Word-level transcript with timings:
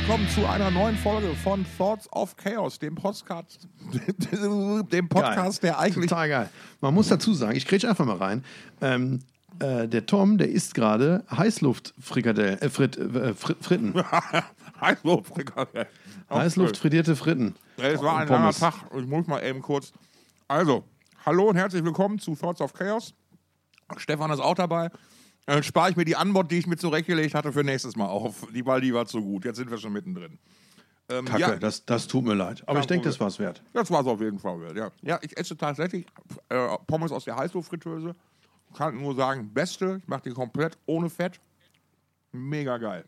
Willkommen 0.00 0.28
zu 0.30 0.46
einer 0.46 0.70
neuen 0.70 0.96
Folge 0.96 1.28
von 1.34 1.64
Thoughts 1.76 2.10
of 2.12 2.34
Chaos, 2.36 2.78
dem 2.78 2.94
Podcast, 2.94 3.68
dem 4.90 5.08
Podcast, 5.08 5.62
der 5.62 5.78
eigentlich. 5.78 6.08
Total 6.08 6.28
geil. 6.28 6.48
Man 6.80 6.94
muss 6.94 7.08
dazu 7.08 7.34
sagen, 7.34 7.54
ich 7.54 7.66
grätsch 7.66 7.84
einfach 7.84 8.06
mal 8.06 8.16
rein. 8.16 8.42
Ähm, 8.80 9.20
äh, 9.60 9.86
der 9.86 10.06
Tom, 10.06 10.38
der 10.38 10.48
isst 10.48 10.74
gerade 10.74 11.22
Heißluftfrikadellen, 11.30 12.62
äh, 12.62 12.70
Frit, 12.70 12.96
äh, 12.96 13.34
Frit, 13.34 13.58
Fritten. 13.60 13.94
Heißluftfrikadellen. 14.80 15.88
Heißluftfrittierte 16.30 17.14
Fritten. 17.14 17.54
Es 17.76 18.02
war 18.02 18.20
ein 18.20 18.28
langer 18.28 18.52
Tag. 18.52 18.74
Ich 18.98 19.06
muss 19.06 19.26
mal 19.26 19.44
eben 19.44 19.60
kurz. 19.60 19.92
Also, 20.48 20.82
hallo 21.26 21.50
und 21.50 21.56
herzlich 21.56 21.84
willkommen 21.84 22.18
zu 22.18 22.34
Thoughts 22.34 22.62
of 22.62 22.72
Chaos. 22.72 23.12
Stefan 23.98 24.30
ist 24.30 24.40
auch 24.40 24.54
dabei. 24.54 24.88
Dann 25.50 25.64
spare 25.64 25.90
ich 25.90 25.96
mir 25.96 26.04
die 26.04 26.14
Antwort, 26.14 26.52
die 26.52 26.58
ich 26.58 26.68
mir 26.68 26.76
zurechtgelegt 26.76 27.34
hatte, 27.34 27.52
für 27.52 27.64
nächstes 27.64 27.96
Mal 27.96 28.06
auf. 28.06 28.46
Die, 28.54 28.62
die 28.62 28.94
war 28.94 29.06
zu 29.06 29.20
gut. 29.20 29.44
Jetzt 29.44 29.56
sind 29.56 29.68
wir 29.68 29.78
schon 29.78 29.92
mittendrin. 29.92 30.38
Ähm, 31.08 31.24
Kacke, 31.24 31.40
ja, 31.40 31.56
das, 31.56 31.84
das 31.84 32.06
tut 32.06 32.24
mir 32.24 32.34
leid. 32.34 32.62
Aber 32.66 32.74
Kein 32.74 32.80
ich 32.82 32.86
denke, 32.86 33.08
das 33.08 33.16
Problem. 33.16 33.26
war's 33.26 33.38
wert. 33.40 33.62
Das 33.72 33.90
war 33.90 34.02
es 34.02 34.06
auf 34.06 34.20
jeden 34.20 34.38
Fall 34.38 34.60
wert, 34.60 34.76
ja. 34.76 34.92
Ja, 35.02 35.18
ich 35.22 35.36
esse 35.36 35.56
tatsächlich 35.56 36.06
äh, 36.50 36.68
Pommes 36.86 37.10
aus 37.10 37.24
der 37.24 37.34
Heißluftfritteuse. 37.34 38.14
Kann 38.76 39.00
nur 39.00 39.16
sagen, 39.16 39.52
beste. 39.52 39.98
Ich 40.00 40.06
mache 40.06 40.22
die 40.22 40.30
komplett 40.30 40.78
ohne 40.86 41.10
Fett. 41.10 41.40
Mega 42.30 42.78
geil. 42.78 43.04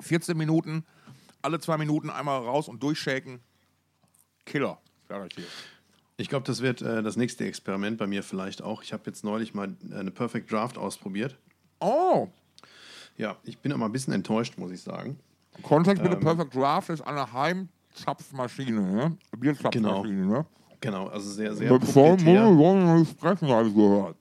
14 0.00 0.36
Minuten, 0.36 0.84
alle 1.40 1.60
zwei 1.60 1.78
Minuten 1.78 2.10
einmal 2.10 2.42
raus 2.42 2.68
und 2.68 2.82
durchshaken. 2.82 3.40
Killer, 4.44 4.76
sag 5.08 5.28
ich 5.28 5.36
dir. 5.36 5.46
Ich 6.18 6.28
glaube, 6.28 6.44
das 6.44 6.60
wird 6.60 6.82
äh, 6.82 7.02
das 7.02 7.16
nächste 7.16 7.46
Experiment 7.46 7.96
bei 7.96 8.06
mir 8.06 8.22
vielleicht 8.22 8.60
auch. 8.60 8.82
Ich 8.82 8.92
habe 8.92 9.04
jetzt 9.06 9.24
neulich 9.24 9.54
mal 9.54 9.74
eine 9.90 10.10
Perfect 10.10 10.52
Draft 10.52 10.76
ausprobiert. 10.76 11.38
Oh, 11.84 12.28
Ja, 13.16 13.36
ich 13.44 13.58
bin 13.58 13.72
aber 13.72 13.84
ein 13.84 13.92
bisschen 13.92 14.12
enttäuscht, 14.14 14.56
muss 14.56 14.70
ich 14.72 14.80
sagen. 14.80 15.18
Kontext 15.62 16.02
Ähm. 16.02 16.10
mit 16.10 16.20
Perfect 16.20 16.54
Draft 16.54 16.88
ist 16.88 17.02
eine 17.02 17.30
Heimzapfmaschine, 17.32 18.80
ne? 18.80 19.16
Bierzapfmaschine, 19.36 20.26
ne? 20.26 20.46
Genau, 20.80 21.06
also 21.08 21.30
sehr, 21.30 21.54
sehr 21.54 21.70
wollen 22.58 22.86
wir 22.86 22.94
nicht 22.96 23.12
sprechen, 23.12 23.48
habe 23.48 23.68
ich 23.68 23.74
gehört. 23.74 24.16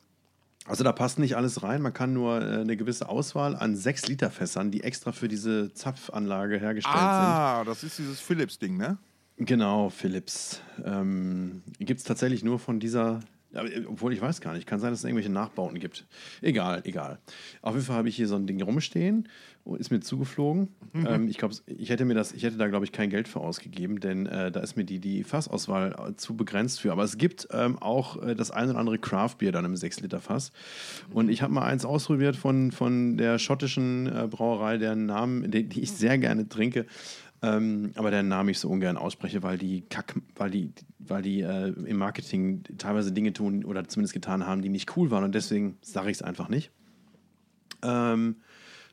Also 0.66 0.84
da 0.84 0.92
passt 0.94 1.20
nicht 1.20 1.36
alles 1.36 1.62
rein. 1.64 1.82
Man 1.82 1.94
kann 1.94 2.14
nur 2.14 2.42
äh, 2.42 2.62
eine 2.62 2.78
gewisse 2.78 3.10
Auswahl 3.10 3.56
an 3.56 3.76
6 3.76 4.08
Liter 4.08 4.30
Fässern, 4.30 4.72
die 4.72 4.84
extra 4.84 5.12
für 5.12 5.28
diese 5.28 5.74
Zapfanlage 5.74 6.58
hergestellt 6.60 6.96
Ah, 6.96 7.64
das 7.66 7.84
ist 7.84 7.98
dieses 7.98 8.20
Philips-Ding, 8.20 8.78
ne? 8.78 8.98
sind. 9.36 9.48
Genau, 9.48 9.90
Philips. 9.90 10.62
Ähm, 10.86 11.64
Gibt 11.80 12.00
es 12.00 12.06
tatsächlich 12.06 12.44
nur 12.44 12.60
von 12.60 12.80
dieser, 12.80 13.20
ja, 13.54 13.64
obwohl 13.88 14.14
ich 14.14 14.22
weiß 14.22 14.42
gar 14.42 14.54
nicht, 14.54 14.68
kann 14.68 14.80
sein, 14.80 14.92
dass 14.92 15.00
es 15.00 15.06
irgendwelche 15.06 15.32
Nachbauten 15.32 15.80
gibt. 15.80 16.06
Egal, 16.42 16.82
egal. 16.86 17.20
Auf 17.62 17.76
jeden 17.76 17.86
Fall 17.86 17.98
habe 17.98 18.10
ich 18.10 18.16
hier 18.16 18.28
so 18.28 18.36
ein 18.36 18.48
Ding 18.48 18.62
rumstehen 18.62 19.30
und 19.64 19.80
ist 19.80 19.92
mir 19.92 20.02
zugeflogen. 20.02 20.70
Ähm, 20.94 21.28
ich 21.28 21.38
glaube, 21.38 21.56
ich 21.66 21.90
hätte 21.90 22.06
mir 22.06 22.16
das, 22.16 22.34
ich 22.34 22.44
hätte 22.44 22.58
da 22.58 22.68
glaube 22.68 22.86
ich 22.86 22.92
kein 22.92 23.10
Geld 23.10 23.28
für 23.28 23.40
ausgegeben, 23.40 24.00
denn 24.00 24.26
äh, 24.26 24.52
da 24.52 24.60
ist 24.60 24.76
mir 24.76 24.84
die, 24.84 25.00
die 25.00 25.24
Fassauswahl 25.24 25.96
äh, 26.10 26.16
zu 26.16 26.36
begrenzt 26.36 26.82
für. 26.82 26.92
Aber 26.92 27.04
es 27.04 27.18
gibt 27.18 27.48
ähm, 27.52 27.78
auch 27.80 28.22
äh, 28.22 28.36
das 28.36 28.52
ein 28.52 28.70
oder 28.70 28.80
andere 28.80 28.98
Craft-Bier 28.98 29.52
dann 29.52 29.66
im 29.66 29.76
6-Liter-Fass. 29.76 30.52
Und 31.14 31.30
ich 31.30 31.42
habe 31.42 31.54
mal 31.54 31.64
eins 31.64 31.86
ausprobiert 31.86 32.36
von, 32.36 32.72
von 32.72 33.18
der 33.18 33.40
schottischen 33.40 34.08
äh, 34.08 34.28
Brauerei, 34.28 34.78
deren 34.78 35.06
Namen, 35.06 35.50
die, 35.52 35.64
die 35.64 35.82
ich 35.82 35.92
sehr 35.92 36.18
gerne 36.18 36.50
trinke. 36.50 36.86
Ähm, 37.44 37.92
aber 37.96 38.10
deren 38.10 38.30
Namen 38.30 38.50
ich 38.50 38.60
so 38.60 38.70
ungern 38.70 38.96
ausspreche, 38.96 39.44
weil 39.44 39.58
die 39.58 39.82
Kack, 39.82 40.16
weil 40.36 40.50
die, 40.50 40.72
weil 40.98 41.22
die 41.22 41.42
äh, 41.42 41.68
im 41.68 41.98
Marketing 41.98 42.64
teilweise 42.78 43.12
Dinge 43.12 43.34
tun 43.34 43.66
oder 43.66 43.86
zumindest 43.86 44.14
getan 44.14 44.48
haben, 44.48 44.62
die 44.62 44.70
nicht 44.70 44.96
cool 44.96 45.12
waren 45.12 45.26
und 45.26 45.36
deswegen 45.36 45.78
sage 45.82 46.10
ich 46.10 46.18
es 46.18 46.22
einfach 46.22 46.48
nicht. 46.48 46.72
Ähm, 47.84 48.38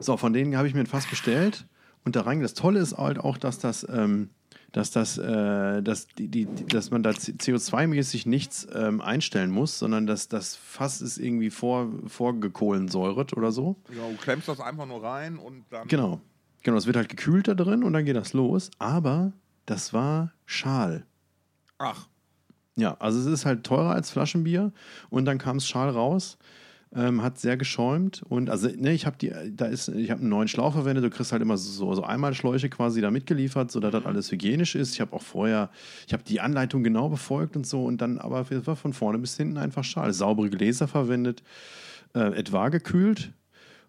so, 0.00 0.16
von 0.16 0.32
denen 0.32 0.56
habe 0.56 0.66
ich 0.66 0.74
mir 0.74 0.80
ein 0.80 0.86
Fass 0.86 1.06
bestellt 1.06 1.68
und 2.04 2.16
da 2.16 2.22
rein. 2.22 2.40
Das 2.40 2.54
Tolle 2.54 2.80
ist 2.80 2.98
halt 2.98 3.20
auch, 3.20 3.38
dass 3.38 3.60
das, 3.60 3.86
ähm, 3.88 4.30
dass 4.72 4.90
das, 4.90 5.16
äh, 5.16 5.80
dass 5.80 6.08
die, 6.08 6.26
die, 6.26 6.46
dass 6.46 6.90
man 6.90 7.04
da 7.04 7.10
CO2-mäßig 7.10 8.28
nichts 8.28 8.66
ähm, 8.74 9.00
einstellen 9.00 9.52
muss, 9.52 9.78
sondern 9.78 10.08
dass 10.08 10.26
das 10.26 10.56
Fass 10.56 11.00
ist 11.02 11.18
irgendwie 11.18 11.50
vor, 11.50 11.88
vorgekohlensäuret 12.08 13.36
oder 13.36 13.52
so. 13.52 13.76
Ja, 13.90 14.08
du 14.08 14.16
klemmst 14.16 14.48
das 14.48 14.58
einfach 14.58 14.86
nur 14.86 15.04
rein 15.04 15.38
und 15.38 15.66
dann. 15.70 15.86
Genau. 15.86 16.20
Genau, 16.62 16.76
es 16.76 16.86
wird 16.86 16.96
halt 16.96 17.08
gekühlt 17.08 17.48
da 17.48 17.54
drin 17.54 17.82
und 17.84 17.92
dann 17.92 18.04
geht 18.04 18.16
das 18.16 18.32
los. 18.32 18.70
Aber 18.78 19.32
das 19.66 19.92
war 19.92 20.32
Schal. 20.46 21.04
Ach, 21.78 22.06
Ja, 22.76 22.96
also 22.98 23.18
es 23.20 23.26
ist 23.26 23.46
halt 23.46 23.64
teurer 23.64 23.92
als 23.92 24.10
Flaschenbier 24.10 24.72
und 25.10 25.24
dann 25.24 25.38
kam 25.38 25.56
es 25.56 25.66
Schal 25.66 25.88
raus. 25.90 26.38
Ähm, 26.92 27.22
hat 27.22 27.38
sehr 27.38 27.56
geschäumt 27.56 28.24
und 28.28 28.50
also 28.50 28.66
ne, 28.68 28.92
ich 28.92 29.06
habe 29.06 29.16
die 29.16 29.30
da 29.54 29.66
ist 29.66 29.86
ich 29.90 30.10
habe 30.10 30.22
einen 30.22 30.28
neuen 30.28 30.48
Schlauch 30.48 30.72
verwendet. 30.72 31.04
Du 31.04 31.10
kriegst 31.10 31.30
halt 31.30 31.40
immer 31.40 31.56
so 31.56 31.94
so 31.94 32.02
Einmalschläuche 32.02 32.68
quasi 32.68 33.00
da 33.00 33.12
mitgeliefert, 33.12 33.70
sodass 33.70 33.92
das 33.92 34.04
alles 34.06 34.32
hygienisch 34.32 34.74
ist. 34.74 34.94
Ich 34.94 35.00
habe 35.00 35.12
auch 35.12 35.22
vorher 35.22 35.70
ich 36.08 36.12
habe 36.12 36.24
die 36.24 36.40
Anleitung 36.40 36.82
genau 36.82 37.08
befolgt 37.08 37.54
und 37.54 37.64
so 37.64 37.84
und 37.84 38.00
dann 38.00 38.18
aber 38.18 38.44
es 38.50 38.66
war 38.66 38.74
von 38.74 38.92
vorne 38.92 39.18
bis 39.18 39.36
hinten 39.36 39.56
einfach 39.56 39.84
Schal, 39.84 40.12
saubere 40.12 40.50
Gläser 40.50 40.88
verwendet, 40.88 41.44
äh, 42.14 42.36
etwa 42.36 42.70
gekühlt. 42.70 43.32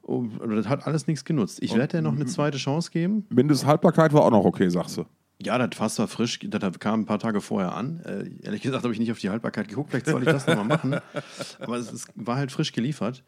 Und 0.02 0.40
das 0.56 0.68
hat 0.68 0.88
alles 0.88 1.08
nichts 1.08 1.26
genutzt. 1.26 1.60
Ich 1.62 1.76
werde 1.76 1.98
dir 1.98 2.02
noch 2.02 2.14
eine 2.14 2.26
zweite 2.26 2.58
Chance 2.58 2.92
geben. 2.92 3.26
Mindesthaltbarkeit 3.30 4.14
war 4.14 4.24
auch 4.24 4.32
noch 4.32 4.46
okay, 4.46 4.70
sagst 4.70 4.98
du. 4.98 5.06
Ja, 5.44 5.58
das 5.58 5.76
Fass 5.76 5.98
war 6.00 6.08
frisch, 6.08 6.40
das 6.44 6.80
kam 6.80 7.02
ein 7.02 7.06
paar 7.06 7.20
Tage 7.20 7.42
vorher 7.42 7.76
an. 7.76 8.00
Äh, 8.02 8.30
ehrlich 8.44 8.62
gesagt 8.62 8.84
habe 8.84 8.94
ich 8.94 9.00
nicht 9.00 9.12
auf 9.12 9.20
die 9.20 9.30
Haltbarkeit 9.30 9.68
geguckt, 9.68 9.90
vielleicht 9.90 10.06
soll 10.06 10.22
ich 10.22 10.30
das 10.30 10.46
nochmal 10.46 10.66
machen. 10.66 11.00
Aber 11.60 11.78
es 11.78 11.92
ist, 11.92 12.10
war 12.16 12.36
halt 12.36 12.52
frisch 12.52 12.72
geliefert. 12.74 13.24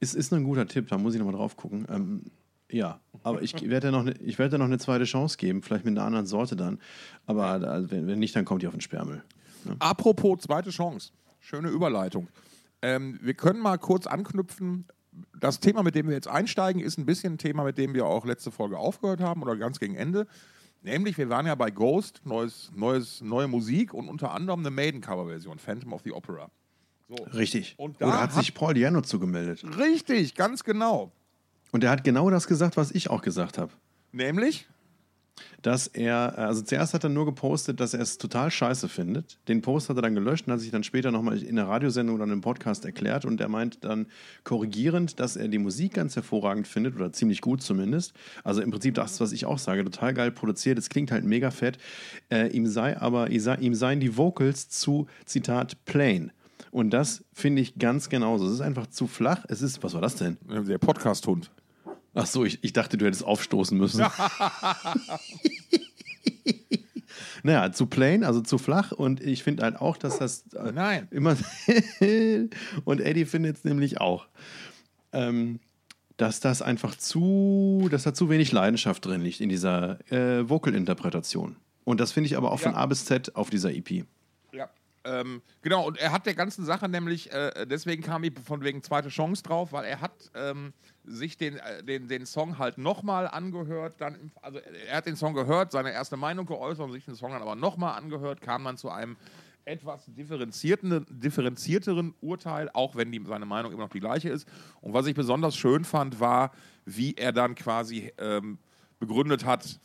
Es 0.00 0.14
ist 0.14 0.32
ein 0.32 0.44
guter 0.44 0.66
Tipp, 0.66 0.88
da 0.88 0.96
muss 0.96 1.14
ich 1.14 1.18
nochmal 1.18 1.34
drauf 1.34 1.56
gucken. 1.56 1.86
Ähm, 1.90 2.22
ja, 2.70 3.00
aber 3.22 3.42
ich 3.42 3.54
werde 3.68 3.88
dir 3.88 3.92
noch, 3.92 4.04
ne, 4.04 4.14
dir 4.14 4.58
noch 4.58 4.66
eine 4.66 4.78
zweite 4.78 5.04
Chance 5.04 5.38
geben, 5.38 5.62
vielleicht 5.62 5.86
mit 5.86 5.96
einer 5.96 6.06
anderen 6.06 6.26
Sorte 6.26 6.54
dann. 6.54 6.78
Aber 7.26 7.58
da, 7.58 7.90
wenn, 7.90 8.06
wenn 8.06 8.18
nicht, 8.18 8.36
dann 8.36 8.44
kommt 8.44 8.62
die 8.62 8.66
auf 8.66 8.74
den 8.74 8.82
Sperrmüll. 8.82 9.22
Apropos 9.78 10.40
zweite 10.40 10.70
Chance. 10.70 11.12
Schöne 11.40 11.68
Überleitung. 11.68 12.28
Ähm, 12.82 13.18
wir 13.22 13.34
können 13.34 13.60
mal 13.60 13.78
kurz 13.78 14.06
anknüpfen. 14.06 14.86
Das 15.38 15.60
Thema, 15.60 15.82
mit 15.82 15.94
dem 15.94 16.06
wir 16.08 16.14
jetzt 16.14 16.28
einsteigen, 16.28 16.80
ist 16.82 16.98
ein 16.98 17.06
bisschen 17.06 17.34
ein 17.34 17.38
Thema, 17.38 17.64
mit 17.64 17.78
dem 17.78 17.94
wir 17.94 18.06
auch 18.06 18.24
letzte 18.24 18.50
Folge 18.50 18.78
aufgehört 18.78 19.20
haben 19.20 19.42
oder 19.42 19.56
ganz 19.56 19.78
gegen 19.78 19.94
Ende. 19.94 20.26
Nämlich, 20.82 21.18
wir 21.18 21.28
waren 21.28 21.46
ja 21.46 21.54
bei 21.54 21.70
Ghost, 21.70 22.20
neues, 22.24 22.70
neues, 22.74 23.20
neue 23.20 23.48
Musik 23.48 23.92
und 23.94 24.08
unter 24.08 24.32
anderem 24.32 24.60
eine 24.60 24.70
Maiden-Cover-Version, 24.70 25.58
Phantom 25.58 25.92
of 25.92 26.02
the 26.04 26.12
Opera. 26.12 26.50
So. 27.08 27.14
Richtig. 27.34 27.74
Und 27.78 28.00
da 28.00 28.06
Oder 28.08 28.20
hat 28.20 28.30
hat- 28.30 28.38
sich 28.38 28.54
Paul 28.54 28.74
Diano 28.74 29.00
zugemeldet. 29.00 29.64
Richtig, 29.78 30.34
ganz 30.34 30.62
genau. 30.62 31.10
Und 31.72 31.82
der 31.82 31.90
hat 31.90 32.04
genau 32.04 32.30
das 32.30 32.46
gesagt, 32.46 32.76
was 32.76 32.90
ich 32.92 33.10
auch 33.10 33.22
gesagt 33.22 33.58
habe. 33.58 33.72
Nämlich, 34.12 34.68
dass 35.62 35.86
er, 35.88 36.38
also 36.38 36.62
zuerst 36.62 36.94
hat 36.94 37.04
er 37.04 37.10
nur 37.10 37.26
gepostet, 37.26 37.80
dass 37.80 37.94
er 37.94 38.00
es 38.00 38.18
total 38.18 38.50
scheiße 38.50 38.88
findet. 38.88 39.38
Den 39.48 39.60
Post 39.62 39.88
hat 39.88 39.96
er 39.96 40.02
dann 40.02 40.14
gelöscht 40.14 40.46
und 40.46 40.52
hat 40.52 40.60
sich 40.60 40.70
dann 40.70 40.84
später 40.84 41.10
nochmal 41.10 41.42
in 41.42 41.58
einer 41.58 41.68
Radiosendung 41.68 42.16
oder 42.16 42.24
einem 42.24 42.40
Podcast 42.40 42.84
erklärt 42.84 43.24
und 43.24 43.40
er 43.40 43.48
meint 43.48 43.84
dann 43.84 44.06
korrigierend, 44.44 45.18
dass 45.20 45.36
er 45.36 45.48
die 45.48 45.58
Musik 45.58 45.94
ganz 45.94 46.16
hervorragend 46.16 46.66
findet 46.68 46.94
oder 46.96 47.12
ziemlich 47.12 47.40
gut 47.40 47.62
zumindest. 47.62 48.12
Also 48.44 48.62
im 48.62 48.70
Prinzip 48.70 48.94
das, 48.94 49.20
was 49.20 49.32
ich 49.32 49.46
auch 49.46 49.58
sage, 49.58 49.84
total 49.84 50.14
geil 50.14 50.30
produziert, 50.30 50.78
es 50.78 50.88
klingt 50.88 51.10
halt 51.10 51.24
mega 51.24 51.50
fett. 51.50 51.78
Äh, 52.30 52.48
ihm 52.48 52.66
sei 52.66 52.98
aber, 53.00 53.30
ihm 53.30 53.40
sei- 53.40 53.56
ihm 53.56 53.74
seien 53.74 54.00
die 54.00 54.16
Vocals 54.16 54.68
zu, 54.68 55.06
Zitat, 55.24 55.84
plain. 55.84 56.32
Und 56.70 56.90
das 56.90 57.24
finde 57.32 57.62
ich 57.62 57.78
ganz 57.78 58.08
genauso. 58.08 58.46
Es 58.46 58.52
ist 58.52 58.60
einfach 58.60 58.86
zu 58.88 59.06
flach. 59.06 59.44
Es 59.48 59.62
ist, 59.62 59.82
was 59.82 59.94
war 59.94 60.00
das 60.00 60.16
denn? 60.16 60.36
der 60.48 60.78
Podcast-Hund. 60.78 61.50
Ach 62.18 62.26
so, 62.26 62.44
ich, 62.44 62.58
ich 62.62 62.72
dachte, 62.72 62.98
du 62.98 63.06
hättest 63.06 63.24
aufstoßen 63.24 63.78
müssen. 63.78 64.04
naja, 67.44 67.70
zu 67.72 67.86
plain, 67.86 68.24
also 68.24 68.40
zu 68.40 68.58
flach. 68.58 68.90
Und 68.92 69.20
ich 69.20 69.44
finde 69.44 69.62
halt 69.62 69.76
auch, 69.76 69.96
dass 69.96 70.18
das 70.18 70.44
äh, 70.54 70.72
Nein. 70.72 71.06
immer. 71.10 71.36
und 72.84 73.00
Eddie 73.00 73.24
findet 73.24 73.58
es 73.58 73.64
nämlich 73.64 74.00
auch. 74.00 74.26
Ähm, 75.12 75.60
dass 76.16 76.40
das 76.40 76.62
einfach 76.62 76.96
zu, 76.96 77.86
dass 77.90 78.02
da 78.02 78.12
zu 78.12 78.28
wenig 78.28 78.50
Leidenschaft 78.50 79.06
drin 79.06 79.20
liegt 79.20 79.40
in 79.40 79.48
dieser 79.48 80.00
äh, 80.10 80.48
Vocal-Interpretation. 80.48 81.54
Und 81.84 82.00
das 82.00 82.10
finde 82.10 82.26
ich 82.26 82.36
aber 82.36 82.50
auch 82.50 82.58
von 82.58 82.72
Ja. 82.72 82.78
A 82.78 82.86
bis 82.86 83.04
Z 83.04 83.36
auf 83.36 83.48
dieser 83.50 83.72
EP. 83.72 84.04
Ja. 84.52 84.68
Ähm, 85.04 85.40
genau, 85.62 85.86
und 85.86 85.96
er 85.96 86.10
hat 86.10 86.26
der 86.26 86.34
ganzen 86.34 86.64
Sache 86.64 86.88
nämlich, 86.88 87.32
äh, 87.32 87.66
deswegen 87.66 88.02
kam 88.02 88.24
ich 88.24 88.32
von 88.44 88.62
wegen 88.62 88.82
zweite 88.82 89.08
Chance 89.10 89.44
drauf, 89.44 89.72
weil 89.72 89.84
er 89.84 90.00
hat 90.00 90.12
ähm, 90.34 90.72
sich 91.08 91.36
den, 91.36 91.56
äh, 91.56 91.82
den, 91.82 92.08
den 92.08 92.26
Song 92.26 92.58
halt 92.58 92.78
nochmal 92.78 93.26
angehört, 93.28 93.94
dann, 93.98 94.30
also 94.42 94.58
er 94.88 94.96
hat 94.98 95.06
den 95.06 95.16
Song 95.16 95.34
gehört, 95.34 95.72
seine 95.72 95.92
erste 95.92 96.16
Meinung 96.16 96.46
geäußert 96.46 96.84
und 96.86 96.92
sich 96.92 97.04
den 97.04 97.14
Song 97.14 97.32
dann 97.32 97.42
aber 97.42 97.54
nochmal 97.56 97.96
angehört, 97.98 98.40
kam 98.40 98.64
dann 98.64 98.76
zu 98.76 98.90
einem 98.90 99.16
etwas 99.64 100.04
differenzierten, 100.06 101.04
differenzierteren 101.10 102.14
Urteil, 102.20 102.70
auch 102.72 102.96
wenn 102.96 103.12
die, 103.12 103.22
seine 103.26 103.44
Meinung 103.46 103.72
immer 103.72 103.82
noch 103.84 103.90
die 103.90 104.00
gleiche 104.00 104.30
ist. 104.30 104.48
Und 104.80 104.94
was 104.94 105.06
ich 105.06 105.14
besonders 105.14 105.56
schön 105.56 105.84
fand, 105.84 106.20
war, 106.20 106.52
wie 106.86 107.14
er 107.14 107.32
dann 107.32 107.54
quasi 107.54 108.12
ähm, 108.18 108.58
begründet 108.98 109.44
hat, 109.44 109.78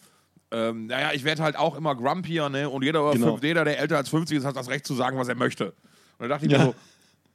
ähm, 0.51 0.85
naja, 0.85 1.11
ich 1.13 1.23
werde 1.23 1.43
halt 1.43 1.57
auch 1.57 1.75
immer 1.75 1.95
grumpier, 1.95 2.47
ne? 2.47 2.69
Und 2.69 2.83
jeder, 2.83 3.11
Genau. 3.11 3.31
fünf, 3.31 3.43
jeder, 3.43 3.65
der 3.65 3.79
älter 3.79 3.97
als 3.97 4.07
50 4.09 4.37
ist, 4.37 4.45
hat 4.45 4.55
das 4.55 4.69
Recht 4.69 4.85
zu 4.85 4.93
sagen, 4.93 5.17
was 5.17 5.27
er 5.27 5.35
möchte. 5.35 5.67
Und 6.17 6.19
da 6.19 6.27
dachte 6.27 6.45
ich 6.45 6.51
Ja. 6.51 6.59
mir 6.59 6.65
so, 6.65 6.75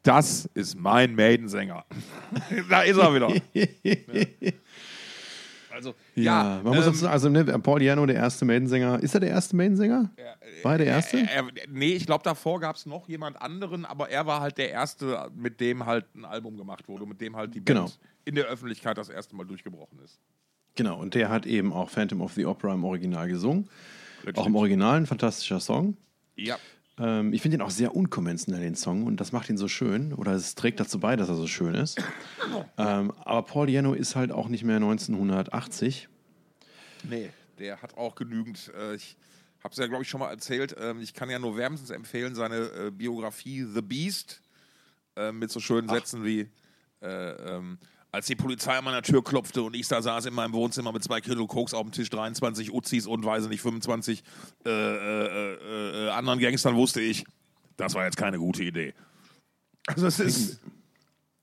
das 0.09 0.49
ist 0.55 0.79
mein 0.79 1.15
Maidensänger. 1.15 1.85
da 2.71 2.83
ist 2.83 2.97
er 2.97 3.15
wieder. 3.15 3.29
Also, 5.71 5.95
Ja, 6.15 6.57
ja, 6.57 6.63
man 6.63 6.75
muss 6.75 6.87
ähm, 6.87 6.93
dazu 6.93 7.09
also 7.09 7.29
ne, 7.29 7.45
Paul 7.45 7.79
Diano, 7.79 8.07
der 8.07 8.17
erste 8.17 8.45
Maidensänger. 8.45 9.01
Ist 9.01 9.15
er 9.15 9.21
der 9.21 9.29
erste 9.31 9.55
Maidensänger? 9.55 10.11
War 10.63 10.73
er 10.73 10.79
der 10.79 10.87
erste? 10.87 11.19
Er, 11.19 11.29
er, 11.29 11.45
nee, 11.69 11.93
ich 11.93 12.07
glaube, 12.07 12.25
davor 12.25 12.59
gab 12.59 12.77
es 12.77 12.87
noch 12.87 13.07
jemand 13.09 13.41
anderen, 13.41 13.85
aber 13.85 14.09
er 14.09 14.27
war 14.27 14.41
halt 14.41 14.57
der 14.59 14.71
Erste, 14.71 15.31
mit 15.37 15.61
dem 15.61 15.85
halt 15.87 16.07
ein 16.17 16.25
Album 16.25 16.57
gemacht 16.57 16.89
wurde, 16.89 17.07
mit 17.07 17.21
dem 17.21 17.37
halt 17.37 17.55
die 17.55 17.61
Band 17.61 17.67
Genau. 17.67 17.91
in 18.25 18.35
der 18.35 18.47
Öffentlichkeit 18.47 18.97
das 18.97 19.11
erste 19.11 19.37
Mal 19.37 19.45
durchgebrochen 19.45 19.99
ist. 20.03 20.19
Genau, 20.75 20.99
und 20.99 21.15
der 21.15 21.29
hat 21.29 21.45
eben 21.45 21.73
auch 21.73 21.91
Phantom 21.91 22.23
of 22.23 22.33
the 22.33 22.47
Opera 22.47 22.73
im 22.73 22.85
Original 22.85 23.29
gesungen. 23.29 23.69
Auch 24.35 24.47
im 24.47 24.57
Original 24.57 24.97
ein 24.97 25.07
fantastischer 25.07 25.61
Song. 25.61 25.97
Ja. 26.35 26.57
Ähm, 26.99 27.33
ich 27.33 27.43
finde 27.43 27.57
ihn 27.57 27.63
auch 27.63 27.71
sehr 27.71 27.95
unkonventionell, 27.95 28.61
den 28.61 28.75
Song, 28.75 29.05
und 29.05 29.21
das 29.21 29.33
macht 29.33 29.49
ihn 29.49 29.57
so 29.57 29.69
schön, 29.69 30.13
oder 30.13 30.33
es 30.33 30.55
trägt 30.55 30.81
dazu 30.81 30.99
bei, 30.99 31.17
dass 31.17 31.29
er 31.29 31.37
so 31.37 31.47
schön 31.47 31.75
ist. 31.75 32.03
ähm, 32.79 33.13
aber 33.25 33.43
Paul 33.43 33.67
Diano 33.67 33.95
ist 33.95 34.17
halt 34.17 34.33
auch 34.33 34.49
nicht 34.49 34.65
mehr 34.65 34.77
1980. 34.77 36.09
Nee, 37.09 37.31
der 37.59 37.83
hat 37.83 37.97
auch 37.97 38.15
genügend. 38.15 38.73
Äh, 38.77 38.95
ich 38.95 39.17
habe 39.63 39.73
es 39.73 39.79
ja, 39.79 39.87
glaube 39.87 40.03
ich, 40.03 40.09
schon 40.09 40.21
mal 40.21 40.31
erzählt. 40.31 40.77
Ähm, 40.79 41.01
ich 41.01 41.15
kann 41.15 41.31
ja 41.31 41.39
nur 41.39 41.57
wärmstens 41.57 41.91
empfehlen, 41.91 42.35
seine 42.35 42.57
äh, 42.57 42.91
Biografie 42.91 43.65
The 43.65 43.83
Beast 43.83 44.43
äh, 45.17 45.33
mit 45.33 45.51
so 45.51 45.61
schönen 45.61 45.89
Sätzen 45.89 46.25
wie. 46.25 46.49
Äh, 47.01 47.07
ähm, 47.07 47.79
als 48.11 48.27
die 48.27 48.37
Polizei 48.37 48.77
an 48.77 48.85
meiner 48.85 49.03
Tür 49.03 49.23
klopfte 49.23 49.63
und 49.63 49.75
ich 49.75 49.87
da 49.89 50.01
saß 50.01 50.27
in 50.27 50.35
meinem 50.35 50.53
Wohnzimmer 50.53 50.93
mit 50.93 51.05
zwei 51.05 51.21
Kilo 51.21 51.47
Koks 51.47 51.75
auf 51.75 51.83
dem 51.83 51.93
Tisch, 51.93 52.11
23 52.11 52.73
Uzis 52.73 53.07
und 53.07 53.25
weiß 53.25 53.45
ich 53.45 53.51
nicht, 53.51 53.61
25 53.61 54.23
äh, 54.65 54.71
äh, 54.71 56.07
äh, 56.07 56.11
anderen 56.11 56.39
Gangstern, 56.39 56.75
wusste 56.77 57.01
ich, 57.01 57.25
das 57.77 57.95
war 57.95 58.05
jetzt 58.05 58.17
keine 58.17 58.39
gute 58.39 58.63
Idee. 58.65 58.95
Also 59.87 60.07
es 60.07 60.21
ist. 60.21 60.61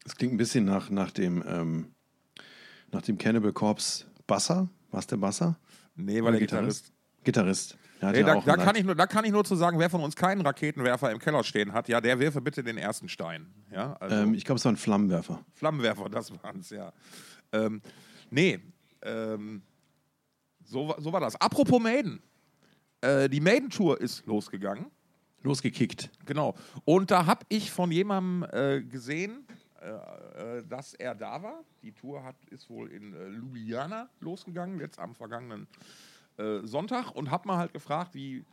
Es 0.08 0.16
klingt 0.16 0.36
ein 0.36 0.38
bisschen 0.38 0.66
nach, 0.66 0.92
nach 0.92 1.10
dem, 1.10 1.44
ähm, 1.48 1.88
nach 2.92 3.02
dem 3.02 3.18
Cannibal 3.18 3.54
Corpse 3.54 4.06
Basser. 4.28 4.70
War 4.92 5.00
es 5.00 5.08
der 5.08 5.18
Basser? 5.18 5.58
Nee, 5.96 6.22
war 6.22 6.32
der 6.32 6.40
Gitarrist. 6.40 6.92
Gitarrist. 7.24 7.76
Ja 8.02 8.12
da, 8.12 8.42
da, 8.42 8.58
kann 8.58 8.76
ich 8.76 8.84
nur, 8.84 8.96
da 8.96 9.08
kann 9.08 9.26
ich 9.26 9.32
nur 9.32 9.44
zu 9.44 9.56
sagen, 9.56 9.80
wer 9.80 9.90
von 9.90 10.02
uns 10.02 10.16
keinen 10.16 10.42
Raketenwerfer 10.42 11.12
im 11.12 11.20
Keller 11.20 11.44
stehen 11.44 11.74
hat, 11.74 11.88
ja, 11.88 12.02
der 12.02 12.20
wirfe 12.20 12.42
bitte 12.42 12.64
den 12.64 12.78
ersten 12.78 13.08
Stein. 13.08 13.48
Ja, 13.72 13.94
also 14.00 14.16
ähm, 14.16 14.34
ich 14.34 14.44
glaube, 14.44 14.58
es 14.58 14.66
war 14.66 14.74
ein 14.74 14.78
Flammenwerfer. 14.78 15.44
Flammenwerfer, 15.54 16.10
das 16.10 16.32
waren 16.44 16.60
es, 16.60 16.70
ja. 16.70 16.92
Ähm, 17.52 17.82
nee, 18.30 18.60
ähm, 19.02 19.62
so, 20.64 20.94
so 20.98 21.14
war 21.14 21.22
das. 21.22 21.40
Apropos 21.40 21.82
Maiden. 21.82 22.22
Äh, 23.02 23.30
die 23.30 23.40
Maiden-Tour 23.40 24.02
ist 24.02 24.26
losgegangen. 24.26 24.88
Losgekickt. 25.44 26.10
Genau. 26.26 26.56
Und 26.86 27.12
da 27.12 27.28
habe 27.28 27.46
ich 27.50 27.72
von 27.72 27.92
jemandem 27.92 28.50
äh, 28.52 28.82
gesehen, 28.82 29.46
äh, 29.80 30.58
äh, 30.58 30.64
dass 30.68 30.96
er 30.96 31.14
da 31.14 31.42
war. 31.44 31.64
Die 31.84 31.92
Tour 31.92 32.24
hat, 32.24 32.36
ist 32.50 32.68
wohl 32.70 32.92
in 32.92 33.14
äh, 33.14 33.28
Ljubljana 33.28 34.10
losgegangen, 34.22 34.80
jetzt 34.80 34.98
am 34.98 35.14
vergangenen 35.14 35.64
äh, 35.64 36.15
Sonntag. 36.64 37.12
Und 37.12 37.32
habe 37.32 37.48
mal 37.48 37.58
halt 37.58 37.74
gefragt, 37.74 38.14
wie, 38.14 38.44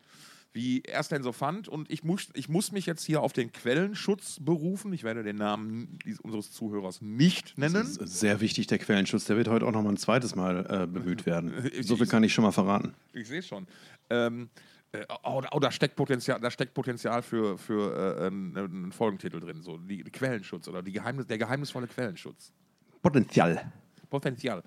wie 0.52 0.82
er 0.82 1.00
es 1.00 1.08
denn 1.08 1.22
so 1.22 1.32
fand. 1.32 1.68
Und 1.68 1.90
ich 1.90 2.04
muss, 2.04 2.28
ich 2.34 2.48
muss 2.48 2.72
mich 2.72 2.86
jetzt 2.86 3.04
hier 3.04 3.22
auf 3.22 3.32
den 3.32 3.52
Quellenschutz 3.52 4.38
berufen. 4.40 4.92
Ich 4.92 5.04
werde 5.04 5.22
den 5.22 5.36
Namen 5.36 5.98
unseres 6.22 6.52
Zuhörers 6.52 7.00
nicht 7.00 7.56
nennen. 7.58 7.74
Das 7.74 7.96
ist 7.96 8.20
sehr 8.20 8.40
wichtig, 8.40 8.66
der 8.66 8.78
Quellenschutz. 8.78 9.24
Der 9.24 9.36
wird 9.36 9.48
heute 9.48 9.66
auch 9.66 9.72
noch 9.72 9.82
mal 9.82 9.90
ein 9.90 9.96
zweites 9.96 10.34
Mal 10.34 10.66
äh, 10.68 10.86
bemüht 10.86 11.26
werden. 11.26 11.70
So 11.80 11.96
viel 11.96 12.06
kann 12.06 12.22
ich 12.22 12.32
schon 12.32 12.44
mal 12.44 12.52
verraten. 12.52 12.94
Ich 13.12 13.28
sehe 13.28 13.42
schon. 13.42 13.66
Ähm, 14.10 14.50
äh, 14.92 15.06
oh, 15.24 15.42
oh, 15.50 15.58
da 15.58 15.70
steckt 15.70 15.96
Potenzial, 15.96 16.38
da 16.38 16.50
steckt 16.50 16.74
Potenzial 16.74 17.22
für, 17.22 17.56
für 17.56 18.20
äh, 18.20 18.26
einen, 18.26 18.56
einen 18.56 18.92
Folgentitel 18.92 19.40
drin. 19.40 19.62
So 19.62 19.78
die, 19.78 20.04
die 20.04 20.10
Quellenschutz 20.10 20.68
oder 20.68 20.82
die 20.82 20.92
Geheimnis, 20.92 21.26
der 21.26 21.38
geheimnisvolle 21.38 21.86
Quellenschutz. 21.86 22.52
Potenzial. 23.00 23.72
Potenzial. 24.10 24.62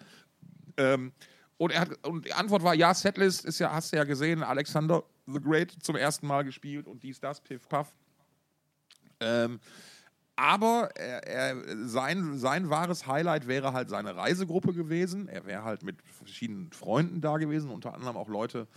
Ähm, 0.78 1.12
und, 1.58 1.72
er 1.72 1.82
hat, 1.82 2.08
und 2.08 2.26
die 2.26 2.34
Antwort 2.34 2.64
war: 2.64 2.74
Ja, 2.74 2.94
Setlist 2.94 3.46
ist 3.46 3.60
ja, 3.60 3.72
hast 3.72 3.92
du 3.92 3.98
ja 3.98 4.04
gesehen, 4.04 4.44
Alexander 4.44 5.04
the 5.28 5.40
Great 5.40 5.72
zum 5.82 5.96
ersten 5.96 6.28
Mal 6.28 6.44
gespielt 6.44 6.88
und 6.88 7.04
dies, 7.04 7.20
das, 7.20 7.42
Piff, 7.42 7.68
Puff. 7.68 7.94
Ähm, 9.20 9.60
aber 10.36 10.90
er, 10.96 11.26
er, 11.26 11.88
sein, 11.88 12.38
sein 12.38 12.70
wahres 12.70 13.08
Highlight 13.08 13.48
wäre 13.48 13.72
halt 13.72 13.90
seine 13.90 14.16
Reisegruppe 14.16 14.74
gewesen. 14.74 15.30
Er 15.30 15.46
wäre 15.46 15.64
halt 15.64 15.84
mit 15.84 16.02
verschiedenen 16.02 16.72
Freunden 16.74 17.22
da 17.22 17.38
gewesen, 17.38 17.70
unter 17.70 17.94
anderem 17.94 18.18
auch 18.18 18.28
Leute 18.28 18.68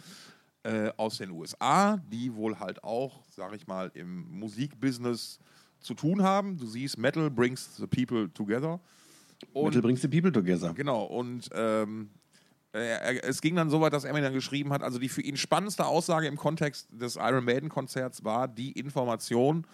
äh, 0.62 0.90
aus 0.96 1.19
den 1.19 1.30
USA, 1.30 1.96
die 2.12 2.34
wohl 2.34 2.60
halt 2.60 2.84
auch, 2.84 3.25
sag 3.28 3.54
ich 3.54 3.66
mal, 3.66 3.90
im 3.94 4.38
Musikbusiness 4.38 5.40
zu 5.80 5.94
tun 5.94 6.22
haben. 6.22 6.58
Du 6.58 6.66
siehst, 6.66 6.96
Metal 6.96 7.28
brings 7.28 7.76
the 7.76 7.86
people 7.86 8.32
together. 8.32 8.80
Und 9.52 9.66
Metal 9.66 9.82
brings 9.82 10.02
the 10.02 10.08
people 10.08 10.30
together. 10.30 10.72
Genau, 10.75 11.04
und 11.04 11.48
ähm, 11.54 12.10
er, 12.78 13.25
es 13.28 13.40
ging 13.40 13.56
dann 13.56 13.70
so 13.70 13.80
weit, 13.80 13.92
dass 13.92 14.04
er 14.04 14.12
mir 14.12 14.22
dann 14.22 14.32
geschrieben 14.32 14.72
hat, 14.72 14.82
also 14.82 14.98
die 14.98 15.08
für 15.08 15.22
ihn 15.22 15.36
spannendste 15.36 15.86
Aussage 15.86 16.26
im 16.26 16.36
Kontext 16.36 16.88
des 16.90 17.16
Iron 17.16 17.44
Maiden-Konzerts 17.44 18.25
war 18.25 18.48
die 18.48 18.72
Information, 18.72 19.66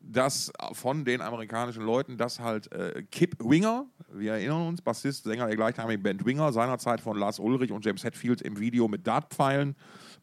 dass 0.00 0.52
von 0.72 1.04
den 1.04 1.20
amerikanischen 1.20 1.82
Leuten, 1.82 2.16
dass 2.16 2.38
halt 2.40 2.70
äh, 2.72 3.02
Kip 3.10 3.36
Winger, 3.40 3.86
wir 4.12 4.32
erinnern 4.34 4.68
uns, 4.68 4.80
Bassist, 4.80 5.24
Sänger 5.24 5.46
der 5.46 5.56
gleichnamigen 5.56 6.02
Band 6.02 6.24
Winger, 6.24 6.52
seinerzeit 6.52 7.00
von 7.00 7.18
Lars 7.18 7.40
Ulrich 7.40 7.72
und 7.72 7.84
James 7.84 8.04
Hetfield 8.04 8.40
im 8.42 8.58
Video 8.60 8.86
mit 8.86 9.06
Dartpfeilen 9.06 9.74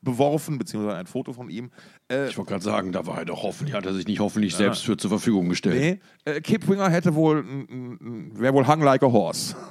beworfen, 0.01 0.57
beziehungsweise 0.57 0.95
ein 0.97 1.07
Foto 1.07 1.33
von 1.33 1.50
ihm. 1.50 1.71
Äh, 2.09 2.29
Ich 2.29 2.38
wollte 2.38 2.51
gerade 2.51 2.63
sagen, 2.63 2.91
da 2.94 3.06
war 3.06 3.19
er 3.19 3.25
doch 3.25 3.44
hoffentlich, 3.44 3.75
hat 3.75 3.85
er 3.85 3.94
sich 3.94 4.07
nicht 4.07 4.19
hoffentlich 4.19 4.56
selbst 4.56 4.85
für 4.85 4.95
zur 4.95 5.09
Verfügung 5.09 5.50
gestellt. 5.50 6.01
Nee, 6.25 6.31
äh, 6.31 6.39
Kip 6.41 6.67
Winger 6.69 6.89
hätte 6.89 7.13
wohl, 7.15 7.44
wäre 8.33 8.53
wohl 8.53 8.67
hung 8.67 8.81
like 8.81 9.03
a 9.03 9.12
horse. 9.12 9.56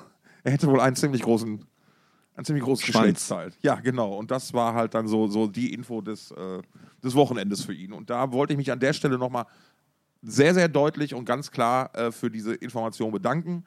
Er 0.46 0.52
hätte 0.52 0.67
wohl 0.67 0.79
einen 0.79 0.94
ziemlich 0.94 1.23
großen, 1.23 1.64
ein 2.37 2.45
ziemlich 2.45 2.65
großes. 2.65 2.87
Geschlechtsteil. 2.87 3.53
Ja, 3.63 3.77
genau. 3.77 4.15
Und 4.15 4.31
das 4.31 4.53
war 4.55 4.75
halt 4.75 4.95
dann 4.95 5.07
so, 5.09 5.27
so 5.29 5.47
die 5.47 5.73
Info 5.73 6.01
des, 6.01 6.31
äh, 6.33 6.63
des 7.03 7.15
Wochenendes 7.15 7.65
für 7.65 7.75
ihn. 7.75 7.93
Und 7.93 8.11
da 8.11 8.33
wollte 8.33 8.53
ich 8.55 8.57
mich 8.57 8.73
an 8.73 8.81
der 8.81 8.93
Stelle 8.93 9.19
nochmal 9.19 9.47
sehr, 10.23 10.55
sehr 10.55 10.69
deutlich 10.69 11.15
und 11.15 11.25
ganz 11.27 11.51
klar 11.51 11.95
äh, 11.97 12.11
für 12.11 12.31
diese 12.31 12.55
Information 12.55 13.13
bedanken. 13.13 13.65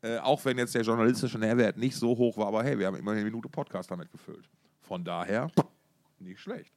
Äh, 0.00 0.18
auch 0.18 0.44
wenn 0.44 0.58
jetzt 0.58 0.74
der 0.74 0.82
journalistische 0.82 1.38
Nährwert 1.38 1.76
nicht 1.76 1.96
so 1.96 2.16
hoch 2.16 2.36
war, 2.36 2.46
aber 2.46 2.62
hey, 2.62 2.78
wir 2.78 2.86
haben 2.86 2.96
immerhin 2.96 3.20
eine 3.20 3.24
Minute 3.30 3.48
Podcast 3.48 3.90
damit 3.90 4.10
gefüllt. 4.12 4.48
Von 4.82 5.04
daher 5.04 5.50
nicht 6.18 6.40
schlecht. 6.40 6.72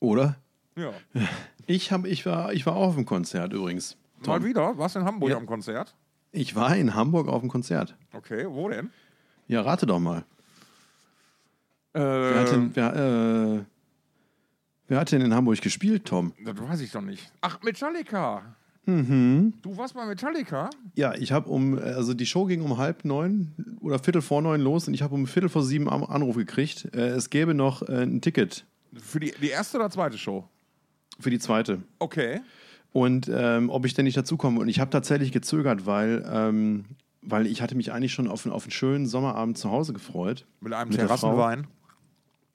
Oder? 0.00 0.36
Ja. 0.76 0.92
Ich, 1.70 1.92
hab, 1.92 2.06
ich, 2.06 2.24
war, 2.24 2.54
ich 2.54 2.64
war 2.64 2.76
auch 2.76 2.88
auf 2.88 2.94
dem 2.94 3.04
Konzert 3.04 3.52
übrigens. 3.52 3.98
Mal 4.26 4.42
wieder, 4.42 4.78
warst 4.78 4.94
du 4.94 5.00
in 5.00 5.04
Hamburg 5.04 5.28
Ja. 5.28 5.36
am 5.36 5.44
Konzert? 5.44 5.94
Ich 6.32 6.56
war 6.56 6.74
in 6.74 6.94
Hamburg 6.94 7.28
auf 7.28 7.40
dem 7.40 7.50
Konzert. 7.50 7.94
Okay, 8.14 8.46
wo 8.48 8.70
denn? 8.70 8.90
Ja, 9.48 9.60
rate 9.60 9.84
doch 9.84 9.98
mal. 9.98 10.24
Äh, 11.94 12.00
Wer 12.00 12.40
hat, 12.40 12.52
denn, 12.52 12.70
wer, 12.74 12.94
äh, 12.96 13.64
wer 14.88 15.00
hat 15.00 15.12
denn 15.12 15.20
in 15.22 15.34
Hamburg 15.34 15.60
gespielt, 15.60 16.04
Tom? 16.04 16.32
Das 16.44 16.56
weiß 16.60 16.80
ich 16.80 16.92
doch 16.92 17.00
nicht. 17.00 17.30
Ach, 17.40 17.60
Metallica. 17.62 18.42
Mhm. 18.86 19.52
Du 19.60 19.76
warst 19.76 19.94
bei 19.94 20.06
Metallica? 20.06 20.70
Ja, 20.94 21.14
ich 21.14 21.30
habe 21.32 21.48
um, 21.50 21.78
also 21.78 22.14
die 22.14 22.24
Show 22.24 22.46
ging 22.46 22.62
um 22.62 22.78
halb 22.78 23.04
neun 23.04 23.76
oder 23.80 23.98
viertel 23.98 24.22
vor 24.22 24.40
neun 24.40 24.60
los 24.62 24.88
und 24.88 24.94
ich 24.94 25.02
habe 25.02 25.14
um 25.14 25.26
viertel 25.26 25.50
vor 25.50 25.62
sieben 25.62 25.88
Am- 25.90 26.04
Anruf 26.04 26.36
gekriegt. 26.36 26.88
Äh, 26.94 27.08
es 27.08 27.28
gäbe 27.28 27.52
noch 27.52 27.82
äh, 27.82 28.02
ein 28.04 28.20
Ticket 28.22 28.64
Für 28.94 29.20
die, 29.20 29.34
die 29.42 29.48
erste 29.50 29.76
oder 29.78 29.90
zweite 29.90 30.16
Show? 30.18 30.48
für 31.20 31.30
die 31.30 31.38
zweite. 31.40 31.82
Okay. 31.98 32.40
Und 32.92 33.28
ähm, 33.30 33.70
ob 33.70 33.84
ich 33.84 33.92
denn 33.92 34.04
nicht 34.04 34.16
dazukomme. 34.16 34.60
Und 34.60 34.68
ich 34.68 34.78
habe 34.80 34.88
tatsächlich 34.90 35.32
gezögert, 35.32 35.84
weil, 35.84 36.24
ähm, 36.32 36.84
weil 37.22 37.46
ich 37.48 37.60
hatte 37.60 37.74
mich 37.74 37.92
eigentlich 37.92 38.12
schon 38.14 38.28
auf, 38.28 38.46
einen- 38.46 38.54
auf 38.54 38.62
einen 38.62 38.70
schönen 38.70 39.06
Sommerabend 39.06 39.58
zu 39.58 39.68
Hause 39.70 39.92
gefreut. 39.92 40.46
Mit 40.60 40.72
einem 40.72 40.90
Mit 40.90 40.98
Terrassenwein. 40.98 41.66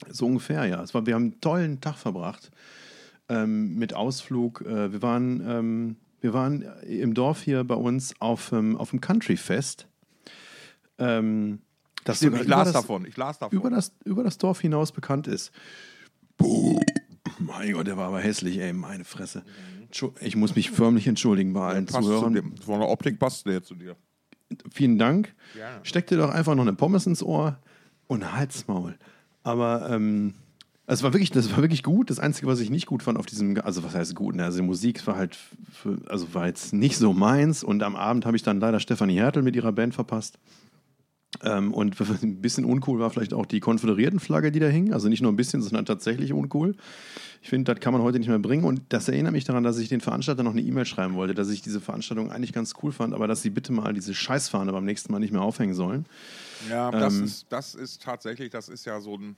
So 0.10 0.25
ungefähr, 0.25 0.65
ja. 0.65 0.81
Es 0.81 0.93
war, 0.93 1.05
wir 1.05 1.15
haben 1.15 1.24
einen 1.24 1.41
tollen 1.41 1.81
Tag 1.81 1.95
verbracht 1.95 2.51
ähm, 3.29 3.75
mit 3.75 3.93
Ausflug. 3.93 4.62
Äh, 4.62 4.91
wir, 4.91 5.01
waren, 5.01 5.41
ähm, 5.48 5.95
wir 6.22 6.33
waren 6.33 6.63
im 6.83 7.13
Dorf 7.13 7.41
hier 7.41 7.63
bei 7.63 7.75
uns 7.75 8.13
auf, 8.19 8.51
ähm, 8.51 8.77
auf 8.77 8.91
dem 8.91 9.01
Country-Fest. 9.01 9.88
Ähm, 10.98 11.62
das 12.03 12.17
Stimmt, 12.17 12.36
ich 12.36 12.41
über 12.41 12.50
las 12.50 12.65
das, 12.65 12.74
davon. 12.74 13.05
Ich 13.05 13.17
las 13.17 13.39
davon. 13.39 13.57
Über 13.57 13.69
das, 13.69 13.93
über 14.03 14.24
das 14.24 14.38
Dorf 14.38 14.60
hinaus 14.62 14.91
bekannt 14.91 15.27
ist. 15.27 15.51
Puh. 16.38 16.79
Mein 17.39 17.74
Gott, 17.74 17.88
der 17.88 17.98
war 17.98 18.07
aber 18.07 18.19
hässlich, 18.19 18.60
ey, 18.60 18.74
meine 18.74 19.05
Fresse. 19.05 19.43
Ich 20.19 20.36
muss 20.36 20.55
mich 20.55 20.72
förmlich 20.72 21.07
entschuldigen 21.07 21.53
bei 21.53 21.67
allen 21.67 21.88
zu 21.88 22.00
Zuhörern. 22.00 22.33
dem. 22.33 22.57
Von 22.57 22.79
der 22.79 22.89
Optik 22.89 23.19
passt 23.19 23.45
der 23.45 23.63
zu 23.63 23.75
dir. 23.75 23.95
Vielen 24.72 24.98
Dank. 24.98 25.33
Gerne. 25.53 25.79
Steck 25.83 26.07
dir 26.07 26.17
doch 26.17 26.29
einfach 26.29 26.55
noch 26.55 26.63
eine 26.63 26.74
Pommes 26.74 27.05
ins 27.05 27.24
Ohr 27.24 27.60
und 28.07 28.33
Halsmaul. 28.33 28.98
Aber 29.43 29.89
ähm, 29.89 30.33
es 30.85 31.03
war 31.03 31.13
wirklich, 31.13 31.31
das 31.31 31.51
war 31.51 31.62
wirklich 31.62 31.83
gut. 31.83 32.09
Das 32.09 32.19
Einzige, 32.19 32.47
was 32.47 32.59
ich 32.59 32.69
nicht 32.69 32.85
gut 32.85 33.03
fand 33.03 33.17
auf 33.17 33.25
diesem, 33.25 33.59
also 33.62 33.83
was 33.83 33.95
heißt 33.95 34.15
gut, 34.15 34.35
ne? 34.35 34.43
also 34.43 34.57
die 34.59 34.65
Musik 34.65 35.05
war 35.07 35.15
halt, 35.15 35.38
für, 35.71 35.97
also 36.07 36.33
war 36.33 36.47
jetzt 36.47 36.73
nicht 36.73 36.97
so 36.97 37.13
meins. 37.13 37.63
Und 37.63 37.83
am 37.83 37.95
Abend 37.95 38.25
habe 38.25 38.35
ich 38.35 38.43
dann 38.43 38.59
leider 38.59 38.79
Stefanie 38.79 39.17
Hertel 39.17 39.43
mit 39.43 39.55
ihrer 39.55 39.71
Band 39.71 39.93
verpasst. 39.93 40.39
Ähm, 41.41 41.73
und 41.73 41.99
ein 42.23 42.41
bisschen 42.41 42.65
uncool 42.65 42.99
war 42.99 43.09
vielleicht 43.09 43.33
auch 43.33 43.45
die 43.45 43.59
Konföderiertenflagge, 43.59 44.51
die 44.51 44.59
da 44.59 44.67
hing. 44.67 44.93
Also 44.93 45.09
nicht 45.09 45.21
nur 45.21 45.31
ein 45.31 45.35
bisschen, 45.35 45.61
sondern 45.61 45.85
tatsächlich 45.85 46.33
uncool. 46.33 46.75
Ich 47.41 47.49
finde, 47.49 47.73
das 47.73 47.81
kann 47.81 47.93
man 47.93 48.01
heute 48.01 48.19
nicht 48.19 48.27
mehr 48.27 48.39
bringen. 48.39 48.63
Und 48.63 48.81
das 48.89 49.07
erinnert 49.07 49.33
mich 49.33 49.43
daran, 49.43 49.63
dass 49.63 49.77
ich 49.77 49.89
den 49.89 50.01
Veranstalter 50.01 50.43
noch 50.43 50.51
eine 50.51 50.61
E-Mail 50.61 50.85
schreiben 50.85 51.15
wollte, 51.15 51.33
dass 51.33 51.49
ich 51.49 51.61
diese 51.61 51.81
Veranstaltung 51.81 52.31
eigentlich 52.31 52.53
ganz 52.53 52.73
cool 52.81 52.91
fand, 52.91 53.13
aber 53.13 53.27
dass 53.27 53.41
sie 53.41 53.49
bitte 53.49 53.73
mal 53.73 53.93
diese 53.93 54.13
Scheißfahne 54.13 54.71
beim 54.71 54.85
nächsten 54.85 55.11
Mal 55.11 55.19
nicht 55.19 55.33
mehr 55.33 55.41
aufhängen 55.41 55.73
sollen. 55.73 56.05
Ja, 56.69 56.91
das, 56.91 57.15
ähm, 57.15 57.23
ist, 57.25 57.45
das 57.49 57.75
ist 57.75 58.01
tatsächlich, 58.01 58.49
das 58.49 58.69
ist 58.69 58.85
ja 58.85 59.01
so 59.01 59.17
ein 59.17 59.35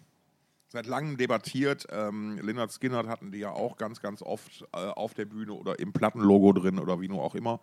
seit 0.67 0.87
langem 0.87 1.17
debattiert. 1.17 1.87
Ähm, 1.89 2.37
Leonard 2.41 2.71
Skinner 2.71 3.07
hatten 3.07 3.31
die 3.31 3.39
ja 3.39 3.51
auch 3.51 3.77
ganz, 3.77 4.01
ganz 4.01 4.21
oft 4.21 4.65
äh, 4.73 4.77
auf 4.77 5.13
der 5.13 5.25
Bühne 5.25 5.53
oder 5.53 5.79
im 5.79 5.93
Plattenlogo 5.93 6.53
drin 6.53 6.79
oder 6.79 6.99
wie 6.99 7.07
nur 7.07 7.23
auch 7.23 7.33
immer. 7.33 7.61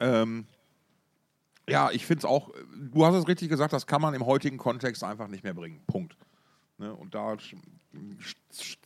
Ähm, 0.00 0.46
ja, 1.68 1.90
ich 1.90 2.06
finde 2.06 2.20
es 2.20 2.24
auch, 2.24 2.50
du 2.76 3.04
hast 3.04 3.14
es 3.14 3.28
richtig 3.28 3.48
gesagt, 3.48 3.72
das 3.72 3.86
kann 3.86 4.02
man 4.02 4.14
im 4.14 4.26
heutigen 4.26 4.58
Kontext 4.58 5.04
einfach 5.04 5.28
nicht 5.28 5.44
mehr 5.44 5.54
bringen. 5.54 5.80
Punkt. 5.86 6.16
Ne? 6.78 6.94
Und 6.94 7.14
da 7.14 7.36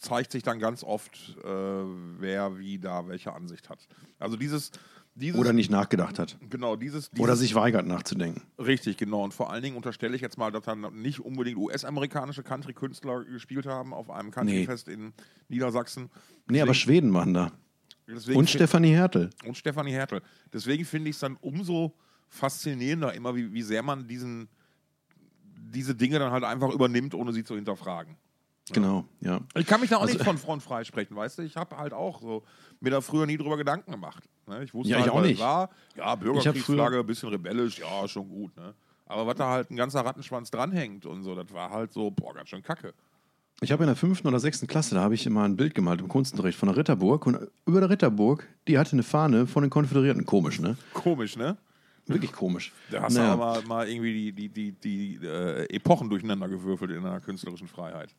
zeigt 0.00 0.32
sich 0.32 0.42
dann 0.42 0.58
ganz 0.58 0.82
oft, 0.82 1.36
äh, 1.44 1.48
wer 1.48 2.58
wie 2.58 2.78
da 2.78 3.06
welche 3.08 3.32
Ansicht 3.32 3.70
hat. 3.70 3.86
Also 4.18 4.36
dieses, 4.36 4.72
dieses, 5.14 5.38
Oder 5.38 5.52
nicht 5.52 5.70
nachgedacht 5.70 6.18
hat. 6.18 6.36
Genau, 6.50 6.74
dieses, 6.74 7.10
dieses, 7.10 7.22
Oder 7.22 7.36
sich 7.36 7.54
weigert 7.54 7.86
nachzudenken. 7.86 8.42
Richtig, 8.58 8.96
genau. 8.96 9.22
Und 9.22 9.32
vor 9.32 9.52
allen 9.52 9.62
Dingen 9.62 9.76
unterstelle 9.76 10.16
ich 10.16 10.22
jetzt 10.22 10.38
mal, 10.38 10.50
dass 10.50 10.64
dann 10.64 10.80
nicht 11.00 11.20
unbedingt 11.20 11.56
US-amerikanische 11.56 12.42
Country-Künstler 12.42 13.24
gespielt 13.24 13.66
haben 13.66 13.94
auf 13.94 14.10
einem 14.10 14.32
Country-Fest 14.32 14.88
nee. 14.88 14.94
in 14.94 15.12
Niedersachsen. 15.48 16.10
Deswegen, 16.10 16.42
nee, 16.48 16.60
aber 16.62 16.74
Schweden 16.74 17.14
waren 17.14 17.32
da. 17.32 17.52
und 18.34 18.50
Stefanie 18.50 18.90
Hertel. 18.90 19.30
Und 19.44 19.56
Stefanie 19.56 19.92
Hertel. 19.92 20.20
Deswegen 20.52 20.84
finde 20.84 21.10
ich 21.10 21.16
es 21.16 21.20
dann 21.20 21.36
umso 21.36 21.94
faszinierender 22.34 23.14
immer, 23.14 23.34
wie, 23.36 23.52
wie 23.52 23.62
sehr 23.62 23.82
man 23.82 24.06
diesen, 24.06 24.48
diese 25.72 25.94
Dinge 25.94 26.18
dann 26.18 26.32
halt 26.32 26.44
einfach 26.44 26.70
übernimmt, 26.70 27.14
ohne 27.14 27.32
sie 27.32 27.44
zu 27.44 27.54
hinterfragen. 27.54 28.16
Genau, 28.72 29.04
ja. 29.20 29.40
Ich 29.54 29.66
kann 29.66 29.80
mich 29.80 29.90
da 29.90 29.96
auch 29.96 30.02
also, 30.02 30.14
nicht 30.14 30.24
von 30.24 30.38
Front 30.38 30.62
freisprechen, 30.62 31.14
weißt 31.14 31.38
du? 31.38 31.42
Ich 31.42 31.56
habe 31.56 31.76
halt 31.76 31.92
auch 31.92 32.20
so 32.20 32.44
mir 32.80 32.90
da 32.90 33.00
früher 33.00 33.26
nie 33.26 33.36
drüber 33.36 33.56
Gedanken 33.56 33.92
gemacht. 33.92 34.24
Ne? 34.46 34.64
Ich 34.64 34.72
wusste 34.72 34.92
ja, 34.92 34.96
halt, 34.96 35.06
ich 35.06 35.12
auch 35.12 35.20
nicht. 35.20 35.40
war. 35.40 35.70
Ja, 35.96 36.14
Bürgerkriegsflagge, 36.14 37.00
ein 37.00 37.06
bisschen 37.06 37.28
rebellisch, 37.28 37.78
ja, 37.78 38.08
schon 38.08 38.28
gut. 38.28 38.56
Ne? 38.56 38.74
Aber 39.06 39.26
was 39.26 39.36
da 39.36 39.50
halt 39.50 39.70
ein 39.70 39.76
ganzer 39.76 40.00
Rattenschwanz 40.00 40.50
dranhängt 40.50 41.04
und 41.04 41.22
so, 41.22 41.34
das 41.34 41.52
war 41.52 41.70
halt 41.70 41.92
so, 41.92 42.10
boah, 42.10 42.34
ganz 42.34 42.48
schön 42.48 42.62
kacke. 42.62 42.94
Ich 43.60 43.70
habe 43.70 43.84
in 43.84 43.88
der 43.88 43.96
fünften 43.96 44.26
oder 44.26 44.40
sechsten 44.40 44.66
Klasse, 44.66 44.94
da 44.94 45.02
habe 45.02 45.14
ich 45.14 45.26
immer 45.26 45.44
ein 45.44 45.56
Bild 45.56 45.74
gemalt 45.74 46.00
im 46.00 46.08
Kunstunterricht 46.08 46.58
von 46.58 46.68
der 46.68 46.76
Ritterburg. 46.76 47.26
Und 47.26 47.48
über 47.66 47.80
der 47.80 47.90
Ritterburg, 47.90 48.48
die 48.66 48.78
hatte 48.78 48.92
eine 48.92 49.02
Fahne 49.02 49.46
von 49.46 49.62
den 49.62 49.70
Konföderierten. 49.70 50.24
Komisch, 50.24 50.58
ne? 50.58 50.76
Komisch, 50.92 51.36
ne? 51.36 51.56
Wirklich 52.06 52.32
komisch. 52.32 52.72
Da 52.90 53.02
hast 53.02 53.14
naja. 53.14 53.34
du 53.34 53.42
aber 53.42 53.62
mal, 53.66 53.88
irgendwie 53.88 54.32
die, 54.32 54.48
die, 54.48 54.72
die, 54.72 55.18
die 55.18 55.26
äh, 55.26 55.74
Epochen 55.74 56.10
durcheinander 56.10 56.48
gewürfelt 56.48 56.90
in 56.90 57.02
der 57.02 57.20
künstlerischen 57.20 57.68
Freiheit. 57.68 58.14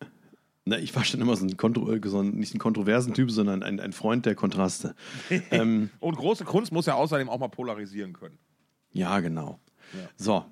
Na, 0.66 0.80
ich 0.80 0.96
war 0.96 1.04
schon 1.04 1.22
immer 1.22 1.36
so 1.36 1.46
ein, 1.46 1.58
Kontro 1.58 1.92
äh, 1.94 2.02
so 2.06 2.20
ein 2.20 2.32
nicht 2.32 2.56
ein 2.56 2.60
kontroversen 2.60 3.14
Typ, 3.14 3.30
sondern 3.30 3.62
ein, 3.62 3.80
ein 3.80 3.94
Freund 3.94 4.26
der 4.26 4.34
Kontraste. 4.34 4.96
ähm, 5.52 5.92
Und 6.00 6.18
große 6.18 6.44
Kunst 6.44 6.72
muss 6.72 6.88
ja 6.88 6.96
außerdem 6.96 7.30
auch 7.30 7.38
mal 7.38 7.50
polarisieren 7.50 8.14
können. 8.14 8.40
Ja, 8.92 9.20
genau. 9.20 9.60
Ja. 9.94 10.10
So, 10.18 10.46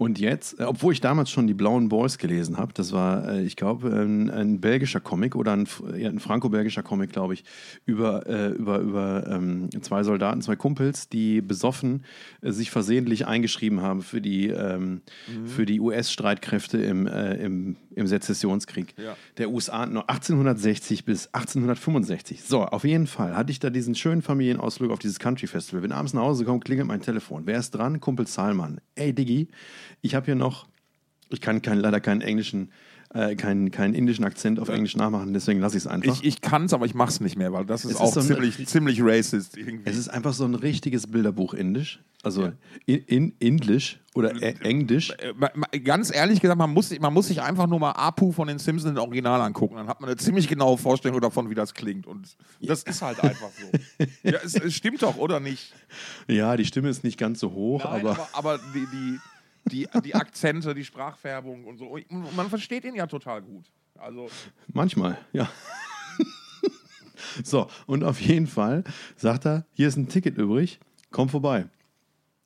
und 0.00 0.18
jetzt, 0.18 0.58
äh, 0.58 0.62
obwohl 0.62 0.94
ich 0.94 1.02
damals 1.02 1.28
schon 1.28 1.46
die 1.46 1.52
Blauen 1.52 1.90
Boys 1.90 2.16
gelesen 2.16 2.56
habe, 2.56 2.72
das 2.72 2.92
war, 2.92 3.28
äh, 3.28 3.42
ich 3.42 3.54
glaube, 3.54 3.90
ein, 3.90 4.30
ein, 4.30 4.58
belgischer 4.58 4.98
Comic 4.98 5.36
oder 5.36 5.52
ein, 5.52 5.68
ein 5.92 6.18
franco-belgischer 6.20 6.82
Comic, 6.82 7.12
glaube 7.12 7.34
ich, 7.34 7.44
über, 7.84 8.26
äh, 8.26 8.48
über, 8.48 8.78
über 8.78 9.26
ähm, 9.26 9.68
zwei 9.82 10.02
Soldaten, 10.02 10.40
zwei 10.40 10.56
Kumpels, 10.56 11.10
die 11.10 11.42
besoffen 11.42 12.02
äh, 12.40 12.50
sich 12.50 12.70
versehentlich 12.70 13.26
eingeschrieben 13.26 13.82
haben 13.82 14.00
für 14.00 14.22
die, 14.22 14.48
ähm, 14.48 15.02
mhm. 15.28 15.66
die 15.66 15.80
US-Streitkräfte 15.80 16.78
im, 16.78 17.06
äh, 17.06 17.34
im, 17.34 17.76
im 17.94 18.06
Sezessionskrieg 18.06 18.94
ja. 18.98 19.16
der 19.38 19.50
USA 19.50 19.82
1860 19.82 21.04
bis 21.04 21.26
1865. 21.28 22.42
So, 22.42 22.62
auf 22.64 22.84
jeden 22.84 23.06
Fall 23.06 23.36
hatte 23.36 23.50
ich 23.50 23.58
da 23.58 23.70
diesen 23.70 23.94
schönen 23.94 24.22
Familienausflug 24.22 24.90
auf 24.90 24.98
dieses 24.98 25.18
Country 25.18 25.46
Festival. 25.46 25.82
Bin 25.82 25.92
abends 25.92 26.12
nach 26.12 26.22
Hause 26.22 26.44
gekommen, 26.44 26.60
klingelt 26.60 26.88
mein 26.88 27.02
Telefon. 27.02 27.46
Wer 27.46 27.58
ist 27.58 27.72
dran? 27.72 28.00
Kumpel 28.00 28.26
Salman. 28.26 28.80
Ey, 28.94 29.12
Diggi, 29.12 29.48
ich 30.00 30.14
habe 30.14 30.26
hier 30.26 30.34
noch, 30.34 30.68
ich 31.28 31.40
kann 31.40 31.62
kein, 31.62 31.78
leider 31.78 32.00
keinen 32.00 32.20
englischen, 32.20 32.70
äh, 33.12 33.34
keinen, 33.34 33.70
keinen 33.70 33.94
indischen 33.94 34.24
Akzent 34.24 34.60
auf 34.60 34.68
Englisch 34.68 34.96
nachmachen, 34.96 35.32
deswegen 35.34 35.60
lasse 35.60 35.76
ich 35.76 35.84
es 35.84 35.86
einfach. 35.88 36.14
Ich, 36.14 36.24
ich 36.24 36.40
kann 36.40 36.66
es, 36.66 36.72
aber 36.72 36.86
ich 36.86 36.94
mache 36.94 37.10
es 37.10 37.20
nicht 37.20 37.36
mehr, 37.36 37.52
weil 37.52 37.66
das 37.66 37.84
ist 37.84 37.92
es 37.92 37.96
auch 37.96 38.08
ist 38.08 38.14
so 38.14 38.20
ziemlich, 38.20 38.58
ein, 38.58 38.66
ziemlich 38.66 39.02
racist. 39.02 39.56
Irgendwie. 39.56 39.90
Es 39.90 39.96
ist 39.96 40.08
einfach 40.08 40.32
so 40.32 40.44
ein 40.44 40.54
richtiges 40.54 41.08
Bilderbuch 41.08 41.54
Indisch. 41.54 42.00
Also 42.22 42.44
ja. 42.44 42.52
in, 42.86 42.98
in 43.04 43.34
Indisch 43.38 43.98
oder 44.14 44.40
äh, 44.42 44.54
Englisch. 44.62 45.12
Ganz 45.84 46.14
ehrlich 46.14 46.40
gesagt, 46.40 46.58
man 46.58 46.70
muss, 46.70 46.96
man 47.00 47.14
muss 47.14 47.28
sich 47.28 47.40
einfach 47.40 47.66
nur 47.66 47.80
mal 47.80 47.92
Apu 47.92 48.30
von 48.30 48.46
den 48.46 48.58
Simpsons 48.58 48.96
im 48.96 49.02
Original 49.02 49.40
angucken. 49.40 49.76
Dann 49.76 49.88
hat 49.88 50.00
man 50.00 50.10
eine 50.10 50.16
ziemlich 50.16 50.46
genaue 50.46 50.76
Vorstellung 50.76 51.20
davon, 51.20 51.48
wie 51.48 51.54
das 51.54 51.72
klingt. 51.72 52.06
Und 52.06 52.36
das 52.60 52.84
ja. 52.84 52.90
ist 52.90 53.02
halt 53.02 53.20
einfach 53.20 53.48
so. 53.58 54.06
ja, 54.22 54.38
es, 54.44 54.54
es, 54.54 54.74
stimmt 54.74 55.02
doch, 55.02 55.16
oder 55.16 55.40
nicht? 55.40 55.72
Ja, 56.28 56.56
die 56.56 56.66
Stimme 56.66 56.90
ist 56.90 57.04
nicht 57.04 57.18
ganz 57.18 57.40
so 57.40 57.52
hoch, 57.52 57.84
Nein, 57.84 58.00
aber. 58.00 58.10
Aber, 58.10 58.28
aber 58.32 58.60
die, 58.74 58.86
die 58.92 59.18
die, 59.64 59.88
die 60.04 60.14
Akzente, 60.14 60.74
die 60.74 60.84
Sprachfärbung 60.84 61.64
und 61.64 61.78
so. 61.78 61.86
Und 61.86 62.36
man 62.36 62.48
versteht 62.48 62.84
ihn 62.84 62.94
ja 62.94 63.06
total 63.06 63.42
gut. 63.42 63.70
Also 63.98 64.28
Manchmal, 64.72 65.18
ja. 65.32 65.50
so, 67.44 67.68
und 67.86 68.04
auf 68.04 68.20
jeden 68.20 68.46
Fall 68.46 68.84
sagt 69.16 69.46
er, 69.46 69.66
hier 69.72 69.88
ist 69.88 69.96
ein 69.96 70.08
Ticket 70.08 70.38
übrig, 70.38 70.80
komm 71.10 71.28
vorbei. 71.28 71.66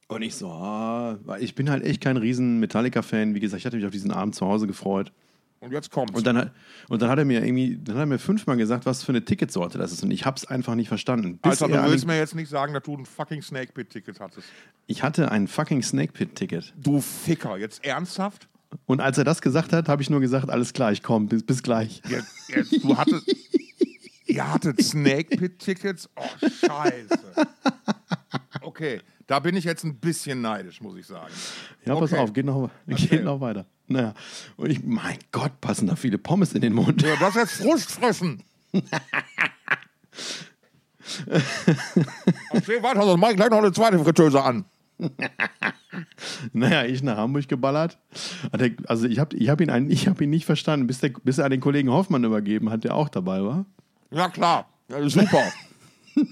Und 0.08 0.22
ich 0.22 0.34
so, 0.34 0.48
ah, 0.48 1.18
ich 1.40 1.54
bin 1.54 1.70
halt 1.70 1.84
echt 1.84 2.00
kein 2.02 2.16
riesen 2.16 2.60
Metallica-Fan. 2.60 3.34
Wie 3.34 3.40
gesagt, 3.40 3.60
ich 3.60 3.66
hatte 3.66 3.76
mich 3.76 3.86
auf 3.86 3.92
diesen 3.92 4.10
Abend 4.10 4.34
zu 4.34 4.46
Hause 4.46 4.66
gefreut. 4.66 5.12
Und 5.64 5.72
jetzt 5.72 5.90
kommt's. 5.90 6.12
Und 6.14 6.26
dann, 6.26 6.50
und 6.88 7.00
dann 7.00 7.08
hat 7.08 7.18
er 7.18 7.24
mir 7.24 7.42
irgendwie, 7.42 7.78
dann 7.82 7.96
hat 7.96 8.02
er 8.02 8.06
mir 8.06 8.18
fünfmal 8.18 8.56
gesagt, 8.56 8.84
was 8.84 9.02
für 9.02 9.12
eine 9.12 9.24
Ticketsorte 9.24 9.78
das 9.78 9.92
ist. 9.92 10.04
Und 10.04 10.10
ich 10.10 10.26
hab's 10.26 10.44
einfach 10.44 10.74
nicht 10.74 10.88
verstanden. 10.88 11.38
Alter, 11.40 11.68
du 11.68 11.82
willst 11.90 12.06
mir 12.06 12.18
jetzt 12.18 12.34
nicht 12.34 12.50
sagen, 12.50 12.74
dass 12.74 12.82
du 12.82 12.96
ein 12.96 13.06
fucking 13.06 13.40
Snake 13.40 13.72
Pit-Ticket 13.72 14.20
hattest. 14.20 14.46
Ich 14.86 15.02
hatte 15.02 15.30
ein 15.32 15.48
fucking 15.48 15.82
Snake 15.82 16.12
Pit-Ticket. 16.12 16.74
Du 16.76 17.00
Ficker, 17.00 17.56
jetzt 17.56 17.82
ernsthaft? 17.82 18.48
Und 18.84 19.00
als 19.00 19.16
er 19.16 19.24
das 19.24 19.40
gesagt 19.40 19.72
hat, 19.72 19.88
habe 19.88 20.02
ich 20.02 20.10
nur 20.10 20.20
gesagt, 20.20 20.50
alles 20.50 20.72
klar, 20.74 20.92
ich 20.92 21.02
komme, 21.02 21.26
bis, 21.26 21.42
bis 21.42 21.62
gleich. 21.62 22.02
Jetzt, 22.08 22.48
jetzt, 22.48 22.84
du 22.84 22.96
hattest, 22.96 23.34
ihr 24.26 24.52
hattet 24.52 24.82
Snake 24.82 25.36
Pit-Tickets? 25.36 26.10
Oh, 26.16 26.48
scheiße. 26.66 27.18
Okay, 28.60 29.00
da 29.26 29.38
bin 29.38 29.56
ich 29.56 29.64
jetzt 29.64 29.84
ein 29.84 29.96
bisschen 29.96 30.42
neidisch, 30.42 30.80
muss 30.80 30.96
ich 30.96 31.06
sagen. 31.06 31.32
Ja, 31.86 31.94
pass 31.94 32.12
auf, 32.12 32.32
geht 32.32 32.44
noch, 32.44 32.68
geht 32.86 33.24
noch 33.24 33.40
weiter. 33.40 33.64
Naja, 33.86 34.14
und 34.56 34.70
ich, 34.70 34.82
mein 34.82 35.18
Gott, 35.30 35.60
passen 35.60 35.88
da 35.88 35.96
viele 35.96 36.16
Pommes 36.18 36.54
in 36.54 36.62
den 36.62 36.72
Mund. 36.72 37.02
Ja, 37.02 37.16
das 37.16 37.30
ist 37.30 37.36
jetzt 37.36 37.52
Frust 37.62 37.90
fressen. 37.92 38.42
Erzähl 42.50 42.82
weiter, 42.82 43.02
sonst 43.02 43.20
mach 43.20 43.30
ich 43.30 43.36
gleich 43.36 43.50
noch 43.50 43.58
eine 43.58 43.72
zweite 43.72 43.98
Fritteuse 43.98 44.42
an. 44.42 44.64
naja, 46.52 46.84
ich 46.84 47.02
nach 47.02 47.18
Hamburg 47.18 47.48
geballert. 47.48 47.98
Also 48.86 49.06
ich 49.06 49.18
habe 49.18 49.36
ich 49.36 49.48
hab 49.48 49.60
ihn, 49.60 49.70
hab 49.70 50.20
ihn 50.20 50.30
nicht 50.30 50.46
verstanden, 50.46 50.86
bis, 50.86 51.00
der, 51.00 51.10
bis 51.10 51.38
er 51.38 51.44
an 51.44 51.50
den 51.50 51.60
Kollegen 51.60 51.90
Hoffmann 51.90 52.24
übergeben 52.24 52.70
hat, 52.70 52.84
der 52.84 52.94
auch 52.94 53.08
dabei 53.10 53.42
war. 53.42 53.66
Ja 54.10 54.28
klar, 54.30 54.68
ja, 54.88 55.06
super. 55.08 55.42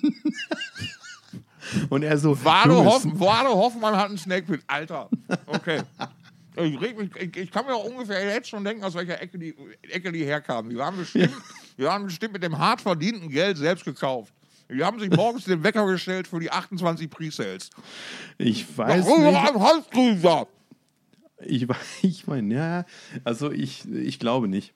Und 1.88 2.02
er 2.02 2.18
so. 2.18 2.44
Wade, 2.44 2.74
Hoff, 2.74 3.04
Hoffmann 3.04 3.96
hat 3.96 4.08
einen 4.08 4.18
Snake 4.18 4.46
Pit. 4.46 4.62
Alter. 4.66 5.08
Okay. 5.46 5.82
Ich, 6.56 6.82
ich, 6.82 7.36
ich, 7.36 7.50
kann 7.50 7.64
mir 7.64 7.74
auch 7.74 7.84
ungefähr 7.84 8.34
jetzt 8.34 8.48
schon 8.48 8.64
denken, 8.64 8.84
aus 8.84 8.94
welcher 8.94 9.20
Ecke 9.20 9.38
die, 9.38 9.54
Ecke 9.90 10.12
die 10.12 10.24
herkamen. 10.24 10.70
Die 10.70 10.76
waren, 10.76 10.96
bestimmt, 10.96 11.32
die 11.78 11.84
waren 11.84 12.04
bestimmt 12.04 12.34
mit 12.34 12.42
dem 12.42 12.58
hart 12.58 12.80
verdienten 12.80 13.30
Geld 13.30 13.56
selbst 13.56 13.84
gekauft. 13.84 14.34
Die 14.70 14.84
haben 14.84 14.98
sich 15.00 15.10
morgens 15.10 15.44
den 15.44 15.62
Wecker 15.62 15.86
gestellt 15.86 16.26
für 16.26 16.40
die 16.40 16.50
28 16.50 17.10
Presales. 17.10 17.70
Ich 18.38 18.66
weiß 18.76 19.04
Warum 19.04 19.22
nicht. 19.24 19.36
Ich, 21.44 21.66
ich 22.02 22.26
meine, 22.26 22.54
ja, 22.54 22.84
also 23.24 23.50
ich, 23.50 23.88
ich 23.90 24.18
glaube 24.18 24.48
nicht. 24.48 24.74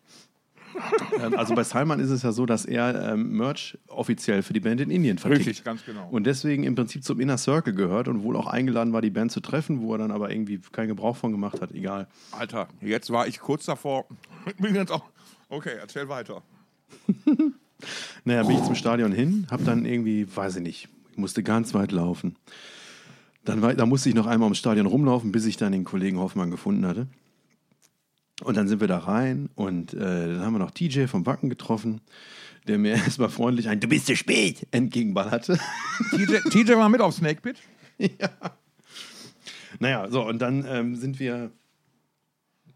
Ähm, 1.21 1.35
also 1.35 1.55
bei 1.55 1.65
Salman 1.65 2.01
ist 2.01 2.11
es 2.11 2.23
ja 2.23 2.33
so, 2.33 2.47
dass 2.47 2.65
er 2.65 3.13
ähm, 3.13 3.37
Merch 3.37 3.79
offiziell 3.89 4.43
für 4.43 4.53
die 4.53 4.61
Band 4.61 4.81
in 4.81 4.91
Indien 4.91 5.19
verkauft. 5.19 5.41
Richtig, 5.41 5.65
ganz 5.65 5.85
genau. 5.85 6.09
Und 6.11 6.25
deswegen 6.25 6.65
im 6.65 6.75
Prinzip 6.75 7.05
zum 7.05 7.21
Inner 7.21 7.39
Circle 7.39 7.75
gehört 7.75 8.09
und 8.09 8.23
wohl 8.23 8.37
auch 8.37 8.47
eingeladen 8.47 8.93
war, 8.93 9.03
die 9.03 9.11
Band 9.11 9.33
zu 9.33 9.41
treffen, 9.41 9.81
wo 9.81 9.93
er 9.95 9.99
dann 9.99 10.11
aber 10.11 10.31
irgendwie 10.31 10.61
keinen 10.73 10.89
Gebrauch 10.89 11.17
von 11.17 11.33
gemacht 11.33 11.61
hat. 11.61 11.73
Egal. 11.73 12.07
Alter, 12.33 12.69
jetzt 12.81 13.11
war 13.11 13.27
ich 13.27 13.41
kurz 13.41 13.65
davor. 13.65 14.07
bin 14.59 14.75
jetzt 14.75 14.93
auch. 14.93 15.05
Okay, 15.49 15.77
erzähl 15.81 16.09
weiter. 16.09 16.43
naja, 18.25 18.43
bin 18.43 18.57
ich 18.57 18.65
zum 18.65 18.75
Stadion 18.75 19.13
hin, 19.13 19.47
hab 19.51 19.65
dann 19.65 19.85
irgendwie, 19.85 20.27
weiß 20.35 20.57
ich 20.57 20.63
nicht, 20.63 20.89
musste 21.17 21.43
ganz 21.43 21.75
weit 21.75 21.93
laufen. 21.93 22.37
Dann 23.45 23.61
da 23.77 23.87
musste 23.87 24.09
ich 24.09 24.15
noch 24.15 24.27
einmal 24.27 24.47
ums 24.47 24.59
Stadion 24.59 24.87
rumlaufen, 24.87 25.31
bis 25.31 25.47
ich 25.47 25.57
dann 25.57 25.71
den 25.71 25.85
Kollegen 25.85 26.19
Hoffmann 26.19 26.51
gefunden 26.51 26.85
hatte. 26.85 27.07
Und 28.43 28.57
dann 28.57 28.69
sind 28.69 28.81
wir 28.81 28.89
da 28.89 28.99
rein 28.99 29.49
und 29.55 29.95
äh, 29.95 29.99
dann 29.99 30.41
haben 30.41 30.53
wir 30.53 30.59
noch 30.59 30.71
TJ 30.71 31.07
vom 31.07 31.25
Wacken 31.25 31.49
getroffen, 31.49 32.01
der 32.67 32.79
mir 32.79 32.93
erstmal 32.95 33.31
freundlich 33.31 33.69
ein 33.69 33.81
Du 33.81 33.89
bist 33.89 34.07
zu 34.07 34.17
spät 34.17 34.67
entgegenballerte. 34.73 35.59
TJ, 36.11 36.37
TJ 36.51 36.73
war 36.75 36.89
mit 36.89 37.01
auf 37.01 37.15
Snake 37.15 37.41
Pit? 37.41 37.57
ja. 37.99 38.31
Naja, 39.79 40.11
so, 40.11 40.27
und 40.27 40.39
dann 40.41 40.65
ähm, 40.69 40.97
sind 40.97 41.19
wir 41.19 41.51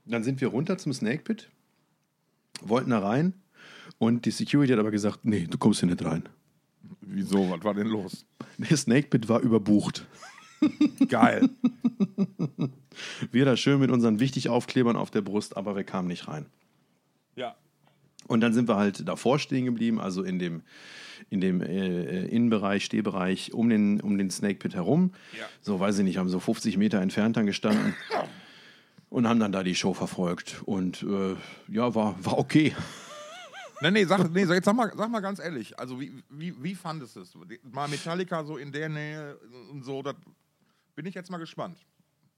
Dann 0.06 0.24
sind 0.24 0.40
wir 0.40 0.48
runter 0.48 0.78
zum 0.78 0.92
Snake 0.92 1.22
Pit, 1.22 1.50
wollten 2.62 2.90
da 2.90 2.98
rein 3.00 3.34
und 3.98 4.24
die 4.24 4.30
Security 4.30 4.72
hat 4.72 4.80
aber 4.80 4.90
gesagt, 4.90 5.24
nee, 5.24 5.46
du 5.48 5.58
kommst 5.58 5.80
hier 5.80 5.88
nicht 5.88 6.04
rein. 6.04 6.22
Wieso? 7.02 7.50
Was 7.50 7.62
war 7.64 7.74
denn 7.74 7.86
los? 7.86 8.24
Der 8.58 8.76
Snake 8.76 9.08
Pit 9.08 9.28
war 9.28 9.40
überbucht. 9.40 10.06
Geil. 11.08 11.48
Wir 13.30 13.44
da 13.44 13.56
schön 13.56 13.80
mit 13.80 13.90
unseren 13.90 14.20
Wichtig-Aufklebern 14.20 14.96
auf 14.96 15.10
der 15.10 15.22
Brust, 15.22 15.56
aber 15.56 15.76
wir 15.76 15.84
kamen 15.84 16.08
nicht 16.08 16.28
rein. 16.28 16.46
ja. 17.36 17.56
Und 18.26 18.42
dann 18.42 18.52
sind 18.52 18.68
wir 18.68 18.76
halt 18.76 19.08
davor 19.08 19.40
stehen 19.40 19.64
geblieben, 19.64 20.00
also 20.00 20.22
in 20.22 20.38
dem, 20.38 20.62
in 21.30 21.40
dem 21.40 21.60
äh, 21.62 22.26
Innenbereich, 22.26 22.84
Stehbereich 22.84 23.52
um 23.52 23.68
den, 23.68 24.00
um 24.00 24.18
den 24.18 24.30
Snake 24.30 24.60
Pit 24.60 24.74
herum. 24.74 25.14
Ja. 25.36 25.46
So, 25.62 25.80
weiß 25.80 25.98
ich 25.98 26.04
nicht, 26.04 26.16
haben 26.18 26.28
so 26.28 26.38
50 26.38 26.76
Meter 26.76 27.00
entfernt 27.00 27.36
dann 27.36 27.46
gestanden 27.46 27.96
und 29.08 29.26
haben 29.26 29.40
dann 29.40 29.50
da 29.50 29.64
die 29.64 29.74
Show 29.74 29.94
verfolgt. 29.94 30.62
Und 30.64 31.02
äh, 31.02 31.34
ja, 31.72 31.94
war, 31.96 32.24
war 32.24 32.38
okay. 32.38 32.74
Nee, 33.82 33.90
nee, 33.92 34.04
sag, 34.04 34.30
nee, 34.30 34.44
jetzt 34.44 34.66
sag 34.66 34.76
mal, 34.76 34.92
sag 34.94 35.10
mal 35.10 35.20
ganz 35.20 35.38
ehrlich, 35.38 35.78
also 35.78 35.98
wie, 35.98 36.12
wie, 36.28 36.54
wie 36.62 36.74
fandest 36.74 37.16
du 37.16 37.20
es? 37.20 37.32
Mal 37.62 37.88
Metallica 37.88 38.44
so 38.44 38.58
in 38.58 38.72
der 38.72 38.90
Nähe 38.90 39.38
und 39.70 39.84
so, 39.86 40.02
das 40.02 40.16
bin 40.94 41.06
ich 41.06 41.14
jetzt 41.14 41.30
mal 41.30 41.38
gespannt. 41.38 41.76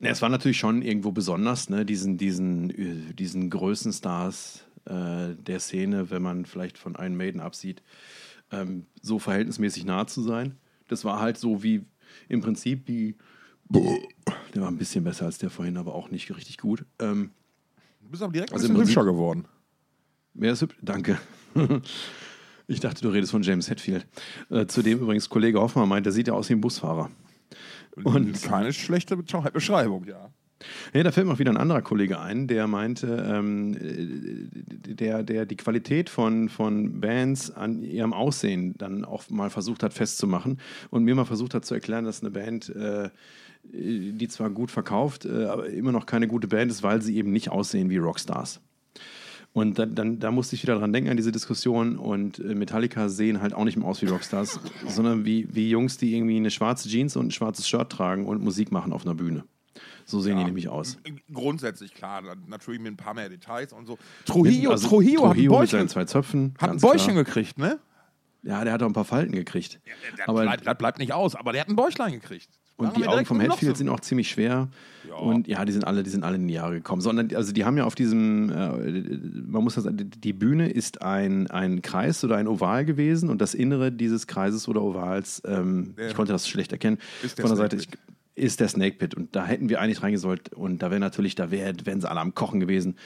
Ja, 0.00 0.10
es 0.10 0.22
war 0.22 0.28
natürlich 0.28 0.58
schon 0.58 0.82
irgendwo 0.82 1.12
besonders, 1.12 1.68
ne? 1.70 1.84
diesen, 1.84 2.16
diesen, 2.18 2.70
äh, 2.70 3.14
diesen 3.14 3.50
Größenstars 3.50 4.64
äh, 4.86 5.34
der 5.36 5.60
Szene, 5.60 6.10
wenn 6.10 6.22
man 6.22 6.44
vielleicht 6.44 6.76
von 6.76 6.94
Iron 6.96 7.16
Maiden 7.16 7.40
absieht, 7.40 7.82
ähm, 8.50 8.86
so 9.00 9.18
verhältnismäßig 9.18 9.84
nah 9.84 10.06
zu 10.06 10.22
sein. 10.22 10.56
Das 10.88 11.04
war 11.04 11.20
halt 11.20 11.38
so 11.38 11.62
wie 11.62 11.84
im 12.28 12.40
Prinzip 12.40 12.88
wie. 12.88 13.16
Der 14.54 14.60
war 14.60 14.68
ein 14.68 14.76
bisschen 14.76 15.04
besser 15.04 15.24
als 15.26 15.38
der 15.38 15.48
vorhin, 15.50 15.76
aber 15.78 15.94
auch 15.94 16.10
nicht 16.10 16.34
richtig 16.36 16.58
gut. 16.58 16.84
Ähm, 16.98 17.30
Du 18.02 18.08
bist 18.10 18.22
aber 18.22 18.32
direkt 18.32 18.50
ein 18.52 18.54
Also 18.56 18.66
im 18.66 18.74
bisschen 18.74 18.88
hübscher 18.88 19.04
geworden. 19.04 19.46
wer 20.34 20.52
ist 20.52 20.62
hübsch? 20.62 20.76
Danke. 20.82 21.18
Ich 22.68 22.78
dachte, 22.80 23.02
du 23.02 23.08
redest 23.08 23.32
von 23.32 23.42
James 23.42 23.68
Hetfield. 23.68 24.06
Äh, 24.48 24.66
zudem 24.66 25.00
übrigens 25.00 25.28
Kollege 25.28 25.60
Hoffmann 25.60 25.88
meint, 25.88 26.06
der 26.06 26.12
sieht 26.12 26.28
ja 26.28 26.32
aus 26.34 26.48
wie 26.48 26.54
ein 26.54 26.60
Busfahrer. 26.60 27.10
Und- 27.96 28.42
keine 28.42 28.72
schlechte 28.72 29.16
Beschrei- 29.16 29.50
Beschreibung, 29.50 30.04
ja. 30.06 30.30
Ja, 30.94 31.02
da 31.02 31.10
fällt 31.10 31.26
mir 31.26 31.32
auch 31.32 31.38
wieder 31.40 31.50
ein 31.50 31.56
anderer 31.56 31.82
Kollege 31.82 32.20
ein, 32.20 32.46
der 32.46 32.68
meinte, 32.68 33.26
ähm, 33.28 33.74
äh, 33.74 34.94
der, 34.94 35.24
der 35.24 35.44
die 35.44 35.56
Qualität 35.56 36.08
von, 36.08 36.48
von 36.48 37.00
Bands 37.00 37.50
an 37.50 37.82
ihrem 37.82 38.12
Aussehen 38.12 38.74
dann 38.78 39.04
auch 39.04 39.28
mal 39.28 39.50
versucht 39.50 39.82
hat 39.82 39.92
festzumachen 39.92 40.60
und 40.90 41.02
mir 41.02 41.16
mal 41.16 41.24
versucht 41.24 41.54
hat 41.54 41.64
zu 41.64 41.74
erklären, 41.74 42.04
dass 42.04 42.20
eine 42.20 42.30
Band, 42.30 42.68
äh, 42.76 43.10
die 43.64 44.28
zwar 44.28 44.50
gut 44.50 44.70
verkauft, 44.70 45.24
äh, 45.24 45.46
aber 45.46 45.68
immer 45.68 45.90
noch 45.90 46.06
keine 46.06 46.28
gute 46.28 46.46
Band 46.46 46.70
ist, 46.70 46.84
weil 46.84 47.02
sie 47.02 47.16
eben 47.16 47.32
nicht 47.32 47.50
aussehen 47.50 47.90
wie 47.90 47.96
Rockstars. 47.98 48.60
Und 49.54 49.78
dann, 49.78 49.94
dann, 49.94 50.18
da 50.18 50.30
musste 50.30 50.56
ich 50.56 50.62
wieder 50.62 50.78
dran 50.78 50.92
denken 50.92 51.10
an 51.10 51.16
diese 51.16 51.30
Diskussion. 51.30 51.98
Und 51.98 52.38
äh, 52.38 52.54
Metallica 52.54 53.08
sehen 53.08 53.42
halt 53.42 53.52
auch 53.52 53.64
nicht 53.64 53.76
mehr 53.76 53.86
aus 53.86 54.00
wie 54.00 54.06
Rockstars, 54.06 54.60
sondern 54.88 55.24
wie, 55.26 55.46
wie 55.54 55.68
Jungs, 55.68 55.98
die 55.98 56.16
irgendwie 56.16 56.36
eine 56.36 56.50
schwarze 56.50 56.88
Jeans 56.88 57.16
und 57.16 57.26
ein 57.26 57.30
schwarzes 57.30 57.68
Shirt 57.68 57.90
tragen 57.90 58.26
und 58.26 58.42
Musik 58.42 58.72
machen 58.72 58.92
auf 58.92 59.04
einer 59.04 59.14
Bühne. 59.14 59.44
So 60.04 60.20
sehen 60.20 60.38
die 60.38 60.44
nämlich 60.44 60.68
aus. 60.68 60.98
Grundsätzlich 61.32 61.94
klar, 61.94 62.22
natürlich 62.48 62.80
mit 62.80 62.92
ein 62.92 62.96
paar 62.96 63.14
mehr 63.14 63.28
Details 63.28 63.72
und 63.72 63.86
so. 63.86 63.98
Trujillo, 64.24 64.72
Also, 64.72 64.88
Trujillo, 64.88 65.28
hat 65.28 65.36
ein 65.36 65.40
mit 65.40 65.48
Bäuchchen, 65.48 65.78
seinen 65.78 65.88
zwei 65.88 66.04
Zöpfen. 66.04 66.54
hat 66.58 66.70
ein 66.70 66.78
Bäuchchen 66.78 67.12
klar. 67.12 67.24
gekriegt, 67.24 67.58
ne? 67.58 67.78
Ja, 68.42 68.64
der 68.64 68.72
hat 68.72 68.82
auch 68.82 68.86
ein 68.88 68.92
paar 68.92 69.04
Falten 69.04 69.32
gekriegt. 69.32 69.80
Das, 70.16 70.28
aber 70.28 70.42
bleibt, 70.42 70.66
das 70.66 70.78
bleibt 70.78 70.98
nicht 70.98 71.12
aus, 71.12 71.36
aber 71.36 71.52
der 71.52 71.60
hat 71.60 71.68
ein 71.68 71.76
Bäuchlein 71.76 72.12
gekriegt. 72.12 72.48
Und 72.76 72.96
die 72.96 73.06
Augen 73.06 73.24
vom 73.24 73.40
so- 73.40 73.74
sind 73.74 73.88
auch 73.88 74.00
ziemlich 74.00 74.28
schwer. 74.28 74.68
Ja. 75.08 75.14
Und 75.16 75.46
ja, 75.46 75.64
die 75.64 75.72
sind 75.72 75.86
alle, 75.86 76.02
die 76.02 76.10
sind 76.10 76.24
alle 76.24 76.36
in 76.36 76.48
die 76.48 76.54
Jahre 76.54 76.74
gekommen. 76.74 77.00
Sondern, 77.02 77.34
also 77.34 77.52
die 77.52 77.64
haben 77.64 77.76
ja 77.76 77.84
auf 77.84 77.94
diesem, 77.94 78.50
äh, 78.50 79.16
man 79.46 79.62
muss 79.62 79.74
das 79.74 79.84
sagen, 79.84 80.10
die 80.16 80.32
Bühne 80.32 80.70
ist 80.70 81.02
ein, 81.02 81.48
ein 81.48 81.82
Kreis 81.82 82.24
oder 82.24 82.36
ein 82.36 82.48
Oval 82.48 82.84
gewesen 82.84 83.28
und 83.28 83.40
das 83.40 83.54
Innere 83.54 83.92
dieses 83.92 84.26
Kreises 84.26 84.68
oder 84.68 84.82
Ovals, 84.82 85.42
ähm, 85.44 85.94
ich 86.08 86.14
konnte 86.14 86.32
das 86.32 86.48
schlecht 86.48 86.72
erkennen, 86.72 86.98
Ist 87.22 87.38
der 87.38 87.46
von 87.46 87.50
der 87.50 87.56
Seite 87.56 87.76
ich, 87.76 87.88
ist 88.34 88.60
der 88.60 88.68
Snake 88.68 88.96
Pit. 88.96 89.14
Und 89.14 89.36
da 89.36 89.46
hätten 89.46 89.68
wir 89.68 89.80
eigentlich 89.80 90.02
reingesollt 90.02 90.52
und 90.54 90.82
da 90.82 90.90
wäre 90.90 91.00
natürlich, 91.00 91.34
da 91.34 91.50
wär, 91.50 91.74
wären 91.84 92.00
sie 92.00 92.10
alle 92.10 92.20
am 92.20 92.34
Kochen 92.34 92.60
gewesen. 92.60 92.96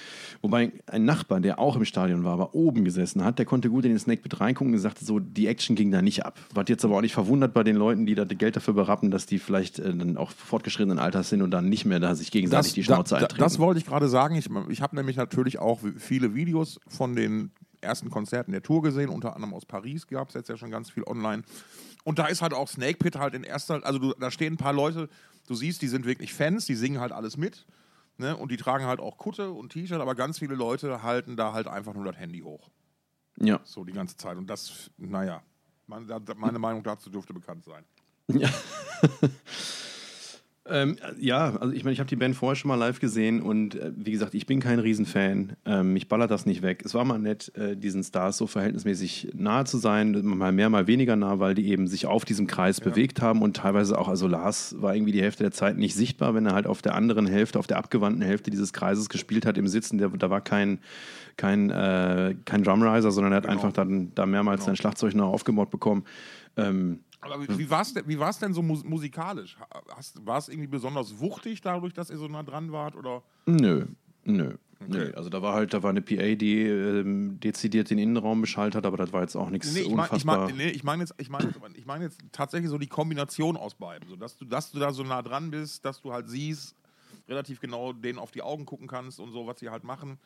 Wobei 0.41 0.73
ein 0.87 1.05
Nachbar, 1.05 1.41
der 1.41 1.59
auch 1.59 1.77
im 1.77 1.85
Stadion 1.85 2.25
war, 2.25 2.35
aber 2.35 2.55
oben 2.55 2.85
gesessen 2.85 3.25
hat, 3.25 3.39
der 3.39 3.47
konnte 3.47 3.69
gut 3.69 3.85
in 3.85 3.91
den 3.91 3.99
Snake 3.99 4.23
Pit 4.23 4.41
reingucken 4.41 4.73
und 4.73 4.79
sagte 4.81 5.05
so, 5.05 5.19
die 5.19 5.49
Action 5.49 5.75
ging 5.75 5.91
da 5.91 6.01
nicht 6.03 6.25
ab. 6.25 6.39
Was 6.55 6.67
jetzt 6.69 6.85
aber 6.85 6.97
auch 6.97 7.01
nicht 7.01 7.15
verwundert 7.15 7.55
bei 7.55 7.65
den 7.65 7.77
Leuten, 7.77 8.07
die 8.07 8.15
da 8.15 8.25
Geld 8.25 8.57
dafür 8.57 8.75
berappen, 8.75 9.11
dass 9.11 9.27
die 9.27 9.39
vielleicht 9.39 9.79
äh, 9.79 9.95
dann 9.95 10.17
auch 10.17 10.31
fortgeschrittenen 10.31 10.99
Alters 10.99 11.29
sind 11.29 11.43
und 11.43 11.51
dann 11.51 11.69
nicht 11.69 11.85
mehr 11.85 12.01
da 12.01 12.15
sich 12.15 12.31
gegenseitig 12.31 12.75
die 12.75 12.85
Schnauze 12.85 13.15
da, 13.15 13.23
eintreten. 13.23 13.43
das 13.43 13.59
wollte 13.59 13.79
ich 13.81 13.87
gerade 13.87 14.09
sagen. 14.09 14.37
Ich, 14.37 14.49
ich 14.69 14.83
habe 14.83 14.95
nämlich 14.95 15.17
natürlich 15.17 15.59
auch 15.59 15.81
viele 15.97 16.35
Videos 16.35 16.79
von 16.89 17.17
den 17.17 17.51
ersten 17.81 18.11
Konzerten 18.11 18.53
der 18.53 18.63
Tour 18.63 18.83
gesehen, 18.83 19.09
unter 19.09 19.35
anderem 19.35 19.55
aus 19.55 19.65
Paris 19.65 20.07
gab 20.07 20.29
es 20.29 20.35
jetzt 20.35 20.49
ja 20.49 20.57
schon 20.57 20.71
ganz 20.71 20.91
viel 20.91 21.05
online. 21.05 21.43
Und 22.07 22.21
da 22.21 22.27
ist 22.27 22.41
halt 22.41 22.55
auch 22.55 22.69
Snake 22.69 22.99
Pit 22.99 23.17
halt 23.17 23.35
in 23.35 23.43
erster, 23.43 23.85
also 23.85 23.99
du, 23.99 24.15
da 24.15 24.31
stehen 24.31 24.53
ein 24.53 24.57
paar 24.57 24.73
Leute, 24.73 25.09
du 25.49 25.57
siehst, 25.57 25.83
die 25.83 25.89
sind 25.89 26.07
wirklich 26.07 26.33
Fans, 26.33 26.65
die 26.65 26.77
singen 26.77 27.01
halt 27.01 27.11
alles 27.11 27.37
mit. 27.37 27.67
Ne? 28.17 28.37
Und 28.37 28.53
die 28.53 28.57
tragen 28.57 28.85
halt 28.85 29.01
auch 29.01 29.19
Kutte 29.19 29.51
und 29.51 29.73
T-Shirt, 29.73 30.01
aber 30.01 30.15
ganz 30.15 30.39
viele 30.39 30.55
Leute 30.55 31.03
halten 31.03 31.37
da 31.37 31.53
halt 31.53 31.67
einfach 31.67 31.95
nur 31.95 32.05
das 32.05 32.17
Handy 32.17 32.43
hoch. 32.43 32.71
ja. 33.41 33.59
So 33.65 33.83
die 33.83 33.93
ganze 33.93 34.17
Zeit. 34.17 34.37
Und 34.39 34.49
das, 34.49 34.89
naja, 34.99 35.43
meine, 35.89 36.07
meine 36.37 36.61
Meinung 36.61 36.85
dazu 36.85 37.11
dürfte 37.11 37.35
bekannt 37.35 37.65
sein. 37.65 37.85
Ähm, 40.69 40.97
ja, 41.19 41.57
also 41.57 41.73
ich 41.73 41.85
meine, 41.85 41.93
ich 41.93 42.01
habe 42.01 42.09
die 42.09 42.17
Band 42.17 42.35
vorher 42.35 42.57
schon 42.57 42.69
mal 42.69 42.75
live 42.75 42.99
gesehen 43.01 43.41
und 43.41 43.75
äh, 43.77 43.93
wie 43.97 44.11
gesagt, 44.11 44.35
ich 44.35 44.47
bin 44.47 44.61
kein 44.61 44.79
Riesenfan. 44.79 45.53
Ähm, 45.65 45.93
mich 45.93 46.09
ballert 46.09 46.31
das 46.31 46.47
nicht 46.47 46.63
weg. 46.63 46.83
Es 46.85 46.95
war 46.95 47.05
mal 47.05 47.19
nett, 47.19 47.53
äh, 47.57 47.77
diesen 47.77 48.03
Stars 48.03 48.37
so 48.37 48.47
verhältnismäßig 48.47 49.33
nahe 49.35 49.65
zu 49.65 49.79
sein, 49.79 50.21
mal 50.25 50.53
mehr, 50.53 50.69
mal 50.69 50.87
weniger 50.87 51.15
nah, 51.17 51.39
weil 51.39 51.55
die 51.55 51.69
eben 51.69 51.87
sich 51.87 52.07
auf 52.07 52.25
diesem 52.25 52.47
Kreis 52.47 52.81
bewegt 52.81 53.23
haben 53.23 53.43
und 53.43 53.57
teilweise 53.57 53.99
auch, 53.99 54.09
also 54.09 54.27
Lars 54.27 54.75
war 54.79 54.95
irgendwie 54.95 55.13
die 55.13 55.23
Hälfte 55.23 55.45
der 55.45 55.53
Zeit 55.53 55.77
nicht 55.77 55.95
sichtbar, 55.95 56.35
wenn 56.35 56.47
er 56.47 56.55
halt 56.55 56.67
auf 56.67 56.83
der 56.83 56.95
anderen 56.95 57.27
Hälfte, 57.27 57.59
auf 57.59 57.67
der 57.67 57.79
abgewandten 57.79 58.23
Hälfte 58.23 58.51
dieses 58.51 58.73
Kreises 58.73 59.09
gespielt 59.09 59.47
hat 59.47 59.59
im 59.59 59.69
Sitzen. 59.69 59.99
Der, 59.99 60.09
da 60.09 60.31
war 60.31 60.41
kein, 60.41 60.81
kein, 61.37 61.71
äh, 61.71 62.35
kein 62.45 62.63
Drumriser, 62.63 63.11
sondern 63.13 63.33
er 63.33 63.37
hat 63.37 63.45
Genau. 63.45 63.55
einfach 63.55 63.73
dann 63.73 64.13
da 64.15 64.27
mehrmals 64.27 64.65
sein 64.65 64.77
Schlagzeug 64.77 65.15
noch 65.15 65.29
aufgebaut 65.29 65.71
bekommen. 65.71 66.05
Ähm, 66.57 67.01
Aber 67.33 67.49
wie, 67.49 67.59
wie 67.59 67.71
war 67.71 67.83
es 67.83 67.95
denn, 67.95 68.07
wie 68.07 68.19
war's 68.19 68.39
denn 68.39 68.55
so 68.55 68.63
mus 68.63 68.85
musikalisch? 68.85 69.57
War 70.25 70.39
es 70.39 70.49
irgendwie 70.49 70.69
besonders 70.69 71.19
wuchtig 71.19 71.61
dadurch, 71.61 71.95
dass 71.95 72.11
ihr 72.11 72.19
so 72.19 72.29
nah 72.29 72.43
dran 72.43 72.73
wart? 72.73 72.97
Oder? 72.97 73.23
Nö, 73.47 73.87
nö. 74.25 74.57
Nö, 74.89 75.11
also 75.17 75.31
da 75.31 75.41
war 75.41 75.55
halt, 75.55 75.73
da 75.73 75.83
war 75.83 75.91
eine 75.91 76.03
PA, 76.03 76.35
die 76.35 76.63
ähm, 76.63 77.41
dezidiert 77.41 77.89
den 77.89 77.99
Innenraum 77.99 78.43
beschaltet 78.43 78.77
hat, 78.77 78.87
aber 78.87 78.99
das 78.99 79.13
war 79.13 79.23
jetzt 79.23 79.35
auch 79.35 79.49
nichts 79.49 79.73
Nee, 79.73 79.81
ich 79.81 79.89
meine 79.89 80.07
ich 80.07 80.13
unfassbar. 80.13 80.47
mein, 80.49 80.57
nee, 80.57 80.69
ich 80.69 80.85
mein 80.85 81.01
jetzt, 81.01 81.15
ich 81.17 81.31
mein 81.31 81.47
jetzt, 81.47 81.59
ich 81.75 81.87
mein 81.87 82.03
jetzt 82.03 82.21
tatsächlich 82.31 82.71
so 82.71 82.77
die 82.77 82.87
Kombination 82.87 83.57
aus 83.57 83.75
beiden. 83.75 84.07
So, 84.09 84.17
dass, 84.17 84.37
du, 84.37 84.45
dass 84.45 84.71
du 84.73 84.79
da 84.79 84.93
so 84.93 85.03
nah 85.03 85.23
dran 85.23 85.51
bist, 85.51 85.85
dass 85.85 86.03
du 86.03 86.13
halt 86.13 86.29
siehst, 86.29 86.75
relativ 87.27 87.61
genau 87.61 87.95
denen 87.95 88.19
auf 88.19 88.33
die 88.33 88.43
Augen 88.43 88.67
gucken 88.67 88.87
kannst 88.87 89.19
und 89.19 89.33
so, 89.33 89.47
was 89.47 89.59
sie 89.61 89.71
halt 89.71 89.83
machen. 89.83 90.19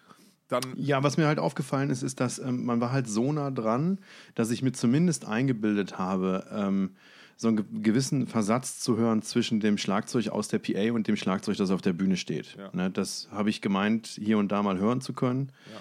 Dann, 0.51 0.63
Ja, 0.77 1.03
was 1.03 1.17
mir 1.17 1.27
halt 1.27 1.39
aufgefallen 1.39 1.91
ist, 1.91 2.03
ist, 2.03 2.21
dass 2.21 2.39
ähm, 2.39 2.65
man 2.65 2.81
war 2.81 2.93
halt 2.93 3.09
so 3.09 3.33
nah 3.33 3.51
dran, 3.51 3.99
dass 4.35 4.51
ich 4.51 4.63
mir 4.63 4.73
zumindest 4.73 5.25
eingebildet 5.27 5.99
habe, 5.99 6.47
ähm, 6.53 6.91
so 7.37 7.49
einen 7.49 7.57
ge 7.57 7.65
gewissen 7.83 8.27
Versatz 8.27 8.81
zu 8.81 8.99
hören 8.99 9.23
zwischen 9.23 9.61
dem 9.61 9.79
Schlagzeug 9.79 10.29
aus 10.29 10.49
der 10.49 10.59
PA 10.59 10.93
und 10.93 11.09
dem 11.09 11.17
Schlagzeug, 11.17 11.57
das 11.57 11.71
auf 11.71 11.81
der 11.81 11.95
Bühne 11.95 12.17
steht. 12.17 12.57
Ja. 12.59 12.69
Ne, 12.75 12.91
das 12.91 13.29
habe 13.31 13.49
ich 13.49 13.63
gemeint, 13.63 14.09
hier 14.09 14.37
und 14.37 14.53
da 14.53 14.63
mal 14.63 14.79
hören 14.79 15.01
zu 15.01 15.15
können. 15.15 15.51
Ja. 15.73 15.81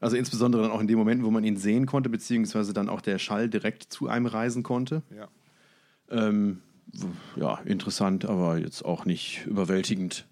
Also 0.00 0.16
insbesondere 0.16 0.62
dann 0.62 0.72
auch 0.72 0.80
in 0.80 0.88
den 0.88 0.98
Momenten, 0.98 1.24
wo 1.24 1.30
man 1.30 1.44
ihn 1.44 1.56
sehen 1.56 1.86
konnte, 1.86 2.08
beziehungsweise 2.08 2.72
dann 2.72 2.88
auch 2.88 3.00
der 3.00 3.18
Schall 3.18 3.48
direkt 3.48 3.84
zu 3.84 4.08
einem 4.08 4.26
reisen 4.26 4.62
konnte. 4.62 5.02
ja. 5.14 5.28
Ähm, 6.10 6.60
ja, 7.36 7.58
interessant, 7.64 8.24
aber 8.24 8.58
jetzt 8.58 8.84
auch 8.84 9.04
nicht 9.04 9.46
überwältigend. 9.46 10.26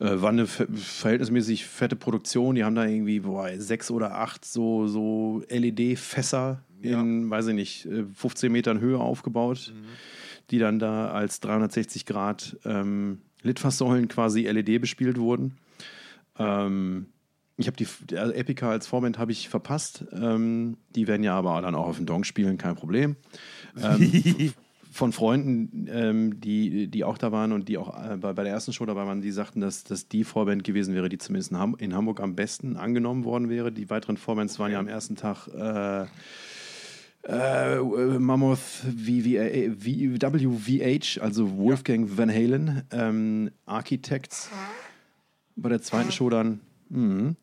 Äh, 0.00 0.20
war 0.20 0.30
eine 0.30 0.46
ver 0.46 0.66
verhältnismäßig 0.72 1.66
fette 1.66 1.96
Produktion. 1.96 2.54
Die 2.54 2.64
haben 2.64 2.74
da 2.74 2.84
irgendwie 2.84 3.20
boah, 3.20 3.50
sechs 3.58 3.90
oder 3.90 4.14
acht 4.14 4.44
so, 4.44 4.86
so 4.86 5.42
LED-Fässer 5.48 6.62
in, 6.80 7.28
weiß 7.28 7.48
ich 7.48 7.54
nicht, 7.54 7.86
äh, 7.86 8.04
15 8.14 8.52
Metern 8.52 8.80
Höhe 8.80 8.98
aufgebaut, 8.98 9.72
die 10.50 10.58
dann 10.58 10.78
da 10.78 11.10
als 11.10 11.40
360 11.40 12.06
Grad 12.06 12.56
ähm, 12.64 13.22
Litfaßsäulen 13.42 14.08
quasi 14.08 14.42
LED 14.42 14.80
bespielt 14.80 15.18
wurden. 15.18 15.58
Ähm, 16.38 17.06
ich 17.56 17.66
habe 17.66 17.76
die 17.76 17.88
also 18.16 18.32
Epica 18.32 18.70
als 18.70 18.86
Vorband 18.86 19.18
habe 19.18 19.32
ich 19.32 19.48
verpasst. 19.48 20.04
Ähm, 20.12 20.76
die 20.94 21.08
werden 21.08 21.24
ja 21.24 21.34
aber 21.34 21.60
dann 21.60 21.74
auch 21.74 21.86
auf 21.88 21.96
dem 21.96 22.06
Dong 22.06 22.22
spielen, 22.22 22.56
kein 22.56 22.76
Problem. 22.76 23.16
Ähm, 23.82 24.52
von 24.90 25.12
Freunden, 25.12 25.86
ähm, 25.90 26.40
die, 26.40 26.88
die 26.88 27.04
auch 27.04 27.18
da 27.18 27.32
waren 27.32 27.52
und 27.52 27.68
die 27.68 27.78
auch 27.78 27.94
äh, 28.10 28.16
bei, 28.16 28.32
bei 28.32 28.42
der 28.44 28.52
ersten 28.52 28.72
Show 28.72 28.86
dabei 28.86 29.06
waren, 29.06 29.20
die 29.20 29.30
sagten, 29.30 29.60
dass 29.60 29.84
das 29.84 30.08
die 30.08 30.24
Vorband 30.24 30.64
gewesen 30.64 30.94
wäre, 30.94 31.08
die 31.08 31.18
zumindest 31.18 31.52
in, 31.52 31.58
Ham 31.58 31.76
in 31.78 31.94
Hamburg 31.94 32.20
am 32.20 32.34
besten 32.34 32.76
angenommen 32.76 33.24
worden 33.24 33.48
wäre. 33.48 33.70
Die 33.72 33.90
weiteren 33.90 34.16
Vorbands 34.16 34.58
waren 34.58 34.72
ja 34.72 34.78
am 34.78 34.88
ersten 34.88 35.16
Tag 35.16 35.48
äh, 35.48 36.06
äh, 37.24 37.78
Mammoth 38.18 38.58
VVA, 38.58 39.74
WVH, 39.84 41.20
also 41.20 41.56
Wolfgang 41.56 42.16
Van 42.16 42.30
Halen, 42.30 42.82
ähm, 42.90 43.50
Architects, 43.66 44.50
bei 45.56 45.68
der 45.68 45.82
zweiten 45.82 46.12
Show 46.12 46.30
dann 46.30 46.60
mh, 46.88 47.34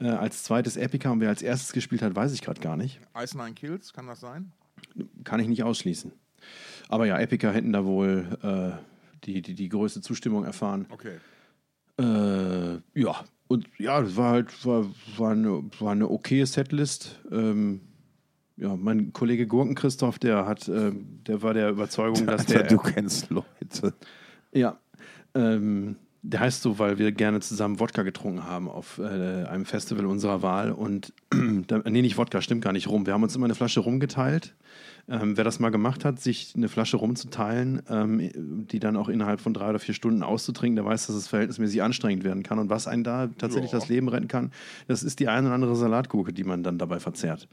äh, 0.00 0.08
als 0.08 0.44
zweites 0.44 0.76
Epica 0.76 1.10
und 1.10 1.20
wer 1.20 1.30
als 1.30 1.42
erstes 1.42 1.72
gespielt 1.72 2.02
hat, 2.02 2.14
weiß 2.14 2.32
ich 2.32 2.42
gerade 2.42 2.60
gar 2.60 2.76
nicht. 2.76 3.00
Ice 3.16 3.36
Nine 3.36 3.54
Kills, 3.54 3.92
kann 3.92 4.06
das 4.06 4.20
sein? 4.20 4.52
Kann 5.24 5.40
ich 5.40 5.48
nicht 5.48 5.62
ausschließen. 5.62 6.12
Aber 6.92 7.06
ja, 7.06 7.18
Epica 7.18 7.50
hätten 7.50 7.72
da 7.72 7.86
wohl 7.86 8.26
äh, 8.42 8.76
die, 9.24 9.40
die, 9.40 9.54
die 9.54 9.70
größte 9.70 10.02
Zustimmung 10.02 10.44
erfahren. 10.44 10.84
Okay. 10.90 11.14
Äh, 11.98 13.00
ja, 13.00 13.24
und 13.48 13.66
ja, 13.78 14.02
das 14.02 14.14
war 14.16 14.32
halt 14.32 14.66
war, 14.66 14.84
war, 15.16 15.30
eine, 15.30 15.64
war 15.78 15.92
eine 15.92 16.10
okaye 16.10 16.44
Setlist. 16.44 17.18
Ähm, 17.30 17.80
ja, 18.58 18.76
mein 18.76 19.14
Kollege 19.14 19.46
Gurken 19.46 19.74
Christoph, 19.74 20.18
der 20.18 20.44
hat, 20.44 20.68
ähm, 20.68 21.20
der 21.26 21.40
war 21.40 21.54
der 21.54 21.70
Überzeugung, 21.70 22.26
dass 22.26 22.44
der. 22.44 22.64
du 22.64 22.76
kennst 22.76 23.30
Leute. 23.30 23.94
Ja, 24.52 24.78
ähm, 25.34 25.96
der 26.20 26.40
heißt 26.40 26.60
so, 26.60 26.78
weil 26.78 26.98
wir 26.98 27.10
gerne 27.12 27.40
zusammen 27.40 27.80
Wodka 27.80 28.02
getrunken 28.02 28.44
haben 28.44 28.68
auf 28.68 28.98
äh, 28.98 29.46
einem 29.46 29.64
Festival 29.64 30.04
unserer 30.04 30.42
Wahl. 30.42 30.72
Und, 30.72 31.14
nee, 31.34 32.02
nicht 32.02 32.18
Wodka, 32.18 32.42
stimmt 32.42 32.62
gar 32.62 32.74
nicht 32.74 32.88
rum. 32.88 33.06
Wir 33.06 33.14
haben 33.14 33.22
uns 33.22 33.34
immer 33.34 33.46
eine 33.46 33.54
Flasche 33.54 33.80
rumgeteilt. 33.80 34.54
Ähm, 35.08 35.36
wer 35.36 35.42
das 35.44 35.58
mal 35.58 35.70
gemacht 35.70 36.04
hat, 36.04 36.20
sich 36.20 36.52
eine 36.56 36.68
Flasche 36.68 36.96
rumzuteilen, 36.96 37.82
ähm, 37.88 38.66
die 38.68 38.78
dann 38.78 38.96
auch 38.96 39.08
innerhalb 39.08 39.40
von 39.40 39.52
drei 39.52 39.70
oder 39.70 39.80
vier 39.80 39.94
Stunden 39.94 40.22
auszutrinken, 40.22 40.76
der 40.76 40.84
weiß, 40.84 41.08
dass 41.08 41.16
es 41.16 41.26
verhältnismäßig 41.28 41.82
anstrengend 41.82 42.22
werden 42.24 42.42
kann. 42.44 42.58
Und 42.60 42.70
was 42.70 42.86
einen 42.86 43.02
da 43.02 43.28
tatsächlich 43.36 43.72
Ja. 43.72 43.78
das 43.80 43.88
Leben 43.88 44.08
retten 44.08 44.28
kann, 44.28 44.52
das 44.86 45.02
ist 45.02 45.18
die 45.18 45.28
eine 45.28 45.46
oder 45.48 45.54
andere 45.56 45.74
Salatgurke, 45.76 46.32
die 46.32 46.44
man 46.44 46.62
dann 46.62 46.78
dabei 46.78 47.00
verzehrt. 47.00 47.48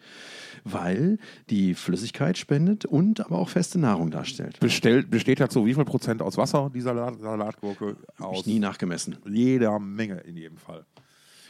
Weil 0.64 1.18
die 1.50 1.74
Flüssigkeit 1.74 2.38
spendet 2.38 2.86
und 2.86 3.20
aber 3.26 3.40
auch 3.40 3.50
feste 3.50 3.80
Nahrung 3.80 4.12
darstellt. 4.12 4.60
Bestellt, 4.60 5.10
besteht 5.10 5.40
dazu 5.40 5.66
wie 5.66 5.74
viel 5.74 5.86
Prozent 5.86 6.22
aus 6.22 6.38
Wasser, 6.38 6.70
die 6.74 6.82
Salat, 6.82 7.20
Salatgurke? 7.20 7.96
Hab 8.20 8.32
ich 8.34 8.40
Aus 8.40 8.46
nie 8.46 8.60
nachgemessen. 8.60 9.18
jeder 9.26 9.80
Menge 9.80 10.20
in 10.22 10.38
jedem 10.38 10.58
Fall. 10.58 10.86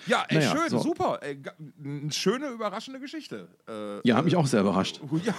Ja, 0.09 0.25
ey, 0.27 0.37
Naja, 0.39 0.51
schön, 0.57 0.69
so. 0.69 0.79
super. 0.79 1.19
Ey, 1.21 1.39
eine 1.83 2.11
schöne, 2.11 2.47
überraschende 2.49 2.99
Geschichte. 2.99 3.47
Äh, 3.67 4.07
Ja, 4.07 4.17
hat 4.17 4.25
mich 4.25 4.35
auch 4.35 4.47
sehr 4.47 4.61
überrascht. 4.61 4.99
Ja, 5.23 5.33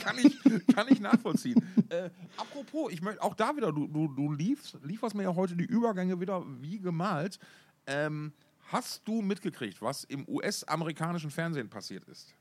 kann, 0.00 0.16
ich, 0.22 0.36
kann 0.74 0.86
ich 0.88 1.00
nachvollziehen. 1.00 1.62
äh, 1.88 2.08
apropos, 2.36 2.92
ich 2.92 3.02
möchte 3.02 3.20
auch 3.22 3.34
da 3.34 3.56
wieder, 3.56 3.72
du, 3.72 3.88
du, 3.88 4.06
du 4.08 4.32
liefst, 4.32 4.78
lieferst 4.84 5.14
mir 5.16 5.24
ja 5.24 5.34
heute 5.34 5.56
die 5.56 5.64
Übergänge 5.64 6.20
wieder 6.20 6.44
wie 6.60 6.78
gemalt. 6.78 7.38
Ähm, 7.86 8.32
hast 8.70 9.02
du 9.08 9.20
mitgekriegt, 9.20 9.82
was 9.82 10.04
im 10.04 10.28
US-amerikanischen 10.28 11.30
Fernsehen 11.30 11.68
passiert 11.68 12.04
ist? 12.04 12.32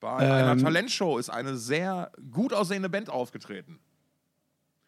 Bei 0.00 0.16
einer 0.16 0.52
Ähm. 0.52 0.58
Talentshow 0.62 1.18
ist 1.18 1.30
eine 1.30 1.56
sehr 1.56 2.12
gut 2.30 2.52
aussehende 2.52 2.88
Band 2.90 3.08
aufgetreten. 3.10 3.78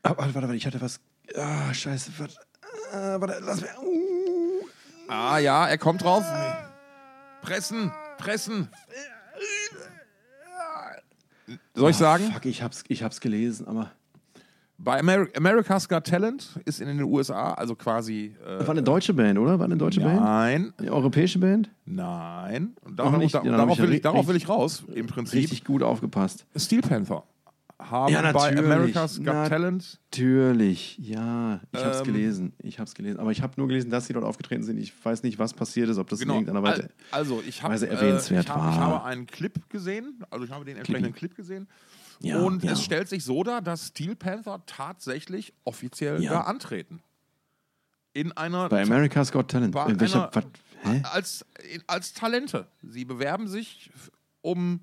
Ah, 0.02 0.10
warte, 0.10 0.34
warte, 0.34 0.42
warte, 0.48 0.56
ich 0.56 0.66
hatte 0.66 0.80
was. 0.80 1.00
Ah, 1.34 1.72
scheiße. 1.72 2.12
Warte, 2.18 2.34
ah, 2.92 3.20
warte 3.20 3.38
lass 3.42 3.60
mir. 3.60 3.68
Uh. 3.82 4.19
Ah 5.12 5.38
ja, 5.38 5.66
er 5.66 5.76
kommt 5.76 6.04
drauf. 6.04 6.24
Pressen, 7.42 7.90
pressen. 8.16 8.68
Soll 11.74 11.90
ich 11.90 11.96
sagen? 11.96 12.30
Fuck, 12.32 12.46
ich 12.46 12.62
hab's, 12.62 12.84
ich 12.86 13.02
hab's 13.02 13.20
gelesen, 13.20 13.66
aber. 13.66 13.90
Bei 14.78 15.00
Ameri 15.00 15.28
America's 15.36 15.88
Got 15.88 16.06
Talent 16.06 16.58
ist 16.64 16.80
in 16.80 16.86
den 16.86 17.02
USA, 17.02 17.52
also 17.54 17.74
quasi. 17.74 18.36
Äh, 18.46 18.60
War 18.60 18.70
eine 18.70 18.84
deutsche 18.84 19.12
Band, 19.12 19.36
oder? 19.38 19.58
War 19.58 19.66
eine 19.66 19.76
deutsche 19.76 20.00
Band? 20.00 20.20
nein, 20.20 20.72
Eine 20.78 20.92
europäische 20.92 21.38
Band? 21.40 21.68
nein. 21.84 22.74
Und 22.82 22.96
darauf, 22.96 23.16
nicht? 23.18 23.34
da, 23.34 23.40
darauf, 23.42 23.78
will 23.78 23.92
ich, 23.92 24.00
darauf 24.00 24.26
will 24.28 24.36
ich 24.36 24.48
raus. 24.48 24.84
Im 24.94 25.08
Prinzip 25.08 25.40
Richtig 25.40 25.64
gut 25.64 25.82
aufgepasst. 25.82 26.46
Steel 26.56 26.82
Panther 26.82 27.24
haben 27.80 28.12
Ja, 28.12 28.32
bei. 28.32 28.56
America's 28.56 29.18
Got 29.18 29.48
Talent. 29.48 29.98
Natürlich, 30.12 30.98
ja. 30.98 31.60
Ich 31.72 31.84
hab's 31.84 31.98
Ähm. 32.00 32.04
gelesen. 32.04 32.52
Ich 32.58 32.78
hab's 32.78 32.94
gelesen. 32.94 33.18
Aber 33.20 33.30
ich 33.30 33.42
habe 33.42 33.54
nur 33.56 33.68
gelesen, 33.68 33.90
dass 33.90 34.06
sie 34.06 34.12
dort 34.12 34.24
aufgetreten 34.24 34.62
sind. 34.62 34.78
Ich 34.78 34.92
weiß 35.04 35.22
nicht, 35.22 35.38
was 35.38 35.54
passiert 35.54 35.88
ist, 35.88 35.98
ob 35.98 36.08
das 36.08 36.18
Genau. 36.20 36.34
in 36.34 36.40
irgendeiner 36.46 36.62
Weise. 36.62 36.82
Al- 36.84 36.90
Also, 37.20 37.42
ich 37.46 37.62
habe 37.62 37.74
Weise 37.74 37.86
äh, 37.88 37.90
erwähnenswert 37.94 38.44
ich 38.44 38.50
hab, 38.50 38.58
war. 38.58 38.70
ich 38.72 38.78
habe 38.78 39.04
einen 39.04 39.26
Clip 39.26 39.68
gesehen, 39.70 40.22
also 40.30 40.44
ich 40.44 40.50
habe 40.50 40.64
den 40.64 40.76
entsprechenden 40.76 41.14
Clip 41.14 41.34
gesehen. 41.34 41.68
Ja, 42.20 42.38
und 42.40 42.62
ja. 42.64 42.72
es 42.72 42.82
stellt 42.84 43.08
sich 43.08 43.24
so 43.24 43.42
dar, 43.42 43.62
dass 43.62 43.88
Steel 43.88 44.14
Panther 44.14 44.62
tatsächlich 44.66 45.54
offiziell 45.64 46.22
Ja. 46.22 46.32
da 46.32 46.40
antreten. 46.42 47.00
In 48.12 48.32
einer 48.32 48.68
Bei 48.68 48.82
America's 48.82 49.30
Got 49.32 49.50
Talent. 49.50 49.72
Bei 49.72 49.86
In 49.86 50.00
welcher, 50.00 50.30
einer- 50.36 50.44
was, 50.84 51.04
als, 51.12 51.46
als 51.86 52.12
Talente. 52.12 52.66
Sie 52.82 53.04
bewerben 53.04 53.46
sich, 53.48 53.90
um 54.42 54.80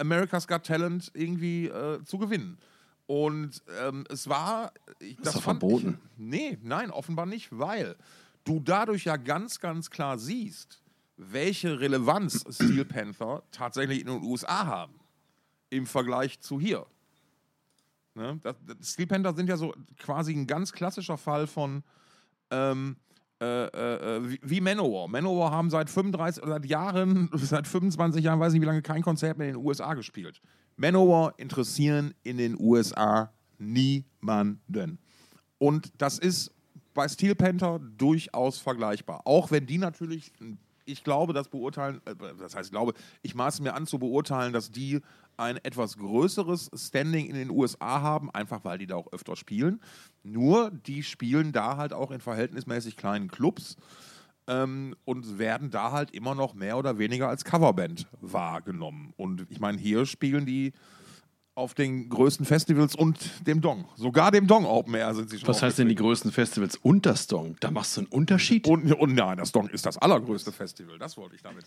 America's 0.00 0.48
Got 0.48 0.64
Talent 0.64 1.10
irgendwie 1.14 1.66
äh, 1.66 2.02
zu 2.04 2.18
gewinnen. 2.18 2.58
Und 3.06 3.62
ähm, 3.82 4.04
es 4.08 4.28
war. 4.28 4.72
Ich, 5.00 5.18
ist 5.18 5.26
doch 5.26 5.42
fand 5.42 5.60
verboten. 5.60 6.00
Ich, 6.12 6.18
nee, 6.18 6.58
nein, 6.62 6.90
offenbar 6.90 7.26
nicht, 7.26 7.48
weil 7.50 7.96
du 8.44 8.60
dadurch 8.60 9.04
ja 9.04 9.16
ganz, 9.16 9.60
ganz 9.60 9.90
klar 9.90 10.18
siehst, 10.18 10.80
welche 11.16 11.80
Relevanz 11.80 12.44
Steel 12.50 12.84
Panther 12.84 13.42
tatsächlich 13.50 14.00
in 14.00 14.06
den 14.06 14.22
USA 14.22 14.66
haben. 14.66 14.94
Im 15.70 15.86
Vergleich 15.86 16.40
zu 16.40 16.60
hier. 16.60 16.86
Ne? 18.14 18.40
Das, 18.42 18.56
das 18.66 18.92
Steel 18.92 19.06
Panther 19.06 19.34
sind 19.34 19.48
ja 19.48 19.56
so 19.56 19.74
quasi 19.98 20.32
ein 20.32 20.46
ganz 20.46 20.72
klassischer 20.72 21.16
Fall 21.16 21.46
von 21.46 21.82
ähm, 22.50 22.96
äh, 23.40 23.66
äh, 23.68 24.16
äh, 24.16 24.38
wie, 24.42 24.60
Manowar. 24.60 25.08
Manowar 25.08 25.50
haben 25.50 25.70
seit 25.70 25.88
35 25.88 26.42
oder 26.42 26.52
seit 26.52 26.66
Jahren, 26.66 27.30
seit 27.34 27.66
25 27.66 28.22
Jahren, 28.22 28.38
weiß 28.38 28.52
nicht 28.52 28.60
wie 28.60 28.66
lange, 28.66 28.82
kein 28.82 29.00
Konzert 29.00 29.38
mehr 29.38 29.48
in 29.48 29.54
den 29.54 29.64
USA 29.64 29.94
gespielt. 29.94 30.42
Manowar 30.76 31.34
interessieren 31.38 32.12
in 32.22 32.36
den 32.36 32.60
USA 32.60 33.32
niemanden. 33.58 34.98
Und 35.56 35.92
das 35.96 36.18
ist 36.18 36.52
bei 36.92 37.08
Steel 37.08 37.34
Panther 37.34 37.78
durchaus 37.96 38.58
vergleichbar. 38.58 39.22
Auch 39.24 39.50
wenn 39.50 39.64
die 39.64 39.78
natürlich, 39.78 40.32
ich 40.84 41.02
glaube, 41.02 41.32
das 41.32 41.48
beurteilen, 41.48 42.02
äh, 42.04 42.14
das 42.38 42.54
heißt, 42.54 42.66
ich 42.66 42.72
glaube, 42.72 42.92
ich 43.22 43.34
maße 43.34 43.62
mir 43.62 43.72
an 43.72 43.86
zu 43.86 43.98
beurteilen, 43.98 44.52
dass 44.52 44.70
die 44.70 45.00
ein 45.40 45.56
etwas 45.64 45.96
größeres 45.96 46.70
Standing 46.74 47.26
in 47.26 47.34
den 47.34 47.50
USA 47.50 48.02
haben, 48.02 48.30
einfach 48.30 48.64
weil 48.64 48.78
die 48.78 48.86
da 48.86 48.96
auch 48.96 49.12
öfter 49.12 49.36
spielen. 49.36 49.80
Nur, 50.22 50.70
die 50.70 51.02
spielen 51.02 51.52
da 51.52 51.76
halt 51.76 51.92
auch 51.92 52.10
in 52.10 52.20
verhältnismäßig 52.20 52.96
kleinen 52.96 53.28
Clubs 53.28 53.76
ähm, 54.46 54.94
und 55.04 55.38
werden 55.38 55.70
da 55.70 55.92
halt 55.92 56.10
immer 56.10 56.34
noch 56.34 56.54
mehr 56.54 56.76
oder 56.76 56.98
weniger 56.98 57.28
als 57.28 57.44
Coverband 57.44 58.06
wahrgenommen. 58.20 59.14
Und 59.16 59.46
ich 59.48 59.60
meine, 59.60 59.78
hier 59.78 60.06
spielen 60.06 60.44
die 60.44 60.72
auf 61.60 61.74
den 61.74 62.08
größten 62.08 62.46
Festivals 62.46 62.96
und 62.96 63.18
dem 63.46 63.60
Dong. 63.60 63.84
Sogar 63.96 64.30
dem 64.30 64.46
Dong 64.46 64.64
Open 64.64 64.94
Air 64.94 65.14
sind 65.14 65.28
sie 65.28 65.38
schon 65.38 65.46
Was 65.46 65.62
heißt 65.62 65.78
denn 65.78 65.88
die 65.88 65.94
größten 65.94 66.32
Festivals 66.32 66.76
und 66.76 67.04
das 67.04 67.26
Dong? 67.26 67.56
Da 67.60 67.70
machst 67.70 67.96
du 67.96 68.00
einen 68.00 68.08
Unterschied? 68.08 68.66
Und, 68.66 68.90
und 68.90 69.14
nein, 69.14 69.36
das 69.36 69.52
Dong 69.52 69.68
ist 69.68 69.84
das 69.84 69.98
allergrößte 69.98 70.52
Festival. 70.52 70.98
Das 70.98 71.18
wollte 71.18 71.36
ich 71.36 71.42
damit 71.42 71.66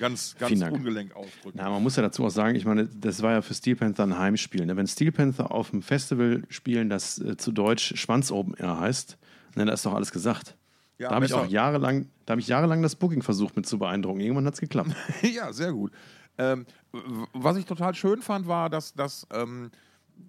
ganz, 0.00 0.34
ganz 0.36 0.60
ungelenk 0.60 1.14
ausdrücken. 1.14 1.56
Na, 1.56 1.70
man 1.70 1.82
muss 1.82 1.94
ja 1.94 2.02
dazu 2.02 2.24
auch 2.24 2.30
sagen, 2.30 2.56
ich 2.56 2.64
meine, 2.64 2.86
das 2.86 3.22
war 3.22 3.30
ja 3.30 3.42
für 3.42 3.54
Steel 3.54 3.76
Panther 3.76 4.02
ein 4.02 4.18
Heimspiel. 4.18 4.66
Ne? 4.66 4.76
Wenn 4.76 4.88
Steel 4.88 5.12
Panther 5.12 5.52
auf 5.52 5.72
einem 5.72 5.82
Festival 5.82 6.42
spielen, 6.48 6.90
das 6.90 7.20
äh, 7.20 7.36
zu 7.36 7.52
Deutsch 7.52 7.94
Schwanz 7.96 8.32
Open 8.32 8.54
Air 8.54 8.80
heißt, 8.80 9.18
ne, 9.54 9.66
da 9.66 9.72
ist 9.72 9.86
doch 9.86 9.94
alles 9.94 10.10
gesagt. 10.10 10.56
Ja, 10.98 11.10
da 11.10 11.14
habe 11.14 11.26
ich 11.26 11.32
auch 11.32 11.46
jahrelang, 11.46 12.08
da 12.26 12.32
habe 12.32 12.40
ich 12.40 12.48
jahrelang 12.48 12.82
das 12.82 12.96
Booking 12.96 13.22
versucht 13.22 13.54
mit 13.54 13.66
zu 13.66 13.78
beeindrucken. 13.78 14.18
Irgendwann 14.18 14.46
hat 14.46 14.54
es 14.54 14.60
geklappt. 14.60 14.90
ja, 15.22 15.52
sehr 15.52 15.72
gut. 15.72 15.92
Ähm, 16.38 16.66
was 17.32 17.56
ich 17.56 17.64
total 17.64 17.94
schön 17.94 18.22
fand, 18.22 18.46
war, 18.46 18.70
dass, 18.70 18.94
dass 18.94 19.26
ähm, 19.30 19.70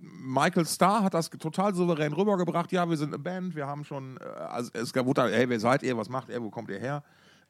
Michael 0.01 0.65
Starr 0.65 1.03
hat 1.03 1.13
das 1.13 1.29
total 1.29 1.73
souverän 1.73 2.13
rübergebracht. 2.13 2.71
Ja, 2.71 2.89
wir 2.89 2.97
sind 2.97 3.09
eine 3.09 3.19
Band, 3.19 3.55
wir 3.55 3.67
haben 3.67 3.83
schon, 3.83 4.17
äh, 4.17 4.23
also 4.23 4.71
es 4.73 4.93
gab, 4.93 5.05
wurde, 5.05 5.29
hey, 5.31 5.49
wer 5.49 5.59
seid 5.59 5.83
ihr, 5.83 5.97
was 5.97 6.09
macht 6.09 6.29
ihr, 6.29 6.41
wo 6.41 6.49
kommt 6.49 6.69
ihr 6.69 6.79
her? 6.79 7.03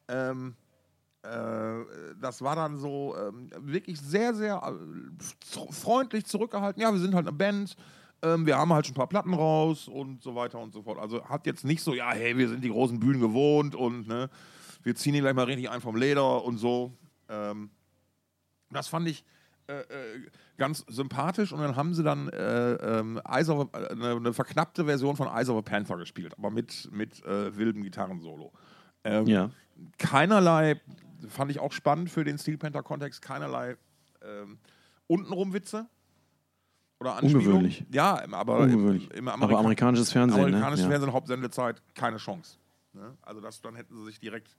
Ähm, 0.08 0.54
äh, 1.22 1.84
das 2.20 2.40
war 2.40 2.56
dann 2.56 2.76
so 2.78 3.14
ähm, 3.16 3.50
wirklich 3.60 4.00
sehr, 4.00 4.34
sehr 4.34 4.62
äh, 4.62 5.72
freundlich 5.72 6.24
zurückgehalten. 6.24 6.80
Ja, 6.80 6.92
wir 6.92 7.00
sind 7.00 7.14
halt 7.14 7.26
eine 7.26 7.36
Band, 7.36 7.76
ähm, 8.22 8.46
wir 8.46 8.56
haben 8.56 8.72
halt 8.72 8.86
schon 8.86 8.94
ein 8.94 8.96
paar 8.98 9.08
Platten 9.08 9.34
raus 9.34 9.88
und 9.88 10.22
so 10.22 10.34
weiter 10.34 10.58
und 10.58 10.72
so 10.72 10.82
fort. 10.82 10.98
Also 10.98 11.24
hat 11.24 11.46
jetzt 11.46 11.64
nicht 11.64 11.82
so, 11.82 11.94
ja, 11.94 12.10
hey, 12.12 12.36
wir 12.36 12.48
sind 12.48 12.64
die 12.64 12.70
großen 12.70 12.98
Bühnen 12.98 13.20
gewohnt 13.20 13.74
und 13.74 14.08
ne, 14.08 14.30
wir 14.82 14.94
ziehen 14.94 15.12
hier 15.12 15.22
gleich 15.22 15.34
mal 15.34 15.44
richtig 15.44 15.70
ein 15.70 15.80
vom 15.80 15.96
Leder 15.96 16.42
und 16.42 16.56
so. 16.56 16.92
Ähm, 17.28 17.70
das 18.70 18.88
fand 18.88 19.08
ich 19.08 19.24
äh, 19.66 19.80
äh, 19.80 20.20
ganz 20.56 20.84
sympathisch 20.88 21.52
und 21.52 21.60
dann 21.60 21.76
haben 21.76 21.94
sie 21.94 22.02
dann 22.02 22.28
äh, 22.28 22.72
ähm, 22.74 23.18
äh, 23.18 23.20
eine, 23.28 24.16
eine 24.16 24.32
verknappte 24.32 24.84
Version 24.84 25.16
von 25.16 25.28
Eyes 25.28 25.48
of 25.48 25.58
a 25.58 25.62
Panther 25.62 25.96
gespielt, 25.96 26.34
aber 26.36 26.50
mit, 26.50 26.88
mit 26.92 27.24
äh, 27.24 27.56
wildem 27.56 27.82
Gitarrensolo. 27.82 28.52
Ähm, 29.04 29.26
ja. 29.26 29.50
Keinerlei, 29.98 30.80
fand 31.28 31.50
ich 31.50 31.60
auch 31.60 31.72
spannend 31.72 32.10
für 32.10 32.24
den 32.24 32.38
Steel 32.38 32.58
Panther-Kontext, 32.58 33.22
keinerlei 33.22 33.76
ähm, 34.22 34.58
untenrum 35.06 35.52
Witze 35.52 35.86
oder. 36.98 37.22
Ungewöhnlich. 37.22 37.84
Ja, 37.92 38.22
aber 38.32 38.58
Ungewöhnlich. 38.58 39.10
im, 39.10 39.18
im 39.18 39.28
Aber 39.28 39.42
Amerika 39.44 39.58
amerikanisches 39.60 40.12
Fernsehen, 40.12 40.40
amerikanisches 40.40 40.80
ne? 40.80 40.84
Ja. 40.84 40.90
Fernsehen, 40.90 41.12
Hauptsendezeit, 41.12 41.82
keine 41.94 42.16
Chance. 42.18 42.58
Ne? 42.92 43.16
Also 43.22 43.40
das, 43.40 43.60
dann 43.60 43.76
hätten 43.76 43.94
sie 43.96 44.04
sich 44.04 44.18
direkt 44.20 44.56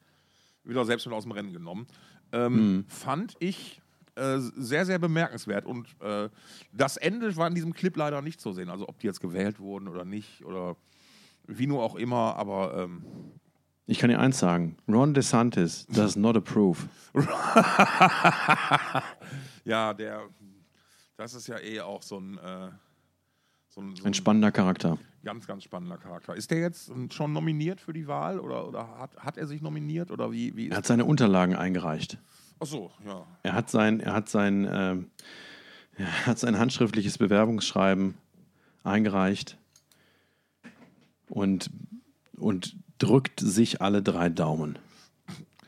wieder 0.63 0.85
selbst 0.85 1.05
mit 1.05 1.13
aus 1.13 1.23
dem 1.23 1.31
Rennen 1.33 1.53
genommen. 1.53 1.87
Ähm, 2.31 2.75
Mhm. 2.77 2.85
Fand 2.87 3.35
ich 3.39 3.80
äh, 4.21 4.39
sehr, 4.39 4.85
sehr 4.85 4.99
bemerkenswert. 4.99 5.65
Und 5.65 5.87
äh, 6.01 6.29
das 6.71 6.97
Ende 6.97 7.35
war 7.35 7.47
in 7.47 7.55
diesem 7.55 7.73
Clip 7.73 7.95
leider 7.97 8.21
nicht 8.21 8.39
zu 8.39 8.53
sehen. 8.53 8.69
Also 8.69 8.87
ob 8.87 8.99
die 8.99 9.07
jetzt 9.07 9.19
gewählt 9.21 9.59
wurden 9.59 9.87
oder 9.87 10.05
nicht 10.05 10.45
oder 10.45 10.75
wie 11.47 11.67
nur 11.67 11.83
auch 11.83 11.95
immer. 11.95 12.35
Aber 12.37 12.77
ähm, 12.77 13.03
Ich 13.87 13.99
kann 13.99 14.09
dir 14.09 14.19
eins 14.19 14.39
sagen: 14.39 14.77
Ron 14.87 15.13
DeSantis 15.13 15.85
does 15.87 16.15
not 16.15 16.37
approve. 16.37 16.77
Ja, 19.63 19.93
der, 19.93 20.21
das 21.17 21.33
ist 21.35 21.47
ja 21.47 21.59
eh 21.59 21.81
auch 21.81 22.01
so 22.01 22.17
ein, 22.19 22.37
äh, 22.39 22.69
so 23.69 23.81
ein, 23.81 23.95
so 23.95 24.03
Ein 24.05 24.13
spannender 24.13 24.51
Charakter. 24.51 24.97
ganz, 25.23 25.45
ganz 25.45 25.63
spannender 25.63 25.97
Charakter. 25.97 26.35
Ist 26.35 26.49
der 26.51 26.59
jetzt 26.59 26.91
schon 27.11 27.31
nominiert 27.31 27.79
für 27.79 27.93
die 27.93 28.07
Wahl 28.07 28.39
oder, 28.39 28.67
oder 28.67 28.97
hat, 28.97 29.15
hat 29.17 29.37
er 29.37 29.45
sich 29.45 29.61
nominiert 29.61 30.09
oder 30.11 30.31
wie? 30.31 30.55
wie 30.55 30.69
Er 30.69 30.77
hat 30.77 30.87
seine 30.87 31.05
Unterlagen 31.05 31.55
eingereicht. 31.55 32.17
Ach 32.61 32.65
so, 32.67 32.91
ja. 33.05 33.25
Er 33.43 33.53
hat 33.53 33.69
sein, 33.69 33.99
er 33.99 34.13
hat 34.13 34.29
sein, 34.29 34.69
ähm, 34.71 35.09
er 35.97 36.27
hat 36.27 36.37
sein 36.39 36.57
handschriftliches 36.59 37.17
Bewerbungsschreiben 37.17 38.15
eingereicht 38.83 39.57
und, 41.29 41.69
und 42.37 42.75
drückt 42.99 43.39
sich 43.39 43.81
alle 43.81 44.03
drei 44.03 44.29
Daumen. 44.29 44.77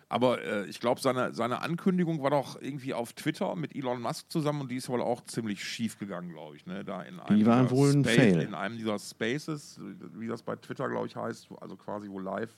Aber 0.09 0.43
äh, 0.43 0.67
ich 0.67 0.79
glaube, 0.79 1.01
seine, 1.01 1.33
seine 1.33 1.63
Ankündigung 1.63 2.21
war 2.21 2.29
doch 2.29 2.61
irgendwie 2.61 2.93
auf 2.93 3.13
Twitter 3.13 3.55
mit 3.55 3.75
Elon 3.75 3.99
Musk 3.99 4.29
zusammen 4.29 4.61
und 4.61 4.69
die 4.69 4.75
ist 4.75 4.87
wohl 4.87 5.01
auch 5.01 5.21
ziemlich 5.23 5.63
schief 5.63 5.97
gegangen, 5.97 6.29
glaube 6.31 6.55
ich. 6.55 6.67
Ne? 6.67 6.85
Da 6.85 7.01
in 7.01 7.19
einem 7.19 7.39
Die 7.39 7.45
war 7.47 7.63
dieser 7.63 7.75
wohl 7.75 7.89
ein 7.91 8.03
Space- 8.03 8.15
Fail. 8.15 8.41
In 8.41 8.53
einem 8.53 8.77
dieser 8.77 8.99
Spaces, 8.99 9.79
wie 10.13 10.27
das 10.27 10.43
bei 10.43 10.55
Twitter, 10.55 10.87
glaube 10.87 11.07
ich, 11.07 11.15
heißt, 11.15 11.47
also 11.59 11.75
quasi 11.75 12.07
wo 12.09 12.19
live 12.19 12.55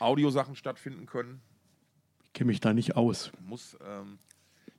Audiosachen 0.00 0.56
stattfinden 0.56 1.06
können. 1.06 1.40
Ich 2.36 2.38
kenne 2.38 2.48
mich 2.48 2.60
da 2.60 2.74
nicht 2.74 2.96
aus. 2.96 3.32
muss, 3.48 3.78
ähm, 3.82 4.18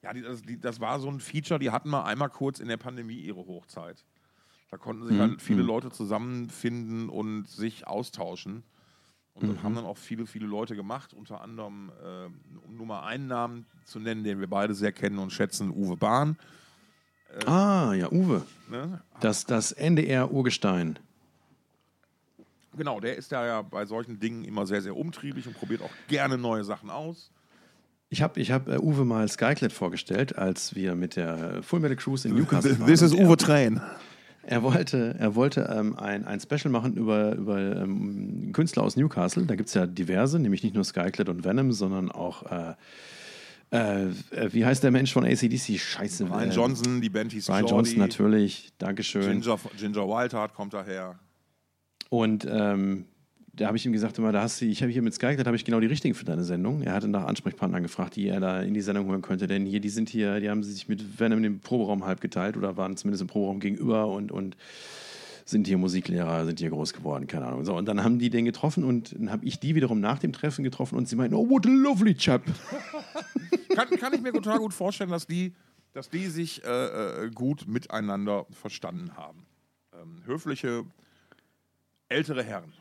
ja, 0.04 0.14
die, 0.14 0.22
das, 0.22 0.44
die, 0.44 0.60
das 0.60 0.80
war 0.80 1.00
so 1.00 1.10
ein 1.10 1.20
Feature, 1.20 1.60
die 1.60 1.72
hatten 1.72 1.90
mal 1.90 2.04
einmal 2.04 2.30
kurz 2.30 2.60
in 2.60 2.68
der 2.68 2.78
Pandemie 2.78 3.16
ihre 3.16 3.40
Hochzeit. 3.48 4.06
Da 4.70 4.78
konnten 4.78 5.08
sich 5.08 5.16
Mhm, 5.16 5.22
halt 5.22 5.42
viele 5.42 5.64
mhm. 5.64 5.68
Leute 5.68 5.90
zusammenfinden 5.90 7.10
und 7.10 7.48
sich 7.48 7.88
austauschen. 7.88 8.62
Und 9.34 9.48
Mhm. 9.48 9.56
das 9.56 9.64
haben 9.64 9.74
dann 9.74 9.86
auch 9.86 9.98
viele, 9.98 10.28
viele 10.28 10.46
Leute 10.46 10.76
gemacht, 10.76 11.16
unter 11.16 11.42
anderem, 11.42 11.92
äh, 12.00 12.26
um 12.68 12.78
nur 12.78 12.86
mal 12.86 13.08
einen 13.08 13.26
Namen 13.26 13.66
zu 13.86 14.00
nennen, 14.00 14.24
den 14.24 14.40
wir 14.40 14.48
beide 14.48 14.76
sehr 14.76 14.92
kennen 14.92 15.18
und 15.18 15.32
schätzen, 15.34 15.72
Uwe 15.72 15.98
Bahn. 15.98 16.38
Ah, 17.48 17.92
ja, 17.96 18.12
Uwe. 18.12 18.46
Ne? 18.70 19.02
Das, 19.20 19.48
das 19.48 19.72
NDR-Urgestein. 19.72 21.00
Genau, 22.78 23.00
der 23.00 23.16
ist 23.16 23.32
da 23.32 23.48
ja 23.48 23.62
bei 23.64 23.88
solchen 23.88 24.20
Dingen 24.20 24.46
immer 24.46 24.68
sehr, 24.68 24.84
sehr 24.84 24.96
umtriebig 24.96 25.48
und 25.48 25.56
probiert 25.56 25.82
auch 25.82 25.90
gerne 26.08 26.38
neue 26.38 26.64
Sachen 26.64 26.92
aus. 26.92 27.32
Ich 28.10 28.22
habe 28.22 28.40
ich 28.40 28.52
hab, 28.52 28.70
äh, 28.70 28.78
Uwe 28.78 29.04
mal 29.04 29.28
Skyclad 29.28 29.74
vorgestellt, 29.74 30.38
als 30.38 30.76
wir 30.76 30.96
mit 30.96 31.16
der 31.18 31.62
Full 31.62 31.80
Metal 31.82 31.98
Cruise 31.98 32.28
in 32.28 32.36
Newcastle 32.36 32.80
waren. 32.80 32.88
This 32.88 33.02
is 33.02 33.12
Und 33.12 33.20
er- 33.20 33.28
Uwe 33.28 33.38
Train. 33.38 33.82
Er 34.50 34.64
wollte, 34.64 35.14
er 35.20 35.36
wollte 35.36 35.70
ähm, 35.78 35.98
ein, 35.98 36.24
ein 36.24 36.40
Special 36.40 36.70
machen 36.72 36.96
über, 36.96 37.34
über 37.36 37.60
ähm, 37.60 38.52
Künstler 38.54 38.84
aus 38.84 38.96
Newcastle. 38.96 39.46
Da 39.46 39.56
gibt 39.56 39.68
es 39.68 39.74
ja 39.76 39.86
diverse, 39.86 40.40
nämlich 40.40 40.64
nicht 40.64 40.74
nur 40.74 40.86
Skyclad 40.86 41.28
und 41.28 41.44
Venom, 41.44 41.74
sondern 41.74 42.10
auch, 42.10 42.44
äh, 42.50 42.76
äh, 43.72 44.08
wie 44.54 44.64
heißt 44.66 44.84
der 44.84 44.92
Mensch 44.92 45.12
von 45.12 45.26
ACDC? 45.26 45.78
Scheiße. 45.78 46.24
Brian 46.28 46.50
äh, 46.50 46.54
Johnson, 46.54 47.02
die 47.02 47.10
Band 47.10 47.34
hieß 47.34 47.48
Brian 47.48 47.60
Jordi. 47.66 47.74
Johnson 47.76 47.98
natürlich, 48.00 48.72
Dankeschön. 48.78 49.42
Ginger, 49.42 49.60
Ginger 49.78 50.08
Wildheart 50.08 50.54
kommt 50.54 50.74
daher. 50.74 51.20
Und 52.08 52.48
ähm, 52.50 53.04
da 53.58 53.68
habe 53.68 53.78
ich 53.78 53.86
ihm 53.86 53.92
gesagt, 53.92 54.18
immer, 54.18 54.32
da 54.32 54.44
hast 54.44 54.62
du, 54.62 54.66
ich 54.66 54.82
habe 54.82 54.92
hier 54.92 55.02
mit 55.02 55.14
Skyclad 55.14 55.46
habe 55.46 55.56
ich 55.56 55.66
genau 55.66 55.80
die 55.80 55.88
richtigen 55.88 56.14
für 56.14 56.26
deine 56.26 56.44
Sendung. 56.44 56.82
Er 56.84 56.94
hatte 56.94 57.08
nach 57.08 57.26
Ansprechpartnern 57.26 57.82
gefragt, 57.84 58.16
die 58.16 58.28
er 58.28 58.40
da 58.40 58.62
in 58.62 58.74
die 58.74 58.82
Sendung 58.82 59.08
holen 59.08 59.22
könnte, 59.22 59.48
denn 59.48 59.66
hier, 59.66 59.80
die 59.80 59.90
sind 59.90 60.10
hier, 60.10 60.40
die 60.40 60.50
haben 60.50 60.64
sich 60.64 60.88
mit 60.88 61.20
Venom 61.20 61.44
im 61.44 61.60
Proberaum 61.60 62.06
halb 62.06 62.22
geteilt 62.22 62.56
oder 62.56 62.78
waren 62.78 62.96
zumindest 62.98 63.22
im 63.22 63.28
Proberaum 63.28 63.60
gegenüber 63.60 64.08
und, 64.08 64.32
und 64.32 64.56
sind 65.44 65.66
hier 65.66 65.78
Musiklehrer, 65.78 66.46
sind 66.46 66.60
hier 66.60 66.70
groß 66.70 66.94
geworden, 66.94 67.26
keine 67.26 67.48
Ahnung. 67.48 67.66
So, 67.66 67.76
und 67.76 67.88
dann 67.88 68.04
haben 68.04 68.20
die 68.20 68.30
den 68.30 68.46
getroffen 68.46 68.84
und 68.84 69.16
dann 69.18 69.32
habe 69.32 69.46
ich 69.46 69.60
die 69.60 69.76
wiederum 69.76 70.00
nach 70.00 70.20
dem 70.20 70.34
Treffen 70.34 70.64
getroffen 70.64 70.98
und 70.98 71.08
sie 71.08 71.16
meinten, 71.16 71.36
oh, 71.36 71.50
what 71.50 71.66
a 71.66 71.70
lovely 71.70 72.14
chap. 72.14 72.44
kann, 73.76 73.90
kann 73.92 74.14
ich 74.14 74.22
mir 74.22 74.34
total 74.34 74.60
gut 74.60 74.74
vorstellen, 74.74 75.10
dass 75.10 75.26
die, 75.26 75.56
dass 75.94 76.10
die 76.10 76.28
sich 76.28 76.64
äh, 76.64 77.26
äh, 77.26 77.32
gut 77.32 77.68
miteinander 77.68 78.46
verstanden 78.52 79.16
haben. 79.16 79.46
Ähm, 79.94 80.22
höfliche, 80.26 80.84
ältere 82.10 82.44
Herren. 82.44 82.74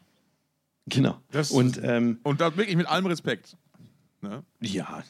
Genau. 0.87 1.21
Das- 1.31 1.51
und 1.51 1.81
ähm, 1.83 2.21
Und 2.23 2.41
das 2.41 2.57
wirklich 2.57 2.77
mit 2.77 2.87
allem 2.87 3.07
Respekt. 3.07 3.57
Ne? 4.23 4.43
ja, 4.61 5.03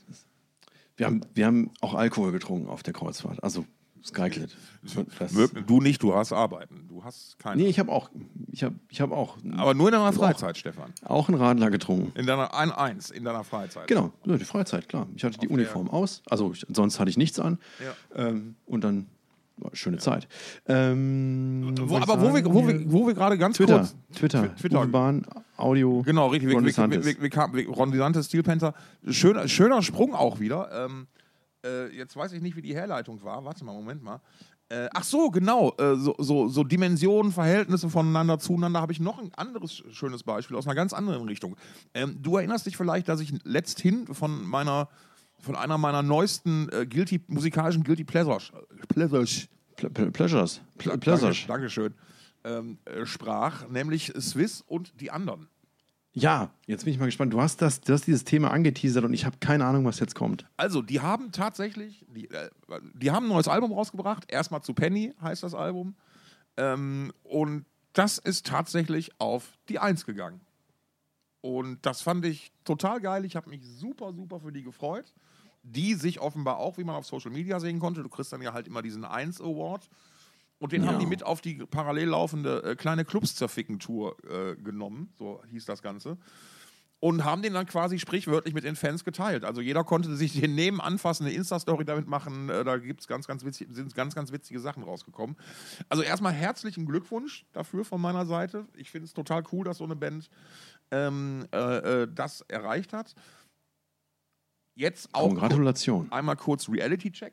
wir 0.97 1.07
haben, 1.07 1.21
wir 1.35 1.47
haben 1.47 1.71
auch 1.81 1.95
Alkohol 1.95 2.33
getrunken 2.33 2.69
auf 2.69 2.83
der 2.83 2.93
Kreuzfahrt, 2.93 3.43
also 3.43 3.65
Mög- 4.05 5.63
Du 5.67 5.81
nicht, 5.81 6.03
du 6.03 6.15
hast 6.15 6.33
Arbeiten. 6.33 6.87
Du 6.89 7.03
hast 7.05 7.39
keine. 7.39 7.63
Nee, 7.63 7.69
ich 7.69 7.79
habe 7.79 7.91
auch, 7.91 8.11
ich 8.53 8.63
habe 8.63 8.77
ich 8.89 9.01
hab 9.01 9.11
auch, 9.11 9.37
Aber 9.57 9.75
nur 9.75 9.89
in 9.89 9.93
deiner 9.93 10.13
Freizeit, 10.13 10.57
Stefan. 10.57 10.93
auch 11.05 11.29
einen 11.29 11.39
Radler 11.39 11.71
getrunken. 11.71 12.17
In 12.19 12.27
deiner 12.27 12.55
ein 12.55 12.71
Eins, 12.71 13.11
in 13.11 13.25
deiner 13.25 13.43
Freizeit. 13.45 13.89
Genau, 13.89 14.13
die 14.25 14.39
Freizeit, 14.45 14.89
klar. 14.89 15.09
Ich 15.17 15.25
hatte 15.25 15.39
die 15.39 15.49
Auf 15.49 15.55
Uniform 15.55 15.91
aus, 15.91 16.23
also 16.27 16.53
ich, 16.53 16.65
sonst 16.69 17.01
hatte 17.01 17.11
ich 17.11 17.17
nichts 17.17 17.39
an. 17.41 17.59
Ja. 18.15 18.27
Ähm, 18.29 18.55
und 18.65 18.85
dann 18.85 19.07
schöne 19.73 19.99
Zeit. 19.99 20.29
Ähm, 20.67 21.75
Wo, 21.81 21.97
aber 21.97 22.21
wo 22.21 22.35
wir, 22.35 22.45
wo, 22.45 22.67
wir, 22.67 22.93
wo 22.93 23.07
wir 23.07 23.15
gerade 23.15 23.39
ganz 23.39 23.57
Twitter, 23.57 23.79
kurz. 23.79 23.97
Twitter, 24.15 24.43
Twi- 24.45 24.55
Twitter. 24.61 24.87
Bahn, 24.87 25.27
Audio. 25.57 26.03
Genau, 26.03 26.29
richtig. 26.29 26.55
Ron 26.55 26.65
DeSantis. 26.65 27.17
Ron 27.69 27.91
DeSantis, 27.91 28.27
Steel 28.27 28.43
Panther. 28.43 28.75
Schöner, 29.09 29.49
schöner 29.49 29.83
Sprung 29.83 30.15
auch 30.15 30.41
wieder. 30.41 30.71
Ähm, 30.87 31.07
äh, 31.65 31.89
jetzt 31.97 32.17
weiß 32.17 32.33
ich 32.33 32.43
nicht, 32.43 32.57
wie 32.57 32.63
die 32.63 32.75
Herleitung 32.75 33.23
war. 33.25 33.45
Warte 33.45 33.65
mal, 33.65 33.73
Moment 33.73 34.03
mal. 34.03 34.21
Äh, 34.69 34.89
ach 34.93 35.05
so, 35.05 35.31
genau. 35.31 35.73
Äh, 35.79 35.95
so, 35.97 36.15
so, 36.19 36.49
so 36.49 36.65
Dimensionen, 36.65 37.31
Verhältnisse 37.33 37.89
voneinander 37.89 38.39
zueinander 38.39 38.81
habe 38.81 38.93
ich 38.93 39.01
noch 39.01 39.19
ein 39.21 39.31
anderes 39.37 39.71
sch- 39.73 39.93
schönes 39.93 40.23
Beispiel 40.25 40.57
aus 40.57 40.67
einer 40.67 40.75
ganz 40.75 40.93
anderen 40.93 41.27
Richtung. 41.29 41.57
Ähm, 41.95 42.19
du 42.21 42.37
erinnerst 42.37 42.67
dich 42.67 42.77
vielleicht, 42.77 43.09
dass 43.09 43.21
ich 43.21 43.33
letzthin 43.45 44.07
von 44.13 44.45
meiner 44.45 44.89
von 45.41 45.57
einer 45.57 45.79
meiner 45.79 46.03
neuesten 46.03 46.69
äh, 46.71 46.87
guilty, 46.87 47.21
musikalischen 47.29 47.85
Guilty 47.85 48.05
Pleasures, 48.05 48.53
Pleasures 48.89 49.49
Ple 49.77 49.91
Ple 49.91 50.11
Pleasures. 50.11 50.61
Ple 50.79 50.91
Danke, 50.91 50.99
Pleasures. 50.99 51.47
Dankeschön, 51.47 51.95
ähm, 52.45 52.79
äh, 52.85 53.05
sprach, 53.07 53.69
nämlich 53.69 54.13
Swiss 54.19 54.63
und 54.67 55.01
die 55.01 55.11
anderen. 55.11 55.49
Ja, 56.13 56.51
jetzt 56.67 56.85
bin 56.85 56.95
ich 56.95 56.99
mal 56.99 57.05
gespannt. 57.05 57.35
Du 57.35 57.43
hast, 57.43 57.61
das, 57.61 57.83
du 57.83 57.93
hast 57.93 58.07
dieses 58.07 58.25
Thema 58.25 58.51
angeteasert 58.51 59.05
und 59.05 59.13
ich 59.13 59.27
habe 59.27 59.37
keine 59.39 59.67
Ahnung, 59.67 59.85
was 59.85 60.01
jetzt 60.01 60.15
kommt. 60.15 60.47
Also, 60.57 60.81
die 60.81 61.01
haben 61.01 61.31
tatsächlich, 61.31 62.07
die, 62.09 62.31
äh, 62.31 62.49
die 62.95 63.11
haben 63.11 63.27
ein 63.27 63.29
neues 63.29 63.49
Album 63.49 63.71
rausgebracht. 63.73 64.25
Erstmal 64.29 64.63
zu 64.63 64.73
Penny 64.73 65.13
heißt 65.21 65.43
das 65.43 65.55
Album. 65.55 65.95
Ähm, 66.57 67.13
und 67.23 67.67
das 67.93 68.17
ist 68.17 68.47
tatsächlich 68.47 69.11
auf 69.21 69.59
die 69.69 69.79
Eins 69.79 70.07
gegangen. 70.07 70.41
Und 71.43 71.85
das 71.85 72.01
fand 72.01 72.25
ich 72.25 72.51
total 72.65 73.01
geil. 73.03 73.27
Ich 73.27 73.37
habe 73.37 73.51
mich 73.51 73.61
super, 73.63 74.15
super 74.15 74.41
für 74.41 74.53
die 74.53 74.63
gefreut. 74.63 75.13
Die 75.69 75.95
sich 75.95 76.21
offenbar 76.21 76.59
auch, 76.59 76.79
wie 76.79 76.85
man 76.85 76.95
auf 76.95 77.07
Social 77.07 77.33
Media 77.33 77.59
sehen 77.59 77.81
konnte, 77.81 78.03
du 78.03 78.09
kriegst 78.09 78.33
dann 78.33 78.41
ja 78.41 78.53
halt 78.53 78.69
immer 78.69 78.83
diesen 78.83 79.05
Eins 79.05 79.41
Award. 79.41 79.89
Und 80.59 80.73
den 80.73 80.85
Ja. 80.85 80.89
haben 80.91 81.01
die 81.01 81.07
mit 81.07 81.23
auf 81.25 81.41
die 81.41 81.57
parallel 81.57 82.09
laufende 82.11 82.63
äh, 82.63 82.77
kleine 82.77 83.05
Clubs 83.05 83.35
zerficken 83.35 83.79
Tour 83.79 84.17
äh, 84.31 84.55
genommen, 84.57 85.13
so 85.19 85.43
hieß 85.51 85.65
das 85.67 85.83
Ganze. 85.83 86.17
Und 86.99 87.25
haben 87.25 87.43
den 87.43 87.53
dann 87.53 87.67
quasi 87.67 87.99
sprichwörtlich 87.99 88.55
mit 88.55 88.65
den 88.65 88.75
Fans 88.75 89.05
geteilt. 89.05 89.45
Also 89.45 89.61
jeder 89.61 89.85
konnte 89.85 90.17
sich 90.17 90.41
den 90.41 90.55
nehmen, 90.55 90.81
anfassen, 90.81 91.27
eine 91.27 91.35
Insta-Story 91.35 91.85
damit 91.85 92.07
machen. 92.07 92.49
Äh, 92.49 92.65
da 92.65 92.79
gibt's 92.79 93.07
ganz, 93.07 93.27
ganz 93.27 93.45
witzig, 93.45 93.69
sind 93.73 93.95
ganz, 93.95 94.15
ganz 94.15 94.33
witzige 94.33 94.61
Sachen 94.61 94.83
rausgekommen. 94.83 95.37
Also 95.91 96.03
erstmal 96.03 96.33
herzlichen 96.33 96.87
Glückwunsch 96.87 97.45
dafür 97.53 97.85
von 97.85 98.01
meiner 98.01 98.25
Seite. 98.25 98.67
Ich 98.77 98.91
finde 98.91 99.07
es 99.07 99.13
total 99.13 99.43
cool, 99.53 99.65
dass 99.65 99.79
so 99.79 99.85
eine 99.85 99.97
Band 99.97 100.31
ähm, 100.91 101.47
äh, 101.53 101.59
äh, 102.03 102.09
das 102.11 102.41
erreicht 102.43 102.95
hat. 102.95 103.15
Jetzt 104.77 105.09
auch 105.13 105.35
Gratulation. 105.35 106.13
einmal 106.13 106.37
kurz 106.37 106.69
Reality-Check. 106.69 107.33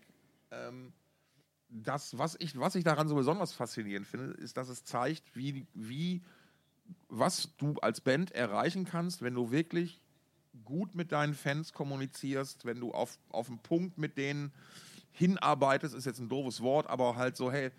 Ähm, 0.52 0.94
das, 1.70 2.18
was 2.18 2.36
ich, 2.40 2.58
was 2.58 2.76
ich 2.76 2.84
daran 2.84 3.08
so 3.08 3.16
besonders 3.16 3.52
faszinierend 3.52 4.08
finde, 4.08 4.34
ist, 4.36 4.58
dass 4.58 4.70
es 4.70 4.86
zeigt, 4.86 5.36
wie, 5.36 5.68
wie, 5.74 6.22
was 7.10 7.56
du 7.58 7.74
als 7.82 8.00
Band 8.02 8.32
erreichen 8.32 8.86
kannst, 8.86 9.22
wenn 9.22 9.34
du 9.34 9.52
wirklich 9.52 10.00
gut 10.64 10.96
mit 10.96 11.12
deinen 11.12 11.34
Fans 11.34 11.74
kommunizierst, 11.74 12.66
wenn 12.66 12.80
du 12.80 12.92
auf, 12.92 13.20
auf 13.30 13.50
einen 13.50 13.60
Punkt 13.60 13.98
mit 13.98 14.18
denen 14.18 14.54
hinarbeitest, 15.12 15.94
ist 15.94 16.06
jetzt 16.06 16.20
ein 16.20 16.30
doofes 16.30 16.62
Wort, 16.62 16.88
aber 16.88 17.16
halt 17.18 17.36
so, 17.36 17.52
hey, 17.52 17.72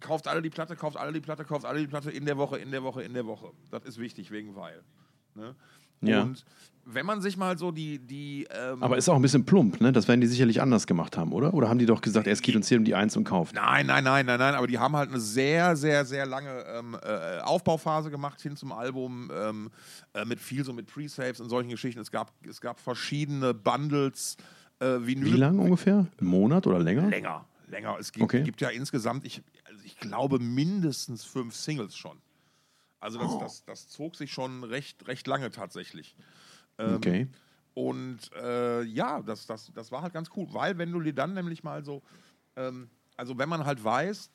kauft 0.00 0.28
alle 0.28 0.40
die 0.40 0.50
Platte, 0.50 0.76
kauft 0.76 0.96
alle 0.96 1.12
die 1.12 1.20
Platte, 1.20 1.44
kauft 1.44 1.64
alle 1.64 1.80
die 1.80 1.86
Platte 1.86 2.10
in 2.10 2.26
der 2.26 2.36
Woche, 2.36 2.58
in 2.58 2.70
der 2.70 2.84
Woche, 2.84 3.02
in 3.02 3.14
der 3.14 3.26
Woche. 3.26 3.50
Das 3.70 3.84
ist 3.84 3.98
wichtig 3.98 4.30
wegen 4.30 4.54
weil. 4.54 4.84
Ne? 5.34 5.56
Ja. 6.00 6.22
Und 6.22 6.44
wenn 6.86 7.06
man 7.06 7.22
sich 7.22 7.38
mal 7.38 7.56
so 7.56 7.70
die, 7.72 7.98
die 7.98 8.46
ähm, 8.50 8.82
Aber 8.82 8.98
ist 8.98 9.08
auch 9.08 9.16
ein 9.16 9.22
bisschen 9.22 9.46
plump, 9.46 9.80
ne? 9.80 9.90
Das 9.90 10.06
werden 10.06 10.20
die 10.20 10.26
sicherlich 10.26 10.60
anders 10.60 10.86
gemacht 10.86 11.16
haben, 11.16 11.32
oder? 11.32 11.54
Oder 11.54 11.70
haben 11.70 11.78
die 11.78 11.86
doch 11.86 12.02
gesagt, 12.02 12.26
es 12.26 12.42
geht 12.42 12.56
uns 12.56 12.68
hier 12.68 12.76
um 12.76 12.84
die 12.84 12.94
Eins 12.94 13.16
und 13.16 13.24
kauft? 13.24 13.54
Nein, 13.54 13.86
nein, 13.86 14.04
nein, 14.04 14.26
nein, 14.26 14.38
nein, 14.38 14.54
aber 14.54 14.66
die 14.66 14.78
haben 14.78 14.94
halt 14.94 15.08
eine 15.08 15.18
sehr, 15.20 15.76
sehr, 15.76 16.04
sehr 16.04 16.26
lange 16.26 16.50
ähm, 16.68 16.94
äh, 17.02 17.38
Aufbauphase 17.40 18.10
gemacht 18.10 18.40
hin 18.42 18.54
zum 18.56 18.70
Album, 18.72 19.30
ähm, 19.34 19.70
äh, 20.12 20.26
mit 20.26 20.40
viel 20.40 20.62
so 20.62 20.74
mit 20.74 20.86
Pre-Saves 20.86 21.40
und 21.40 21.48
solchen 21.48 21.70
Geschichten. 21.70 22.00
Es 22.00 22.10
gab, 22.10 22.32
es 22.46 22.60
gab 22.60 22.78
verschiedene 22.78 23.54
Bundles, 23.54 24.36
äh, 24.80 24.86
Vinyl. 25.00 25.32
Wie 25.32 25.36
lang 25.38 25.58
ungefähr? 25.58 26.06
Ein 26.20 26.26
Monat 26.26 26.66
oder 26.66 26.80
länger? 26.80 27.08
Länger, 27.08 27.46
länger. 27.68 27.96
Es 27.98 28.12
gibt, 28.12 28.24
Okay. 28.24 28.42
gibt 28.42 28.60
ja 28.60 28.68
insgesamt, 28.68 29.24
ich, 29.24 29.42
also 29.66 29.80
ich 29.84 29.96
glaube, 30.00 30.38
mindestens 30.38 31.24
fünf 31.24 31.54
Singles 31.54 31.96
schon. 31.96 32.18
Also 33.04 33.18
das, 33.18 33.38
das, 33.38 33.64
das 33.64 33.88
zog 33.88 34.16
sich 34.16 34.32
schon 34.32 34.64
recht, 34.64 35.06
recht 35.06 35.26
lange 35.26 35.50
tatsächlich. 35.50 36.16
Ähm, 36.78 36.94
Okay. 36.96 37.28
Und 37.74 38.32
äh, 38.40 38.82
ja, 38.84 39.20
das, 39.20 39.46
das, 39.46 39.70
das 39.74 39.92
war 39.92 40.02
halt 40.02 40.14
ganz 40.14 40.30
cool, 40.36 40.46
weil 40.52 40.78
wenn 40.78 40.92
du 40.92 41.00
dir 41.00 41.12
dann 41.12 41.34
nämlich 41.34 41.64
mal 41.64 41.84
so, 41.84 42.02
ähm, 42.56 42.88
also 43.16 43.36
wenn 43.36 43.48
man 43.48 43.66
halt 43.66 43.82
weiß, 43.82 44.30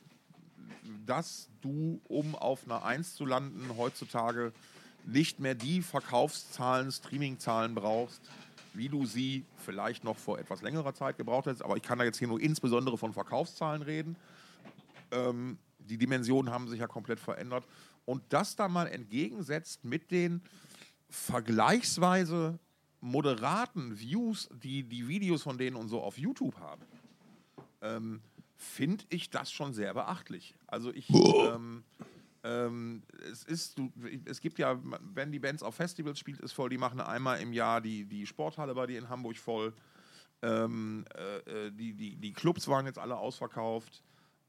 dass 1.05 1.49
du, 1.61 1.99
um 2.09 2.35
auf 2.35 2.65
einer 2.65 2.83
1 2.83 3.15
zu 3.15 3.25
landen, 3.25 3.75
heutzutage 3.77 4.51
nicht 5.05 5.39
mehr 5.39 5.55
die 5.55 5.81
Verkaufszahlen, 5.81 6.91
Streamingzahlen 6.91 7.73
brauchst, 7.73 8.21
wie 8.73 8.89
du 8.89 9.05
sie 9.05 9.45
vielleicht 9.57 10.03
noch 10.03 10.17
vor 10.17 10.37
etwas 10.37 10.61
längerer 10.61 10.93
Zeit 10.93 11.17
gebraucht 11.17 11.47
hättest. 11.47 11.63
Aber 11.63 11.77
ich 11.77 11.83
kann 11.83 11.97
da 11.97 12.05
jetzt 12.05 12.19
hier 12.19 12.27
nur 12.27 12.39
insbesondere 12.41 12.97
von 12.97 13.13
Verkaufszahlen 13.13 13.81
reden. 13.81 14.15
Ähm, 15.11 15.57
die 15.79 15.97
Dimensionen 15.97 16.53
haben 16.53 16.67
sich 16.67 16.79
ja 16.79 16.87
komplett 16.87 17.19
verändert. 17.19 17.63
Und 18.09 18.23
das 18.29 18.55
dann 18.55 18.71
mal 18.71 18.87
entgegensetzt 18.87 19.85
mit 19.85 20.09
den 20.09 20.41
vergleichsweise 21.11 22.57
moderaten 23.01 23.99
Views, 23.99 24.49
die 24.63 24.81
die 24.81 25.07
Videos 25.07 25.43
von 25.43 25.59
denen 25.59 25.75
und 25.75 25.89
so 25.89 26.01
auf 26.01 26.17
YouTube 26.17 26.57
haben, 26.57 26.81
ähm, 27.83 28.21
finde 28.55 29.05
ich 29.09 29.29
das 29.29 29.51
schon 29.51 29.73
sehr 29.73 29.93
beachtlich. 29.93 30.55
Also 30.65 30.91
ich, 30.91 31.07
ähm, 31.11 31.83
ähm, 32.43 33.03
es 33.31 33.43
ist, 33.43 33.77
du, 33.77 33.91
es 34.25 34.41
gibt 34.41 34.57
ja, 34.57 34.79
wenn 35.13 35.31
die 35.31 35.37
Bands 35.37 35.61
auf 35.61 35.75
Festivals 35.75 36.17
spielt, 36.17 36.39
ist 36.39 36.53
voll, 36.53 36.71
die 36.71 36.79
machen 36.79 36.99
einmal 37.01 37.39
im 37.39 37.53
Jahr 37.53 37.79
die, 37.79 38.05
die 38.05 38.25
Sporthalle 38.25 38.73
bei 38.73 38.87
dir 38.87 38.97
in 38.97 39.09
Hamburg 39.09 39.37
voll. 39.37 39.71
Ähm, 40.41 41.05
äh, 41.15 41.67
äh, 41.67 41.71
die, 41.71 41.93
die, 41.93 42.15
die 42.15 42.33
Clubs 42.33 42.67
waren 42.67 42.87
jetzt 42.87 42.97
alle 42.97 43.17
ausverkauft. 43.17 44.01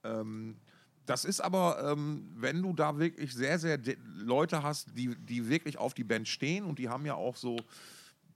Ähm, 0.03 0.57
das 1.07 1.25
ist 1.25 1.41
aber, 1.41 1.93
ähm, 1.93 2.31
wenn 2.37 2.63
du 2.63 2.73
da 2.73 2.99
wirklich 2.99 3.35
sehr, 3.35 3.59
sehr 3.59 3.79
Leute 4.17 4.63
hast, 4.63 4.97
die, 4.97 5.17
die 5.17 5.49
wirklich 5.49 5.79
auf 5.79 5.95
die 5.95 6.05
Band 6.05 6.29
stehen 6.29 6.65
und 6.65 6.79
die 6.79 6.89
haben 6.89 7.07
ja 7.07 7.15
auch 7.15 7.37
so, 7.37 7.57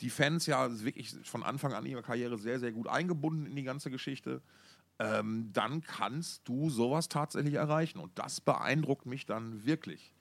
die 0.00 0.10
Fans 0.10 0.46
ja 0.46 0.68
wirklich 0.82 1.14
von 1.24 1.42
Anfang 1.42 1.72
an 1.72 1.86
ihrer 1.86 2.02
Karriere 2.02 2.38
sehr, 2.38 2.58
sehr 2.58 2.72
gut 2.72 2.88
eingebunden 2.88 3.46
in 3.46 3.54
die 3.54 3.62
ganze 3.62 3.90
Geschichte, 3.90 4.42
ähm, 4.98 5.50
dann 5.52 5.82
kannst 5.82 6.42
du 6.48 6.70
sowas 6.70 7.08
tatsächlich 7.08 7.54
erreichen. 7.54 7.98
Und 7.98 8.12
das 8.18 8.40
beeindruckt 8.40 9.06
mich 9.06 9.26
dann 9.26 9.64
wirklich. 9.64 10.12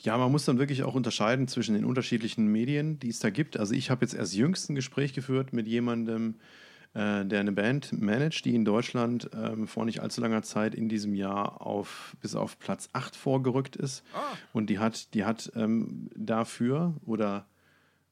Ja, 0.00 0.16
man 0.16 0.30
muss 0.30 0.44
dann 0.44 0.58
wirklich 0.58 0.82
auch 0.82 0.94
unterscheiden 0.94 1.48
zwischen 1.48 1.74
den 1.74 1.84
unterschiedlichen 1.84 2.46
Medien, 2.46 2.98
die 2.98 3.08
es 3.08 3.18
da 3.18 3.30
gibt. 3.30 3.56
Also 3.56 3.74
ich 3.74 3.90
habe 3.90 4.04
jetzt 4.04 4.14
erst 4.14 4.34
jüngst 4.34 4.70
ein 4.70 4.74
Gespräch 4.74 5.12
geführt 5.12 5.52
mit 5.52 5.66
jemandem, 5.66 6.36
äh, 6.94 7.24
der 7.24 7.40
eine 7.40 7.52
Band 7.52 7.92
managt, 8.00 8.44
die 8.44 8.54
in 8.54 8.64
Deutschland 8.64 9.30
ähm, 9.34 9.66
vor 9.68 9.84
nicht 9.84 10.00
allzu 10.00 10.20
langer 10.20 10.42
Zeit 10.42 10.74
in 10.74 10.88
diesem 10.88 11.14
Jahr 11.14 11.60
auf, 11.64 12.16
bis 12.20 12.34
auf 12.34 12.58
Platz 12.58 12.88
8 12.92 13.14
vorgerückt 13.16 13.76
ist. 13.76 14.02
Ah. 14.14 14.20
Und 14.52 14.70
die 14.70 14.78
hat, 14.78 15.12
die 15.14 15.24
hat 15.24 15.52
ähm, 15.54 16.08
dafür 16.16 16.94
oder 17.04 17.46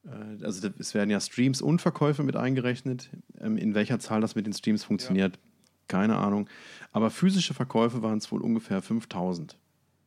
äh, 0.05 0.43
also 0.43 0.69
es 0.79 0.93
werden 0.93 1.09
ja 1.09 1.19
Streams 1.19 1.61
und 1.61 1.81
Verkäufe 1.81 2.23
mit 2.23 2.35
eingerechnet. 2.35 3.09
Ähm, 3.39 3.57
in 3.57 3.73
welcher 3.75 3.99
Zahl 3.99 4.21
das 4.21 4.35
mit 4.35 4.45
den 4.45 4.53
Streams 4.53 4.83
funktioniert, 4.83 5.39
keine 5.87 6.17
Ahnung. 6.17 6.49
Aber 6.91 7.09
physische 7.09 7.53
Verkäufe 7.53 8.01
waren 8.03 8.17
es 8.19 8.31
wohl 8.31 8.41
ungefähr 8.41 8.81
5000. 8.81 9.57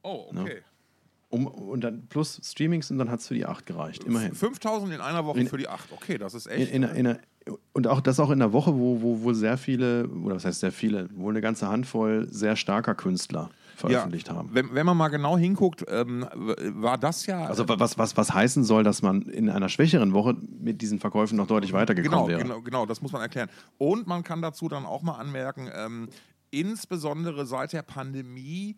Oh, 0.02 0.30
okay. 0.34 0.62
Um, 1.32 1.46
und 1.46 1.82
dann 1.84 2.06
plus 2.08 2.40
Streamings 2.42 2.90
und 2.90 2.98
dann 2.98 3.08
hat 3.08 3.20
es 3.20 3.28
für 3.28 3.34
die 3.34 3.46
8 3.46 3.64
gereicht, 3.64 4.02
immerhin. 4.02 4.34
5000 4.34 4.92
in 4.94 5.00
einer 5.00 5.24
Woche 5.26 5.38
In- 5.40 5.46
für 5.46 5.58
die 5.58 5.68
8. 5.68 5.92
Okay, 5.92 6.18
das 6.18 6.34
ist 6.34 6.46
In, 6.46 6.52
echt. 6.62 6.72
in, 6.72 6.84
einer- 6.84 6.94
in, 6.94 7.06
einer- 7.06 7.20
und 7.72 7.86
auch 7.86 8.00
das 8.00 8.20
auch 8.20 8.30
in 8.30 8.38
der 8.38 8.52
Woche, 8.52 8.74
wo, 8.74 9.00
wo, 9.00 9.22
wo 9.22 9.32
sehr 9.32 9.56
viele, 9.56 10.08
oder 10.08 10.36
was 10.36 10.44
heißt 10.44 10.60
sehr 10.60 10.72
viele, 10.72 11.08
wo 11.14 11.30
eine 11.30 11.40
ganze 11.40 11.68
Handvoll 11.68 12.28
sehr 12.30 12.56
starker 12.56 12.94
Künstler 12.94 13.50
veröffentlicht 13.76 14.28
haben. 14.30 14.50
Wenn, 14.52 14.74
wenn 14.74 14.84
man 14.84 14.96
mal 14.96 15.08
genau 15.08 15.38
hinguckt, 15.38 15.86
ähm, 15.88 16.26
war 16.74 16.98
das 16.98 17.24
ja. 17.24 17.46
Also 17.46 17.66
wa- 17.66 17.78
was, 17.78 17.96
was, 17.96 18.14
was 18.14 18.34
heißen 18.34 18.62
soll, 18.62 18.84
dass 18.84 19.00
man 19.00 19.22
in 19.22 19.48
einer 19.48 19.70
schwächeren 19.70 20.12
Woche 20.12 20.36
mit 20.60 20.82
diesen 20.82 21.00
Verkäufen 21.00 21.36
noch 21.38 21.46
deutlich 21.46 21.72
weitergekommen 21.72 22.26
genau, 22.26 22.28
wäre. 22.28 22.42
genau, 22.42 22.60
genau, 22.60 22.86
das 22.86 23.00
muss 23.00 23.12
man 23.12 23.22
erklären. 23.22 23.48
Und 23.78 24.06
man 24.06 24.22
kann 24.22 24.42
dazu 24.42 24.68
dann 24.68 24.84
auch 24.84 25.00
mal 25.00 25.16
anmerken, 25.16 25.70
ähm, 25.74 26.08
insbesondere 26.50 27.46
seit 27.46 27.72
der 27.72 27.82
Pandemie 27.82 28.76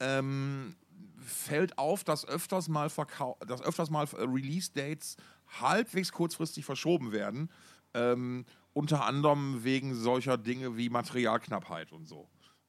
ähm, 0.00 0.74
fällt 1.24 1.78
auf, 1.78 2.04
dass 2.04 2.28
öfters 2.28 2.68
mal, 2.68 2.90
Verkau 2.90 3.38
dass 3.46 3.62
öfters 3.62 3.88
mal 3.88 4.04
äh, 4.04 4.22
Release-Dates 4.22 5.16
halbwegs 5.62 6.12
kurzfristig 6.12 6.64
verschoben 6.66 7.12
werden. 7.12 7.48
Ähm, 7.94 8.44
unter 8.72 9.04
anderem 9.04 9.64
wegen 9.64 9.94
solcher 9.94 10.38
Dinge 10.38 10.76
wie 10.76 10.88
Materialknappheit 10.88 11.92
und 11.92 12.06
so. 12.06 12.28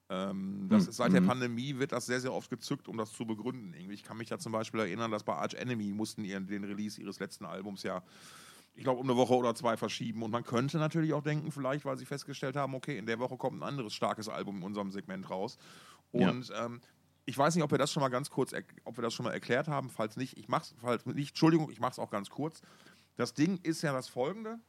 Ähm, 0.10 0.68
das 0.70 0.88
ist, 0.88 0.98
seit 0.98 1.14
der 1.14 1.22
Pandemie 1.22 1.80
wird 1.80 1.92
das 1.92 2.06
sehr, 2.06 2.20
sehr 2.20 2.34
oft 2.34 2.50
gezückt, 2.50 2.88
um 2.88 2.98
das 2.98 3.14
zu 3.14 3.26
begründen. 3.26 3.74
Ich 3.90 4.04
kann 4.04 4.18
mich 4.18 4.30
da 4.30 4.38
zum 4.38 4.52
Beispiel 4.52 4.82
erinnern, 4.82 5.12
dass 5.12 5.24
bei 5.24 5.34
Arch 5.34 5.54
Enemy 5.54 5.94
mussten 5.94 6.26
ihren, 6.26 6.46
den 6.46 6.64
Release 6.64 7.00
ihres 7.02 7.20
letzten 7.20 7.46
Albums 7.46 7.84
ja, 7.84 8.04
ich 8.76 8.84
glaube, 8.84 9.00
um 9.00 9.10
eine 9.10 9.18
Woche 9.18 9.34
oder 9.34 9.56
zwei 9.56 9.78
verschieben. 9.78 10.24
Und 10.24 10.32
man 10.32 10.44
könnte 10.44 10.78
natürlich 10.78 11.14
auch 11.14 11.22
denken, 11.22 11.52
vielleicht, 11.52 11.86
weil 11.86 11.98
sie 11.98 12.06
festgestellt 12.06 12.56
haben, 12.56 12.76
okay, 12.76 12.98
in 12.98 13.06
der 13.06 13.20
Woche 13.20 13.38
kommt 13.38 13.60
ein 13.60 13.64
anderes 13.64 13.94
starkes 13.94 14.30
Album 14.30 14.58
in 14.58 14.64
unserem 14.64 14.92
Segment 14.92 15.30
raus. 15.30 15.58
Ja. 16.12 16.30
Und 16.30 16.52
ähm, 16.60 16.82
ich 17.26 17.38
weiß 17.38 17.56
nicht, 17.56 17.64
ob 17.64 17.72
wir 17.72 17.78
das 17.78 17.92
schon 17.92 18.02
mal 18.02 18.10
ganz 18.10 18.30
kurz, 18.30 18.54
ob 18.84 18.98
wir 18.98 19.02
das 19.02 19.14
schon 19.14 19.26
mal 19.26 19.32
erklärt 19.32 19.68
haben. 19.68 19.90
Falls 19.90 20.18
nicht, 20.18 20.38
ich 20.38 20.48
mach's, 20.48 20.76
falls 20.82 21.06
nicht, 21.06 21.30
Entschuldigung, 21.30 21.70
ich 21.72 21.80
mache 21.80 21.92
es 21.92 22.00
auch 22.00 22.10
ganz 22.10 22.30
kurz. 22.30 22.62
Das 23.16 23.34
Ding 23.34 23.60
ist 23.64 23.82
ja 23.84 23.94
das 23.94 24.10
folgende. 24.10 24.60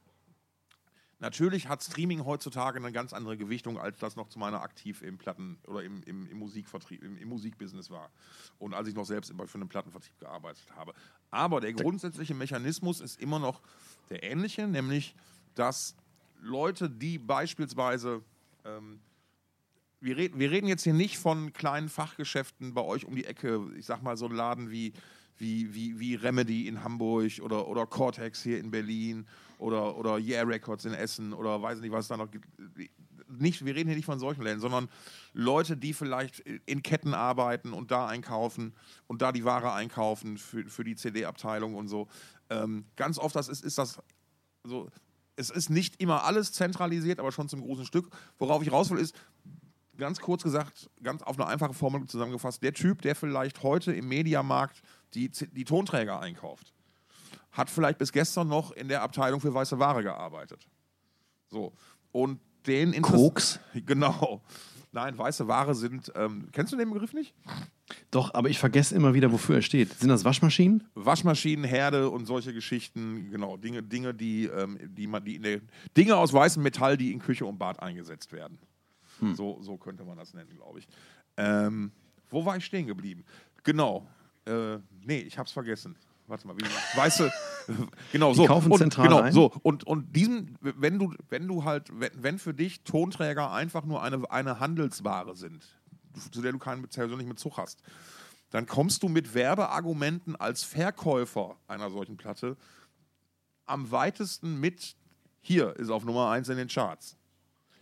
Natürlich 1.25 1.69
hat 1.69 1.83
Streaming 1.83 2.27
heutzutage 2.27 2.79
eine 2.79 2.93
ganz 2.93 3.15
andere 3.15 3.39
Gewichtung, 3.39 3.79
als 3.79 3.99
das 3.99 4.15
noch 4.15 4.29
zu 4.29 4.39
meiner 4.39 4.61
aktiv 4.61 5.01
im 5.01 5.17
Platten- 5.17 5.57
oder 5.67 5.83
im, 5.83 6.03
im, 6.03 6.27
im 6.27 6.37
Musikvertrieb, 6.37 7.03
im, 7.03 7.17
im 7.17 7.29
Musikbusiness 7.31 7.89
war. 7.89 8.11
Und 8.59 8.75
als 8.75 8.89
ich 8.89 8.95
noch 8.95 9.07
selbst 9.07 9.33
für 9.35 9.55
einen 9.55 9.71
Plattenvertrieb 9.71 10.19
gearbeitet 10.19 10.67
habe. 10.77 10.93
Aber 11.31 11.63
der 11.63 11.73
grundsätzliche 11.73 12.35
Mechanismus 12.35 13.01
ist 13.01 13.19
immer 13.19 13.39
noch 13.39 13.63
der 14.11 14.23
ähnliche, 14.23 14.69
nämlich, 14.69 15.15
dass 15.55 15.97
Leute, 16.43 16.91
die 16.91 17.19
beispielsweise 17.19 18.21
ähm, 18.67 19.01
wir 20.01 20.19
reden, 20.19 20.39
wir 20.39 20.51
reden 20.51 20.67
jetzt 20.67 20.83
hier 20.85 20.93
nicht 20.93 21.17
von 21.17 21.55
kleinen 21.55 21.89
Fachgeschäften 21.89 22.75
bei 22.75 22.83
euch 22.83 23.07
um 23.07 23.17
die 23.17 23.25
Ecke. 23.25 23.67
Ich 23.79 23.87
sag 23.87 24.03
mal 24.03 24.19
so 24.19 24.27
ein 24.27 24.33
Laden 24.33 24.71
wie, 24.71 24.93
wie, 25.39 25.75
wie, 25.75 25.99
wie 25.99 26.15
Remedy 26.15 26.69
in 26.69 26.83
Hamburg 26.83 27.41
oder, 27.43 27.67
oder 27.67 27.87
Cortex 27.87 28.43
hier 28.43 28.59
in 28.59 28.71
Berlin 28.71 29.27
oder, 29.59 29.97
oder 29.97 30.19
Yeah 30.19 30.43
Records 30.43 30.85
in 30.85 30.95
Essen 30.95 31.33
oder 31.33 31.61
weiß 31.61 31.81
nicht, 31.81 31.93
was 31.93 32.05
es 32.05 32.09
da 32.09 32.17
noch 32.17 32.31
gibt. 32.31 32.47
Nicht, 33.29 33.65
wir 33.65 33.75
reden 33.75 33.89
hier 33.89 33.97
nicht 33.97 34.07
von 34.07 34.19
solchen 34.19 34.43
Läden, 34.43 34.61
sondern 34.61 34.89
Leute, 35.33 35.77
die 35.77 35.93
vielleicht 35.93 36.41
in 36.41 36.83
Ketten 36.83 37.15
arbeiten 37.15 37.73
und 37.73 37.91
da 37.91 38.07
einkaufen 38.07 38.75
und 39.07 39.23
da 39.23 39.33
die 39.33 39.45
Ware 39.45 39.73
einkaufen 39.73 40.39
für, 40.39 40.65
für 40.65 40.85
die 40.85 40.95
CD-Abteilung 40.95 41.75
und 41.75 41.89
so. 41.89 42.09
Ähm, 42.51 42.85
ganz 42.97 43.19
oft 43.19 43.35
das 43.35 43.49
ist, 43.49 43.65
ist 43.65 43.79
das 43.79 43.99
so, 44.63 44.89
es 45.37 45.51
ist 45.51 45.71
nicht 45.71 46.01
immer 46.01 46.25
alles 46.25 46.53
zentralisiert, 46.53 47.19
aber 47.19 47.33
schon 47.33 47.49
zum 47.49 47.61
großen 47.61 47.87
Stück. 47.87 48.09
Worauf 48.39 48.63
ich 48.63 48.71
raus 48.71 48.91
will, 48.91 48.99
ist, 48.99 49.15
ganz 49.97 50.21
kurz 50.21 50.43
gesagt, 50.43 50.91
ganz 51.03 51.23
auf 51.23 51.39
eine 51.39 51.49
einfache 51.49 51.75
Formel 51.75 52.07
zusammengefasst, 52.07 52.63
der 52.63 52.73
Typ, 52.73 53.03
der 53.03 53.15
vielleicht 53.15 53.63
heute 53.63 53.93
im 53.93 54.09
Mediamarkt 54.09 54.83
die, 55.15 55.31
die 55.31 55.65
Tonträger 55.65 56.21
einkauft, 56.21 56.73
hat 57.53 57.71
vielleicht 57.71 57.99
bis 57.99 58.13
gestern 58.13 58.49
noch 58.49 58.73
in 58.73 58.89
der 58.89 59.03
Abteilung 59.03 59.41
für 59.41 59.55
weiße 59.55 59.79
Ware 59.79 60.03
gearbeitet. 60.03 60.67
So. 61.51 61.73
Und 62.13 62.41
den 62.67 62.93
Interess- 62.93 63.13
Koks? 63.13 63.61
Genau. 63.87 64.43
Nein, 64.93 65.19
weiße 65.19 65.49
Ware 65.49 65.75
sind, 65.75 66.13
ähm, 66.15 66.49
kennst 66.53 66.73
du 66.73 66.77
den 66.77 66.89
Begriff 66.93 67.15
nicht? 67.15 67.35
Doch, 68.13 68.33
aber 68.33 68.49
ich 68.49 68.61
vergesse 68.61 68.95
immer 68.95 69.13
wieder, 69.13 69.33
wofür 69.33 69.57
er 69.57 69.63
steht. 69.63 69.93
Sind 69.93 70.09
das 70.09 70.25
Waschmaschinen? 70.25 70.85
Waschmaschinen, 70.95 71.65
Herde 71.65 72.11
und 72.11 72.27
solche 72.27 72.55
Geschichten, 72.55 73.29
genau, 73.33 73.57
Dinge, 73.57 73.83
Dinge, 73.83 74.15
die, 74.15 74.45
ähm, 74.45 74.79
die 74.81 75.09
man, 75.09 75.25
die 75.25 75.35
in 75.35 75.43
der, 75.43 75.61
Dinge 75.97 76.17
aus 76.17 76.33
weißem 76.33 76.63
Metall, 76.63 76.97
die 76.97 77.13
in 77.13 77.19
Küche 77.19 77.45
und 77.45 77.59
Bad 77.59 77.81
eingesetzt 77.83 78.31
werden. 78.33 78.57
So, 79.35 79.61
so 79.63 79.77
könnte 79.77 80.05
man 80.05 80.17
das 80.17 80.35
nennen, 80.35 80.51
glaube 80.51 80.81
ich. 80.81 80.89
Ähm, 81.37 81.93
wo 82.31 82.45
war 82.45 82.57
ich 82.57 82.65
stehen 82.65 82.87
geblieben? 82.87 83.25
Genau. 83.63 84.07
Äh, 84.47 84.79
nee, 85.03 85.21
ich 85.21 85.39
hab's 85.39 85.53
vergessen. 85.53 85.97
Warte 86.27 86.47
mal, 86.47 86.57
wie, 86.57 86.65
weiße, 86.99 87.31
genau 88.13 88.31
Die 88.31 88.37
so. 88.37 88.47
kaufen 88.47 88.73
und, 88.73 88.79
zentral 88.79 89.09
genau, 89.09 89.21
ein? 89.21 89.33
so. 89.33 89.53
Und, 89.63 89.85
und 89.85 90.17
diesen, 90.17 90.57
wenn 90.61 90.99
du, 90.99 91.13
wenn 91.29 91.47
du 91.47 91.65
halt, 91.65 91.89
wenn, 91.93 92.11
wenn 92.15 92.39
für 92.39 92.55
dich 92.55 92.83
Tonträger 92.83 93.53
einfach 93.53 93.85
nur 93.85 94.03
eine, 94.03 94.31
eine 94.31 94.59
Handelsware 94.59 95.37
sind, 95.37 95.67
zu 96.31 96.41
der 96.41 96.53
du 96.53 96.59
keinen 96.59 96.87
persönlichen 96.89 97.29
Bezug 97.29 97.59
hast, 97.59 97.83
dann 98.51 98.67
kommst 98.67 99.03
du 99.03 99.09
mit 99.09 99.35
Werbeargumenten 99.35 100.37
als 100.37 100.63
Verkäufer 100.63 101.57
einer 101.67 101.91
solchen 101.91 102.17
Platte 102.17 102.57
am 103.67 103.91
weitesten 103.91 104.61
mit, 104.61 104.97
hier 105.41 105.77
ist 105.77 105.91
auf 105.91 106.05
Nummer 106.05 106.31
1 106.31 106.49
in 106.49 106.57
den 106.57 106.69
Charts. 106.69 107.17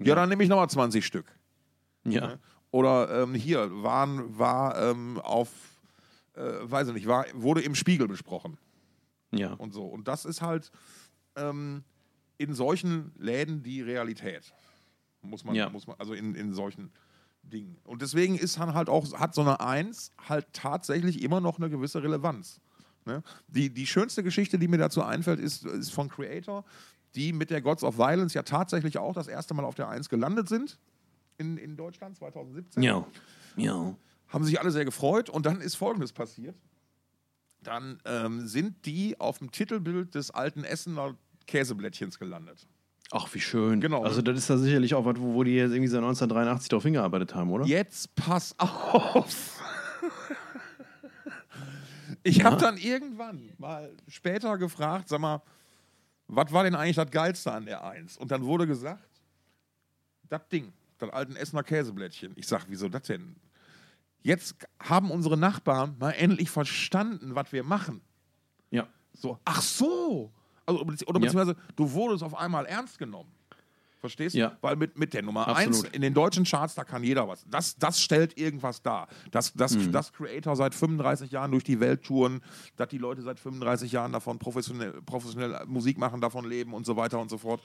Ja, 0.04 0.14
dann 0.14 0.28
nehme 0.28 0.42
ich 0.42 0.48
nochmal 0.48 0.68
20 0.70 1.04
Stück. 1.04 1.26
Ja. 2.04 2.38
Oder 2.70 3.22
ähm, 3.22 3.34
hier 3.34 3.70
waren, 3.82 4.38
war 4.38 4.80
ähm, 4.90 5.18
auf, 5.20 5.50
äh, 6.34 6.40
weiß 6.62 6.88
ich 6.88 6.94
nicht, 6.94 7.06
war, 7.06 7.26
wurde 7.34 7.60
im 7.62 7.74
Spiegel 7.74 8.08
besprochen 8.08 8.56
Ja. 9.30 9.52
und 9.54 9.72
so. 9.74 9.84
Und 9.84 10.08
das 10.08 10.24
ist 10.24 10.40
halt 10.42 10.70
ähm, 11.36 11.84
in 12.38 12.54
solchen 12.54 13.12
Läden 13.18 13.62
die 13.62 13.82
Realität. 13.82 14.52
Muss 15.20 15.44
man, 15.44 15.54
Ja. 15.54 15.68
muss 15.68 15.86
man, 15.86 15.96
also 15.98 16.14
in, 16.14 16.34
in 16.34 16.52
solchen 16.54 16.90
Ding. 17.42 17.76
Und 17.84 18.02
deswegen 18.02 18.36
ist 18.36 18.58
dann 18.58 18.72
halt 18.74 18.88
auch, 18.88 19.12
hat 19.18 19.34
so 19.34 19.42
eine 19.42 19.60
Eins 19.60 20.10
halt 20.28 20.46
tatsächlich 20.52 21.22
immer 21.22 21.40
noch 21.40 21.58
eine 21.58 21.68
gewisse 21.70 22.02
Relevanz. 22.02 22.60
Ne? 23.04 23.22
Die, 23.48 23.68
die 23.68 23.86
schönste 23.86 24.22
Geschichte, 24.22 24.58
die 24.58 24.68
mir 24.68 24.78
dazu 24.78 25.02
einfällt, 25.02 25.40
ist, 25.40 25.64
ist 25.66 25.90
von 25.90 26.08
Creator, 26.08 26.64
die 27.14 27.32
mit 27.32 27.50
der 27.50 27.60
Gods 27.60 27.84
of 27.84 27.98
Violence 27.98 28.34
ja 28.34 28.42
tatsächlich 28.42 28.98
auch 28.98 29.14
das 29.14 29.28
erste 29.28 29.54
Mal 29.54 29.64
auf 29.64 29.74
der 29.74 29.88
Eins 29.88 30.08
gelandet 30.08 30.48
sind 30.48 30.78
in, 31.38 31.56
in 31.56 31.76
Deutschland 31.76 32.16
2017. 32.16 32.82
Ja. 32.82 33.06
Ja. 33.56 33.94
Haben 34.28 34.44
sich 34.44 34.60
alle 34.60 34.70
sehr 34.70 34.84
gefreut 34.84 35.28
und 35.28 35.46
dann 35.46 35.60
ist 35.60 35.74
Folgendes 35.74 36.12
passiert. 36.12 36.56
Dann 37.62 38.00
ähm, 38.04 38.46
sind 38.46 38.86
die 38.86 39.20
auf 39.20 39.38
dem 39.38 39.50
Titelbild 39.50 40.14
des 40.14 40.30
alten 40.30 40.64
Essener 40.64 41.16
Käseblättchens 41.46 42.18
gelandet. 42.18 42.66
Ach, 43.10 43.32
wie 43.34 43.40
schön. 43.40 43.80
Genau. 43.80 44.02
Also, 44.02 44.22
das 44.22 44.38
ist 44.38 44.48
da 44.48 44.56
sicherlich 44.56 44.94
auch 44.94 45.04
was, 45.04 45.16
wo, 45.18 45.34
wo 45.34 45.44
die 45.44 45.52
jetzt 45.52 45.72
irgendwie 45.72 45.88
seit 45.88 45.98
1983 45.98 46.70
drauf 46.70 46.82
hingearbeitet 46.82 47.34
haben, 47.34 47.50
oder? 47.50 47.66
Jetzt 47.66 48.14
pass 48.14 48.54
auf. 48.58 49.60
Ich 52.24 52.44
habe 52.44 52.56
dann 52.56 52.76
irgendwann 52.76 53.50
mal 53.58 53.90
später 54.06 54.56
gefragt, 54.56 55.08
sag 55.08 55.20
mal, 55.20 55.42
was 56.36 56.52
war 56.52 56.64
denn 56.64 56.74
eigentlich 56.74 56.96
das 56.96 57.10
Geilste 57.10 57.52
an 57.52 57.66
der 57.66 57.84
Eins? 57.84 58.16
Und 58.16 58.30
dann 58.30 58.44
wurde 58.44 58.66
gesagt, 58.66 59.08
das 60.28 60.48
Ding, 60.48 60.72
das 60.98 61.10
alten 61.10 61.36
Essener 61.36 61.62
Käseblättchen. 61.62 62.32
Ich 62.36 62.46
sag, 62.46 62.64
wieso 62.68 62.88
das 62.88 63.02
denn? 63.02 63.36
Jetzt 64.22 64.56
haben 64.80 65.10
unsere 65.10 65.36
Nachbarn 65.36 65.96
mal 65.98 66.12
endlich 66.12 66.48
verstanden, 66.50 67.34
was 67.34 67.52
wir 67.52 67.64
machen. 67.64 68.00
Ja. 68.70 68.88
So, 69.12 69.38
ach 69.44 69.60
so. 69.60 70.32
Also, 70.64 70.80
oder 70.80 70.94
Ja. 71.20 71.26
beziehungsweise, 71.26 71.56
du 71.76 71.90
wurdest 71.92 72.22
auf 72.22 72.34
einmal 72.34 72.66
ernst 72.66 72.98
genommen. 72.98 73.30
Verstehst 74.02 74.34
du? 74.34 74.40
Ja. 74.40 74.58
Weil 74.60 74.74
mit, 74.74 74.98
mit 74.98 75.14
der 75.14 75.22
Nummer 75.22 75.46
Absolut. 75.46 75.84
1 75.86 75.94
in 75.94 76.02
den 76.02 76.12
deutschen 76.12 76.42
Charts, 76.44 76.74
da 76.74 76.82
kann 76.82 77.04
jeder 77.04 77.28
was. 77.28 77.44
Das, 77.48 77.76
das 77.76 78.00
stellt 78.00 78.36
irgendwas 78.36 78.82
dar. 78.82 79.06
Dass 79.30 79.54
das, 79.54 79.76
Mhm. 79.76 79.92
das 79.92 80.12
Creator 80.12 80.56
seit 80.56 80.74
35 80.74 81.30
Jahren 81.30 81.52
durch 81.52 81.62
die 81.62 81.78
Welt 81.78 82.02
touren, 82.02 82.42
dass 82.76 82.88
die 82.88 82.98
Leute 82.98 83.22
seit 83.22 83.38
35 83.38 83.92
Jahren 83.92 84.10
davon 84.12 84.40
professionell, 84.40 85.00
professionell 85.06 85.64
Musik 85.66 85.98
machen, 85.98 86.20
davon 86.20 86.44
leben 86.48 86.74
und 86.74 86.84
so 86.84 86.96
weiter 86.96 87.20
und 87.20 87.30
so 87.30 87.38
fort. 87.38 87.60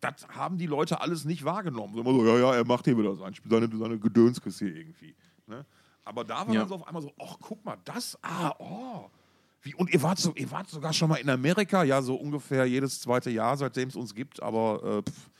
Das 0.00 0.26
haben 0.28 0.56
die 0.56 0.66
Leute 0.66 1.00
alles 1.02 1.26
nicht 1.26 1.44
wahrgenommen. 1.44 1.92
So 1.94 2.00
immer 2.00 2.12
so, 2.12 2.26
ja, 2.26 2.38
ja, 2.38 2.54
er 2.54 2.64
macht 2.66 2.86
hier 2.86 2.96
wieder 2.96 3.14
sein, 3.14 3.34
seine, 3.48 3.68
seine 3.76 3.98
Gedönskiste 3.98 4.64
hier 4.64 4.76
irgendwie. 4.76 5.14
Ne? 5.46 5.66
Aber 6.06 6.24
da 6.24 6.46
war 6.46 6.54
Ja. 6.54 6.60
dann 6.60 6.68
so 6.70 6.76
auf 6.76 6.86
einmal 6.86 7.02
so, 7.02 7.12
ach, 7.22 7.36
guck 7.40 7.62
mal, 7.66 7.76
das, 7.84 8.18
ah, 8.22 8.54
oh. 8.58 9.10
Wie, 9.60 9.74
und 9.74 9.92
ihr 9.92 10.02
wart, 10.02 10.18
so, 10.18 10.32
ihr 10.36 10.50
wart 10.50 10.70
sogar 10.70 10.94
schon 10.94 11.10
mal 11.10 11.16
in 11.16 11.28
Amerika, 11.28 11.82
ja, 11.82 12.00
so 12.00 12.14
ungefähr 12.14 12.64
jedes 12.64 13.00
zweite 13.00 13.28
Jahr, 13.30 13.58
seitdem 13.58 13.88
es 13.90 13.96
uns 13.96 14.14
gibt, 14.14 14.40
aber 14.42 15.02
äh, 15.06 15.10
pff, 15.10 15.30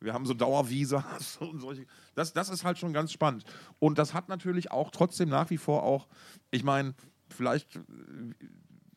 wir 0.00 0.12
haben 0.12 0.26
so 0.26 0.34
Dauervisas 0.34 1.36
und 1.40 1.60
solche. 1.60 1.86
Das, 2.14 2.32
das 2.32 2.48
ist 2.48 2.64
halt 2.64 2.78
schon 2.78 2.92
ganz 2.92 3.12
spannend. 3.12 3.44
Und 3.78 3.98
das 3.98 4.14
hat 4.14 4.28
natürlich 4.28 4.70
auch 4.70 4.90
trotzdem 4.90 5.28
nach 5.28 5.50
wie 5.50 5.58
vor 5.58 5.82
auch, 5.82 6.06
ich 6.50 6.64
meine, 6.64 6.94
vielleicht, 7.28 7.76
äh, 7.76 7.80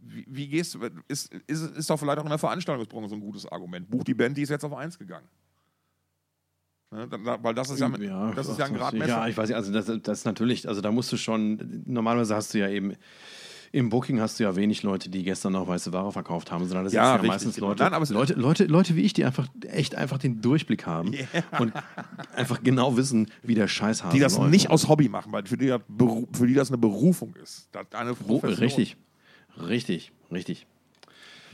wie, 0.02 0.26
wie 0.28 0.48
gehst 0.48 0.76
du, 0.76 0.80
ist, 1.08 1.34
ist, 1.48 1.78
ist 1.78 1.90
doch 1.90 2.00
vielleicht 2.00 2.20
auch 2.20 2.24
in 2.24 2.30
der 2.30 2.38
Veranstaltungsbranche 2.38 3.10
so 3.10 3.16
ein 3.16 3.22
gutes 3.22 3.46
Argument. 3.46 3.90
Buch 3.90 4.04
die 4.04 4.14
Band, 4.14 4.38
die 4.38 4.42
ist 4.42 4.50
jetzt 4.50 4.66
auf 4.66 4.74
eins 4.74 4.98
gegangen. 4.98 5.28
Ne, 6.92 7.08
da, 7.08 7.44
weil 7.44 7.54
das 7.54 7.70
ist 7.70 7.80
ja, 7.80 7.88
mit, 7.88 8.02
das 8.36 8.48
ist 8.48 8.58
ja 8.58 8.66
ein 8.66 8.74
Gradmesser. 8.74 9.10
Ja, 9.10 9.28
ich 9.28 9.38
weiß 9.38 9.50
nicht, 9.50 9.56
also 9.56 9.72
das, 9.72 9.86
das 10.02 10.20
ist 10.20 10.26
natürlich, 10.26 10.68
also 10.68 10.82
da 10.82 10.92
musst 10.92 11.12
du 11.12 11.18
schon, 11.18 11.84
normalerweise 11.86 12.36
hast 12.36 12.54
du 12.54 12.58
ja 12.58 12.68
eben, 12.68 12.96
im 13.72 13.90
Booking 13.90 14.20
hast 14.20 14.40
du 14.40 14.44
ja 14.44 14.56
wenig 14.56 14.84
Leute, 14.84 15.10
die 15.10 15.24
gestern 15.24 15.54
noch 15.54 15.68
weiße 15.68 15.94
Ware 15.94 16.12
verkauft 16.12 16.52
haben, 16.52 16.66
sondern 16.66 16.86
das 16.86 16.94
Ja, 16.94 17.04
sind 17.04 17.08
ja 17.08 17.14
richtig, 17.16 17.28
meistens 17.30 17.56
genau. 17.56 17.68
Leute, 17.70 17.84
Nein, 17.84 17.94
aber 17.94 18.06
Leute, 18.08 18.34
Leute, 18.34 18.66
Leute 18.66 18.96
wie 18.96 19.02
ich, 19.02 19.14
die 19.14 19.26
einfach 19.26 19.48
echt 19.68 19.96
einfach 19.96 20.18
den 20.18 20.42
Durchblick 20.42 20.86
haben 20.86 21.14
und 21.60 21.74
einfach 22.36 22.64
genau 22.64 22.98
wissen, 22.98 23.30
wie 23.44 23.56
der 23.56 23.68
Scheißhase 23.68 24.16
die 24.16 24.22
das 24.22 24.38
läuft. 24.38 24.52
nicht 24.52 24.70
aus 24.70 24.88
Hobby 24.88 25.10
machen, 25.10 25.32
weil 25.32 25.46
für 25.46 25.58
die, 25.58 25.76
für 26.34 26.48
die 26.48 26.54
das 26.54 26.70
eine 26.70 26.78
Berufung 26.78 27.36
ist. 27.42 27.70
Eine 27.92 28.16
richtig, 28.60 28.98
richtig, 29.68 30.12
richtig. 30.32 30.68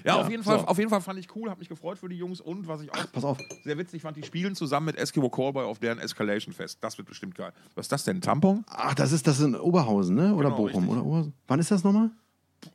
Ja, 0.06 0.16
Ja, 0.18 0.22
auf, 0.22 0.30
jeden 0.30 0.44
Fall, 0.44 0.60
so. 0.60 0.66
auf 0.66 0.78
jeden 0.78 0.90
Fall 0.90 1.02
fand 1.02 1.18
ich 1.20 1.36
cool, 1.36 1.50
habe 1.50 1.60
mich 1.60 1.68
gefreut 1.68 1.98
für 1.98 2.08
die 2.08 2.16
Jungs 2.18 2.40
und 2.40 2.68
was 2.68 2.82
ich 2.82 2.92
auch 2.94 3.12
Pass 3.12 3.24
auf. 3.26 3.38
sehr 3.64 3.78
witzig 3.78 4.02
fand, 4.04 4.16
die 4.18 4.24
spielen 4.24 4.56
zusammen 4.56 4.86
mit 4.86 4.98
Eskimo 4.98 5.30
Callboy 5.30 5.66
auf 5.66 5.80
deren 5.80 5.98
Escalation 6.00 6.54
Fest. 6.54 6.78
Das 6.82 6.98
wird 6.98 7.08
bestimmt 7.08 7.34
geil. 7.36 7.52
Was 7.74 7.86
ist 7.86 7.92
das 7.92 8.04
denn? 8.04 8.18
Ein 8.18 8.22
Tampon? 8.22 8.64
Ach, 8.68 8.94
das 8.94 9.12
ist 9.12 9.26
das 9.26 9.40
in 9.40 9.56
Oberhausen, 9.56 10.16
ne? 10.16 10.36
Oder 10.36 10.50
Genau, 10.50 10.58
Bochum? 10.58 10.68
richtig. 10.84 10.90
Oder 10.90 11.04
Oberhausen? 11.06 11.34
Wann 11.48 11.60
ist 11.60 11.72
das 11.72 11.84
nochmal? 11.84 12.12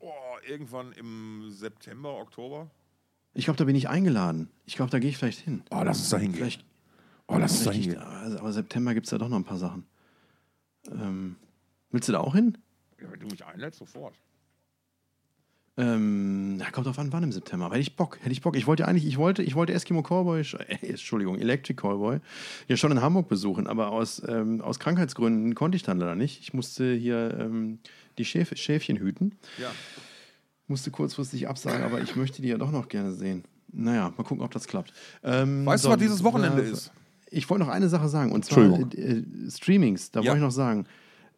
Boah, 0.00 0.12
irgendwann 0.46 0.92
im 0.92 1.50
September, 1.50 2.16
Oktober. 2.16 2.68
Ich 3.32 3.44
glaube, 3.44 3.58
da 3.58 3.64
bin 3.64 3.76
ich 3.76 3.88
eingeladen. 3.88 4.50
Ich 4.66 4.74
glaube, 4.74 4.90
da 4.90 4.98
gehe 4.98 5.10
ich 5.10 5.16
vielleicht 5.16 5.38
hin. 5.38 5.62
Oh, 5.70 5.82
lass 5.84 5.98
uns 5.98 6.08
da 6.10 6.18
hingehen. 6.18 6.34
Vielleicht, 6.38 6.64
Oh, 7.28 7.36
lass 7.38 7.52
uns 7.52 7.62
da 7.64 7.70
hingehen. 7.70 7.98
also, 8.02 8.40
aber 8.40 8.52
September 8.52 8.92
gibt 8.92 9.06
es 9.06 9.10
da 9.10 9.18
doch 9.18 9.28
noch 9.28 9.36
ein 9.36 9.44
paar 9.44 9.58
Sachen. 9.58 9.86
Ähm, 10.90 11.36
willst 11.92 12.08
du 12.08 12.12
da 12.12 12.18
auch 12.20 12.34
hin? 12.34 12.58
Ja, 13.00 13.10
wenn 13.12 13.20
du 13.20 13.26
mich 13.26 13.44
einlädst, 13.46 13.78
sofort. 13.78 14.16
Ähm, 15.80 16.56
na, 16.56 16.70
kommt 16.70 16.86
drauf 16.86 16.98
an, 16.98 17.12
wann 17.12 17.22
im 17.22 17.32
September. 17.32 17.66
Aber 17.66 17.74
hätte 17.74 17.82
ich 17.82 17.96
Bock, 17.96 18.18
hätte 18.20 18.32
ich 18.32 18.42
Bock. 18.42 18.56
Ich 18.56 18.66
wollte 18.66 18.82
ja 18.82 18.88
eigentlich, 18.88 19.06
ich 19.06 19.16
wollte, 19.16 19.42
ich 19.42 19.54
wollte 19.54 19.72
Eskimo 19.72 20.02
Cowboy, 20.02 20.40
äh, 20.68 20.86
Entschuldigung, 20.86 21.38
Electric 21.38 21.80
Cowboy, 21.80 22.18
ja 22.68 22.76
schon 22.76 22.92
in 22.92 23.00
Hamburg 23.00 23.28
besuchen, 23.28 23.66
aber 23.66 23.90
aus, 23.90 24.22
ähm, 24.28 24.60
aus 24.60 24.78
Krankheitsgründen 24.78 25.54
konnte 25.54 25.76
ich 25.76 25.82
dann 25.82 25.98
leider 25.98 26.14
nicht. 26.16 26.40
Ich 26.40 26.52
musste 26.52 26.92
hier 26.94 27.36
ähm, 27.40 27.78
die 28.18 28.24
Schäf 28.24 28.54
Schäfchen 28.56 28.98
hüten. 28.98 29.34
Ja. 29.58 29.70
Musste 30.66 30.90
kurzfristig 30.90 31.48
absagen, 31.48 31.82
aber 31.82 32.00
ich 32.00 32.14
möchte 32.14 32.42
die 32.42 32.48
ja 32.48 32.58
doch 32.58 32.70
noch 32.70 32.88
gerne 32.88 33.12
sehen. 33.12 33.44
Naja, 33.72 34.12
mal 34.16 34.24
gucken, 34.24 34.42
ob 34.44 34.50
das 34.52 34.66
klappt. 34.66 34.92
Ähm, 35.22 35.64
Weißt 35.66 35.84
du, 35.84 35.88
was 35.88 35.98
dieses 35.98 36.22
Wochenende 36.24 36.62
äh, 36.62 36.70
ist? 36.70 36.92
Ich 37.30 37.48
wollte 37.48 37.64
noch 37.64 37.72
eine 37.72 37.88
Sache 37.88 38.08
sagen, 38.08 38.32
und 38.32 38.44
zwar 38.44 38.78
äh, 38.94 39.00
äh, 39.00 39.24
Streamings. 39.50 40.10
Da 40.10 40.20
Ja. 40.20 40.26
wollte 40.26 40.38
ich 40.38 40.44
noch 40.44 40.50
sagen, 40.50 40.86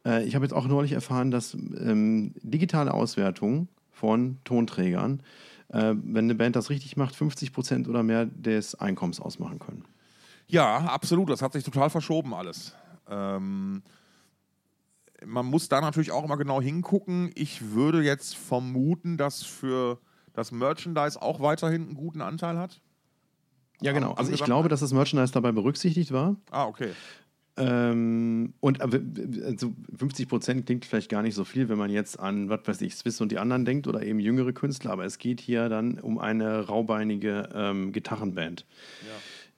äh, 0.07 0.25
ich 0.25 0.35
habe 0.35 0.45
jetzt 0.45 0.53
auch 0.55 0.67
neulich 0.67 0.93
erfahren, 0.93 1.31
dass 1.31 1.55
ähm, 1.55 2.33
digitale 2.43 2.93
Auswertung 2.93 3.69
von 4.03 4.39
Tonträgern, 4.43 5.23
äh, 5.69 5.95
wenn 5.95 6.25
eine 6.25 6.35
Band 6.35 6.57
das 6.57 6.71
richtig 6.71 6.97
macht, 6.97 7.15
50 7.15 7.53
Prozent 7.53 7.89
oder 7.89 8.03
mehr 8.03 8.27
des 8.27 8.75
Einkommens 8.75 9.21
ausmachen 9.21 9.61
können. 9.61 9.85
Ja, 10.49 10.79
absolut. 10.79 11.31
Das 11.31 11.41
hat 11.41 11.53
sich 11.53 11.63
total 11.63 11.89
verschoben 11.89 12.35
alles. 12.35 12.75
Ähm, 13.09 13.85
man 15.25 15.47
muss 15.47 15.69
da 15.69 15.81
natürlich 15.81 16.11
auch 16.11 16.25
immer 16.25 16.37
genau 16.37 16.61
hingucken. 16.61 17.31
Ich 17.37 17.71
würde 17.71 18.03
jetzt 18.03 18.35
vermuten, 18.35 19.19
dass 19.19 19.45
für 19.45 20.01
das 20.33 20.51
Merchandise 20.51 21.23
auch 21.23 21.39
weiterhin 21.39 21.83
einen 21.83 21.95
guten 21.95 22.23
Anteil 22.23 22.59
hat. 22.59 22.81
Ja, 23.83 23.93
genau. 23.93 24.15
Also 24.15 24.33
ich 24.33 24.43
glaube, 24.43 24.69
dass 24.69 24.81
das 24.81 24.93
Merchandise 24.93 25.33
dabei 25.33 25.53
berücksichtigt 25.53 26.11
war. 26.11 26.35
Ah, 26.51 26.67
okay. 26.67 26.91
Ähm, 27.59 28.55
und 28.61 28.81
also 28.81 29.73
50 29.97 30.27
Prozent 30.29 30.65
klingt 30.67 30.87
vielleicht 30.87 31.11
gar 31.11 31.21
nicht 31.23 31.35
so 31.35 31.45
viel, 31.45 31.69
wenn 31.69 31.77
man 31.77 31.91
jetzt 31.91 32.19
an, 32.19 32.49
was 32.49 32.61
weiß 32.65 32.81
ich, 32.81 32.95
Swiss 32.97 33.21
und 33.21 33.31
die 33.31 33.39
anderen 33.39 33.65
denkt 33.67 33.87
oder 33.87 34.03
eben 34.03 34.19
jüngere 34.21 34.53
Künstler, 34.55 34.93
aber 34.93 35.05
es 35.05 35.19
geht 35.19 35.41
hier 35.41 35.69
dann 35.69 35.99
um 35.99 36.19
eine 36.19 36.61
raubeinige 36.67 37.51
ähm, 37.55 37.93
Gitarrenband, 37.93 38.65
Ja. 39.03 39.07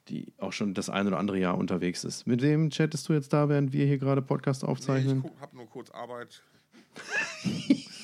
die 0.09 0.33
auch 0.39 0.53
schon 0.53 0.75
das 0.75 0.91
ein 0.91 1.07
oder 1.07 1.19
andere 1.19 1.39
Jahr 1.39 1.57
unterwegs 1.57 2.03
ist. 2.03 2.27
Mit 2.27 2.43
wem 2.43 2.71
chattest 2.71 3.09
du 3.09 3.13
jetzt 3.13 3.33
da, 3.33 3.49
während 3.49 3.73
wir 3.73 3.87
hier 3.87 3.99
gerade 3.99 4.23
Podcast 4.23 4.63
Nee, 4.65 4.69
aufzeichnen? 4.71 5.25
ich 5.33 5.41
habe 5.41 5.57
nur 5.57 5.67
kurz 5.71 5.91
Arbeit. 5.93 6.43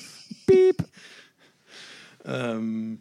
ähm, 2.25 2.99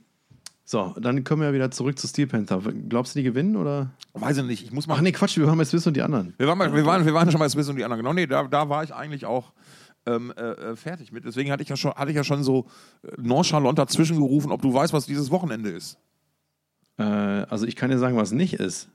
so, 0.71 0.95
dann 1.01 1.25
kommen 1.25 1.43
wir 1.43 1.53
wieder 1.53 1.73
zurück 1.73 1.99
zu 1.99 2.07
Steel 2.07 2.29
Panther. 2.29 2.63
Glaubst 2.89 3.13
du, 3.13 3.19
die 3.19 3.25
gewinnen 3.25 3.57
oder? 3.57 3.91
Weiß 4.13 4.37
ich 4.37 4.45
nicht. 4.45 4.63
Ich 4.63 4.71
muss 4.71 4.87
mal. 4.87 4.95
Ach 4.95 5.01
nee, 5.01 5.11
Quatsch, 5.11 5.37
wir 5.37 5.49
waren 5.49 5.59
bei 5.59 5.65
Swiss 5.65 5.85
und 5.85 5.97
die 5.97 6.01
anderen. 6.01 6.33
Wir 6.39 6.47
waren, 6.47 6.59
mal, 6.59 6.73
wir, 6.73 6.87
waren, 6.87 7.05
wir 7.05 7.13
waren 7.13 7.29
schon 7.29 7.41
bei 7.41 7.49
Swiss 7.49 7.69
und 7.69 7.75
die 7.75 7.83
anderen. 7.83 7.99
Genau, 7.99 8.13
nee, 8.13 8.29
da, 8.29 8.45
da 8.45 8.69
war 8.69 8.85
ich 8.85 8.95
eigentlich 8.95 9.27
auch 9.27 9.53
ähm, 10.07 10.33
äh, 10.37 10.43
äh, 10.43 10.77
fertig 10.77 11.11
mit. 11.11 11.25
Deswegen 11.25 11.51
hatte 11.51 11.65
ich 11.65 11.69
ja 11.71 11.77
schon, 11.77 11.93
hatte 11.95 12.13
ich 12.13 12.17
ja 12.17 12.23
schon 12.23 12.45
so 12.45 12.69
äh, 13.03 13.09
nonchalant 13.17 13.81
dazwischen 13.81 14.17
gerufen, 14.19 14.53
ob 14.53 14.63
du 14.63 14.73
weißt, 14.73 14.93
was 14.93 15.07
dieses 15.07 15.33
Wochenende 15.33 15.71
ist. 15.71 15.99
Äh, 16.99 17.03
also 17.03 17.67
ich 17.67 17.75
kann 17.75 17.91
dir 17.91 17.99
sagen, 17.99 18.17
was 18.17 18.31
nicht 18.31 18.55
ist. 18.55 18.91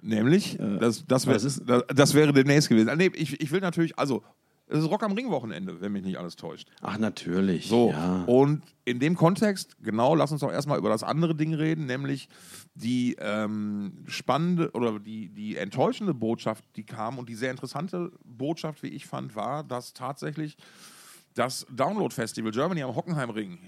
Nämlich, 0.00 0.56
das, 0.80 1.04
das, 1.06 1.26
wär, 1.26 1.34
das, 1.34 1.60
das 1.94 2.14
wäre 2.14 2.32
demnächst 2.32 2.70
gewesen. 2.70 2.88
Ah, 2.88 2.96
Nee, 2.96 3.10
ich, 3.14 3.42
ich 3.42 3.50
will 3.50 3.60
natürlich, 3.60 3.98
also, 3.98 4.22
es 4.68 4.78
ist 4.80 4.90
Rock 4.90 5.02
am 5.02 5.12
Ring-Wochenende, 5.12 5.80
wenn 5.80 5.92
mich 5.92 6.04
nicht 6.04 6.18
alles 6.18 6.36
täuscht. 6.36 6.68
Ach, 6.82 6.98
natürlich. 6.98 7.66
So, 7.68 7.90
Ja. 7.90 8.24
und 8.24 8.62
in 8.84 8.98
dem 9.00 9.16
Kontext, 9.16 9.76
genau, 9.82 10.14
lass 10.14 10.30
uns 10.32 10.40
doch 10.42 10.50
erstmal 10.52 10.78
über 10.78 10.88
das 10.90 11.02
andere 11.02 11.34
Ding 11.34 11.54
reden, 11.54 11.86
nämlich 11.86 12.28
die 12.74 13.16
ähm, 13.18 14.04
spannende 14.06 14.70
oder 14.72 14.98
die, 15.00 15.28
die 15.30 15.56
enttäuschende 15.56 16.14
Botschaft, 16.14 16.64
die 16.76 16.84
kam 16.84 17.18
und 17.18 17.28
die 17.28 17.34
sehr 17.34 17.50
interessante 17.50 18.12
Botschaft, 18.24 18.82
wie 18.82 18.88
ich 18.88 19.06
fand, 19.06 19.34
war, 19.36 19.64
dass 19.64 19.92
tatsächlich 19.94 20.56
das 21.34 21.66
Download-Festival 21.70 22.50
Germany 22.52 22.82
am 22.82 22.94
Hockenheimring 22.94 23.58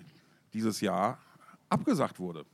dieses 0.52 0.80
Jahr 0.80 1.18
abgesagt 1.68 2.18
wurde. 2.18 2.44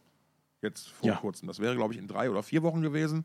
Jetzt 0.63 0.89
vor 0.89 1.09
Ja. 1.09 1.17
kurzem. 1.17 1.49
Das 1.49 1.59
wäre, 1.59 1.75
glaube 1.77 1.95
ich, 1.95 2.01
in 2.01 2.09
drei 2.09 2.31
oder 2.31 2.43
vier 2.43 2.63
Wochen 2.63 2.83
gewesen. 2.83 3.25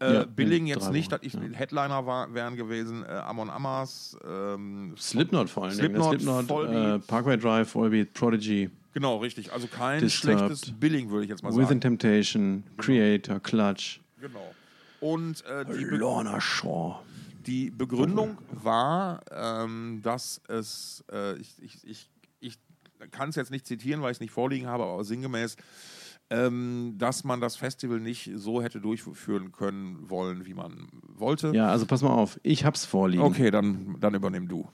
Äh, 0.00 0.14
Ja, 0.14 0.24
Billing 0.24 0.62
in 0.62 0.66
jetzt 0.68 0.90
nicht, 0.92 1.12
dass 1.12 1.20
ich 1.22 1.34
ja. 1.34 1.40
Headliner 1.52 2.06
war, 2.06 2.32
wären 2.34 2.56
gewesen, 2.56 3.04
äh, 3.04 3.08
Amon 3.08 3.50
Amas, 3.50 4.16
ähm, 4.26 4.94
Slipknot 4.98 5.50
vor 5.50 5.70
Slipknot, 5.70 6.12
Dingen. 6.12 6.20
Slipknot, 6.20 6.46
Vollbeat. 6.46 7.02
äh, 7.02 7.06
Parkway 7.06 7.36
Drive, 7.36 7.70
Vollbeat, 7.70 8.12
Prodigy, 8.14 8.70
Genau, 8.92 9.18
richtig. 9.18 9.52
Also 9.52 9.68
kein 9.68 10.00
Disturbed. 10.00 10.38
schlechtes 10.48 10.72
Billing, 10.80 11.10
würde 11.10 11.22
ich 11.24 11.30
jetzt 11.30 11.44
mal 11.44 11.50
Within 11.52 11.66
sagen. 11.66 11.80
Temptation, 11.80 12.64
Creator, 12.76 13.38
Clutch, 13.38 14.00
Genau. 14.20 14.52
Und 15.00 15.44
äh, 15.46 15.64
die, 15.64 15.84
Lorna 15.84 16.40
Shaw. 16.40 16.96
Die 17.46 17.70
Begründung 17.70 18.36
war, 18.50 19.20
ähm, 19.30 20.00
dass 20.02 20.42
es, 20.48 21.04
äh, 21.12 21.36
ich, 21.38 21.54
ich, 21.62 21.78
ich, 21.84 22.10
ich 22.40 22.58
kann 23.12 23.30
es 23.30 23.36
jetzt 23.36 23.50
nicht 23.50 23.64
zitieren, 23.66 24.02
weil 24.02 24.10
ich 24.10 24.16
es 24.16 24.20
nicht 24.20 24.32
vorliegen 24.32 24.66
habe, 24.66 24.84
aber 24.84 25.02
sinngemäß, 25.04 25.56
ähm, 26.30 26.94
dass 26.96 27.24
man 27.24 27.40
das 27.40 27.56
Festival 27.56 28.00
nicht 28.00 28.30
so 28.36 28.62
hätte 28.62 28.80
durchführen 28.80 29.52
können 29.52 30.08
wollen, 30.08 30.46
wie 30.46 30.54
man 30.54 30.88
wollte. 31.02 31.52
Ja, 31.54 31.68
also 31.68 31.86
pass 31.86 32.02
mal 32.02 32.10
auf, 32.10 32.38
ich 32.42 32.64
hab's 32.64 32.84
vorliegen. 32.84 33.24
Okay, 33.24 33.50
dann, 33.50 33.96
dann 34.00 34.14
übernimm 34.14 34.48
du. 34.48 34.68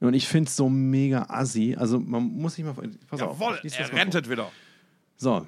Und 0.00 0.14
ich 0.14 0.26
find's 0.26 0.56
so 0.56 0.68
mega 0.68 1.26
assi. 1.28 1.76
Also 1.78 2.00
man 2.00 2.24
muss 2.24 2.56
sich 2.56 2.64
mal. 2.64 2.74
Pass 3.06 3.20
Jawohl, 3.20 3.58
auf. 3.58 3.78
er 3.78 3.92
rentet 3.92 4.28
wieder. 4.28 4.50
So. 5.16 5.46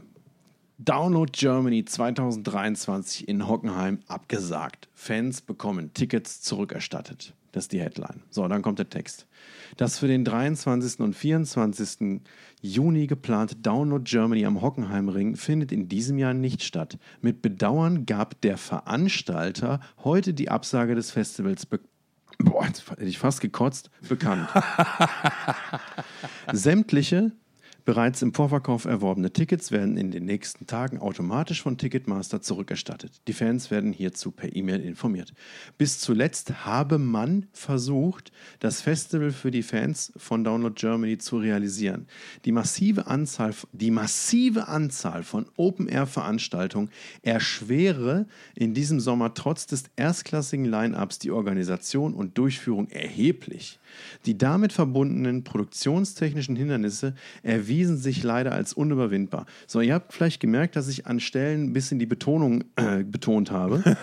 Download 0.79 1.31
Germany 1.33 1.85
2023 1.85 3.29
in 3.29 3.49
Hockenheim 3.49 4.01
abgesagt. 4.07 4.89
Fans 4.93 5.41
bekommen 5.41 5.93
Tickets 5.95 6.41
zurückerstattet. 6.43 7.35
Das 7.55 7.64
ist 7.64 7.72
die 7.72 7.80
Headline. 7.80 8.20
So, 8.30 8.48
dann 8.48 8.62
kommt 8.62 8.80
der 8.80 8.90
Text. 8.90 9.28
Das 9.76 10.00
für 10.00 10.09
den 10.09 10.24
23. 10.24 10.98
und 10.98 11.14
24. 11.14 12.20
Juni 12.61 13.07
geplante 13.07 13.55
Download 13.55 14.02
Germany 14.02 14.44
am 14.44 14.61
Hockenheimring 14.61 15.36
findet 15.36 15.70
in 15.70 15.88
diesem 15.88 16.18
Jahr 16.18 16.34
nicht 16.34 16.64
statt. 16.64 16.98
Mit 17.20 17.42
Bedauern 17.42 18.07
gab 18.07 18.40
der 18.40 18.57
Veranstalter 18.57 19.78
heute 20.02 20.34
die 20.34 20.50
Absage 20.50 20.96
des 20.96 21.12
Festivals 21.12 21.64
be 21.64 21.78
Boah, 22.38 22.66
jetzt 22.66 22.90
hätte 22.90 23.05
ich 23.05 23.18
fast 23.18 23.40
gekotzt, 23.40 23.90
bekannt. 24.09 24.48
Sämtliche 26.52 27.30
bereits 27.85 28.22
im 28.22 28.32
Vorverkauf 28.32 28.85
erworbene 28.85 29.32
Tickets 29.32 29.70
werden 29.70 29.97
in 29.97 30.11
den 30.11 30.24
nächsten 30.24 30.66
Tagen 30.66 30.99
automatisch 30.99 31.62
von 31.62 31.78
Ticketmaster 31.78 32.41
zurückerstattet. 32.41 33.20
Die 33.28 33.32
Fans 33.32 33.70
werden 33.70 33.93
hierzu 33.93 34.30
per 34.30 34.55
E-Mail 34.55 34.80
informiert. 34.80 35.35
Bis 35.78 35.99
zuletzt 35.99 36.64
habe 36.64 36.99
man 36.99 37.47
versucht, 37.53 38.32
das 38.61 38.80
Festival 38.80 39.32
für 39.32 39.51
die 39.51 39.62
Fans 39.62 40.12
von 40.16 40.45
Download 40.45 40.74
Germany 40.74 41.18
zu 41.18 41.39
realisieren. 41.39 42.07
Die 42.45 42.53
massive 42.53 43.07
Anzahl, 43.07 43.55
die 43.72 43.91
massive 43.91 44.68
Anzahl 44.68 45.22
von 45.22 45.47
Open-Air-Veranstaltungen 45.57 46.91
erschwere 47.22 48.26
in 48.55 48.74
diesem 48.74 49.01
Sommer 49.01 49.35
trotz 49.35 49.66
des 49.66 49.85
erstklassigen 49.97 50.64
Line-ups 50.64 51.18
die 51.18 51.30
Organisation 51.30 52.14
und 52.14 52.39
Durchführung 52.39 52.89
erheblich. 52.89 53.78
Die 54.26 54.38
damit 54.38 54.72
verbundenen 54.72 55.45
produktionstechnischen 55.45 56.57
Hindernisse 56.57 57.14
erwiesen 57.42 57.97
sich 57.97 58.22
leider 58.22 58.53
als 58.53 58.72
unüberwindbar. 58.72 59.47
So, 59.66 59.80
ihr 59.80 59.95
habt 59.95 60.12
vielleicht 60.12 60.40
gemerkt, 60.40 60.76
dass 60.76 60.88
ich 60.88 61.07
an 61.07 61.20
Stellen 61.20 61.64
ein 61.64 61.72
bisschen 61.72 61.99
die 61.99 62.07
Betonung 62.07 62.64
äh, 62.76 63.05
betont 63.05 63.51
habe. 63.51 63.82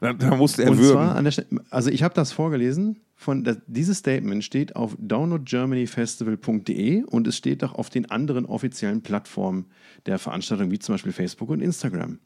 Da, 0.00 0.12
da 0.14 0.36
musste 0.36 0.64
er 0.64 0.70
Und 0.70 0.78
würgen. 0.78 0.92
zwar 0.92 1.16
an 1.16 1.24
der 1.24 1.32
Stelle, 1.32 1.48
also 1.70 1.90
ich 1.90 2.02
habe 2.02 2.14
das 2.14 2.32
vorgelesen. 2.32 3.00
Von, 3.16 3.44
das, 3.44 3.58
dieses 3.66 3.98
Statement 3.98 4.42
steht 4.42 4.76
auf 4.76 4.96
downloadgermanyfestival.de 4.98 7.02
und 7.04 7.26
es 7.26 7.36
steht 7.36 7.62
auch 7.64 7.74
auf 7.74 7.90
den 7.90 8.10
anderen 8.10 8.46
offiziellen 8.46 9.02
Plattformen 9.02 9.66
der 10.06 10.18
Veranstaltung, 10.18 10.70
wie 10.70 10.78
zum 10.78 10.94
Beispiel 10.94 11.12
Facebook 11.12 11.50
und 11.50 11.60
Instagram. 11.60 12.18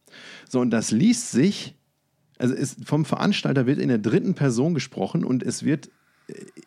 So, 0.49 0.61
und 0.61 0.71
das 0.71 0.93
liest 0.93 1.33
sich, 1.33 1.75
also 2.39 2.55
vom 2.85 3.05
Veranstalter 3.05 3.67
wird 3.67 3.81
in 3.81 3.89
der 3.89 3.99
dritten 3.99 4.35
Person 4.35 4.75
gesprochen 4.75 5.25
und 5.25 5.43
es 5.43 5.65
wird 5.65 5.91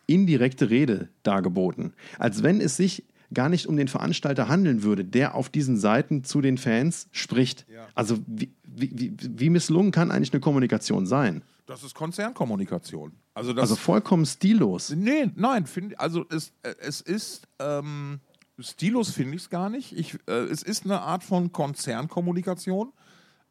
indirekte 0.05 0.69
Rede 0.69 1.09
dargeboten. 1.23 1.93
Als 2.19 2.43
wenn 2.43 2.61
es 2.61 2.77
sich 2.77 3.03
gar 3.33 3.49
nicht 3.49 3.67
um 3.67 3.75
den 3.75 3.87
Veranstalter 3.87 4.47
handeln 4.47 4.83
würde, 4.83 5.03
der 5.03 5.35
auf 5.35 5.49
diesen 5.49 5.77
Seiten 5.77 6.23
zu 6.23 6.39
den 6.41 6.57
Fans 6.57 7.07
spricht. 7.11 7.65
Also 7.93 8.19
wie, 8.25 8.51
wie, 8.63 9.13
wie- 9.19 9.49
misslungen 9.49 9.91
kann 9.91 10.11
eigentlich 10.11 10.31
eine 10.31 10.39
Kommunikation 10.39 11.05
sein? 11.05 11.41
Das 11.65 11.83
ist 11.83 11.93
Konzernkommunikation. 11.95 13.11
Also, 13.33 13.53
Also 13.55 13.75
vollkommen 13.75 14.25
stillos. 14.25 14.91
nee, 14.95 15.29
nein, 15.35 15.65
find, 15.65 15.99
also 15.99 16.25
es, 16.29 16.53
äh, 16.63 16.73
es 16.79 17.01
ist, 17.01 17.47
ähm, 17.59 18.19
Stilus 18.59 19.11
finde 19.11 19.35
ich 19.35 19.41
es 19.43 19.49
gar 19.49 19.69
nicht. 19.69 19.91
Ich, 19.97 20.17
äh, 20.27 20.31
es 20.45 20.63
ist 20.63 20.85
eine 20.85 21.01
Art 21.01 21.23
von 21.23 21.51
Konzernkommunikation, 21.51 22.93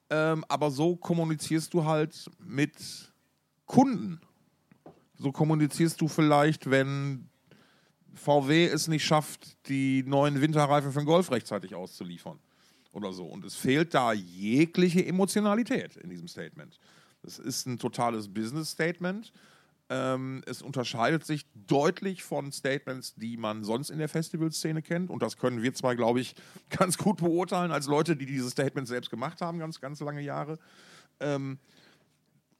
ähm, 0.08 0.44
aber 0.48 0.70
so 0.70 0.96
kommunizierst 0.96 1.74
du 1.74 1.84
halt 1.84 2.30
mit 2.44 2.72
Kunden. 3.66 4.20
So 5.18 5.32
kommunizierst 5.32 6.00
du 6.00 6.08
vielleicht, 6.08 6.70
wenn 6.70 7.28
VW 8.14 8.66
es 8.66 8.88
nicht 8.88 9.04
schafft, 9.04 9.56
die 9.68 10.02
neuen 10.02 10.40
Winterreifen 10.40 10.92
für 10.92 11.00
den 11.00 11.06
Golf 11.06 11.30
rechtzeitig 11.30 11.74
auszuliefern 11.74 12.38
oder 12.92 13.12
so. 13.12 13.26
Und 13.26 13.44
es 13.44 13.54
fehlt 13.54 13.94
da 13.94 14.12
jegliche 14.12 15.04
Emotionalität 15.04 15.96
in 15.96 16.10
diesem 16.10 16.28
Statement. 16.28 16.78
Es 17.22 17.38
ist 17.38 17.66
ein 17.66 17.78
totales 17.78 18.32
Business-Statement. 18.32 19.32
Ähm, 19.88 20.42
es 20.46 20.62
unterscheidet 20.62 21.24
sich 21.24 21.46
deutlich 21.54 22.24
von 22.24 22.50
Statements, 22.50 23.14
die 23.14 23.36
man 23.36 23.62
sonst 23.62 23.90
in 23.90 23.98
der 23.98 24.08
Festivalszene 24.08 24.82
kennt. 24.82 25.10
Und 25.10 25.22
das 25.22 25.36
können 25.36 25.62
wir 25.62 25.74
zwei, 25.74 25.94
glaube 25.94 26.20
ich, 26.20 26.34
ganz 26.70 26.98
gut 26.98 27.18
beurteilen 27.18 27.70
als 27.70 27.86
Leute, 27.86 28.16
die 28.16 28.26
dieses 28.26 28.52
Statement 28.52 28.88
selbst 28.88 29.10
gemacht 29.10 29.40
haben, 29.40 29.58
ganz, 29.58 29.80
ganz 29.80 30.00
lange 30.00 30.22
Jahre. 30.22 30.58
Ähm, 31.20 31.58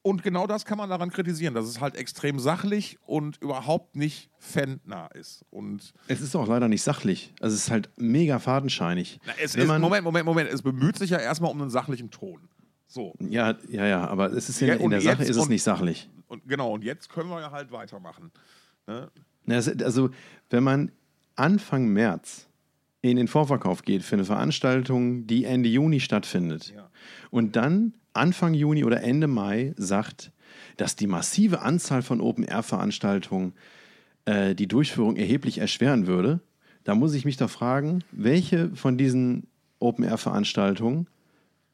und 0.07 0.23
genau 0.23 0.47
das 0.47 0.65
kann 0.65 0.79
man 0.79 0.89
daran 0.89 1.11
kritisieren, 1.11 1.55
dass 1.55 1.67
es 1.67 1.81
halt 1.81 1.97
extrem 1.97 2.39
sachlich 2.39 2.97
und 3.07 3.39
überhaupt 3.43 3.97
nicht 3.97 4.31
fannah 4.39 5.09
ist. 5.09 5.45
Und 5.51 5.93
Es 6.07 6.21
ist 6.21 6.37
auch 6.37 6.47
leider 6.47 6.69
nicht 6.69 6.83
sachlich. 6.83 7.35
Also 7.41 7.55
es 7.57 7.65
ist 7.65 7.71
halt 7.71 7.91
mega 7.97 8.39
fadenscheinig. 8.39 9.19
na, 9.27 9.33
es 9.43 9.55
ist, 9.57 9.67
Moment, 9.67 10.05
Moment, 10.05 10.25
Moment, 10.25 10.49
es 10.51 10.63
bemüht 10.63 10.97
sich 10.97 11.11
ja 11.11 11.19
erstmal 11.19 11.51
um 11.51 11.61
einen 11.61 11.71
sachlichen 11.71 12.11
Ton. 12.11 12.49
So. 12.87 13.15
Ja, 13.19 13.57
ja, 13.69 13.85
ja, 13.87 14.07
aber 14.07 14.33
es 14.33 14.49
ist 14.49 14.63
in, 14.63 14.69
Ja, 14.69 14.75
in 14.75 14.91
der 14.91 15.01
Sache 15.01 15.23
ist 15.25 15.31
es 15.31 15.39
und- 15.39 15.49
nicht 15.51 15.63
sachlich. 15.65 16.09
Und 16.29 16.47
genau, 16.49 16.73
und 16.73 16.85
jetzt 16.85 17.09
können 17.09 17.29
wir 17.29 17.41
ja 17.41 17.51
halt 17.51 17.73
weitermachen. 17.73 18.31
Ne? 18.87 19.11
Na, 19.45 19.57
Also, 19.57 20.11
wenn 20.51 20.63
man 20.63 20.93
Anfang 21.35 21.89
März 21.89 22.49
in 23.03 23.17
den 23.17 23.29
Vorverkauf 23.29 23.83
geht 23.83 24.03
für 24.03 24.15
eine 24.17 24.25
Veranstaltung, 24.25 25.27
die 25.27 25.45
Ende 25.45 25.69
Juni 25.69 26.01
stattfindet, 26.01 26.73
Ja. 26.75 26.91
und 27.31 27.57
dann 27.57 27.93
Anfang 28.17 28.55
Juni 28.55 28.85
oder 28.85 29.03
Ende 29.03 29.27
Mai 29.27 29.75
sagt, 29.77 30.33
dass 30.77 30.97
die 30.97 31.07
massive 31.07 31.63
Anzahl 31.63 32.03
von 32.03 32.21
Open-Air-Veranstaltungen 32.21 33.55
äh, 34.25 34.55
die 34.55 34.69
Durchführung 34.69 35.17
erheblich 35.17 35.59
erschweren 35.59 36.07
würde, 36.07 36.41
da 36.85 36.95
muss 36.95 37.15
ich 37.15 37.25
mich 37.25 37.37
doch 37.37 37.51
fragen, 37.51 38.05
welche 38.13 38.75
von 38.77 38.97
diesen 38.97 39.49
Open-Air-Veranstaltungen 39.81 41.09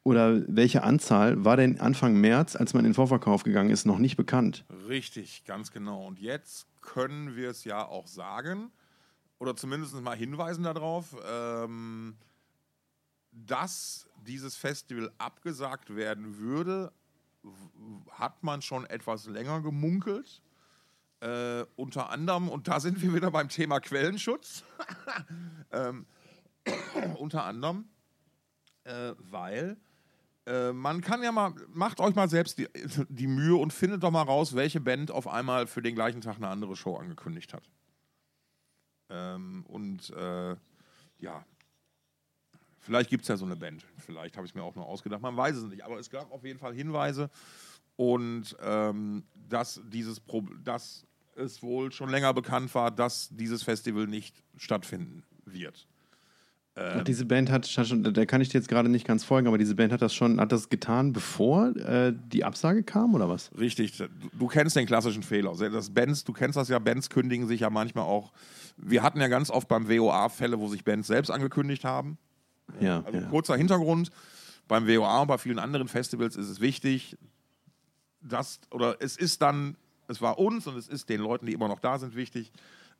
oder 0.03 0.41
welche 0.47 0.83
Anzahl 0.83 1.45
war 1.45 1.55
denn 1.55 1.79
Anfang 1.79 2.19
März, 2.19 2.55
als 2.55 2.73
man 2.73 2.83
in 2.83 2.91
den 2.91 2.95
Vorverkauf 2.95 3.43
gegangen 3.43 3.69
ist, 3.69 3.85
noch 3.85 3.99
nicht 3.99 4.17
bekannt? 4.17 4.65
Richtig, 4.87 5.45
ganz 5.45 5.71
genau. 5.71 6.05
Und 6.05 6.19
jetzt 6.19 6.67
können 6.81 7.35
wir 7.35 7.49
es 7.49 7.63
ja 7.63 7.85
auch 7.85 8.07
sagen, 8.07 8.71
oder 9.39 9.55
zumindest 9.55 9.93
mal 10.01 10.17
hinweisen 10.17 10.63
darauf, 10.63 11.15
ähm, 11.25 12.15
dass 13.31 14.07
dieses 14.23 14.55
Festival 14.55 15.11
abgesagt 15.17 15.95
werden 15.95 16.37
würde, 16.37 16.91
hat 18.11 18.43
man 18.43 18.61
schon 18.61 18.85
etwas 18.85 19.25
länger 19.25 19.61
gemunkelt. 19.61 20.41
Äh, 21.19 21.65
unter 21.75 22.09
anderem, 22.09 22.49
und 22.49 22.67
da 22.67 22.79
sind 22.79 23.01
wir 23.01 23.13
wieder 23.13 23.31
beim 23.31 23.47
Thema 23.47 23.79
Quellenschutz, 23.79 24.63
ähm, 25.71 26.05
unter 27.17 27.45
anderem, 27.45 27.85
äh, 28.83 29.13
weil 29.17 29.77
äh, 30.45 30.73
man 30.73 30.99
kann 30.99 31.23
ja 31.23 31.31
mal, 31.31 31.53
macht 31.69 32.01
euch 32.01 32.15
mal 32.15 32.29
selbst 32.29 32.57
die, 32.57 32.67
die 33.09 33.27
Mühe 33.27 33.55
und 33.55 33.71
findet 33.71 34.03
doch 34.03 34.11
mal 34.11 34.23
raus, 34.23 34.55
welche 34.55 34.81
Band 34.81 35.11
auf 35.11 35.27
einmal 35.27 35.67
für 35.67 35.81
den 35.81 35.95
gleichen 35.95 36.21
Tag 36.21 36.37
eine 36.37 36.49
andere 36.49 36.75
Show 36.75 36.97
angekündigt 36.97 37.53
hat. 37.53 37.63
Ähm, 39.09 39.65
und 39.67 40.09
äh, 40.09 40.55
ja, 41.19 41.45
vielleicht 42.83 43.09
gibt 43.09 43.23
es 43.23 43.27
ja 43.27 43.37
so 43.37 43.45
eine 43.45 43.55
Band. 43.55 43.85
Vielleicht 43.97 44.37
habe 44.37 44.45
ich 44.45 44.51
es 44.51 44.55
mir 44.55 44.63
auch 44.63 44.75
nur 44.75 44.85
ausgedacht. 44.85 45.21
Man 45.21 45.35
weiß 45.35 45.55
es 45.55 45.63
nicht. 45.63 45.83
Aber 45.83 45.99
es 45.99 46.09
gab 46.09 46.31
auf 46.31 46.43
jeden 46.43 46.59
Fall 46.59 46.73
Hinweise 46.73 47.29
und 47.95 48.55
ähm, 48.61 49.23
dass 49.49 49.81
dieses 49.85 50.19
Pro 50.19 50.41
dass 50.63 51.05
es 51.35 51.63
wohl 51.63 51.91
schon 51.91 52.09
länger 52.09 52.33
bekannt 52.33 52.73
war, 52.75 52.91
dass 52.91 53.29
dieses 53.31 53.63
Festival 53.63 54.05
nicht 54.05 54.43
stattfinden 54.55 55.23
wird. 55.45 55.87
Ach, 56.75 57.03
diese 57.03 57.25
Band 57.25 57.51
hat, 57.51 57.69
da 57.77 58.25
kann 58.25 58.41
ich 58.41 58.49
dir 58.49 58.57
jetzt 58.57 58.67
gerade 58.67 58.89
nicht 58.89 59.05
ganz 59.05 59.23
folgen, 59.23 59.47
aber 59.47 59.59
diese 59.59 59.75
Band 59.75 59.93
hat 59.93 60.01
das 60.01 60.13
schon, 60.15 60.39
hat 60.39 60.51
das 60.51 60.69
getan, 60.69 61.13
bevor 61.13 61.75
äh, 61.75 62.13
die 62.15 62.43
Absage 62.43 62.81
kam 62.81 63.13
oder 63.13 63.29
was? 63.29 63.51
Richtig, 63.59 63.95
du, 63.97 64.09
du 64.33 64.47
kennst 64.47 64.75
den 64.75 64.87
klassischen 64.87 65.21
Fehler. 65.21 65.55
Das 65.55 65.91
Bands, 65.91 66.23
du 66.23 66.33
kennst 66.33 66.57
das 66.57 66.69
ja, 66.69 66.79
Bands 66.79 67.11
kündigen 67.11 67.47
sich 67.47 67.59
ja 67.59 67.69
manchmal 67.69 68.05
auch. 68.05 68.33
Wir 68.75 69.03
hatten 69.03 69.21
ja 69.21 69.27
ganz 69.27 69.51
oft 69.51 69.67
beim 69.67 69.87
WOA 69.87 70.29
Fälle, 70.29 70.59
wo 70.59 70.67
sich 70.67 70.83
Bands 70.83 71.07
selbst 71.07 71.29
angekündigt 71.29 71.83
haben. 71.83 72.17
Ja, 72.79 73.01
Also 73.05 73.19
ja. 73.19 73.27
kurzer 73.27 73.55
Hintergrund, 73.55 74.11
beim 74.67 74.87
WOA 74.87 75.21
und 75.21 75.27
bei 75.27 75.37
vielen 75.37 75.59
anderen 75.59 75.87
Festivals 75.87 76.35
ist 76.35 76.49
es 76.49 76.59
wichtig, 76.59 77.17
dass, 78.21 78.59
oder 78.71 78.97
es 79.01 79.17
ist 79.17 79.41
dann, 79.41 79.75
es 80.07 80.21
war 80.21 80.39
uns 80.39 80.67
und 80.67 80.77
es 80.77 80.87
ist 80.87 81.09
den 81.09 81.21
Leuten, 81.21 81.45
die 81.45 81.53
immer 81.53 81.67
noch 81.67 81.79
da 81.79 81.99
sind, 81.99 82.15
wichtig, 82.15 82.51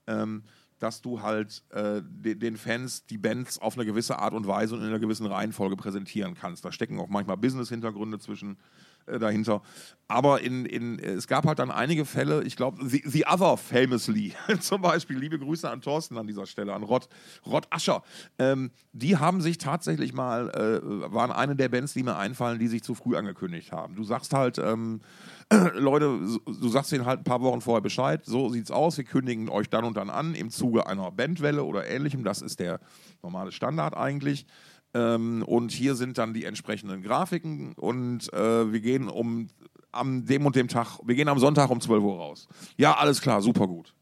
ähm, 0.08 0.44
dass 0.80 1.02
du 1.02 1.22
halt 1.22 1.64
äh, 1.70 2.02
de, 2.04 2.36
den 2.36 2.58
Fans 2.58 3.06
die 3.06 3.18
Bands 3.18 3.60
auf 3.60 3.76
eine 3.76 3.86
gewisse 3.86 4.20
Art 4.20 4.34
und 4.34 4.48
Weise 4.48 4.76
und 4.76 4.82
in 4.82 4.88
einer 4.88 5.00
gewissen 5.00 5.26
Reihenfolge 5.26 5.78
präsentieren 5.78 6.36
kannst. 6.36 6.66
Da 6.66 6.72
stecken 6.72 7.00
auch 7.00 7.08
manchmal 7.08 7.38
Business-Hintergründe 7.38 8.20
zwischen. 8.20 8.58
Äh, 9.06 9.20
dahinter. 9.20 9.62
Aber 10.08 10.42
in, 10.42 10.66
in, 10.66 11.00
es 11.00 11.28
gab 11.28 11.46
halt 11.46 11.60
dann 11.60 11.72
einige 11.72 12.06
Fälle, 12.06 12.44
ich 12.44 12.56
glaube, 12.56 12.86
the, 12.88 13.02
the, 13.06 13.26
Other 13.26 13.58
famously, 13.58 14.34
zum 14.60 14.82
Beispiel, 14.82 15.18
liebe 15.18 15.40
Grüße 15.40 15.70
an 15.70 15.82
Thorsten 15.82 16.18
an 16.18 16.28
dieser 16.28 16.46
Stelle, 16.46 16.74
an 16.74 16.84
Rod, 16.84 17.08
Rod 17.46 17.66
Ascher. 17.70 18.04
Ähm, 18.38 18.72
die 18.92 19.18
haben 19.18 19.42
sich 19.42 19.58
tatsächlich 19.58 20.14
mal, 20.14 20.50
äh, 20.50 21.12
waren 21.12 21.32
eine 21.32 21.56
der 21.56 21.70
Bands, 21.70 21.94
die 21.94 22.04
mir 22.04 22.18
einfallen, 22.18 22.60
die 22.60 22.68
sich 22.68 22.84
zu 22.84 22.96
früh 22.96 23.16
angekündigt 23.16 23.72
haben. 23.72 23.96
Du 23.96 24.04
sagst 24.04 24.34
halt, 24.34 24.58
ähm, 24.60 25.02
Leute, 25.74 26.20
du 26.46 26.70
sagst 26.70 26.92
denen 26.92 27.06
halt 27.06 27.22
ein 27.22 27.24
paar 27.24 27.42
Wochen 27.42 27.62
vorher 27.62 27.82
Bescheid, 27.82 28.22
so 28.26 28.50
sieht's 28.50 28.72
aus, 28.72 28.98
wir 28.98 29.06
kündigen 29.06 29.50
euch 29.50 29.70
dann 29.70 29.86
und 29.86 29.98
dann 29.98 30.10
an 30.10 30.36
im 30.36 30.50
Zuge 30.50 30.86
einer 30.86 31.12
Bandwelle 31.12 31.64
oder 31.64 31.88
ähnlichem, 31.88 32.24
das 32.24 32.42
ist 32.42 32.60
der 32.60 32.80
normale 33.22 33.52
Standard 33.52 33.96
eigentlich. 33.96 34.46
Ähm, 34.94 35.44
und 35.44 35.72
hier 35.72 35.96
sind 35.96 36.18
dann 36.18 36.34
die 36.34 36.46
entsprechenden 36.46 37.02
Grafiken 37.02 37.74
und 37.74 38.32
äh, 38.34 38.72
wir 38.72 38.80
gehen 38.80 39.10
um 39.10 39.48
am 39.92 40.26
dem 40.26 40.46
und 40.46 40.56
dem 40.56 40.68
Tag, 40.68 41.00
wir 41.04 41.16
gehen 41.16 41.28
am 41.28 41.40
Sonntag 41.40 41.70
um 41.70 41.80
12 41.80 42.04
Uhr 42.04 42.18
raus. 42.18 42.48
Ja, 42.78 42.96
alles 42.96 43.22
klar, 43.22 43.42
super 43.42 43.68
gut. 43.68 43.94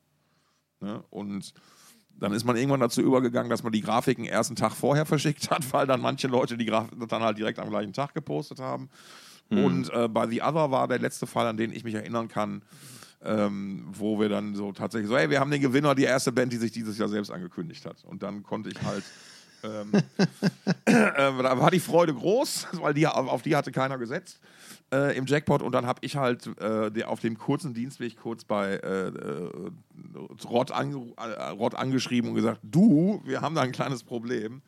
Ne? 0.79 1.03
Und 1.09 1.53
dann 2.17 2.33
ist 2.33 2.45
man 2.45 2.55
irgendwann 2.55 2.79
dazu 2.79 3.01
übergegangen, 3.01 3.49
dass 3.49 3.63
man 3.63 3.71
die 3.71 3.81
Grafiken 3.81 4.25
erst 4.25 4.51
einen 4.51 4.55
Tag 4.55 4.73
vorher 4.73 5.05
verschickt 5.05 5.49
hat, 5.49 5.71
weil 5.73 5.87
dann 5.87 6.01
manche 6.01 6.27
Leute 6.27 6.57
die 6.57 6.65
Grafiken 6.65 7.07
dann 7.07 7.21
halt 7.21 7.37
direkt 7.37 7.59
am 7.59 7.69
gleichen 7.69 7.93
Tag 7.93 8.13
gepostet 8.13 8.59
haben. 8.59 8.89
Mhm. 9.49 9.63
Und 9.63 9.93
äh, 9.93 10.07
bei 10.07 10.27
The 10.27 10.41
Other 10.41 10.71
war 10.71 10.87
der 10.87 10.99
letzte 10.99 11.27
Fall, 11.27 11.47
an 11.47 11.57
den 11.57 11.71
ich 11.71 11.83
mich 11.83 11.93
erinnern 11.93 12.27
kann, 12.27 12.63
ähm, 13.23 13.85
wo 13.91 14.19
wir 14.19 14.29
dann 14.29 14.55
so 14.55 14.71
tatsächlich 14.71 15.09
so, 15.09 15.17
hey, 15.17 15.29
wir 15.29 15.39
haben 15.39 15.51
den 15.51 15.61
Gewinner, 15.61 15.93
die 15.93 16.03
erste 16.03 16.31
Band, 16.31 16.53
die 16.53 16.57
sich 16.57 16.71
dieses 16.71 16.97
Jahr 16.97 17.09
selbst 17.09 17.31
angekündigt 17.31 17.85
hat. 17.85 18.03
Und 18.03 18.23
dann 18.23 18.43
konnte 18.43 18.69
ich 18.69 18.81
halt 18.81 19.03
ähm, 19.63 19.91
äh, 20.85 21.13
da 21.15 21.59
war 21.59 21.71
die 21.71 21.79
Freude 21.79 22.13
groß, 22.13 22.67
weil 22.73 22.93
die, 22.93 23.07
auf 23.07 23.41
die 23.41 23.55
hatte 23.55 23.71
keiner 23.71 23.97
gesetzt 23.97 24.39
äh, 24.93 25.17
im 25.17 25.25
Jackpot. 25.25 25.61
Und 25.61 25.73
dann 25.73 25.85
habe 25.85 25.99
ich 26.03 26.15
halt 26.15 26.49
äh, 26.59 27.03
auf 27.03 27.19
dem 27.19 27.37
kurzen 27.37 27.73
Dienstweg 27.73 28.17
kurz 28.17 28.43
bei 28.43 28.75
äh, 28.75 29.07
äh, 29.07 29.71
Rod, 30.45 30.71
ange, 30.71 31.13
äh, 31.17 31.49
Rod, 31.49 31.75
angeschrieben 31.75 32.29
und 32.29 32.35
gesagt: 32.35 32.59
Du, 32.63 33.21
wir 33.25 33.41
haben 33.41 33.55
da 33.55 33.61
ein 33.61 33.71
kleines 33.71 34.03
Problem. 34.03 34.61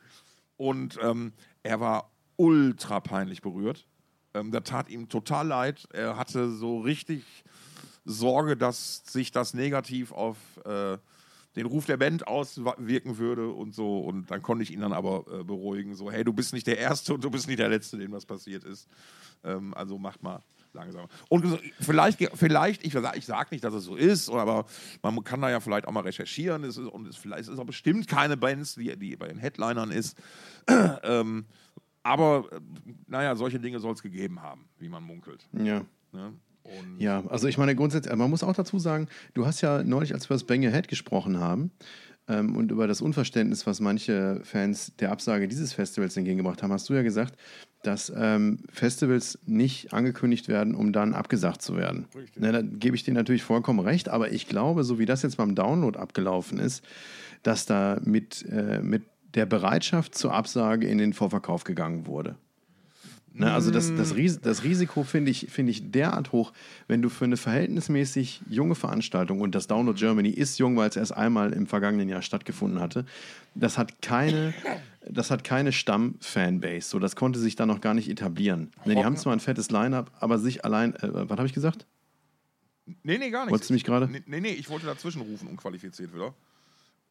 Und 0.58 1.00
ähm, 1.02 1.34
er 1.64 1.80
war 1.80 2.12
ultra 2.38 3.00
peinlich 3.00 3.42
berührt. 3.42 3.88
Ähm, 4.34 4.52
da 4.52 4.62
tat 4.62 4.90
ihm 4.90 5.10
total 5.10 5.48
leid. 5.48 5.88
Er 5.92 6.18
hatte 6.18 6.52
so 6.52 6.80
richtig 6.80 7.24
Sorge, 8.06 8.56
dass 8.56 9.04
sich 9.06 9.32
das 9.32 9.54
negativ 9.54 10.12
auf 10.12 10.38
den 11.56 11.66
Ruf 11.66 11.86
der 11.86 11.98
Band 11.98 12.28
auswirken 12.28 13.18
würde 13.18 13.50
und 13.50 13.74
so. 13.74 14.00
Und 14.00 14.32
dann 14.32 14.42
konnte 14.42 14.64
ich 14.64 14.72
ihn 14.72 14.82
dann 14.82 14.94
aber 14.94 15.26
äh, 15.32 15.44
beruhigen, 15.44 15.96
so, 15.96 16.12
hey, 16.12 16.24
du 16.24 16.34
bist 16.34 16.54
nicht 16.54 16.68
der 16.68 16.78
Erste 16.78 17.14
und 17.14 17.24
du 17.24 17.30
bist 17.30 17.48
nicht 17.48 17.60
der 17.60 17.70
Letzte, 17.70 17.98
dem 17.98 18.12
das 18.12 18.26
passiert 18.26 18.64
ist. 18.64 18.88
Ähm, 19.44 19.74
also 19.74 19.98
macht 19.98 20.24
mal 20.24 20.44
langsam. 20.74 21.08
Und 21.30 21.60
vielleicht, 21.80 22.20
vielleicht 22.34 22.84
ich, 22.84 22.96
ich 22.96 23.26
sage 23.26 23.48
nicht, 23.52 23.64
dass 23.64 23.74
es 23.74 23.84
so 23.84 23.96
ist, 23.96 24.30
aber 24.30 24.66
man 25.02 25.24
kann 25.24 25.42
da 25.42 25.50
ja 25.50 25.60
vielleicht 25.60 25.88
auch 25.88 25.92
mal 25.92 26.02
recherchieren. 26.02 26.64
Es 26.64 26.78
ist, 26.78 26.88
und 26.88 27.08
es, 27.08 27.16
vielleicht 27.16 27.50
ist 27.50 27.60
auch 27.60 27.66
bestimmt 27.66 28.08
keine 28.08 28.38
Bands, 28.38 28.76
die, 28.76 28.98
die 28.98 29.16
bei 29.16 29.28
den 29.28 29.38
Headlinern 29.38 29.92
ist. 29.92 30.18
ähm, 31.04 31.46
aber 32.02 32.46
naja, 33.08 33.36
solche 33.36 33.60
Dinge 33.60 33.80
soll 33.80 33.94
es 33.94 34.02
gegeben 34.02 34.42
haben, 34.42 34.66
wie 34.80 34.90
man 34.90 35.04
munkelt. 35.04 35.48
Ja. 35.54 35.86
Ne? 36.12 36.34
Und 36.64 37.00
ja, 37.00 37.24
also 37.28 37.48
ich 37.48 37.58
meine 37.58 37.76
grundsätzlich, 37.76 38.16
man 38.16 38.30
muss 38.30 38.44
auch 38.44 38.56
dazu 38.56 38.80
sagen, 38.80 39.08
du 39.34 39.46
hast 39.46 39.62
ja 39.62 39.84
neulich, 39.84 40.14
als 40.14 40.30
wir 40.30 40.36
das 40.36 40.46
Bang 40.46 40.66
Ahead 40.66 40.88
gesprochen 40.88 41.40
haben 41.40 41.72
ähm, 42.28 42.56
und 42.56 42.72
über 42.72 42.88
das 42.88 43.02
Unverständnis, 43.02 43.68
was 43.68 43.80
manche 43.80 44.40
Fans 44.44 44.96
der 44.98 45.12
Absage 45.12 45.48
dieses 45.48 45.74
Festivals 45.74 46.16
entgegengebracht 46.16 46.64
haben, 46.64 46.72
hast 46.72 46.90
du 46.90 46.94
ja 46.94 47.02
gesagt, 47.02 47.38
dass 47.84 48.12
ähm, 48.16 48.60
Festivals 48.72 49.40
nicht 49.46 49.94
angekündigt 49.94 50.48
werden, 50.48 50.74
um 50.74 50.94
dann 50.94 51.14
abgesagt 51.14 51.62
zu 51.62 51.76
werden. 51.76 52.08
Richtig. 52.16 52.42
Na, 52.42 52.52
da 52.52 52.62
gebe 52.62 52.96
ich 52.96 53.04
dir 53.04 53.14
natürlich 53.14 53.44
vollkommen 53.44 53.80
recht, 53.80 54.08
aber 54.08 54.32
ich 54.32 54.48
glaube, 54.48 54.86
so 54.86 55.00
wie 55.00 55.06
das 55.06 55.22
jetzt 55.22 55.38
beim 55.38 55.54
Download 55.54 56.00
abgelaufen 56.00 56.60
ist, 56.60 56.84
dass 57.44 57.66
da 57.66 58.00
mit, 58.04 58.46
äh, 58.50 58.80
mit 58.82 59.04
der 59.36 59.46
Bereitschaft 59.46 60.16
zur 60.16 60.34
Absage 60.34 60.88
in 60.88 60.98
den 60.98 61.14
Vorverkauf 61.14 61.64
gegangen 61.66 62.08
wurde. 62.08 62.38
Ne, 63.36 63.52
also 63.52 63.72
das, 63.72 63.94
das, 63.96 64.14
mm. 64.14 64.16
Ris 64.16 64.42
das 64.42 64.64
Risiko 64.64 65.04
finde 65.04 65.32
ich, 65.32 65.48
find 65.50 65.68
ich 65.68 65.92
derart 65.92 66.32
hoch, 66.32 66.54
wenn 66.88 67.02
du 67.02 67.10
für 67.10 67.26
eine 67.26 67.36
verhältnismäßig 67.36 68.42
junge 68.48 68.76
Veranstaltung, 68.76 69.42
und 69.42 69.56
das 69.56 69.66
Download 69.66 70.00
Germany 70.00 70.30
ist 70.30 70.60
jung, 70.60 70.78
weil 70.78 70.88
es 70.88 70.96
erst 70.96 71.18
einmal 71.18 71.52
im 71.52 71.66
vergangenen 71.66 72.10
Jahr 72.10 72.22
stattgefunden 72.22 72.80
hatte, 72.80 73.06
das 73.56 73.80
hat 73.80 74.04
keine, 74.04 74.54
das 75.10 75.32
hat 75.32 75.44
keine 75.44 75.72
Stamm-Fanbase. 75.72 76.88
So, 76.88 77.00
das 77.00 77.16
konnte 77.16 77.40
sich 77.40 77.56
da 77.56 77.66
noch 77.66 77.82
gar 77.82 77.96
nicht 77.96 78.08
etablieren. 78.08 78.70
Ne, 78.86 78.96
die 78.96 79.04
haben 79.04 79.18
zwar 79.18 79.34
ein 79.34 79.40
fettes 79.40 79.72
Line-Up, 79.72 80.12
aber 80.20 80.38
sich 80.38 80.64
allein, 80.64 80.94
äh, 80.96 81.10
was 81.12 81.38
habe 81.38 81.48
ich 81.48 81.54
gesagt? 81.54 81.88
Nee, 83.02 83.18
nee, 83.18 83.32
gar 83.32 83.46
nicht. 83.46 83.52
Wolltest 83.52 83.72
du 83.72 83.74
mich 83.74 83.84
gerade? 83.84 84.10
Nee, 84.28 84.42
nee, 84.42 84.50
ich 84.50 84.70
wollte 84.70 84.86
dazwischen 84.86 85.22
rufen, 85.22 85.48
unqualifiziert 85.48 86.14
wieder. 86.14 86.36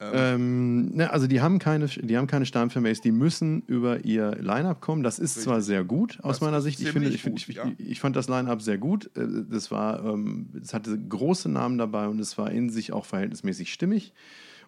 Ähm, 0.03 0.13
ähm, 0.15 0.97
ne, 0.97 1.11
also 1.11 1.27
die 1.27 1.41
haben 1.41 1.59
keine, 1.59 1.87
die 1.87 2.17
haben 2.17 2.27
keine 2.27 2.47
Stammfanbase, 2.47 3.01
die 3.03 3.13
müssen 3.13 3.63
über 3.63 4.05
ihr 4.05 4.33
Line-Up 4.37 4.81
kommen. 4.81 5.03
Das 5.03 5.19
ist 5.19 5.37
Richtig. 5.37 5.45
zwar 5.45 5.61
sehr 5.61 5.85
gut 5.85 6.19
aus 6.23 6.37
das 6.37 6.41
meiner 6.41 6.61
Sicht. 6.61 6.81
Ich 6.81 6.91
finde, 6.91 7.09
ich, 7.09 7.23
gut, 7.23 7.49
ich, 7.49 7.55
ja. 7.55 7.71
ich, 7.79 8.01
fand 8.01 8.17
das 8.17 8.29
Line-Up 8.29 8.63
sehr 8.63 8.79
gut. 8.79 9.11
Äh, 9.17 9.27
das 9.49 9.71
war, 9.71 10.05
ähm, 10.05 10.51
es 10.61 10.75
hatte 10.75 10.99
große 10.99 11.49
Namen 11.49 11.79
dabei 11.79 12.09
und 12.09 12.19
es 12.19 12.37
war 12.39 12.51
in 12.51 12.71
sich 12.71 12.93
auch 12.93 13.05
verhältnismäßig 13.05 13.73
stimmig 13.73 14.13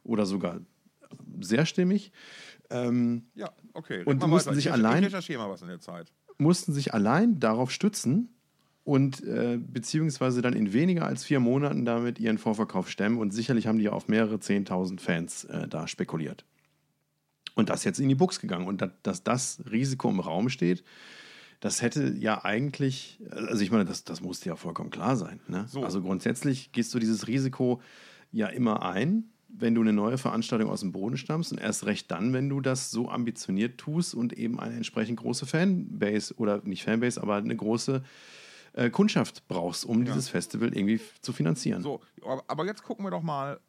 oder 0.04 0.26
sogar 0.26 0.60
sehr 1.40 1.66
stimmig. 1.66 2.12
Ähm, 2.70 3.24
ja, 3.34 3.50
okay. 3.72 4.02
Und 4.04 4.26
mussten 4.26 4.54
sich 4.54 4.72
allein, 4.72 5.06
mussten 6.38 6.72
sich 6.72 6.94
allein 6.94 7.38
darauf 7.40 7.70
stützen, 7.70 8.34
und 8.84 9.24
äh, 9.24 9.58
beziehungsweise 9.58 10.42
dann 10.42 10.52
in 10.52 10.74
weniger 10.74 11.06
als 11.06 11.24
vier 11.24 11.40
Monaten 11.40 11.86
damit 11.86 12.18
ihren 12.18 12.36
Vorverkauf 12.36 12.90
stemmen. 12.90 13.18
Und 13.18 13.32
sicherlich 13.32 13.66
haben 13.66 13.78
die 13.78 13.88
auf 13.88 14.08
mehrere 14.08 14.38
Zehntausend 14.40 15.00
Fans 15.00 15.44
äh, 15.44 15.66
da 15.66 15.88
spekuliert. 15.88 16.44
Und 17.54 17.70
das 17.70 17.84
jetzt 17.84 17.98
in 17.98 18.10
die 18.10 18.14
Buchs 18.14 18.40
gegangen. 18.40 18.66
Und 18.66 18.82
da, 18.82 18.90
dass 19.02 19.22
das 19.22 19.62
Risiko 19.70 20.10
im 20.10 20.20
Raum 20.20 20.50
steht, 20.50 20.84
das 21.60 21.80
hätte 21.80 22.14
ja 22.18 22.44
eigentlich, 22.44 23.20
also 23.30 23.62
ich 23.62 23.70
meine, 23.70 23.86
das, 23.86 24.04
das 24.04 24.20
musste 24.20 24.50
ja 24.50 24.56
vollkommen 24.56 24.90
klar 24.90 25.16
sein. 25.16 25.40
Ne? 25.48 25.64
So. 25.66 25.82
Also 25.82 26.02
grundsätzlich 26.02 26.72
gehst 26.72 26.92
du 26.92 26.98
dieses 26.98 27.26
Risiko 27.26 27.80
ja 28.32 28.48
immer 28.48 28.82
ein, 28.82 29.30
wenn 29.48 29.74
du 29.74 29.80
eine 29.80 29.94
neue 29.94 30.18
Veranstaltung 30.18 30.68
aus 30.68 30.80
dem 30.80 30.92
Boden 30.92 31.16
stammst 31.16 31.52
und 31.52 31.58
erst 31.58 31.86
recht 31.86 32.10
dann, 32.10 32.34
wenn 32.34 32.50
du 32.50 32.60
das 32.60 32.90
so 32.90 33.08
ambitioniert 33.08 33.78
tust 33.78 34.14
und 34.14 34.34
eben 34.34 34.60
eine 34.60 34.74
entsprechend 34.74 35.20
große 35.20 35.46
Fanbase 35.46 36.34
oder 36.34 36.60
nicht 36.64 36.82
Fanbase, 36.82 37.22
aber 37.22 37.36
eine 37.36 37.56
große 37.56 37.96
äh, 37.96 38.02
Kundschaft 38.90 39.46
brauchst, 39.46 39.84
um 39.84 40.00
ja. 40.00 40.12
dieses 40.12 40.28
Festival 40.28 40.74
irgendwie 40.74 41.00
zu 41.20 41.32
finanzieren. 41.32 41.82
So, 41.82 42.00
aber 42.46 42.66
jetzt 42.66 42.82
gucken 42.82 43.04
wir 43.04 43.10
doch 43.10 43.22
mal. 43.22 43.60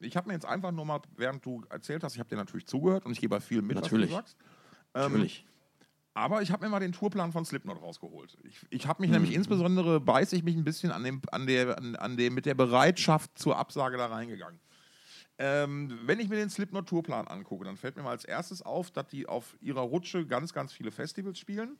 Ich 0.00 0.16
habe 0.16 0.28
mir 0.28 0.34
jetzt 0.34 0.46
einfach 0.46 0.72
nur 0.72 0.84
mal, 0.84 1.00
während 1.16 1.44
du 1.44 1.62
erzählt 1.68 2.02
hast, 2.04 2.14
ich 2.14 2.20
habe 2.20 2.28
dir 2.28 2.36
natürlich 2.36 2.66
zugehört 2.66 3.04
und 3.04 3.12
ich 3.12 3.20
gebe 3.20 3.36
bei 3.36 3.40
viel 3.40 3.60
mit, 3.62 3.76
natürlich. 3.76 4.10
was 4.10 4.10
du 4.10 4.16
sagst. 4.16 4.36
Ähm, 4.94 5.12
natürlich. 5.12 5.46
Aber 6.14 6.42
ich 6.42 6.50
habe 6.50 6.64
mir 6.64 6.70
mal 6.70 6.80
den 6.80 6.92
Tourplan 6.92 7.32
von 7.32 7.44
Slipknot 7.44 7.80
rausgeholt. 7.80 8.36
Ich, 8.42 8.66
ich 8.70 8.86
habe 8.86 9.02
mich 9.02 9.10
mhm. 9.10 9.16
nämlich 9.16 9.34
insbesondere, 9.34 10.00
beiße 10.00 10.36
ich 10.36 10.42
mich 10.42 10.56
ein 10.56 10.64
bisschen 10.64 10.90
an 10.90 11.04
dem, 11.04 11.22
an 11.30 11.46
der, 11.46 11.78
an, 11.78 11.96
an 11.96 12.16
dem, 12.16 12.34
mit 12.34 12.46
der 12.46 12.54
Bereitschaft 12.54 13.38
zur 13.38 13.56
Absage 13.56 13.96
da 13.96 14.06
reingegangen. 14.06 14.58
Ähm, 15.38 15.98
wenn 16.04 16.20
ich 16.20 16.28
mir 16.28 16.36
den 16.36 16.50
Slipknot 16.50 16.86
Tourplan 16.86 17.26
angucke, 17.28 17.64
dann 17.64 17.76
fällt 17.76 17.96
mir 17.96 18.02
mal 18.02 18.10
als 18.10 18.24
erstes 18.24 18.60
auf, 18.60 18.90
dass 18.90 19.06
die 19.06 19.26
auf 19.26 19.56
ihrer 19.60 19.80
Rutsche 19.80 20.26
ganz, 20.26 20.52
ganz 20.52 20.72
viele 20.72 20.90
Festivals 20.90 21.38
spielen 21.38 21.78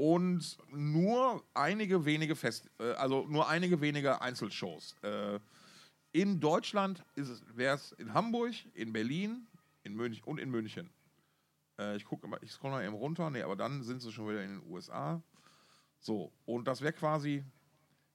und 0.00 0.56
nur 0.72 1.44
einige 1.52 2.06
wenige 2.06 2.34
Fest, 2.34 2.70
äh, 2.78 2.92
also 2.92 3.26
nur 3.28 3.46
einige 3.50 3.82
wenige 3.82 4.22
Einzelshows. 4.22 4.96
Äh, 5.02 5.38
in 6.12 6.40
Deutschland 6.40 7.04
wäre 7.54 7.76
es 7.76 7.92
in 7.92 8.14
Hamburg, 8.14 8.54
in 8.72 8.94
Berlin, 8.94 9.46
in 9.82 9.94
München 9.94 10.24
und 10.24 10.38
in 10.38 10.50
München. 10.50 10.88
Äh, 11.78 11.96
ich 11.96 12.06
gucke 12.06 12.26
ich 12.40 12.50
scroll 12.50 12.70
mal 12.70 12.82
eben 12.82 12.94
runter, 12.94 13.28
nee, 13.28 13.42
aber 13.42 13.56
dann 13.56 13.82
sind 13.82 14.00
sie 14.00 14.10
schon 14.10 14.26
wieder 14.26 14.42
in 14.42 14.60
den 14.60 14.70
USA. 14.70 15.22
So, 15.98 16.32
und 16.46 16.66
das 16.66 16.80
wäre 16.80 16.94
quasi 16.94 17.44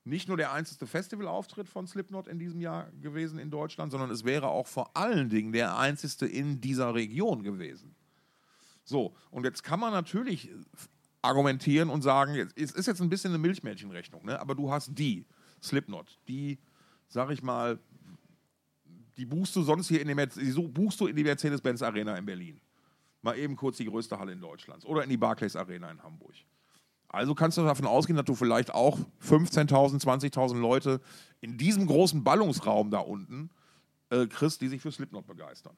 nicht 0.05 0.27
nur 0.27 0.37
der 0.37 0.53
einzige 0.53 0.87
Festivalauftritt 0.87 1.69
von 1.69 1.85
Slipknot 1.85 2.27
in 2.27 2.39
diesem 2.39 2.61
Jahr 2.61 2.89
gewesen 2.93 3.37
in 3.37 3.51
Deutschland, 3.51 3.91
sondern 3.91 4.09
es 4.09 4.25
wäre 4.25 4.47
auch 4.47 4.65
vor 4.65 4.97
allen 4.97 5.29
Dingen 5.29 5.51
der 5.51 5.77
einzige 5.77 6.25
in 6.25 6.61
dieser 6.61 6.95
Region 6.95 7.43
gewesen. 7.43 7.95
So, 8.83 9.15
und 9.29 9.45
jetzt 9.45 9.63
kann 9.63 9.79
man 9.79 9.93
natürlich 9.93 10.49
argumentieren 11.25 11.89
und 11.89 12.01
sagen, 12.01 12.49
es 12.55 12.71
ist 12.71 12.85
jetzt 12.85 13.01
ein 13.01 13.09
bisschen 13.09 13.31
eine 13.31 13.39
Milchmädchenrechnung, 13.39 14.25
ne? 14.25 14.39
aber 14.39 14.55
du 14.55 14.71
hast 14.71 14.97
die, 14.97 15.25
Slipknot, 15.61 16.19
die, 16.27 16.59
sag 17.07 17.31
ich 17.31 17.41
mal, 17.41 17.79
die 19.17 19.25
buchst 19.25 19.55
du 19.55 19.63
sonst 19.63 19.87
hier 19.87 20.01
in 20.01 20.07
die, 20.07 20.15
die 20.15 20.51
buchst 20.67 20.99
du 20.99 21.07
in 21.07 21.15
die 21.15 21.23
Mercedes-Benz 21.23 21.81
Arena 21.81 22.15
in 22.15 22.25
Berlin. 22.25 22.61
Mal 23.21 23.37
eben 23.37 23.55
kurz 23.55 23.77
die 23.77 23.85
größte 23.85 24.19
Halle 24.19 24.33
in 24.33 24.41
Deutschland. 24.41 24.85
Oder 24.85 25.03
in 25.03 25.09
die 25.09 25.17
Barclays 25.17 25.55
Arena 25.55 25.89
in 25.89 26.03
Hamburg. 26.03 26.35
Also 27.07 27.33
kannst 27.33 27.57
du 27.57 27.63
davon 27.63 27.87
ausgehen, 27.87 28.17
dass 28.17 28.25
du 28.25 28.35
vielleicht 28.35 28.73
auch 28.73 28.99
15.000, 29.23 30.03
20.000 30.03 30.59
Leute 30.59 31.01
in 31.39 31.57
diesem 31.57 31.87
großen 31.87 32.23
Ballungsraum 32.23 32.91
da 32.91 32.99
unten 32.99 33.49
äh, 34.09 34.27
kriegst, 34.27 34.61
die 34.61 34.67
sich 34.67 34.81
für 34.81 34.91
Slipknot 34.91 35.25
begeistern. 35.25 35.77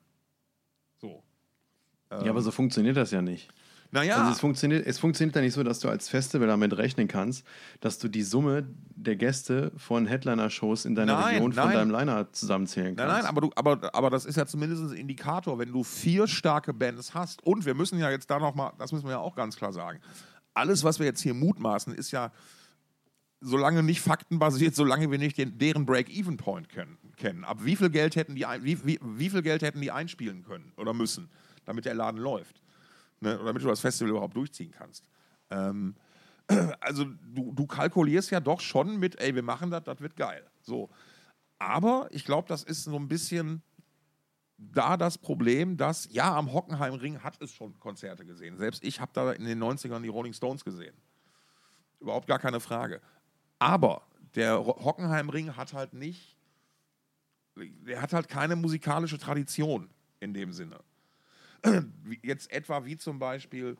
So. 0.97 1.23
Ähm, 2.09 2.25
ja, 2.25 2.31
aber 2.31 2.41
so 2.41 2.51
funktioniert 2.51 2.97
das 2.97 3.11
ja 3.11 3.21
nicht. 3.21 3.53
Naja. 3.91 4.17
Also 4.17 4.31
es 4.31 4.39
funktioniert, 4.39 4.85
es 4.85 4.99
funktioniert 4.99 5.35
ja 5.35 5.41
nicht 5.41 5.53
so, 5.53 5.63
dass 5.63 5.79
du 5.79 5.88
als 5.89 6.09
Festival 6.09 6.47
damit 6.47 6.77
rechnen 6.77 7.07
kannst, 7.07 7.45
dass 7.79 7.99
du 7.99 8.07
die 8.07 8.23
Summe 8.23 8.67
der 8.95 9.15
Gäste 9.15 9.71
von 9.77 10.05
Headliner-Shows 10.05 10.85
in 10.85 10.95
deiner 10.95 11.13
Nein, 11.19 11.35
Region 11.35 11.53
von 11.53 11.65
nein. 11.65 11.73
deinem 11.73 11.91
Liner 11.91 12.31
zusammenzählen 12.31 12.95
Nein, 12.95 13.07
kannst. 13.07 13.23
nein, 13.23 13.25
aber, 13.25 13.41
du, 13.41 13.51
aber, 13.55 13.95
aber 13.95 14.09
das 14.09 14.25
ist 14.25 14.35
ja 14.35 14.45
zumindest 14.45 14.83
ein 14.83 14.97
Indikator, 14.97 15.57
wenn 15.59 15.71
du 15.71 15.83
vier 15.83 16.27
starke 16.27 16.73
Bands 16.73 17.13
hast. 17.13 17.43
Und 17.43 17.65
wir 17.65 17.75
müssen 17.75 17.99
ja 17.99 18.09
jetzt 18.09 18.29
da 18.29 18.39
nochmal, 18.39 18.73
das 18.77 18.91
müssen 18.91 19.05
wir 19.05 19.11
ja 19.11 19.19
auch 19.19 19.35
ganz 19.35 19.55
klar 19.55 19.71
sagen, 19.71 19.99
alles, 20.53 20.83
was 20.83 20.99
wir 20.99 21.05
jetzt 21.05 21.21
hier 21.21 21.33
mutmaßen, 21.33 21.93
ist 21.93 22.11
ja 22.11 22.31
solange 23.39 23.83
nicht 23.83 24.01
faktenbasiert, 24.01 24.75
solange 24.75 25.11
wir 25.11 25.19
nicht 25.19 25.38
den, 25.38 25.57
deren 25.57 25.85
Break-Even-Point 25.85 26.69
kennen, 26.69 26.97
kennen. 27.17 27.43
Ab 27.43 27.59
wie 27.61 27.75
viel 27.75 27.89
Geld 27.89 28.15
hätten 28.15 28.35
die 28.35 28.45
ein, 28.45 28.63
wie, 28.63 28.83
wie, 28.85 28.99
wie 29.01 29.29
viel 29.29 29.41
Geld 29.41 29.61
hätten 29.61 29.81
die 29.81 29.91
einspielen 29.91 30.43
können 30.43 30.73
oder 30.77 30.93
müssen, 30.93 31.29
damit 31.65 31.85
der 31.85 31.93
Laden 31.93 32.19
läuft, 32.19 32.61
ne? 33.20 33.39
damit 33.43 33.63
du 33.63 33.68
das 33.68 33.80
Festival 33.80 34.11
überhaupt 34.11 34.36
durchziehen 34.36 34.72
kannst. 34.72 35.05
Ähm, 35.49 35.95
also 36.80 37.05
du, 37.05 37.53
du 37.53 37.68
kalkulierst 37.68 38.32
ja 38.32 38.39
doch 38.39 38.61
schon 38.61 38.97
mit, 38.97 39.20
ey, 39.20 39.36
wir 39.36 39.43
machen 39.43 39.72
das, 39.72 39.84
das 39.84 39.99
wird 39.99 40.15
geil. 40.15 40.43
So. 40.61 40.89
Aber 41.59 42.07
ich 42.11 42.26
glaube, 42.26 42.47
das 42.47 42.63
ist 42.63 42.84
so 42.84 42.95
ein 42.95 43.07
bisschen 43.07 43.63
da 44.57 44.97
das 44.97 45.18
Problem, 45.18 45.78
dass, 45.78 46.11
ja, 46.11 46.36
am 46.36 46.51
Hockenheimring 46.51 47.24
hat 47.24 47.41
es 47.41 47.53
schon 47.53 47.78
Konzerte 47.80 48.26
gesehen. 48.26 48.57
Selbst 48.57 48.84
ich 48.84 48.99
habe 48.99 49.11
da 49.13 49.32
in 49.32 49.45
den 49.45 49.61
90ern 49.61 50.01
die 50.01 50.07
Rolling 50.07 50.34
Stones 50.34 50.63
gesehen. 50.63 50.95
Überhaupt 51.99 52.28
gar 52.28 52.39
keine 52.39 52.59
Frage. 52.59 53.01
Aber 53.59 54.07
der 54.36 54.65
Hockenheimring 54.65 55.55
hat 55.55 55.74
halt 55.74 55.93
nicht, 55.93 56.36
der 57.55 58.01
hat 58.01 58.13
halt 58.13 58.30
keine 58.30 58.55
musikalische 58.55 59.18
Tradition 59.18 59.89
in 60.20 60.34
dem 60.34 60.53
Sinne. 60.53 60.80
Jetzt 62.24 62.51
etwa 62.51 62.86
wie 62.86 62.97
zum 62.97 63.20
Beispiel 63.20 63.78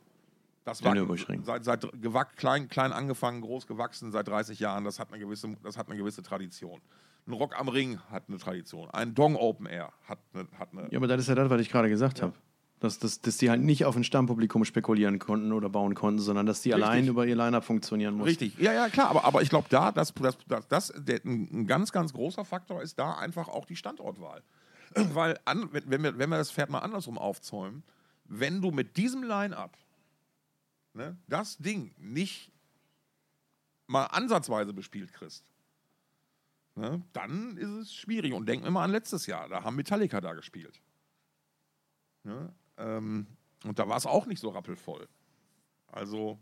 das 0.68 0.82
Nürburgring. 0.82 1.44
seit, 1.44 1.64
seit 1.64 2.02
gewack, 2.02 2.36
klein, 2.36 2.68
klein 2.68 2.92
angefangen, 2.92 3.42
groß 3.42 3.68
gewachsen, 3.68 4.12
seit 4.12 4.28
30 4.28 4.60
Jahren, 4.60 4.84
das 4.84 5.00
hat 5.00 5.12
eine 5.12 5.20
gewisse, 5.20 5.56
das 5.64 5.78
hat 5.78 5.88
eine 5.88 5.98
gewisse 5.98 6.22
Tradition. 6.22 6.82
Ein 7.26 7.34
Rock 7.34 7.60
am 7.60 7.68
Ring 7.68 8.00
hat 8.10 8.24
eine 8.28 8.38
Tradition. 8.38 8.90
Ein 8.92 9.14
Dong 9.14 9.36
Open 9.36 9.66
Air 9.66 9.92
hat 10.08 10.20
eine, 10.34 10.48
hat 10.58 10.70
eine 10.72 10.88
Ja, 10.92 10.98
aber 10.98 11.08
das 11.08 11.22
ist 11.22 11.28
ja 11.30 11.36
das, 11.36 11.50
was 11.50 11.62
ich 11.62 11.70
gerade 11.70 11.90
gesagt 11.90 12.22
habe. 12.22 12.34
Dass, 12.80 13.00
dass, 13.00 13.22
dass 13.22 13.38
die 13.38 13.50
halt 13.50 13.62
nicht 13.62 13.86
auf 13.86 13.96
ein 13.96 14.04
Stammpublikum 14.04 14.64
spekulieren 14.64 15.18
konnten 15.18 15.52
oder 15.52 15.68
bauen 15.68 15.96
konnten, 15.96 16.20
sondern 16.20 16.46
dass 16.46 16.62
die 16.62 16.72
Richtig. 16.72 16.88
allein 16.88 17.08
über 17.08 17.26
ihr 17.26 17.36
Line-Up 17.36 17.64
funktionieren 17.64 18.14
mussten. 18.14 18.44
Richtig, 18.44 18.60
ja, 18.60 18.72
ja, 18.72 18.88
klar, 18.90 19.10
aber, 19.10 19.26
aber 19.26 19.42
ich 19.42 19.50
glaube, 19.50 19.66
da, 19.70 19.92
das, 19.92 20.14
das, 20.14 20.38
das, 20.48 20.68
das 20.68 20.94
der, 20.96 21.26
ein 21.26 21.66
ganz, 21.66 21.92
ganz 21.92 22.14
großer 22.14 22.46
Faktor 22.46 22.84
ist 22.84 23.00
da 23.00 23.14
einfach 23.14 23.48
auch 23.48 23.66
die 23.66 23.76
Standortwahl. 23.76 24.44
Weil, 25.14 25.40
an, 25.46 25.72
wenn, 25.72 26.04
wir, 26.04 26.18
wenn 26.18 26.30
wir 26.30 26.38
das 26.38 26.52
Pferd 26.52 26.70
mal 26.70 26.80
andersrum 26.80 27.18
aufzäumen, 27.18 27.84
wenn 28.26 28.62
du 28.62 28.72
mit 28.72 28.98
diesem 28.98 29.24
Line-Up 29.24 29.78
ne, 30.94 31.18
das 31.28 31.58
Ding 31.58 31.94
nicht 31.98 32.52
mal 33.88 34.06
ansatzweise 34.06 34.74
bespielt 34.74 35.14
kriegst, 35.14 35.50
ne, 36.76 37.02
dann 37.14 37.58
ist 37.58 37.70
es 37.70 37.94
schwierig. 37.94 38.34
Und 38.34 38.48
denken 38.48 38.66
wir 38.66 38.72
mal 38.72 38.84
an 38.84 38.92
letztes 38.92 39.28
Jahr, 39.28 39.48
da 39.48 39.64
haben 39.64 39.76
Metallica 39.76 40.20
da 40.20 40.34
gespielt. 40.34 40.82
Ne, 42.24 42.54
ähm, 42.78 43.28
und 43.64 43.80
da 43.80 43.88
war 43.88 43.98
es 43.98 44.06
auch 44.06 44.26
nicht 44.26 44.40
so 44.40 44.50
rappelvoll. 44.50 45.08
Also 45.88 46.40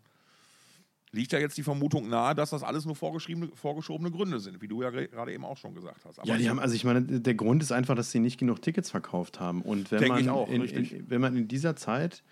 liegt 1.11 1.31
ja 1.31 1.39
jetzt 1.39 1.57
die 1.57 1.63
Vermutung 1.63 2.09
nahe, 2.09 2.35
dass 2.35 2.49
das 2.49 2.61
alles 2.63 2.85
nur 2.85 2.95
vorgeschriebene, 2.95 3.49
vorgeschobene 3.55 4.11
Gründe 4.11 4.39
sind, 4.39 4.61
wie 4.61 4.67
du 4.67 4.81
ja 4.81 4.89
ge- 4.89 5.07
gerade 5.07 5.33
eben 5.33 5.45
auch 5.45 5.57
schon 5.57 5.73
gesagt 5.73 6.03
hast. 6.05 6.19
Aber 6.19 6.27
Ja, 6.27 6.37
die 6.37 6.49
haben, 6.49 6.59
also 6.59 6.75
ich 6.75 6.83
meine, 6.83 7.01
der 7.03 7.35
Grund 7.35 7.63
ist 7.63 7.71
einfach, 7.71 7.95
dass 7.95 8.11
sie 8.11 8.19
nicht 8.19 8.37
genug 8.37 8.61
Tickets 8.61 8.91
verkauft 8.91 9.39
haben. 9.39 9.61
Und 9.61 9.91
wenn 9.91 10.07
man 10.07 10.29
auch, 10.29 10.49
in, 10.49 10.63
in, 10.63 11.09
wenn 11.09 11.21
man 11.21 11.35
in 11.37 11.47
dieser 11.47 11.75
Zeit, 11.75 12.23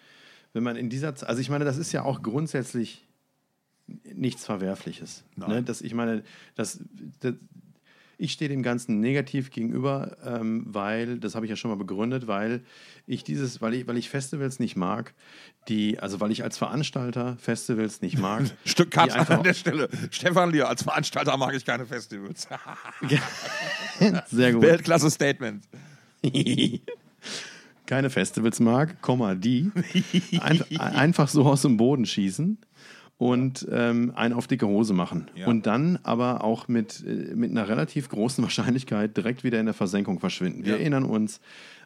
wenn 0.52 0.64
man 0.64 0.76
in 0.76 0.90
dieser 0.90 1.16
Zeit, 1.16 1.30
also 1.30 1.40
ich 1.42 1.50
meine, 1.50 1.64
das 1.66 1.78
ist 1.78 1.92
ja 1.94 2.04
auch 2.04 2.22
grundsätzlich 2.22 3.08
nichts 4.14 4.46
Verwerfliches. 4.46 5.24
Nein. 5.36 5.50
Ne? 5.50 5.64
Das, 5.64 5.82
ich 5.82 5.94
meine, 5.94 6.24
das, 6.56 6.80
das, 7.20 7.34
ich 8.18 8.32
stehe 8.34 8.50
dem 8.50 8.64
Ganzen 8.64 9.00
negativ 9.00 9.52
gegenüber, 9.52 10.18
ähm, 10.26 10.64
weil, 10.68 11.20
das 11.20 11.36
habe 11.36 11.46
ich 11.46 11.50
ja 11.50 11.56
schon 11.56 11.72
mal 11.72 11.78
begründet, 11.78 12.28
weil 12.28 12.64
ich 13.08 13.24
dieses, 13.24 13.62
weil 13.62 13.74
ich, 13.74 13.88
weil 13.88 13.98
ich 13.98 14.10
Festivals 14.10 14.60
nicht 14.60 14.76
mag, 14.76 15.14
die, 15.68 16.00
also 16.00 16.20
weil 16.20 16.32
ich 16.32 16.44
als 16.44 16.58
Veranstalter 16.58 17.38
Festivals 17.38 18.02
nicht 18.02 18.18
mag. 18.18 18.44
Stück 18.66 18.92
Cut 18.92 19.12
einfach- 19.12 19.38
an 19.38 19.44
der 19.44 19.54
Stelle. 19.54 19.90
Stefan 20.12 20.52
Lier, 20.52 20.68
als 20.70 20.84
Veranstalter 20.84 21.36
mag 21.38 21.54
ich 21.56 21.66
keine 21.66 21.86
Festivals. 21.86 22.48
Sehr 24.28 24.54
gut. 24.54 24.62
Weltklasse-Statement. 24.62 25.64
keine 27.86 28.10
Festivals 28.10 28.60
mag, 28.60 29.02
Komma, 29.02 29.36
die 29.36 29.72
ein, 30.40 30.64
einfach 30.80 31.28
so 31.28 31.46
aus 31.46 31.64
dem 31.64 31.78
Boden 31.78 32.06
schießen 32.06 32.58
und 33.18 33.68
ähm, 33.72 34.12
einen 34.16 34.34
auf 34.34 34.48
dicke 34.48 34.68
Hose 34.68 34.94
machen. 34.94 35.30
Ja. 35.36 35.48
Und 35.48 35.66
dann 35.66 36.00
aber 36.04 36.44
auch 36.44 36.68
mit, 36.68 37.04
äh, 37.06 37.34
mit 37.36 37.52
einer 37.52 37.68
relativ 37.70 38.10
großen 38.10 38.44
Wahrscheinlichkeit 38.44 39.16
direkt 39.16 39.44
wieder 39.44 39.60
in 39.60 39.66
der 39.66 39.76
Versenkung 39.76 40.20
verschwinden. 40.20 40.66
Wir 40.66 40.74
Ja. 40.74 40.80
erinnern 40.80 41.04
uns 41.06 41.40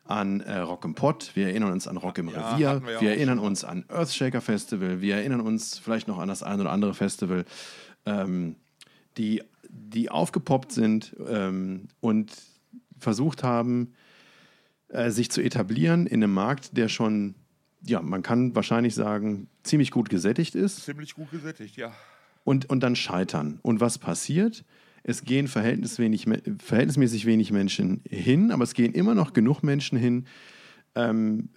an 0.06 0.40
äh, 0.40 0.60
Rock 0.60 0.86
im 0.86 0.96
Pott, 0.96 1.32
wir 1.36 1.48
erinnern 1.48 1.72
uns 1.74 1.86
an 1.88 1.98
Rock 1.98 2.18
im 2.18 2.30
Ja, 2.30 2.52
Revier, 2.52 2.82
wir 2.86 3.02
wir 3.02 3.10
erinnern 3.10 3.40
uns 3.40 3.66
an 3.66 3.84
Earthshaker 3.90 4.40
Festival, 4.40 5.02
wir 5.02 5.16
erinnern 5.16 5.42
uns 5.42 5.78
vielleicht 5.80 6.08
noch 6.08 6.18
an 6.18 6.30
das 6.30 6.44
ein 6.44 6.62
oder 6.62 6.72
andere 6.72 6.94
Festival, 6.94 7.44
ähm, 8.06 8.56
die, 9.18 9.44
die 9.70 10.10
aufgepoppt 10.10 10.72
sind 10.72 11.14
ähm, 11.28 11.90
und 12.00 12.32
versucht 12.98 13.44
haben, 13.44 13.94
äh, 14.88 15.10
sich 15.12 15.30
zu 15.30 15.42
etablieren 15.42 16.08
in 16.08 16.24
einem 16.24 16.34
Markt, 16.34 16.78
der 16.78 16.88
schon, 16.88 17.36
ja, 17.82 18.02
man 18.02 18.24
kann 18.24 18.56
wahrscheinlich 18.56 18.96
sagen, 18.96 19.50
ziemlich 19.64 19.92
gut 19.92 20.10
gesättigt 20.10 20.56
ist 20.56 20.86
Ziemlich 20.86 21.14
gut 21.14 21.32
gesättigt, 21.32 21.78
ja. 21.78 21.94
und, 22.44 22.70
und 22.70 22.82
dann 22.82 22.96
scheitern. 22.96 23.60
Und 23.62 23.80
was 23.80 23.98
passiert? 23.98 24.66
Es 25.04 25.24
gehen 25.24 25.48
verhältnis 25.48 26.00
wenig, 26.00 26.28
Me- 26.28 26.42
verhältnismäßig 26.60 27.26
wenig 27.26 27.52
Menschen 27.52 28.02
hin, 28.10 28.52
aber 28.52 28.64
es 28.64 28.74
gehen 28.74 28.94
immer 28.94 29.16
noch 29.16 29.34
genug 29.34 29.64
Menschen 29.64 29.98
hin, 29.98 30.26
ähm, 30.96 31.50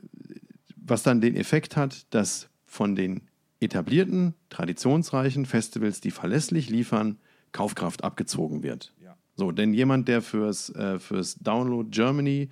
was 0.76 1.02
dann 1.02 1.20
den 1.20 1.36
Effekt 1.36 1.76
hat, 1.76 2.06
dass 2.14 2.48
von 2.64 2.94
den 2.94 3.22
etablierten, 3.60 4.34
traditionsreichen 4.48 5.46
Festivals, 5.46 6.00
die 6.00 6.10
verlässlich 6.10 6.70
liefern, 6.70 7.18
Kaufkraft 7.52 8.04
abgezogen 8.04 8.62
wird. 8.62 8.94
Ja. 9.02 9.16
So, 9.34 9.50
denn 9.52 9.74
jemand, 9.74 10.06
der 10.06 10.22
fürs, 10.22 10.70
äh, 10.70 10.98
fürs 10.98 11.36
Download 11.36 11.88
Germany 11.90 12.50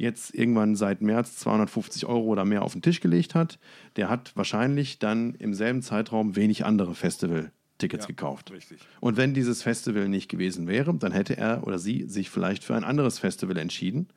jetzt 0.00 0.34
irgendwann 0.34 0.74
seit 0.76 1.00
März 1.02 1.36
250 1.36 2.06
Euro 2.06 2.24
oder 2.24 2.44
mehr 2.44 2.62
auf 2.62 2.72
den 2.72 2.82
Tisch 2.82 3.00
gelegt 3.00 3.34
hat, 3.34 3.58
der 3.96 4.08
hat 4.08 4.32
wahrscheinlich 4.34 4.98
dann 4.98 5.34
im 5.34 5.54
selben 5.54 5.82
Zeitraum 5.82 6.36
wenig 6.36 6.64
andere 6.64 6.94
Festival-Tickets 6.94 8.04
Ja, 8.04 8.08
gekauft. 8.08 8.50
richtig. 8.50 8.78
Und 9.00 9.16
wenn 9.16 9.34
dieses 9.34 9.62
Festival 9.62 10.08
nicht 10.08 10.28
gewesen 10.28 10.66
wäre, 10.66 10.94
dann 10.94 11.12
hätte 11.12 11.36
er 11.36 11.66
oder 11.66 11.78
sie 11.78 12.04
sich 12.08 12.30
vielleicht 12.30 12.64
für 12.64 12.74
ein 12.74 12.84
anderes 12.84 13.18
Festival 13.18 13.56
entschieden. 13.58 14.08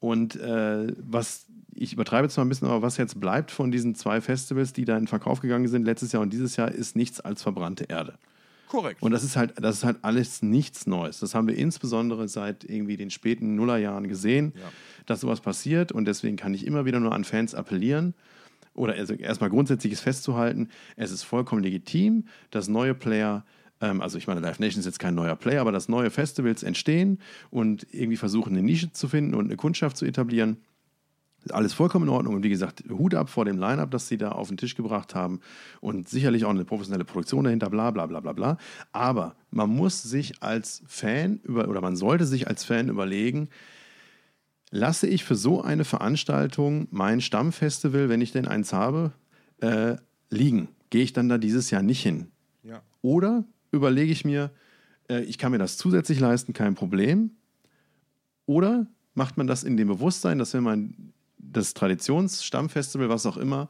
Und 0.00 0.36
äh, 0.36 0.92
was, 0.98 1.46
ich 1.74 1.92
übertreibe 1.92 2.28
zwar 2.28 2.44
ein 2.44 2.48
bisschen, 2.48 2.68
aber 2.68 2.82
was 2.82 2.96
jetzt 2.96 3.18
bleibt 3.20 3.50
von 3.50 3.70
diesen 3.70 3.94
zwei 3.94 4.20
Festivals, 4.20 4.72
die 4.72 4.84
da 4.84 4.96
in 4.96 5.06
Verkauf 5.08 5.40
gegangen 5.40 5.68
sind, 5.68 5.84
letztes 5.84 6.12
Jahr 6.12 6.22
und 6.22 6.32
dieses 6.32 6.56
Jahr, 6.56 6.70
ist 6.70 6.94
nichts 6.96 7.20
als 7.20 7.42
verbrannte 7.42 7.84
Erde. 7.84 8.14
Korrekt. 8.68 9.02
Und 9.02 9.10
das 9.12 9.24
ist 9.24 9.36
halt, 9.36 9.54
das 9.60 9.76
ist 9.78 9.84
halt 9.84 9.98
alles 10.02 10.42
nichts 10.42 10.86
Neues. 10.86 11.20
Das 11.20 11.34
haben 11.34 11.48
wir 11.48 11.56
insbesondere 11.56 12.28
seit 12.28 12.64
irgendwie 12.64 12.96
den 12.96 13.10
späten 13.10 13.54
Nullerjahren 13.54 14.08
gesehen, 14.08 14.52
Ja. 14.56 14.60
dass 15.06 15.20
sowas 15.20 15.40
passiert. 15.40 15.90
Und 15.92 16.04
deswegen 16.06 16.36
kann 16.36 16.52
ich 16.54 16.66
immer 16.66 16.84
wieder 16.84 17.00
nur 17.00 17.14
an 17.14 17.24
Fans 17.24 17.54
appellieren. 17.54 18.14
Oder 18.74 18.92
also 18.94 19.14
erstmal 19.14 19.50
grundsätzliches 19.50 20.00
festzuhalten, 20.00 20.68
es 20.96 21.10
ist 21.10 21.24
vollkommen 21.24 21.62
legitim, 21.64 22.26
dass 22.50 22.68
neue 22.68 22.94
Player, 22.94 23.44
ähm, 23.80 24.00
also 24.00 24.18
ich 24.18 24.28
meine, 24.28 24.38
Live 24.40 24.60
Nation 24.60 24.78
ist 24.78 24.86
jetzt 24.86 25.00
kein 25.00 25.16
neuer 25.16 25.34
Player, 25.34 25.60
aber 25.62 25.72
dass 25.72 25.88
neue 25.88 26.10
Festivals 26.10 26.62
entstehen 26.62 27.18
und 27.50 27.86
irgendwie 27.90 28.16
versuchen, 28.16 28.52
eine 28.52 28.62
Nische 28.62 28.92
zu 28.92 29.08
finden 29.08 29.34
und 29.34 29.46
eine 29.46 29.56
Kundschaft 29.56 29.96
zu 29.96 30.04
etablieren. 30.04 30.58
Ist 31.44 31.54
alles 31.54 31.72
vollkommen 31.72 32.06
in 32.06 32.10
Ordnung. 32.12 32.34
Und 32.34 32.42
wie 32.42 32.48
gesagt, 32.48 32.84
Hut 32.90 33.14
ab 33.14 33.28
vor 33.30 33.44
dem 33.44 33.58
Line-Up, 33.58 33.90
das 33.90 34.08
sie 34.08 34.18
da 34.18 34.32
auf 34.32 34.48
den 34.48 34.56
Tisch 34.56 34.74
gebracht 34.74 35.14
haben. 35.14 35.40
Und 35.80 36.08
sicherlich 36.08 36.44
auch 36.44 36.50
eine 36.50 36.64
professionelle 36.64 37.04
Produktion 37.04 37.44
dahinter, 37.44 37.70
bla 37.70 37.90
bla 37.90 38.06
bla 38.06 38.20
bla 38.20 38.32
bla. 38.32 38.58
Aber 38.92 39.36
man 39.50 39.70
muss 39.70 40.02
sich 40.02 40.42
als 40.42 40.82
Fan 40.86 41.40
über, 41.44 41.68
oder 41.68 41.80
man 41.80 41.96
sollte 41.96 42.26
sich 42.26 42.48
als 42.48 42.64
Fan 42.64 42.88
überlegen, 42.88 43.48
lasse 44.70 45.06
ich 45.06 45.24
für 45.24 45.36
so 45.36 45.62
eine 45.62 45.84
Veranstaltung 45.84 46.88
mein 46.90 47.20
Stammfestival, 47.20 48.08
wenn 48.08 48.20
ich 48.20 48.32
denn 48.32 48.46
eins 48.46 48.72
habe, 48.72 49.12
äh, 49.60 49.96
liegen? 50.30 50.68
Gehe 50.90 51.02
ich 51.02 51.12
dann 51.12 51.28
da 51.28 51.38
dieses 51.38 51.70
Jahr 51.70 51.82
nicht 51.82 52.02
hin? 52.02 52.28
ja. 52.62 52.82
Oder 53.02 53.44
überlege 53.70 54.12
ich 54.12 54.24
mir, 54.24 54.50
äh, 55.08 55.22
ich 55.22 55.38
kann 55.38 55.52
mir 55.52 55.58
das 55.58 55.76
zusätzlich 55.76 56.20
leisten, 56.20 56.52
kein 56.52 56.74
Problem. 56.74 57.30
Oder 58.46 58.86
macht 59.14 59.36
man 59.36 59.46
das 59.46 59.64
in 59.64 59.76
dem 59.76 59.88
Bewusstsein, 59.88 60.38
dass 60.38 60.54
wenn 60.54 60.62
man 60.62 61.12
das 61.52 61.74
Traditionsstammfestival, 61.74 63.08
was 63.08 63.26
auch 63.26 63.36
immer, 63.36 63.68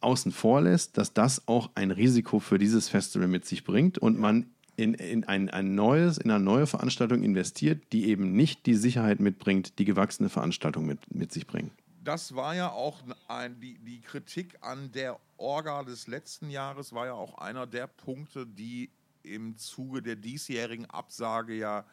außen 0.00 0.32
vor 0.32 0.60
lässt, 0.60 0.98
dass 0.98 1.12
das 1.12 1.46
auch 1.48 1.70
ein 1.74 1.90
Risiko 1.90 2.38
für 2.38 2.58
dieses 2.58 2.88
Festival 2.88 3.28
mit 3.28 3.44
sich 3.44 3.64
bringt 3.64 3.98
und 3.98 4.18
man 4.18 4.46
in, 4.76 4.94
in, 4.94 5.24
ein, 5.24 5.48
ein 5.48 5.74
neues, 5.74 6.18
in 6.18 6.30
eine 6.30 6.44
neue 6.44 6.66
Veranstaltung 6.66 7.22
investiert, 7.22 7.82
die 7.92 8.08
eben 8.08 8.32
nicht 8.32 8.66
die 8.66 8.74
Sicherheit 8.74 9.20
mitbringt, 9.20 9.78
die 9.78 9.84
gewachsene 9.84 10.28
Veranstaltung 10.28 10.86
mit, 10.86 11.14
mit 11.14 11.32
sich 11.32 11.46
bringen. 11.46 11.70
das 12.04 12.36
war 12.36 12.54
ja 12.54 12.70
auch 12.70 13.00
ein, 13.26 13.58
die, 13.58 13.78
die 13.78 14.00
Kritik 14.00 14.58
an 14.60 14.92
der 14.92 15.18
Orga 15.38 15.82
des 15.82 16.06
letzten 16.06 16.50
Jahres 16.50 16.92
war 16.92 17.06
ja 17.06 17.14
auch 17.14 17.38
einer 17.38 17.66
der 17.66 17.86
Punkte, 17.86 18.46
die 18.46 18.90
im 19.22 19.56
Zuge 19.56 20.02
der 20.02 20.16
diesjährigen 20.16 20.86
Absage 20.86 21.54
ja 21.54 21.84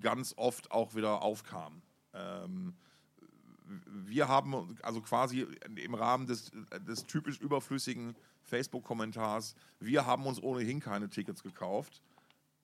ganz 0.00 0.34
oft 0.36 0.72
auch 0.72 0.94
wieder 0.94 1.22
aufkamen. 1.22 1.82
Ähm, 2.14 2.74
wir 3.86 4.28
haben 4.28 4.76
also 4.82 5.00
quasi 5.00 5.46
im 5.76 5.94
Rahmen 5.94 6.26
des, 6.26 6.50
des 6.86 7.06
typisch 7.06 7.40
überflüssigen 7.40 8.16
Facebook-Kommentars, 8.42 9.54
wir 9.78 10.06
haben 10.06 10.26
uns 10.26 10.42
ohnehin 10.42 10.80
keine 10.80 11.08
Tickets 11.08 11.42
gekauft. 11.42 12.02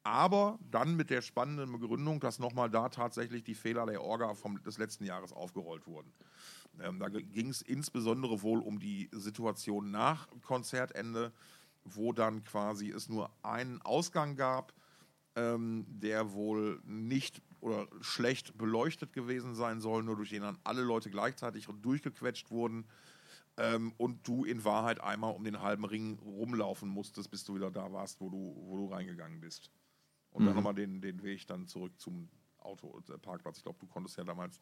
Aber 0.02 0.60
dann 0.70 0.94
mit 0.94 1.10
der 1.10 1.20
spannenden 1.20 1.72
Begründung, 1.72 2.20
dass 2.20 2.38
nochmal 2.38 2.70
da 2.70 2.88
tatsächlich 2.88 3.42
die 3.42 3.56
Fehler 3.56 3.86
der 3.86 4.04
Orga 4.04 4.34
vom, 4.34 4.62
des 4.62 4.78
letzten 4.78 5.04
Jahres 5.04 5.32
aufgerollt 5.32 5.88
wurden. 5.88 6.12
Ähm, 6.80 7.00
da 7.00 7.08
ging 7.08 7.48
es 7.48 7.60
insbesondere 7.60 8.42
wohl 8.42 8.60
um 8.60 8.78
die 8.78 9.08
Situation 9.10 9.90
nach 9.90 10.28
Konzertende, 10.42 11.32
wo 11.84 12.12
dann 12.12 12.44
quasi 12.44 12.90
es 12.90 13.08
nur 13.08 13.30
einen 13.42 13.82
Ausgang 13.82 14.36
gab, 14.36 14.72
ähm, 15.34 15.84
der 15.88 16.32
wohl 16.32 16.80
nicht 16.84 17.42
oder 17.66 17.88
schlecht 18.00 18.56
beleuchtet 18.56 19.12
gewesen 19.12 19.56
sein 19.56 19.80
soll, 19.80 20.04
nur 20.04 20.14
durch 20.14 20.30
den 20.30 20.42
dann 20.42 20.58
alle 20.62 20.82
Leute 20.82 21.10
gleichzeitig 21.10 21.66
durchgequetscht 21.82 22.52
wurden 22.52 22.86
ähm, 23.56 23.92
und 23.96 24.26
du 24.26 24.44
in 24.44 24.64
Wahrheit 24.64 25.00
einmal 25.00 25.34
um 25.34 25.42
den 25.42 25.60
halben 25.60 25.84
Ring 25.84 26.16
rumlaufen 26.20 26.88
musstest, 26.88 27.28
bis 27.28 27.42
du 27.42 27.56
wieder 27.56 27.72
da 27.72 27.92
warst, 27.92 28.20
wo 28.20 28.30
du, 28.30 28.54
wo 28.68 28.76
du 28.76 28.86
reingegangen 28.86 29.40
bist. 29.40 29.72
Und 30.30 30.42
mhm. 30.42 30.46
dann 30.46 30.56
nochmal 30.56 30.74
den, 30.74 31.00
den 31.00 31.24
Weg 31.24 31.44
dann 31.48 31.66
zurück 31.66 31.92
zum 31.98 32.28
Autoparkplatz. 32.60 33.56
Äh, 33.56 33.58
ich 33.58 33.62
glaube, 33.64 33.80
du 33.80 33.86
konntest 33.86 34.16
ja 34.16 34.22
damals 34.22 34.60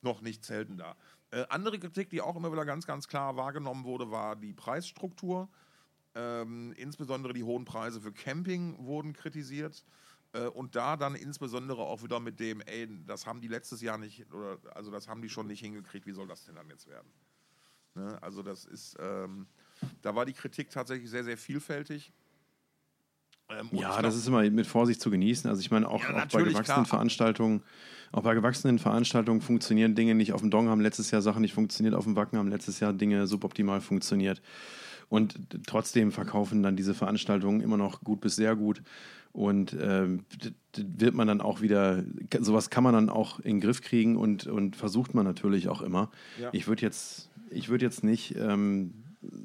noch 0.00 0.22
nicht 0.22 0.42
zelten 0.42 0.78
da. 0.78 0.96
Äh, 1.30 1.44
andere 1.50 1.78
Kritik, 1.78 2.08
die 2.08 2.22
auch 2.22 2.36
immer 2.36 2.50
wieder 2.50 2.64
ganz, 2.64 2.86
ganz 2.86 3.08
klar 3.08 3.36
wahrgenommen 3.36 3.84
wurde, 3.84 4.10
war 4.10 4.36
die 4.36 4.54
Preisstruktur. 4.54 5.50
Ähm, 6.14 6.72
insbesondere 6.78 7.34
die 7.34 7.44
hohen 7.44 7.66
Preise 7.66 8.00
für 8.00 8.12
Camping 8.12 8.86
wurden 8.86 9.12
kritisiert. 9.12 9.84
Äh, 10.32 10.46
und 10.46 10.76
da 10.76 10.96
dann 10.96 11.14
insbesondere 11.14 11.82
auch 11.82 12.02
wieder 12.02 12.20
mit 12.20 12.40
dem, 12.40 12.60
ey, 12.62 12.88
das 13.06 13.26
haben 13.26 13.40
die 13.40 13.48
letztes 13.48 13.80
Jahr 13.80 13.98
nicht, 13.98 14.32
oder 14.32 14.58
also 14.74 14.90
das 14.90 15.08
haben 15.08 15.22
die 15.22 15.28
schon 15.28 15.46
nicht 15.46 15.60
hingekriegt, 15.60 16.06
wie 16.06 16.12
soll 16.12 16.26
das 16.26 16.44
denn 16.44 16.54
dann 16.54 16.68
jetzt 16.68 16.86
werden? 16.86 17.10
Ne? 17.94 18.22
Also 18.22 18.42
das 18.42 18.64
ist, 18.64 18.96
ähm, 19.00 19.46
da 20.02 20.14
war 20.14 20.26
die 20.26 20.32
Kritik 20.32 20.70
tatsächlich 20.70 21.10
sehr, 21.10 21.24
sehr 21.24 21.38
vielfältig. 21.38 22.12
Ähm, 23.50 23.68
ja, 23.72 23.92
glaub, 23.92 24.02
das 24.02 24.16
ist 24.16 24.26
immer 24.26 24.42
mit 24.50 24.66
Vorsicht 24.66 25.00
zu 25.00 25.10
genießen. 25.10 25.48
Also 25.48 25.60
ich 25.60 25.70
meine, 25.70 25.88
auch, 25.88 26.02
ja, 26.02 26.10
auch 26.10 26.26
bei 26.26 26.42
gewachsenen 26.42 26.64
klar. 26.64 26.84
Veranstaltungen, 26.84 27.62
auch 28.12 28.22
bei 28.22 28.34
gewachsenen 28.34 28.78
Veranstaltungen 28.78 29.40
funktionieren 29.40 29.94
Dinge 29.94 30.14
nicht. 30.14 30.34
Auf 30.34 30.42
dem 30.42 30.50
Dong 30.50 30.68
haben 30.68 30.82
letztes 30.82 31.10
Jahr 31.10 31.22
Sachen 31.22 31.40
nicht 31.40 31.54
funktioniert, 31.54 31.94
auf 31.94 32.04
dem 32.04 32.16
Wacken 32.16 32.38
haben 32.38 32.48
letztes 32.48 32.80
Jahr 32.80 32.92
Dinge 32.92 33.26
suboptimal 33.26 33.80
funktioniert. 33.80 34.42
Und 35.08 35.38
trotzdem 35.66 36.12
verkaufen 36.12 36.62
dann 36.62 36.76
diese 36.76 36.94
Veranstaltungen 36.94 37.60
immer 37.60 37.76
noch 37.76 38.02
gut 38.02 38.20
bis 38.20 38.36
sehr 38.36 38.56
gut. 38.56 38.82
Und 39.32 39.72
äh, 39.72 40.18
wird 40.76 41.14
man 41.14 41.28
dann 41.28 41.40
auch 41.40 41.60
wieder, 41.60 42.02
sowas 42.40 42.70
kann 42.70 42.84
man 42.84 42.94
dann 42.94 43.08
auch 43.08 43.38
in 43.40 43.56
den 43.56 43.60
Griff 43.60 43.82
kriegen 43.82 44.16
und, 44.16 44.46
und 44.46 44.76
versucht 44.76 45.14
man 45.14 45.24
natürlich 45.24 45.68
auch 45.68 45.82
immer. 45.82 46.10
Ja. 46.40 46.50
Ich 46.52 46.66
würde 46.66 46.82
jetzt, 46.82 47.30
würd 47.50 47.82
jetzt 47.82 48.04
nicht 48.04 48.36
ähm, 48.36 48.94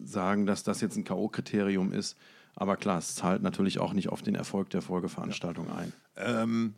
sagen, 0.04 0.46
dass 0.46 0.64
das 0.64 0.82
jetzt 0.82 0.98
ein 0.98 1.04
K.O.-Kriterium 1.04 1.92
ist. 1.92 2.18
Aber 2.56 2.78
klar, 2.78 3.00
es 3.00 3.16
zahlt 3.16 3.42
natürlich 3.42 3.80
auch 3.80 3.94
nicht 3.94 4.10
auf 4.10 4.22
den 4.22 4.36
Erfolg 4.36 4.70
der 4.70 4.82
Folgeveranstaltung 4.82 5.68
ja. 5.68 5.76
ein. 5.76 5.94
Ähm, 6.16 6.74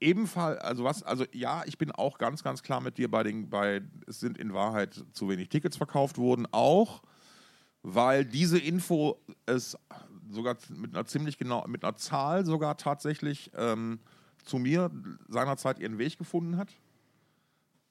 ebenfalls, 0.00 0.60
also 0.60 0.84
was, 0.84 1.02
also 1.02 1.24
ja, 1.32 1.62
ich 1.66 1.78
bin 1.78 1.90
auch 1.92 2.18
ganz, 2.18 2.42
ganz 2.42 2.62
klar 2.62 2.80
mit 2.80 2.98
dir 2.98 3.10
bei 3.10 3.22
den, 3.22 3.50
bei, 3.50 3.82
es 4.06 4.20
sind 4.20 4.38
in 4.38 4.52
Wahrheit 4.52 5.04
zu 5.12 5.28
wenig 5.28 5.48
Tickets 5.48 5.76
verkauft 5.76 6.18
worden, 6.18 6.46
auch 6.50 7.02
weil 7.82 8.24
diese 8.24 8.58
Info 8.58 9.20
es 9.46 9.76
sogar 10.30 10.56
mit 10.68 10.94
einer 10.94 11.06
ziemlich 11.06 11.38
genau, 11.38 11.66
mit 11.66 11.84
einer 11.84 11.96
Zahl 11.96 12.44
sogar 12.44 12.76
tatsächlich 12.76 13.50
ähm, 13.56 14.00
zu 14.44 14.58
mir 14.58 14.90
seinerzeit 15.28 15.78
ihren 15.78 15.98
Weg 15.98 16.18
gefunden 16.18 16.56
hat. 16.56 16.72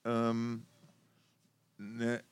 Ähm, 0.04 0.64
eine 1.78 2.22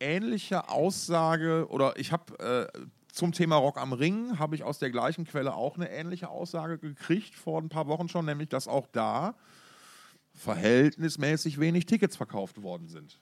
ähnliche 0.00 0.68
Aussage 0.68 1.66
oder 1.70 1.98
ich 1.98 2.12
habe 2.12 2.70
äh, 2.74 2.86
zum 3.08 3.32
Thema 3.32 3.56
Rock 3.56 3.78
am 3.78 3.92
Ring 3.92 4.38
habe 4.38 4.56
ich 4.56 4.64
aus 4.64 4.78
der 4.78 4.90
gleichen 4.90 5.24
Quelle 5.24 5.54
auch 5.54 5.76
eine 5.76 5.90
ähnliche 5.90 6.28
Aussage 6.28 6.78
gekriegt 6.78 7.34
vor 7.34 7.60
ein 7.60 7.68
paar 7.68 7.86
Wochen 7.86 8.08
schon, 8.08 8.26
nämlich 8.26 8.48
dass 8.48 8.66
auch 8.66 8.88
da 8.88 9.36
verhältnismäßig 10.32 11.60
wenig 11.60 11.86
Tickets 11.86 12.16
verkauft 12.16 12.62
worden 12.62 12.88
sind. 12.88 13.20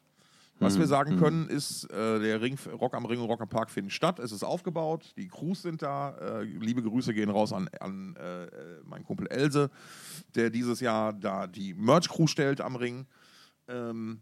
Was 0.63 0.77
wir 0.77 0.85
mhm. 0.85 0.91
sagen 0.91 1.15
mhm. 1.17 1.21
können, 1.21 1.49
ist, 1.49 1.85
äh, 1.91 2.21
der 2.21 2.41
Ring, 2.41 2.59
Rock 2.81 2.95
am 2.95 3.05
Ring 3.05 3.21
und 3.21 3.27
Rock 3.27 3.41
am 3.41 3.49
Park 3.49 3.71
finden 3.71 3.91
statt. 3.91 4.19
Es 4.19 4.33
ist 4.33 4.43
aufgebaut, 4.43 5.13
die 5.17 5.29
Crews 5.29 5.63
sind 5.63 5.83
da. 5.83 6.41
Äh, 6.41 6.45
liebe 6.45 6.83
Grüße 6.83 7.13
gehen 7.15 7.31
raus 7.31 7.53
an, 7.53 7.69
an 7.81 8.17
äh, 8.17 8.47
meinen 8.85 9.05
Kumpel 9.05 9.27
Else, 9.27 9.71
der 10.35 10.51
dieses 10.51 10.81
Jahr 10.81 11.13
da 11.13 11.47
die 11.47 11.75
Merch-Crew 11.75 12.27
stellt 12.27 12.61
am 12.61 12.77
Ring. 12.77 13.07
Ähm, 13.69 14.21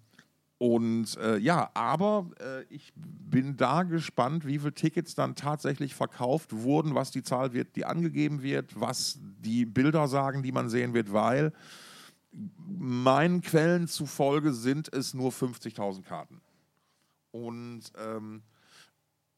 und 0.63 1.17
äh, 1.17 1.39
ja, 1.39 1.71
aber 1.73 2.29
äh, 2.39 2.65
ich 2.69 2.93
bin 2.95 3.57
da 3.57 3.83
gespannt, 3.83 4.47
wie 4.47 4.59
viele 4.59 4.75
Tickets 4.75 5.15
dann 5.15 5.35
tatsächlich 5.35 5.95
verkauft 5.95 6.53
wurden, 6.53 6.95
was 6.95 7.11
die 7.11 7.23
Zahl 7.23 7.55
wird, 7.55 7.77
die 7.77 7.87
angegeben 7.87 8.43
wird, 8.43 8.79
was 8.79 9.19
die 9.39 9.65
Bilder 9.65 10.07
sagen, 10.07 10.43
die 10.43 10.53
man 10.53 10.69
sehen 10.69 10.93
wird, 10.93 11.15
weil 11.15 11.55
meinen 12.33 13.41
Quellen 13.41 13.89
zufolge 13.89 14.53
sind 14.53 14.93
es 14.93 15.15
nur 15.15 15.31
50.000 15.31 16.03
Karten. 16.03 16.41
Und 17.33 17.83
ähm, 17.97 18.43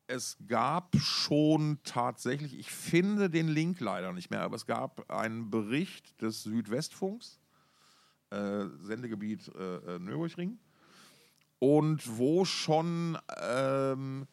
es 0.06 0.36
gab 0.46 0.96
schon 0.96 1.78
tatsächlich, 1.84 2.58
ich 2.58 2.70
finde 2.70 3.30
den 3.30 3.48
Link 3.48 3.80
leider 3.80 4.12
nicht 4.12 4.30
mehr, 4.30 4.42
aber 4.42 4.56
es 4.56 4.66
gab 4.66 5.10
einen 5.10 5.50
Bericht 5.50 6.20
des 6.20 6.42
Südwestfunks, 6.42 7.40
äh, 8.30 8.66
Sendegebiet 8.80 9.48
äh, 9.54 9.76
äh 9.76 9.98
Nürburgring, 9.98 10.58
und 11.58 12.18
wo 12.18 12.44
schon 12.44 13.16
ähm, 13.40 14.26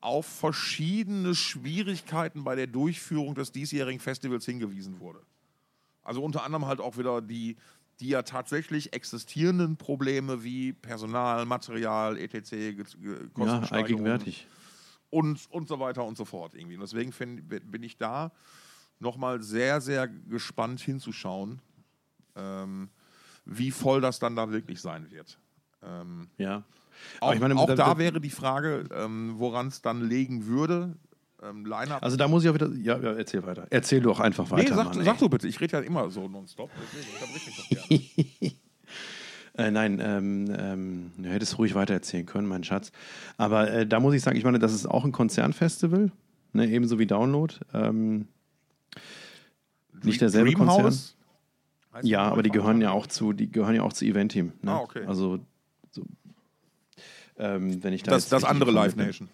auf 0.00 0.26
verschiedene 0.26 1.34
Schwierigkeiten 1.34 2.44
bei 2.44 2.54
der 2.56 2.66
Durchführung 2.66 3.34
des 3.34 3.52
diesjährigen 3.52 4.00
Festivals 4.00 4.44
hingewiesen 4.44 5.00
wurde. 5.00 5.20
Also 6.02 6.22
unter 6.22 6.44
anderem 6.44 6.66
halt 6.66 6.80
auch 6.80 6.98
wieder 6.98 7.22
die, 7.22 7.56
die 8.00 8.08
ja 8.08 8.22
tatsächlich 8.22 8.92
existierenden 8.92 9.76
Probleme 9.76 10.42
wie 10.42 10.72
Personal, 10.72 11.46
Material, 11.46 12.18
etc., 12.18 12.76
Kosten 13.32 13.64
ja, 13.64 13.70
allgegenwärtig. 13.70 14.46
Und, 15.10 15.48
und 15.50 15.68
so 15.68 15.78
weiter 15.78 16.04
und 16.04 16.16
so 16.16 16.24
fort. 16.24 16.54
Irgendwie. 16.54 16.74
Und 16.74 16.80
deswegen 16.80 17.12
find, 17.12 17.48
bin 17.48 17.82
ich 17.82 17.96
da 17.96 18.32
nochmal 18.98 19.42
sehr, 19.42 19.80
sehr 19.80 20.08
gespannt 20.08 20.80
hinzuschauen, 20.80 21.60
ähm, 22.34 22.88
wie 23.44 23.70
voll 23.70 24.00
das 24.00 24.18
dann 24.18 24.34
da 24.34 24.50
wirklich 24.50 24.80
sein 24.80 25.10
wird. 25.10 25.38
Ähm, 25.82 26.28
ja. 26.38 26.64
Auch, 27.20 27.34
meine, 27.38 27.56
auch 27.56 27.66
da, 27.66 27.74
da, 27.74 27.98
wäre 27.98 28.20
die 28.20 28.30
Frage, 28.30 28.88
ähm, 28.92 29.34
woran 29.36 29.68
es 29.68 29.82
dann 29.82 30.02
legen 30.02 30.46
würde. 30.46 30.96
Ähm, 31.44 31.72
also 32.00 32.16
da 32.16 32.28
muss 32.28 32.44
ich 32.44 32.50
auch 32.50 32.54
wieder. 32.54 32.70
Ja, 32.74 32.98
ja, 32.98 33.12
erzähl 33.12 33.44
weiter. 33.44 33.66
Erzähl 33.70 34.00
doch 34.00 34.20
einfach 34.20 34.50
weiter. 34.50 34.62
Nee, 34.62 34.74
sag, 34.74 34.94
Mann, 34.94 35.04
sag 35.04 35.18
du 35.18 35.28
bitte, 35.28 35.46
ich 35.46 35.60
rede 35.60 35.76
ja 35.78 35.82
immer 35.82 36.10
so 36.10 36.26
nonstop. 36.28 36.70
äh, 39.56 39.70
nein, 39.70 40.00
ähm, 40.02 40.54
ähm, 40.56 41.12
du 41.18 41.28
hättest 41.28 41.58
ruhig 41.58 41.74
weiter 41.74 41.94
erzählen 41.94 42.24
können, 42.24 42.48
mein 42.48 42.64
Schatz. 42.64 42.92
Aber 43.36 43.70
äh, 43.70 43.86
da 43.86 44.00
muss 44.00 44.14
ich 44.14 44.22
sagen, 44.22 44.36
ich 44.36 44.44
meine, 44.44 44.58
das 44.58 44.72
ist 44.72 44.86
auch 44.86 45.04
ein 45.04 45.12
Konzernfestival, 45.12 46.10
ne, 46.52 46.66
ebenso 46.66 46.98
wie 46.98 47.06
Download. 47.06 47.54
Ähm, 47.74 48.28
nicht 50.02 50.20
derselbe 50.20 50.52
Konzern. 50.52 50.96
Ja, 52.02 52.22
aber 52.22 52.42
die 52.42 52.50
gehören 52.50 52.80
ja 52.80 52.90
auch 52.90 53.06
zu, 53.06 53.32
die 53.32 53.50
gehören 53.50 53.76
ja 53.76 53.82
auch 53.82 53.92
zu 53.92 54.04
Event 54.04 54.32
Team. 54.32 54.52
Ne? 54.62 54.72
Ah, 54.72 54.78
okay. 54.78 55.04
Also 55.06 55.38
so, 55.90 56.02
ähm, 57.38 57.82
wenn 57.84 57.92
ich 57.92 58.02
da 58.02 58.10
das, 58.10 58.28
das 58.28 58.44
andere 58.44 58.72
Live 58.72 58.96
Nation. 58.96 59.28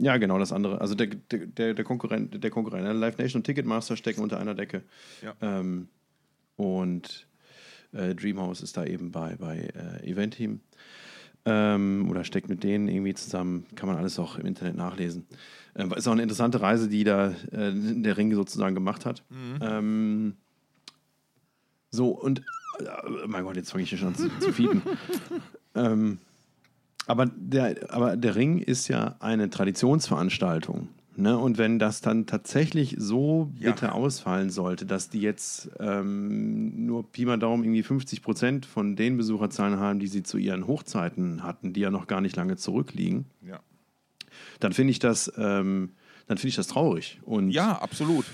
Ja, 0.00 0.16
genau, 0.16 0.38
das 0.38 0.52
andere. 0.52 0.80
Also 0.80 0.94
der, 0.94 1.08
der, 1.08 1.74
der 1.74 1.84
Konkurrent, 1.84 2.42
der 2.42 2.50
Konkurrent. 2.50 2.84
Ne? 2.84 2.92
Live 2.94 3.18
Nation 3.18 3.40
und 3.40 3.44
Ticketmaster 3.44 3.96
stecken 3.96 4.22
unter 4.22 4.40
einer 4.40 4.54
Decke. 4.54 4.82
Ja. 5.22 5.34
Ähm, 5.42 5.88
und 6.56 7.26
äh, 7.92 8.14
Dreamhouse 8.14 8.62
ist 8.62 8.76
da 8.76 8.84
eben 8.84 9.12
bei, 9.12 9.36
bei 9.36 9.58
äh, 9.58 10.10
Event 10.10 10.34
Team. 10.34 10.60
Ähm, 11.44 12.06
oder 12.10 12.24
steckt 12.24 12.48
mit 12.48 12.62
denen 12.64 12.88
irgendwie 12.88 13.14
zusammen. 13.14 13.66
Kann 13.74 13.88
man 13.88 13.98
alles 13.98 14.18
auch 14.18 14.38
im 14.38 14.46
Internet 14.46 14.76
nachlesen. 14.76 15.26
Ähm, 15.76 15.92
ist 15.92 16.08
auch 16.08 16.12
eine 16.12 16.22
interessante 16.22 16.62
Reise, 16.62 16.88
die 16.88 17.04
da 17.04 17.30
äh, 17.52 17.72
der 17.72 18.16
Ring 18.16 18.34
sozusagen 18.34 18.74
gemacht 18.74 19.04
hat. 19.04 19.22
Mhm. 19.28 19.58
Ähm, 19.60 20.36
so, 21.90 22.08
und 22.08 22.40
äh, 22.78 23.26
mein 23.26 23.44
Gott, 23.44 23.56
jetzt 23.56 23.70
fange 23.70 23.84
ich 23.84 23.90
hier 23.90 23.98
schon 23.98 24.08
an 24.08 24.14
zu, 24.14 24.30
zu 24.38 24.52
fiepen. 24.52 24.82
aber, 27.10 27.26
der, 27.26 27.92
aber 27.92 28.16
der 28.16 28.34
Ring 28.36 28.58
ist 28.58 28.88
ja 28.88 29.16
eine 29.20 29.50
Traditionsveranstaltung. 29.50 30.88
Ne? 31.16 31.36
Und 31.36 31.58
wenn 31.58 31.78
das 31.78 32.00
dann 32.00 32.26
tatsächlich 32.26 32.94
so 32.98 33.50
Ja. 33.58 33.72
bitter 33.72 33.94
ausfallen 33.94 34.48
sollte, 34.50 34.86
dass 34.86 35.10
die 35.10 35.20
jetzt 35.20 35.68
ähm, 35.78 36.86
nur 36.86 37.10
Pi 37.10 37.26
mal 37.26 37.38
Daumen 37.38 37.64
irgendwie 37.64 37.82
50 37.82 38.22
Prozent 38.22 38.64
von 38.64 38.96
den 38.96 39.16
Besucherzahlen 39.16 39.78
haben, 39.78 39.98
die 39.98 40.06
sie 40.06 40.22
zu 40.22 40.38
ihren 40.38 40.66
Hochzeiten 40.66 41.42
hatten, 41.42 41.72
die 41.72 41.80
ja 41.80 41.90
noch 41.90 42.06
gar 42.06 42.20
nicht 42.20 42.36
lange 42.36 42.56
zurückliegen, 42.56 43.26
Ja. 43.46 43.60
dann 44.60 44.72
finde 44.72 44.92
ich 44.92 44.98
das, 44.98 45.30
ähm, 45.36 45.90
dann 46.26 46.38
finde 46.38 46.48
ich 46.48 46.56
das 46.56 46.68
traurig. 46.68 47.20
Und 47.24 47.50
Ja, 47.50 47.72
absolut. 47.82 48.24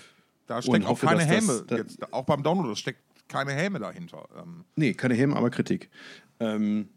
Da 0.47 0.63
steckt 0.63 0.87
auch 0.87 1.01
keine 1.01 1.27
das- 1.27 1.29
Häme. 1.29 1.65
da- 1.67 1.77
jetzt, 1.79 2.13
auch 2.13 2.25
beim 2.25 2.43
Download, 2.45 2.77
steckt 2.77 3.01
keine 3.27 3.51
Häme 3.53 3.81
dahinter. 3.81 4.29
Ähm, 4.41 4.65
Nee, 4.77 4.95
keine 4.95 5.15
Häme, 5.15 5.35
aber 5.35 5.51
Kritik. 5.51 5.91
Ähm, 6.39 6.89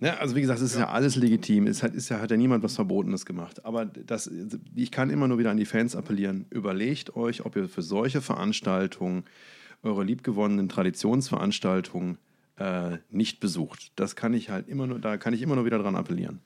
ne, 0.00 0.18
also 0.18 0.34
wie 0.34 0.40
gesagt, 0.40 0.60
es 0.60 0.72
ist 0.72 0.78
ja. 0.78 0.88
alles 0.88 1.16
legitim. 1.16 1.66
Es 1.66 1.82
hat, 1.82 1.94
ist 1.94 2.08
ja, 2.08 2.20
hat 2.20 2.30
ja 2.30 2.36
niemand 2.36 2.64
was 2.64 2.74
Verbotenes 2.74 3.24
gemacht. 3.24 3.64
Aber 3.64 3.84
das, 3.86 4.30
ich 4.74 4.90
kann 4.90 5.10
immer 5.10 5.28
nur 5.28 5.38
wieder 5.38 5.50
an 5.50 5.56
die 5.56 5.66
Fans 5.66 5.94
appellieren. 5.94 6.46
Überlegt 6.50 7.16
euch, 7.16 7.44
ob 7.44 7.56
ihr 7.56 7.68
für 7.68 7.82
solche 7.82 8.20
Veranstaltungen, 8.20 9.24
eure 9.82 10.04
liebgewonnenen 10.04 10.68
Traditionsveranstaltungen 10.68 12.18
äh, 12.56 12.98
nicht 13.10 13.40
besucht. 13.40 13.92
Das 13.96 14.16
kann 14.16 14.34
ich 14.34 14.50
halt 14.50 14.68
immer 14.68 14.86
nur, 14.86 14.98
da 14.98 15.16
kann 15.16 15.32
ich 15.32 15.42
immer 15.42 15.54
nur 15.54 15.64
wieder 15.64 15.78
dran 15.78 15.96
appellieren. 15.96 16.40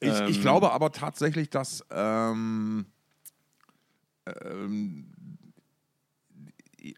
Ich, 0.00 0.12
Ähm. 0.12 0.28
ich 0.28 0.40
glaube 0.40 0.72
aber 0.72 0.92
tatsächlich, 0.92 1.48
dass 1.48 1.84
ähm, 1.90 2.86
ähm, 4.26 5.06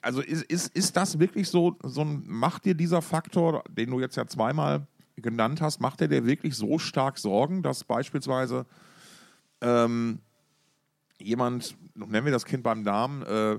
also 0.02 0.20
ist, 0.20 0.42
ist, 0.44 0.74
ist 0.74 0.96
das 0.96 1.18
wirklich 1.18 1.48
so, 1.48 1.76
so 1.84 2.00
ein, 2.00 2.24
macht 2.26 2.64
dir 2.64 2.74
dieser 2.74 3.02
Faktor, 3.02 3.62
den 3.70 3.90
du 3.90 4.00
jetzt 4.00 4.16
ja 4.16 4.26
zweimal 4.26 4.86
genannt 5.16 5.60
hast, 5.60 5.80
macht 5.80 6.00
er 6.00 6.08
dir 6.08 6.26
wirklich 6.26 6.56
so 6.56 6.78
stark 6.78 7.18
Sorgen, 7.18 7.62
dass 7.62 7.84
beispielsweise 7.84 8.66
ähm, 9.60 10.20
jemand, 11.18 11.76
nennen 11.94 12.26
wir 12.26 12.32
das 12.32 12.44
Kind 12.44 12.62
beim 12.62 12.82
Namen, 12.82 13.22
äh, 13.22 13.58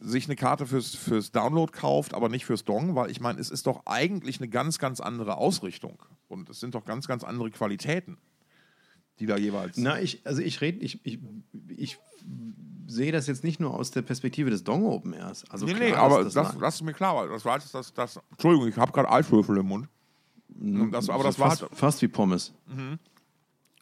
sich 0.00 0.26
eine 0.26 0.36
Karte 0.36 0.66
fürs, 0.66 0.94
fürs 0.94 1.32
Download 1.32 1.72
kauft, 1.72 2.14
aber 2.14 2.28
nicht 2.28 2.44
fürs 2.44 2.64
Dong, 2.64 2.94
weil 2.94 3.10
ich 3.10 3.20
meine, 3.20 3.40
es 3.40 3.50
ist 3.50 3.66
doch 3.66 3.82
eigentlich 3.86 4.38
eine 4.38 4.48
ganz, 4.48 4.78
ganz 4.78 5.00
andere 5.00 5.36
Ausrichtung 5.36 6.02
und 6.28 6.48
es 6.50 6.60
sind 6.60 6.74
doch 6.74 6.84
ganz, 6.84 7.08
ganz 7.08 7.24
andere 7.24 7.50
Qualitäten, 7.50 8.16
die 9.18 9.26
da 9.26 9.36
jeweils. 9.36 9.76
Na, 9.76 10.00
ich, 10.00 10.24
also 10.24 10.40
ich 10.40 10.60
rede, 10.60 10.78
ich, 10.78 11.04
ich, 11.04 11.18
ich 11.76 11.98
sehe 12.86 13.10
das 13.10 13.26
jetzt 13.26 13.42
nicht 13.42 13.58
nur 13.58 13.74
aus 13.74 13.90
der 13.90 14.02
Perspektive 14.02 14.50
des 14.50 14.62
Dong 14.62 14.86
Open 14.86 15.12
Airs. 15.12 15.44
Also 15.50 15.66
nee, 15.66 15.74
klar 15.74 15.88
nee, 15.88 15.94
aber 15.94 16.24
das, 16.24 16.34
das, 16.34 16.56
das 16.58 16.74
ist 16.76 16.82
mir 16.82 16.94
klar, 16.94 17.16
weil 17.16 17.28
das 17.28 17.44
war 17.44 17.58
jetzt 17.58 17.74
das, 17.74 17.92
das, 17.92 18.20
Entschuldigung, 18.30 18.68
ich 18.68 18.76
habe 18.76 18.92
gerade 18.92 19.10
Eiswürfel 19.10 19.58
im 19.58 19.66
Mund. 19.66 19.88
Das, 20.60 21.08
aber, 21.08 21.22
das 21.22 21.38
war 21.38 21.50
fast, 21.50 21.62
halt, 21.62 21.74
fast 21.74 22.02
wie 22.02 22.08
Pommes. 22.08 22.52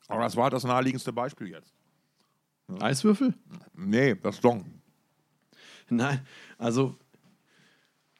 aber 0.09 0.23
das 0.23 0.37
war 0.37 0.45
halt 0.45 0.53
das 0.53 0.65
naheliegendste 0.65 1.13
Beispiel 1.13 1.49
jetzt. 1.49 1.73
Eiswürfel? 2.81 3.35
Nee, 3.75 4.15
das 4.17 4.41
Dong. 4.41 4.65
Nein, 5.89 6.21
also 6.59 6.97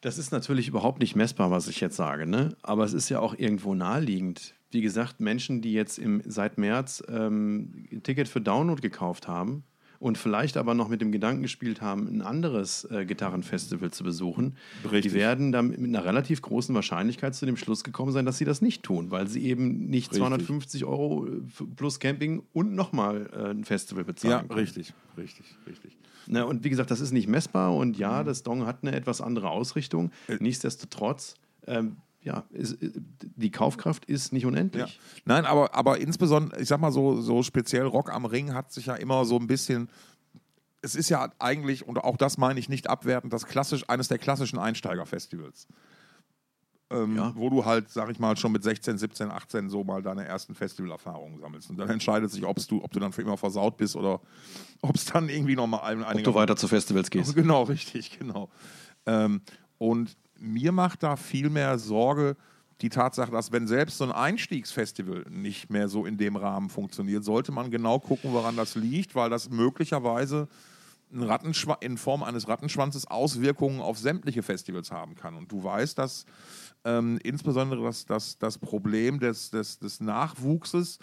das 0.01 0.19
ist 0.19 0.31
natürlich 0.31 0.69
überhaupt 0.69 1.01
nicht 1.01 1.17
messbar, 1.17 1.51
was 1.51 1.69
ich 1.69 1.81
jetzt 1.81 1.97
sage, 1.97 2.27
ne? 2.27 2.57
Aber 2.63 2.85
es 2.85 2.93
ist 2.93 3.09
ja 3.09 3.19
auch 3.21 3.35
irgendwo 3.35 3.75
naheliegend. 3.75 4.55
Wie 4.71 4.81
gesagt, 4.81 5.21
Menschen, 5.21 5.63
die 5.63 5.73
jetzt 5.73 5.99
im, 5.99 6.23
seit 6.25 6.59
März 6.59 7.03
ähm, 7.09 7.87
ein 7.91 8.03
Ticket 8.03 8.29
für 8.29 8.41
Download 8.41 8.81
gekauft 8.81 9.27
haben 9.27 9.65
und 10.07 10.17
vielleicht 10.19 10.57
aber 10.57 10.75
noch 10.75 10.89
mit 10.89 11.01
dem 11.01 11.11
Gedanken 11.11 11.43
gespielt 11.43 11.81
haben, 11.81 12.07
ein 12.07 12.23
anderes 12.23 12.85
äh, 12.93 13.05
Gitarrenfestival 13.05 13.91
zu 13.91 14.05
besuchen, 14.05 14.57
Richtig. 14.85 15.03
die 15.13 15.19
werden 15.19 15.51
dann 15.51 15.69
mit 15.71 15.81
einer 15.81 16.05
relativ 16.05 16.41
großen 16.43 16.73
Wahrscheinlichkeit 16.77 17.35
zu 17.35 17.45
dem 17.45 17.57
Schluss 17.57 17.83
gekommen 17.83 18.13
sein, 18.13 18.25
dass 18.25 18.39
sie 18.39 18.45
das 18.45 18.63
nicht 18.63 18.85
tun, 18.85 19.11
weil 19.11 19.27
sie 19.27 19.45
eben 19.45 19.89
nicht 19.89 20.13
Richtig. 20.13 20.19
250 20.19 20.85
Euro 20.85 21.27
äh, 21.27 21.31
plus 21.75 21.99
Camping 21.99 22.45
und 22.53 22.75
nochmal 22.77 23.29
äh, 23.33 23.51
ein 23.51 23.65
Festival 23.65 24.05
bezahlen. 24.05 24.31
Ja, 24.31 24.43
können. 24.45 24.61
richtig, 24.61 24.95
richtig, 25.19 25.47
richtig. 25.67 25.97
Na, 26.29 26.45
und 26.45 26.63
wie 26.63 26.71
gesagt, 26.71 26.93
das 26.93 27.01
ist 27.01 27.11
nicht 27.13 27.27
messbar 27.29 27.75
und 27.75 27.99
ja, 27.99 28.23
Mhm. 28.23 28.27
das 28.27 28.45
Dong 28.45 28.65
hat 28.65 28.79
eine 28.83 28.95
etwas 28.95 29.21
andere 29.21 29.51
Ausrichtung. 29.51 30.13
Äh. 30.29 30.37
Nichtsdestotrotz, 30.39 31.35
ähm, 31.67 31.97
ja, 32.27 32.45
ist, 32.51 32.83
äh, 32.83 32.91
die 33.21 33.51
Kaufkraft 33.51 34.05
ist 34.05 34.33
nicht 34.33 34.43
Ja. 34.43 34.49
unendlich. 34.49 35.01
Nein, 35.25 35.47
aber, 35.47 35.75
aber 35.75 35.99
insbesondere, 36.01 36.61
ich 36.61 36.69
sag 36.69 36.81
mal 36.81 36.93
so, 36.93 37.21
so 37.23 37.43
speziell 37.43 37.87
Rock 37.87 38.13
am 38.13 38.25
Ring 38.27 38.53
hat 38.53 38.73
sich 38.73 38.87
ja 38.87 38.95
immer 38.97 39.25
so 39.25 39.37
ein 39.39 39.47
bisschen. 39.47 39.89
Es 40.83 40.95
ist 40.95 41.09
ja 41.09 41.33
eigentlich, 41.39 41.87
und 41.89 41.99
auch 41.99 42.17
das 42.17 42.37
meine 42.37 42.61
ich 42.61 42.69
nicht 42.69 42.89
abwertend, 42.91 43.33
das 43.33 43.47
klassisch, 43.47 43.89
eines 43.89 44.09
der 44.09 44.19
klassischen 44.19 44.59
Einsteigerfestivals. 44.59 45.67
Ähm, 46.91 47.17
Ja. 47.17 47.33
Wo 47.35 47.51
du 47.51 47.65
halt, 47.65 47.91
sag 47.91 48.11
ich 48.11 48.19
mal, 48.21 48.37
schon 48.37 48.53
mit 48.53 48.63
16, 48.63 48.97
17, 48.99 49.31
18 49.31 49.69
so 49.71 49.83
mal 49.83 50.03
deine 50.03 50.25
ersten 50.25 50.55
Festivalerfahrungen 50.55 51.41
sammelst. 51.41 51.71
Und 51.71 51.79
dann 51.79 51.89
entscheidet 51.89 52.31
sich, 52.31 52.45
ob's 52.45 52.67
du, 52.69 52.83
ob 52.85 52.93
du 52.93 53.01
dann 53.01 53.13
für 53.13 53.23
immer 53.23 53.37
versaut 53.37 53.77
bist 53.77 53.97
oder 53.97 54.21
ob 54.83 54.95
es 54.95 55.05
dann 55.07 55.29
irgendwie 55.29 55.57
nochmal 55.57 55.81
ein, 55.83 56.05
Ob 56.05 56.23
du 56.23 56.35
weiter 56.35 56.55
zu 56.57 56.69
Festivals 56.69 57.11
gehst. 57.11 57.35
Genau, 57.35 57.65
richtig, 57.65 58.17
genau. 58.19 58.49
Ähm, 59.07 59.41
und 59.79 60.17
mir 60.39 60.73
macht 60.73 61.03
da 61.03 61.17
viel 61.17 61.51
mehr 61.51 61.79
Sorge 61.79 62.37
die 62.83 62.89
Tatsache, 62.91 63.31
dass 63.31 63.53
wenn 63.53 63.67
selbst 63.67 63.99
so 63.99 64.05
ein 64.05 64.13
Einstiegsfestival 64.13 65.25
nicht 65.31 65.71
mehr 65.71 65.89
so 65.89 66.05
in 66.05 66.19
dem 66.19 66.37
Rahmen 66.37 66.69
funktioniert, 66.69 67.25
sollte 67.25 67.53
man 67.53 67.71
genau 67.71 67.99
gucken, 67.99 68.33
woran 68.33 68.57
das 68.57 68.75
liegt, 68.75 69.15
weil 69.15 69.31
das 69.31 69.49
möglicherweise 69.49 70.49
in 71.81 71.97
Form 71.97 72.23
eines 72.23 72.49
Rattenschwanzes 72.49 73.07
Auswirkungen 73.07 73.81
auf 73.81 73.99
sämtliche 73.99 74.43
Festivals 74.43 74.91
haben 74.91 75.15
kann. 75.15 75.37
Und 75.37 75.51
du 75.51 75.63
weißt, 75.63 75.97
dass 75.97 76.27
ähm, 76.85 77.19
insbesondere 77.23 77.83
das, 77.83 78.05
das, 78.05 78.39
das 78.39 78.59
Problem 78.59 79.21
des, 79.21 79.51
des, 79.51 79.79
des 79.79 80.01
Nachwuchses 80.01 80.99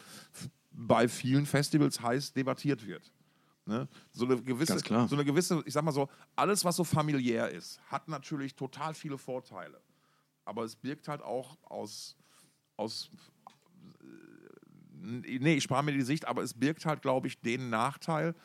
bei 0.71 1.07
vielen 1.07 1.45
Festivals 1.45 2.01
heiß 2.01 2.33
debattiert 2.33 2.85
wird. 2.85 3.11
Ne? 3.65 3.87
So, 4.11 4.25
eine 4.25 4.41
gewisse, 4.41 4.77
so 4.79 5.15
eine 5.15 5.23
gewisse, 5.23 5.63
ich 5.65 5.73
sag 5.73 5.83
mal 5.83 5.91
so, 5.91 6.09
alles, 6.35 6.65
was 6.65 6.75
so 6.75 6.83
familiär 6.83 7.49
ist, 7.49 7.79
hat 7.89 8.07
natürlich 8.09 8.55
total 8.55 8.93
viele 8.93 9.17
Vorteile. 9.17 9.79
Aber 10.43 10.63
es 10.63 10.75
birgt 10.75 11.07
halt 11.07 11.21
auch 11.21 11.57
aus, 11.63 12.17
aus 12.75 13.09
äh, 14.01 15.39
nee, 15.39 15.55
ich 15.55 15.63
spare 15.63 15.83
mir 15.83 15.93
die 15.93 16.01
Sicht, 16.01 16.25
aber 16.25 16.43
es 16.43 16.53
birgt 16.53 16.85
halt, 16.85 17.01
glaube 17.01 17.27
ich, 17.27 17.39
den 17.39 17.69
Nachteil, 17.69 18.35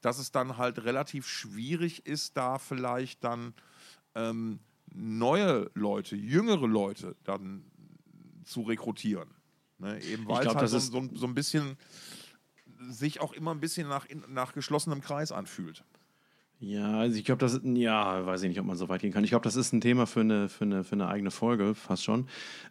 dass 0.00 0.18
es 0.18 0.32
dann 0.32 0.56
halt 0.56 0.84
relativ 0.84 1.28
schwierig 1.28 2.04
ist, 2.06 2.36
da 2.36 2.58
vielleicht 2.58 3.22
dann 3.22 3.54
ähm, 4.16 4.58
neue 4.92 5.70
Leute, 5.74 6.16
jüngere 6.16 6.66
Leute 6.66 7.16
dann 7.22 7.64
zu 8.44 8.62
rekrutieren. 8.62 9.28
Ne? 9.78 10.00
Eben 10.02 10.26
weil 10.26 10.38
es 10.38 10.42
glaub, 10.42 10.56
halt 10.56 10.72
das 10.72 10.86
so, 10.86 11.00
so, 11.00 11.08
so 11.14 11.26
ein 11.26 11.34
bisschen 11.34 11.76
sich 12.90 13.20
auch 13.20 13.32
immer 13.32 13.52
ein 13.52 13.60
bisschen 13.60 13.88
nach, 13.88 14.06
nach 14.28 14.52
geschlossenem 14.52 15.00
Kreis 15.00 15.32
anfühlt. 15.32 15.84
Ja, 16.60 16.98
also 16.98 17.18
ich 17.18 17.24
glaube, 17.24 17.40
das 17.40 17.54
ist, 17.54 17.64
ja, 17.64 18.24
weiß 18.24 18.42
ich 18.42 18.48
nicht, 18.48 18.60
ob 18.60 18.66
man 18.66 18.76
so 18.76 18.88
weit 18.88 19.02
gehen 19.02 19.12
kann. 19.12 19.24
Ich 19.24 19.30
glaube, 19.30 19.44
das 19.44 19.56
ist 19.56 19.72
ein 19.72 19.80
Thema 19.80 20.06
für 20.06 20.20
eine, 20.20 20.48
für 20.48 20.64
eine, 20.64 20.84
für 20.84 20.92
eine 20.92 21.08
eigene 21.08 21.30
Folge, 21.30 21.74
fast 21.74 22.04
schon. 22.04 22.28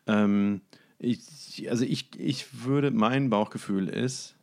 Ähm, 0.08 0.62
ich, 0.98 1.70
also 1.70 1.86
ich, 1.86 2.18
ich 2.18 2.64
würde, 2.66 2.92
mein 2.92 3.30
Bauchgefühl 3.30 3.90
ist, 3.90 4.36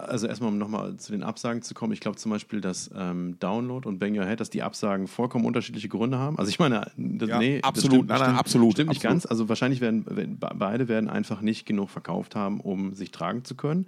also 0.00 0.26
erstmal, 0.26 0.50
um 0.50 0.58
nochmal 0.58 0.96
zu 0.96 1.12
den 1.12 1.22
Absagen 1.22 1.62
zu 1.62 1.74
kommen, 1.74 1.92
ich 1.92 2.00
glaube 2.00 2.16
zum 2.16 2.30
Beispiel, 2.30 2.60
dass 2.60 2.90
ähm, 2.94 3.38
Download 3.40 3.86
und 3.88 3.98
Bang 3.98 4.18
Your 4.18 4.24
Head, 4.26 4.40
dass 4.40 4.50
die 4.50 4.62
Absagen 4.62 5.06
vollkommen 5.06 5.44
unterschiedliche 5.44 5.88
Gründe 5.88 6.18
haben. 6.18 6.38
Also 6.38 6.48
ich 6.50 6.58
meine, 6.58 6.90
das, 6.96 7.28
Ja, 7.28 7.38
nee, 7.38 7.60
absolut. 7.62 7.92
stimmt, 7.96 8.08
Nein, 8.08 8.18
nein, 8.18 8.26
stimmt, 8.28 8.38
absolut, 8.40 8.72
Stimmt 8.72 8.88
nicht 8.90 8.98
absolut. 8.98 9.12
ganz. 9.22 9.26
Also 9.26 9.48
wahrscheinlich 9.48 9.80
werden, 9.80 10.04
werden 10.06 10.38
be- 10.38 10.50
beide 10.54 10.88
werden 10.88 11.08
einfach 11.08 11.40
nicht 11.40 11.66
genug 11.66 11.90
verkauft 11.90 12.34
haben, 12.36 12.60
um 12.60 12.94
sich 12.94 13.10
tragen 13.10 13.44
zu 13.44 13.54
können. 13.54 13.86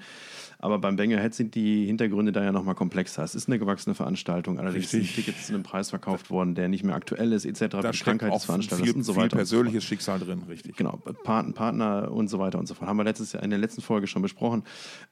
Aber 0.58 0.78
beim 0.78 0.94
Bang 0.96 1.10
Your 1.12 1.18
Head 1.20 1.34
sind 1.34 1.54
die 1.56 1.86
Hintergründe 1.86 2.30
da 2.30 2.44
ja 2.44 2.52
nochmal 2.52 2.76
komplexer. 2.76 3.24
Es 3.24 3.34
ist 3.34 3.48
eine 3.48 3.58
gewachsene 3.58 3.94
Veranstaltung, 3.96 4.60
allerdings 4.60 4.92
Richtig. 4.92 5.14
sind 5.16 5.24
Tickets 5.24 5.46
zu 5.48 5.54
einem 5.54 5.64
Preis 5.64 5.90
verkauft 5.90 6.30
worden, 6.30 6.54
der 6.54 6.68
nicht 6.68 6.84
mehr 6.84 6.94
aktuell 6.94 7.32
ist, 7.32 7.44
etc. 7.44 7.60
Da 7.68 7.80
Die 7.80 7.96
steckt 7.96 8.04
Krankheit 8.04 8.30
auch 8.30 8.36
des 8.36 8.44
Veranstalters 8.44 8.86
viel, 8.86 8.94
und 8.96 9.02
so 9.02 9.12
viel 9.14 9.22
weiter. 9.22 9.30
so 9.30 9.36
fort. 9.36 9.38
persönliches 9.38 9.82
Schicksal 9.84 10.20
drin, 10.20 10.42
richtig. 10.48 10.76
Genau, 10.76 10.98
Partner, 11.24 11.52
Partner 11.52 12.12
und 12.12 12.28
so 12.28 12.38
weiter 12.38 12.60
und 12.60 12.66
so 12.66 12.74
fort. 12.74 12.88
Haben 12.88 12.96
wir 12.96 13.04
letztes 13.04 13.32
Jahr 13.32 13.42
in 13.42 13.50
der 13.50 13.58
letzten 13.58 13.80
Folge 13.82 14.06
schon 14.06 14.22
besprochen. 14.22 14.62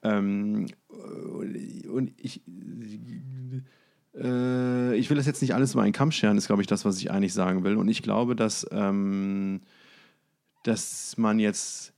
Ähm, 0.03 0.67
und 0.91 2.13
ich, 2.17 2.43
äh, 4.15 4.97
ich 4.97 5.11
will 5.11 5.17
das 5.17 5.27
jetzt 5.27 5.43
nicht 5.43 5.55
alles 5.55 5.75
über 5.75 5.83
einen 5.83 5.93
Kamm 5.93 6.13
scheren, 6.13 6.37
ist, 6.37 6.47
glaube 6.47 6.63
ich, 6.63 6.69
das, 6.69 6.85
was 6.85 6.99
ich 6.99 7.11
eigentlich 7.11 7.33
sagen 7.33 7.65
will. 7.65 7.77
Und 7.77 7.89
ich 7.89 8.03
glaube, 8.03 8.37
dass, 8.37 8.67
ähm, 8.71 9.61
dass 10.63 11.17
man 11.17 11.39
jetzt 11.39 11.93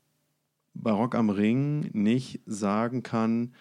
bei 0.74 0.90
Rock 0.90 1.14
am 1.14 1.30
Ring 1.30 1.90
nicht 1.92 2.40
sagen 2.46 3.02
kann, 3.02 3.52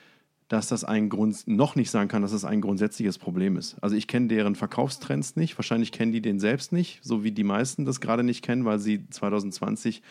dass 0.47 0.67
das 0.67 0.84
ein 0.84 1.09
Grund, 1.09 1.47
noch 1.47 1.75
nicht 1.75 1.89
sagen 1.89 2.09
kann, 2.09 2.23
dass 2.23 2.32
das 2.32 2.43
ein 2.43 2.59
grundsätzliches 2.59 3.17
Problem 3.17 3.55
ist. 3.55 3.77
Also 3.82 3.95
ich 3.95 4.07
kenne 4.07 4.27
deren 4.27 4.55
Verkaufstrends 4.55 5.38
nicht, 5.38 5.57
wahrscheinlich 5.57 5.93
kennen 5.93 6.11
die 6.11 6.21
den 6.21 6.41
selbst 6.41 6.73
nicht, 6.73 6.99
so 7.03 7.23
wie 7.23 7.32
die 7.32 7.45
meisten 7.45 7.86
das 7.86 8.01
gerade 8.01 8.23
nicht 8.23 8.43
kennen, 8.43 8.65
weil 8.65 8.79
sie 8.79 9.07
2020 9.09 10.01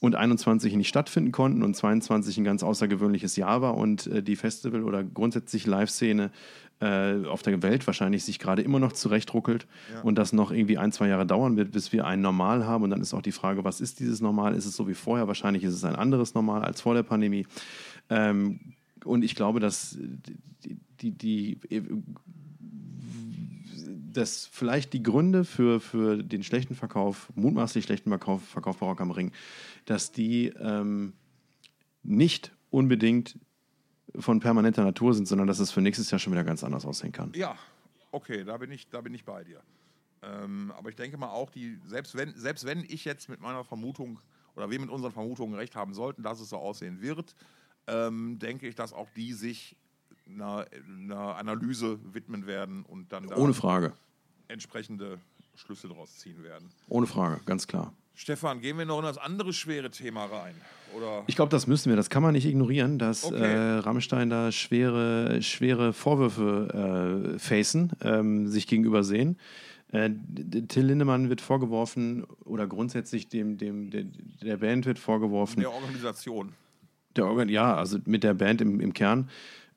und 0.00 0.14
21 0.14 0.74
nicht 0.74 0.88
stattfinden 0.88 1.32
konnten 1.32 1.62
und 1.62 1.74
22 1.74 2.38
ein 2.38 2.44
ganz 2.44 2.62
außergewöhnliches 2.62 3.36
Jahr 3.36 3.62
war 3.62 3.76
und 3.76 4.06
äh, 4.06 4.22
die 4.22 4.36
Festival- 4.36 4.84
oder 4.84 5.02
grundsätzlich 5.02 5.66
Live-Szene 5.66 6.30
äh, 6.80 7.24
auf 7.24 7.42
der 7.42 7.62
Welt 7.62 7.86
wahrscheinlich 7.86 8.24
sich 8.24 8.38
gerade 8.38 8.60
immer 8.60 8.78
noch 8.78 8.92
zurechtruckelt 8.92 9.66
und 10.02 10.16
das 10.16 10.34
noch 10.34 10.50
irgendwie 10.50 10.76
ein, 10.76 10.92
zwei 10.92 11.08
Jahre 11.08 11.24
dauern 11.24 11.56
wird, 11.56 11.72
bis 11.72 11.92
wir 11.92 12.06
ein 12.06 12.20
Normal 12.20 12.66
haben. 12.66 12.84
Und 12.84 12.90
dann 12.90 13.00
ist 13.00 13.14
auch 13.14 13.22
die 13.22 13.32
Frage, 13.32 13.64
was 13.64 13.80
ist 13.80 13.98
dieses 13.98 14.20
Normal? 14.20 14.54
Ist 14.54 14.66
es 14.66 14.76
so 14.76 14.86
wie 14.86 14.94
vorher? 14.94 15.26
Wahrscheinlich 15.26 15.64
ist 15.64 15.72
es 15.72 15.84
ein 15.84 15.96
anderes 15.96 16.34
Normal 16.34 16.62
als 16.62 16.82
vor 16.82 16.92
der 16.92 17.02
Pandemie. 17.02 17.46
Ähm, 18.10 18.60
und 19.04 19.24
ich 19.24 19.34
glaube, 19.34 19.58
dass 19.58 19.96
die, 20.64 20.76
die, 21.00 21.12
die, 21.12 21.60
dass 24.16 24.46
vielleicht 24.46 24.92
die 24.92 25.02
Gründe 25.02 25.44
für, 25.44 25.80
für 25.80 26.22
den 26.22 26.42
schlechten 26.42 26.74
Verkauf, 26.74 27.30
mutmaßlich 27.34 27.84
schlechten 27.84 28.10
Verkauf, 28.10 28.42
Verkauf 28.42 28.78
bei 28.78 28.86
Rock 28.86 29.00
am 29.00 29.10
Ring, 29.10 29.32
dass 29.84 30.12
die 30.12 30.48
ähm, 30.58 31.12
nicht 32.02 32.52
unbedingt 32.70 33.38
von 34.18 34.40
permanenter 34.40 34.84
Natur 34.84 35.14
sind, 35.14 35.26
sondern 35.26 35.46
dass 35.46 35.58
es 35.58 35.70
für 35.70 35.80
nächstes 35.80 36.10
Jahr 36.10 36.18
schon 36.18 36.32
wieder 36.32 36.44
ganz 36.44 36.64
anders 36.64 36.86
aussehen 36.86 37.12
kann. 37.12 37.32
Ja, 37.34 37.56
okay, 38.12 38.44
da 38.44 38.56
bin 38.56 38.70
ich, 38.70 38.88
da 38.88 39.00
bin 39.00 39.14
ich 39.14 39.24
bei 39.24 39.44
dir. 39.44 39.60
Ähm, 40.22 40.72
aber 40.76 40.88
ich 40.88 40.96
denke 40.96 41.18
mal 41.18 41.28
auch, 41.28 41.50
die, 41.50 41.78
selbst, 41.84 42.16
wenn, 42.16 42.34
selbst 42.34 42.64
wenn 42.64 42.84
ich 42.84 43.04
jetzt 43.04 43.28
mit 43.28 43.40
meiner 43.40 43.64
Vermutung 43.64 44.20
oder 44.54 44.70
wir 44.70 44.80
mit 44.80 44.90
unseren 44.90 45.12
Vermutungen 45.12 45.54
recht 45.54 45.76
haben 45.76 45.92
sollten, 45.92 46.22
dass 46.22 46.40
es 46.40 46.48
so 46.48 46.56
aussehen 46.56 47.02
wird, 47.02 47.34
ähm, 47.86 48.38
denke 48.38 48.66
ich, 48.66 48.74
dass 48.74 48.92
auch 48.92 49.10
die 49.10 49.32
sich 49.32 49.76
einer, 50.28 50.66
einer 50.98 51.36
Analyse 51.36 51.98
widmen 52.12 52.46
werden 52.46 52.84
und 52.84 53.12
dann 53.12 53.26
Ohne 53.32 53.54
Frage. 53.54 53.92
entsprechende 54.48 55.18
Schlüsse 55.54 55.88
daraus 55.88 56.16
ziehen 56.18 56.42
werden. 56.42 56.68
Ohne 56.88 57.06
Frage, 57.06 57.40
ganz 57.46 57.66
klar. 57.66 57.92
Stefan, 58.14 58.60
gehen 58.62 58.78
wir 58.78 58.86
noch 58.86 58.98
in 58.98 59.04
das 59.04 59.18
andere 59.18 59.52
schwere 59.52 59.90
Thema 59.90 60.24
rein? 60.24 60.54
Oder? 60.96 61.24
Ich 61.26 61.36
glaube, 61.36 61.50
das 61.50 61.66
müssen 61.66 61.90
wir. 61.90 61.96
Das 61.96 62.08
kann 62.08 62.22
man 62.22 62.32
nicht 62.32 62.46
ignorieren, 62.46 62.98
dass 62.98 63.24
Okay. 63.24 63.36
äh, 63.36 63.78
Rammstein 63.80 64.30
da 64.30 64.50
schwere, 64.52 65.42
schwere 65.42 65.92
Vorwürfe 65.92 67.34
äh, 67.34 67.38
facen, 67.38 67.92
ähm, 68.00 68.48
sich 68.48 68.66
gegenüber 68.66 69.04
sehen. 69.04 69.38
Äh, 69.92 70.10
Till 70.68 70.86
Lindemann 70.86 71.28
wird 71.28 71.40
vorgeworfen, 71.42 72.24
oder 72.44 72.66
grundsätzlich 72.66 73.28
dem, 73.28 73.58
dem, 73.58 73.90
der, 73.90 74.04
der 74.42 74.56
Band 74.56 74.86
wird 74.86 74.98
vorgeworfen, 74.98 75.60
der 75.60 75.70
Organisation. 75.72 76.54
der 77.16 77.26
Organ 77.26 77.48
ja, 77.50 77.76
also 77.76 77.98
mit 78.06 78.24
der 78.24 78.34
Band 78.34 78.60
im, 78.62 78.80
im 78.80 78.94
Kern, 78.94 79.28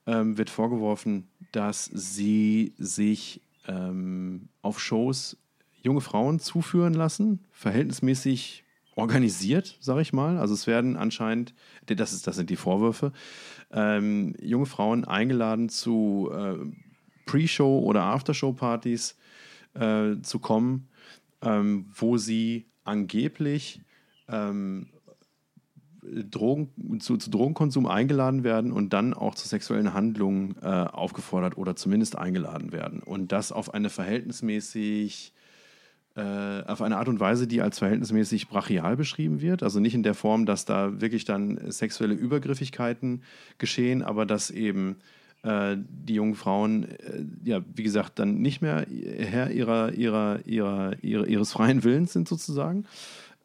ähm, 0.10 0.38
wird 0.38 0.50
vorgeworfen, 0.50 1.28
dass 1.52 1.86
sie 1.86 2.74
sich 2.78 3.42
ähm, 3.68 4.50
auf 4.64 4.80
Shows 4.80 5.38
junge 5.84 6.02
Frauen 6.02 6.40
zuführen 6.40 6.96
lassen, 6.96 7.46
verhältnismäßig 7.52 8.64
organisiert, 8.96 9.78
sage 9.80 10.02
ich 10.02 10.12
mal. 10.12 10.40
Also 10.40 10.56
es 10.56 10.66
werden 10.66 10.98
anscheinend, 10.98 11.54
das, 11.86 12.12
ist, 12.12 12.26
das 12.26 12.36
sind 12.36 12.50
die 12.50 12.56
Vorwürfe, 12.56 13.14
ähm, 13.72 14.36
junge 14.42 14.66
Frauen 14.66 15.06
eingeladen 15.06 15.70
zu 15.70 16.32
äh, 16.34 16.58
Pre-Show- 17.28 17.84
oder 17.84 18.04
Aftershow-Partys 18.04 19.16
äh, 19.76 20.16
zu 20.24 20.40
kommen, 20.40 20.90
ähm, 21.42 21.86
wo 21.96 22.18
sie 22.18 22.66
angeblich 22.84 23.82
ähm, 24.28 24.88
Drogen, 26.02 27.00
zu, 27.00 27.18
zu 27.18 27.30
Drogenkonsum 27.30 27.86
eingeladen 27.86 28.44
werden 28.44 28.72
und 28.72 28.94
dann 28.94 29.14
auch 29.14 29.36
zu 29.36 29.48
sexuellen 29.48 29.94
Handlungen 29.94 30.56
äh, 30.62 30.66
aufgefordert 30.66 31.58
oder 31.58 31.76
zumindest 31.76 32.18
eingeladen 32.18 32.72
werden. 32.72 33.02
Und 33.02 33.32
das 33.32 33.52
auf 33.52 33.74
eine 33.74 33.90
verhältnismäßig, 33.90 35.34
äh, 36.16 36.22
auf 36.64 36.82
eine 36.82 36.98
Art 36.98 37.10
und 37.10 37.20
Weise, 37.20 37.48
die 37.48 37.62
als 37.62 37.80
verhältnismäßig 37.80 38.48
brachial 38.48 38.96
beschrieben 38.96 39.42
wird. 39.42 39.62
Also 39.62 39.80
nicht 39.80 39.94
in 39.94 40.04
der 40.04 40.14
Form, 40.14 40.46
dass 40.46 40.66
da 40.66 41.02
wirklich 41.02 41.26
dann 41.26 41.60
sexuelle 41.72 42.14
Übergriffigkeiten 42.14 43.24
geschehen, 43.58 44.02
aber 44.02 44.26
dass 44.26 44.52
eben 44.52 44.98
äh, 45.44 45.78
die 45.78 46.16
jungen 46.16 46.36
Frauen, 46.36 46.84
äh, 46.84 47.24
ja, 47.44 47.62
wie 47.74 47.84
gesagt, 47.84 48.20
dann 48.20 48.42
nicht 48.42 48.62
mehr 48.62 48.86
Herr 48.90 49.52
ihrer, 49.52 49.94
ihrer, 49.94 50.46
ihrer, 50.46 50.94
ihrer, 51.02 51.28
ihres 51.28 51.52
freien 51.52 51.84
Willens 51.84 52.14
sind 52.14 52.28
sozusagen. 52.28 52.86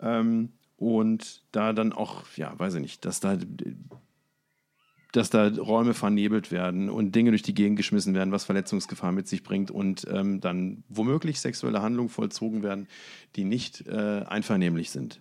Ähm, 0.01 0.51
und 0.85 1.43
da 1.53 1.73
dann 1.73 1.95
auch, 1.95 2.25
ja, 2.37 2.59
weiß 2.59 2.75
ich 2.75 2.81
nicht, 2.83 3.05
dass 3.07 3.21
da, 3.21 3.39
dass 5.13 5.31
da 5.31 5.49
Räume 5.49 5.95
vernebelt 5.95 6.53
werden 6.53 6.91
und 6.91 7.15
Dinge 7.15 7.31
durch 7.31 7.43
die 7.43 7.55
Gegend 7.55 7.79
geschmissen 7.79 8.13
werden, 8.15 8.33
was 8.33 8.45
Verletzungsgefahr 8.45 9.11
mit 9.11 9.27
sich 9.27 9.43
bringt 9.43 9.71
und 9.71 10.07
ähm, 10.11 10.43
dann 10.43 10.85
womöglich 10.91 11.41
sexuelle 11.41 11.81
Handlungen 11.81 12.11
vollzogen 12.11 12.63
werden, 12.63 12.87
die 13.35 13.45
nicht 13.45 13.87
äh, 13.87 14.25
einvernehmlich 14.27 14.91
sind. 14.91 15.21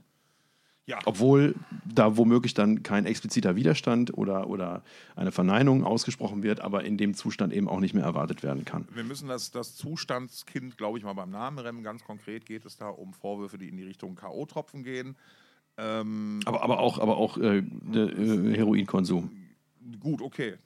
Ja, 0.85 0.99
Obwohl 1.05 1.55
da 1.85 2.17
womöglich 2.17 2.53
dann 2.53 2.83
kein 2.83 3.05
expliziter 3.05 3.55
Widerstand 3.55 4.17
oder, 4.17 4.49
oder 4.49 4.83
eine 5.15 5.31
Verneinung 5.31 5.85
ausgesprochen 5.85 6.43
wird, 6.43 6.59
aber 6.59 6.83
in 6.83 6.97
dem 6.97 7.13
Zustand 7.13 7.53
eben 7.53 7.69
auch 7.69 7.79
nicht 7.79 7.93
mehr 7.93 8.03
erwartet 8.03 8.43
werden 8.43 8.65
kann. 8.65 8.85
wir 8.93 9.05
müssen 9.05 9.29
das, 9.29 9.51
das 9.51 9.75
Zustandskind, 9.75 10.77
glaube 10.77 10.97
ich, 10.97 11.05
mal 11.05 11.13
beim 11.13 11.29
Namen 11.29 11.57
rennen. 11.59 11.83
Ganz 11.83 12.03
konkret 12.03 12.45
geht 12.45 12.65
es 12.65 12.75
da 12.75 12.89
um 12.89 13.13
Vorwürfe, 13.13 13.57
die 13.57 13.69
in 13.69 13.77
die 13.77 13.83
Richtung 13.83 14.15
K.O.-Tropfen 14.15 14.83
gehen. 14.83 15.15
Ähm, 15.77 16.39
Aber, 16.45 16.61
aber 16.61 16.79
auch, 16.79 16.99
aber 16.99 17.17
auch 17.17 17.37
äh, 17.37 17.57
äh, 17.57 18.55
Heroinkonsum. 18.55 19.31
Gut, 19.99 20.21
okay. 20.21 20.57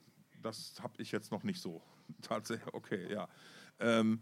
Das 0.41 0.75
habe 0.81 1.01
ich 1.01 1.11
jetzt 1.11 1.31
noch 1.31 1.43
nicht 1.43 1.61
so. 1.61 1.81
Tatsächlich, 2.21 2.73
okay, 2.73 3.11
ja. 3.11 3.27
Ähm, 3.79 4.19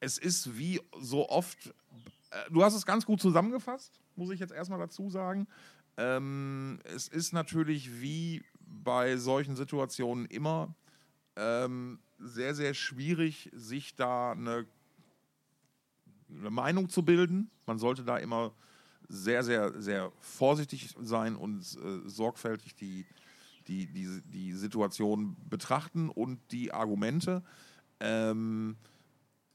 es 0.00 0.18
ist 0.18 0.56
wie 0.56 0.80
so 1.00 1.28
oft, 1.28 1.68
äh, 2.30 2.50
du 2.50 2.62
hast 2.62 2.74
es 2.74 2.86
ganz 2.86 3.04
gut 3.04 3.20
zusammengefasst, 3.20 4.00
muss 4.16 4.30
ich 4.30 4.40
jetzt 4.40 4.52
erstmal 4.52 4.78
dazu 4.78 5.10
sagen. 5.10 5.46
Ähm, 5.96 6.80
es 6.84 7.08
ist 7.08 7.32
natürlich 7.32 8.00
wie 8.00 8.42
bei 8.60 9.16
solchen 9.16 9.56
Situationen 9.56 10.26
immer 10.26 10.74
ähm, 11.36 11.98
sehr, 12.18 12.54
sehr 12.54 12.74
schwierig, 12.74 13.50
sich 13.52 13.94
da 13.94 14.32
eine, 14.32 14.66
eine 16.28 16.50
Meinung 16.50 16.88
zu 16.88 17.04
bilden. 17.04 17.50
Man 17.66 17.78
sollte 17.78 18.04
da 18.04 18.16
immer 18.18 18.52
sehr, 19.08 19.42
sehr, 19.42 19.80
sehr 19.80 20.12
vorsichtig 20.20 20.94
sein 21.00 21.36
und 21.36 21.60
äh, 21.60 22.08
sorgfältig 22.08 22.74
die, 22.74 23.06
die, 23.66 23.86
die, 23.86 24.22
die 24.22 24.52
Situation 24.52 25.36
betrachten 25.48 26.08
und 26.08 26.40
die 26.50 26.72
Argumente. 26.72 27.42
Ähm, 28.00 28.76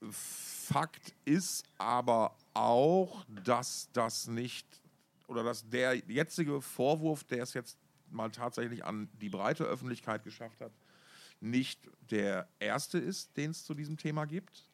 Fakt 0.02 1.14
ist 1.26 1.66
aber 1.78 2.38
auch, 2.54 3.26
dass 3.43 3.89
das 3.91 4.28
nicht 4.28 4.66
oder 5.28 5.43
dass 5.43 5.68
der 5.70 5.95
jetzige 5.95 6.62
Vorwurf, 6.62 7.24
der 7.24 7.43
es 7.43 7.54
jetzt 7.54 7.78
mal 8.10 8.30
tatsächlich 8.32 8.84
an 8.86 9.10
die 9.22 9.30
breite 9.30 9.64
Öffentlichkeit 9.64 10.24
geschafft 10.24 10.60
hat, 10.62 10.72
nicht 11.41 11.80
der 12.10 12.47
erste 12.60 12.97
ist, 12.97 13.36
den 13.38 13.52
es 13.52 13.64
zu 13.64 13.74
diesem 13.74 13.97
Thema 13.97 14.26
gibt. 14.26 14.68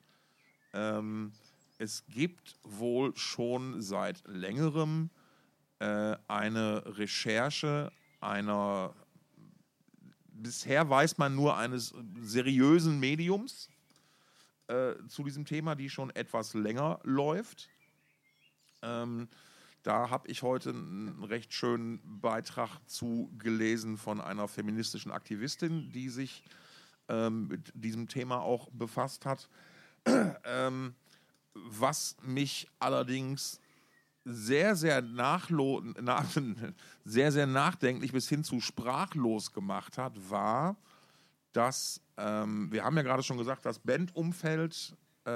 Ähm, 0.74 1.32
es 1.78 2.06
gibt 2.08 2.58
wohl 2.64 3.16
schon 3.16 3.82
seit 3.82 4.24
längerem 4.28 5.10
äh, 5.80 6.16
eine 6.28 6.84
Recherche 6.98 7.92
einer, 8.22 8.96
bisher 10.32 10.90
weiß 10.90 11.18
man 11.18 11.36
nur 11.36 11.58
eines 11.58 11.94
seriösen 12.22 13.00
Mediums 13.00 13.70
äh, 14.68 14.94
zu 15.08 15.24
diesem 15.24 15.46
Thema, 15.46 15.76
die 15.76 15.90
schon 15.90 16.10
etwas 16.12 16.54
länger 16.54 17.00
läuft. 17.04 17.70
Ähm, 18.82 19.28
da 19.84 20.10
habe 20.10 20.28
ich 20.30 20.42
heute 20.42 20.70
einen 20.72 21.24
recht 21.24 21.54
schönen 21.54 22.02
Beitrag 22.20 22.80
zu 22.88 23.32
gelesen 23.38 23.98
von 23.98 24.20
einer 24.20 24.48
feministischen 24.48 25.12
Aktivistin, 25.12 25.92
die 25.92 26.10
sich 26.10 26.44
ähm, 27.08 27.48
mit 27.48 27.72
diesem 27.76 28.08
Thema 28.08 28.42
auch 28.42 28.70
befasst 28.72 29.26
hat. 29.26 29.48
ähm, 30.46 30.96
was 31.56 32.16
mich 32.22 32.68
allerdings 32.80 33.60
sehr, 34.26 34.76
sehr, 34.76 35.02
nachlo 35.02 35.82
nach, 36.02 36.26
sehr, 37.06 37.32
sehr 37.32 37.48
nachdenklich 37.48 38.12
bis 38.12 38.28
hin 38.28 38.44
zu 38.44 38.60
sprachlos 38.60 39.54
gemacht 39.54 39.98
hat, 39.98 40.30
war, 40.30 40.76
dass 41.54 42.02
ähm, 42.18 42.72
wir 42.72 42.84
haben 42.84 42.98
ja 42.98 43.04
gerade 43.04 43.24
schon 43.24 43.38
gesagt, 43.38 43.66
das 43.66 43.80
Bandumfeld 43.80 44.96
äh, 45.26 45.32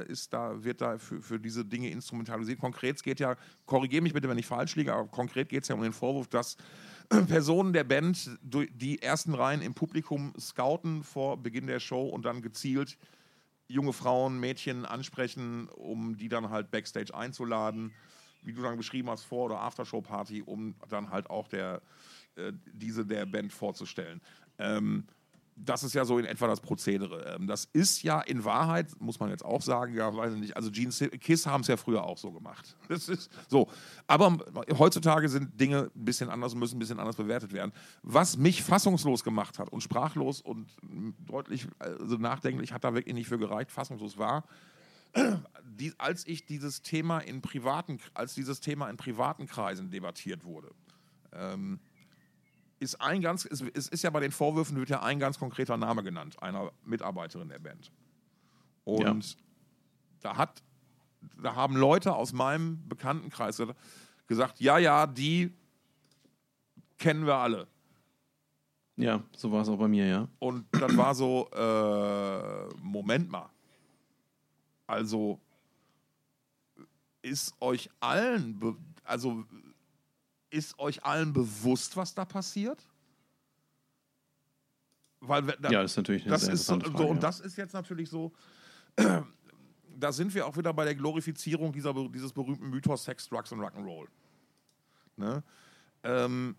äh, 0.00 0.06
ist 0.10 0.32
da, 0.32 0.62
wird 0.62 0.80
da 0.80 0.98
für, 0.98 1.20
für 1.20 1.38
diese 1.38 1.64
Dinge 1.64 1.90
instrumentalisiert. 1.90 2.58
Konkret 2.58 3.02
geht 3.02 3.20
ja, 3.20 3.36
korrigiere 3.66 4.02
mich 4.02 4.14
bitte, 4.14 4.28
wenn 4.28 4.38
ich 4.38 4.46
falsch 4.46 4.76
liege, 4.76 4.92
aber 4.92 5.08
konkret 5.08 5.48
geht 5.48 5.64
es 5.64 5.68
ja 5.68 5.74
um 5.74 5.82
den 5.82 5.92
Vorwurf, 5.92 6.28
dass 6.28 6.56
Personen 7.28 7.72
der 7.72 7.84
Band 7.84 8.30
die 8.42 9.02
ersten 9.02 9.34
Reihen 9.34 9.60
im 9.60 9.74
Publikum 9.74 10.32
scouten 10.38 11.02
vor 11.02 11.36
Beginn 11.36 11.66
der 11.66 11.80
Show 11.80 12.08
und 12.08 12.24
dann 12.24 12.40
gezielt 12.40 12.96
junge 13.68 13.92
Frauen, 13.92 14.38
Mädchen 14.38 14.84
ansprechen, 14.84 15.68
um 15.68 16.16
die 16.16 16.28
dann 16.28 16.50
halt 16.50 16.70
Backstage 16.70 17.14
einzuladen, 17.14 17.92
wie 18.42 18.52
du 18.52 18.62
dann 18.62 18.76
beschrieben 18.76 19.10
hast, 19.10 19.24
Vor- 19.24 19.46
oder 19.46 19.60
Aftershow-Party, 19.60 20.42
um 20.42 20.74
dann 20.88 21.10
halt 21.10 21.30
auch 21.30 21.48
der, 21.48 21.80
äh, 22.36 22.52
diese 22.72 23.06
der 23.06 23.26
Band 23.26 23.52
vorzustellen. 23.52 24.20
Ähm, 24.58 25.06
das 25.56 25.84
ist 25.84 25.94
ja 25.94 26.04
so 26.04 26.18
in 26.18 26.24
etwa 26.24 26.46
das 26.46 26.60
Prozedere. 26.60 27.36
Ähm, 27.36 27.46
das 27.46 27.66
ist 27.72 28.02
ja 28.02 28.20
in 28.20 28.44
Wahrheit, 28.44 28.88
muss 29.00 29.20
man 29.20 29.30
jetzt 29.30 29.44
auch 29.44 29.62
sagen, 29.62 29.94
ja, 29.94 30.14
weiß 30.14 30.34
ich 30.34 30.40
nicht, 30.40 30.56
also 30.56 30.70
Gene 30.70 30.90
Kiss 30.90 31.46
haben 31.46 31.60
es 31.60 31.68
ja 31.68 31.76
früher 31.76 32.04
auch 32.04 32.18
so 32.18 32.32
gemacht. 32.32 32.76
Das 32.88 33.08
ist 33.08 33.30
so. 33.48 33.68
Aber 34.06 34.38
heutzutage 34.78 35.28
sind 35.28 35.58
Dinge 35.60 35.90
ein 35.94 36.04
bisschen 36.04 36.28
anders 36.30 36.52
und 36.52 36.60
müssen 36.60 36.76
ein 36.76 36.78
bisschen 36.78 37.00
anders 37.00 37.16
bewertet 37.16 37.52
werden. 37.52 37.72
Was 38.02 38.36
mich 38.36 38.62
fassungslos 38.62 39.24
gemacht 39.24 39.58
hat 39.58 39.68
und 39.70 39.82
sprachlos 39.82 40.40
und 40.40 40.68
deutlich 41.26 41.66
also 41.78 42.16
nachdenklich 42.16 42.72
hat 42.72 42.84
da 42.84 42.94
wirklich 42.94 43.14
nicht 43.14 43.28
für 43.28 43.38
gereicht, 43.38 43.72
fassungslos 43.72 44.16
war, 44.18 44.44
die, 45.64 45.92
als 45.98 46.26
ich 46.26 46.46
dieses 46.46 46.82
Thema 46.82 47.18
in 47.20 47.40
privaten, 47.40 47.98
als 48.12 48.34
dieses 48.34 48.60
Thema 48.60 48.88
in 48.90 48.96
privaten 48.96 49.46
Kreisen 49.46 49.90
debattiert 49.90 50.44
wurde, 50.44 50.70
ähm, 51.32 51.80
ist 52.84 53.00
ein 53.00 53.20
ganz, 53.20 53.44
es, 53.44 53.60
ist 53.60 54.02
ja 54.04 54.10
bei 54.10 54.20
den 54.20 54.30
Vorwürfen 54.30 54.76
wird 54.76 54.90
ja 54.90 55.02
ein 55.02 55.18
ganz 55.18 55.38
konkreter 55.38 55.76
Name 55.76 56.02
genannt, 56.02 56.40
einer 56.42 56.70
Mitarbeiterin 56.84 57.48
der 57.48 57.58
Band. 57.58 57.90
Und 58.84 59.36
da 60.20 60.36
hat, 60.36 60.62
da 61.42 61.54
haben 61.54 61.76
Leute 61.76 62.14
aus 62.14 62.32
meinem 62.32 62.86
Bekanntenkreis 62.88 63.60
gesagt, 64.26 64.60
ja, 64.60 64.78
ja, 64.78 65.06
die 65.06 65.52
kennen 66.98 67.26
wir 67.26 67.36
alle. 67.36 67.66
Ja, 68.96 69.22
so 69.36 69.50
war 69.50 69.62
es 69.62 69.68
auch 69.68 69.78
bei 69.78 69.88
mir, 69.88 70.06
ja. 70.06 70.28
Und 70.38 70.66
dann 70.72 70.96
war 70.96 71.14
so, 71.14 71.50
äh, 71.50 72.74
Moment 72.80 73.30
mal. 73.30 73.50
Also 74.86 75.40
ist 77.22 77.54
euch 77.60 77.90
allen, 78.00 78.60
also 79.02 79.44
ist 80.54 80.78
euch 80.78 81.04
allen 81.04 81.32
bewusst, 81.32 81.96
was 81.96 82.14
da 82.14 82.24
passiert? 82.24 82.86
Weil 85.20 85.42
da, 85.42 85.70
Ja, 85.70 85.82
das 85.82 85.92
ist 85.92 85.96
natürlich 85.96 86.22
eine 86.22 86.32
das 86.32 86.42
sehr 86.42 86.54
ist 86.54 86.66
so, 86.66 86.78
Frage, 86.78 87.02
und 87.04 87.16
ja. 87.16 87.20
das 87.22 87.40
ist 87.40 87.56
jetzt 87.56 87.72
natürlich 87.72 88.08
so. 88.08 88.32
Da 89.96 90.10
sind 90.10 90.34
wir 90.34 90.44
auch 90.44 90.56
wieder 90.56 90.74
bei 90.74 90.84
der 90.84 90.96
Glorifizierung 90.96 91.72
dieser, 91.72 91.94
dieses 92.08 92.32
berühmten 92.32 92.68
Mythos 92.68 93.04
Sex, 93.04 93.28
Drugs 93.28 93.52
und 93.52 93.60
Rock'n'Roll. 93.60 94.08
Ne? 95.16 95.44
Ähm, 96.02 96.56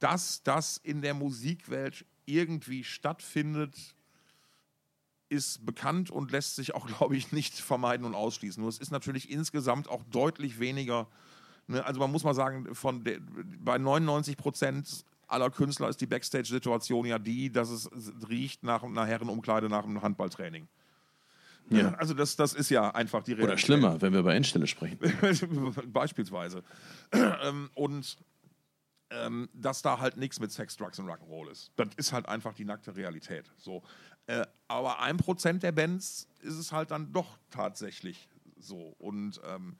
dass 0.00 0.42
das 0.42 0.76
in 0.78 1.02
der 1.02 1.14
Musikwelt 1.14 2.04
irgendwie 2.26 2.82
stattfindet, 2.82 3.94
ist 5.28 5.64
bekannt 5.64 6.10
und 6.10 6.32
lässt 6.32 6.56
sich 6.56 6.74
auch, 6.74 6.86
glaube 6.98 7.16
ich, 7.16 7.32
nicht 7.32 7.54
vermeiden 7.54 8.04
und 8.04 8.14
ausschließen. 8.16 8.60
Nur 8.60 8.68
es 8.68 8.78
ist 8.78 8.90
natürlich 8.90 9.30
insgesamt 9.30 9.88
auch 9.88 10.02
deutlich 10.10 10.58
weniger. 10.58 11.06
Ne? 11.70 11.84
Also 11.84 12.00
man 12.00 12.10
muss 12.10 12.24
mal 12.24 12.34
sagen, 12.34 12.74
von 12.74 13.04
der, 13.04 13.18
bei 13.58 13.78
99 13.78 14.36
Prozent 14.36 15.04
aller 15.26 15.50
Künstler 15.50 15.88
ist 15.88 16.00
die 16.00 16.06
Backstage-Situation 16.06 17.06
ja 17.06 17.18
die, 17.18 17.50
dass 17.50 17.70
es 17.70 17.88
riecht 18.28 18.64
nach 18.64 18.82
einer 18.82 19.06
Herrenumkleide 19.06 19.68
nach 19.68 19.84
einem 19.84 20.02
Handballtraining. 20.02 20.68
Ja. 21.70 21.94
Also 21.94 22.14
das, 22.14 22.34
das 22.34 22.52
ist 22.52 22.68
ja 22.70 22.90
einfach 22.90 23.22
die 23.22 23.36
Oder 23.36 23.56
schlimmer, 23.56 24.00
wenn 24.02 24.12
wir 24.12 24.24
bei 24.24 24.34
Endstelle 24.34 24.66
sprechen. 24.66 24.98
Beispielsweise. 25.92 26.64
Ähm, 27.12 27.70
und 27.74 28.18
ähm, 29.10 29.48
dass 29.54 29.82
da 29.82 30.00
halt 30.00 30.16
nichts 30.16 30.40
mit 30.40 30.50
Sex, 30.50 30.76
Drugs 30.76 30.98
und 30.98 31.06
Rock'n'Roll 31.06 31.50
ist. 31.50 31.70
Das 31.76 31.88
ist 31.96 32.12
halt 32.12 32.28
einfach 32.28 32.54
die 32.54 32.64
nackte 32.64 32.96
Realität. 32.96 33.44
So. 33.56 33.82
Äh, 34.26 34.46
aber 34.66 35.00
ein 35.00 35.16
Prozent 35.16 35.62
der 35.62 35.72
Bands 35.72 36.28
ist 36.42 36.56
es 36.56 36.72
halt 36.72 36.90
dann 36.90 37.12
doch 37.12 37.38
tatsächlich 37.50 38.28
so. 38.58 38.94
Und 38.98 39.40
ähm, 39.44 39.76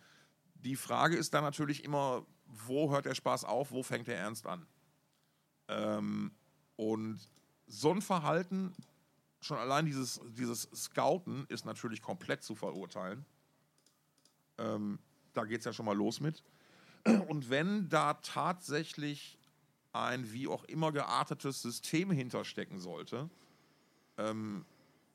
die 0.65 0.77
Frage 0.77 1.17
ist 1.17 1.35
dann 1.35 1.45
natürlich 1.45 1.85
immer, 1.85 2.27
wo 2.47 2.91
hört 2.91 3.07
der 3.07 3.15
Spaß 3.15 3.45
auf, 3.45 3.71
wo 3.71 3.83
fängt 3.83 4.09
der 4.09 4.19
Ernst 4.19 4.47
an? 4.47 4.67
Ähm, 5.69 6.33
und 6.77 7.21
so 7.67 7.93
ein 7.93 8.03
Verhalten, 8.03 8.73
schon 9.41 9.59
allein 9.59 9.87
dieses, 9.87 10.21
dieses 10.31 10.69
Scouten, 10.75 11.47
ist 11.49 11.65
natürlich 11.65 12.03
komplett 12.03 12.43
zu 12.43 12.55
verurteilen. 12.55 13.25
Ähm, 14.59 14.99
da 15.33 15.45
geht 15.45 15.61
es 15.61 15.65
ja 15.65 15.73
schon 15.73 15.87
mal 15.87 15.97
los 15.97 16.21
mit. 16.21 16.43
Und 17.29 17.49
wenn 17.49 17.89
da 17.89 18.15
tatsächlich 18.15 19.39
ein 19.93 20.33
wie 20.33 20.49
auch 20.49 20.65
immer 20.65 20.93
geartetes 20.93 21.63
System 21.63 22.11
hinterstecken 22.11 22.79
sollte, 22.79 23.31
ähm, 24.19 24.65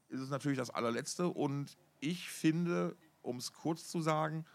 ist 0.10 0.22
es 0.22 0.30
natürlich 0.30 0.58
das 0.58 0.70
allerletzte. 0.70 1.28
Und 1.28 1.78
ich 2.00 2.30
finde, 2.30 2.96
um 3.22 3.38
es 3.38 3.54
kurz 3.54 3.88
zu 3.88 4.02
sagen, 4.02 4.46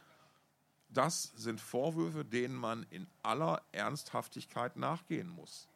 das 0.92 1.32
sind 1.36 1.60
Vorwürfe, 1.60 2.24
denen 2.24 2.54
man 2.54 2.86
in 2.90 3.06
aller 3.22 3.62
Ernsthaftigkeit 3.72 4.76
nachgehen 4.76 5.28
muss. 5.28 5.68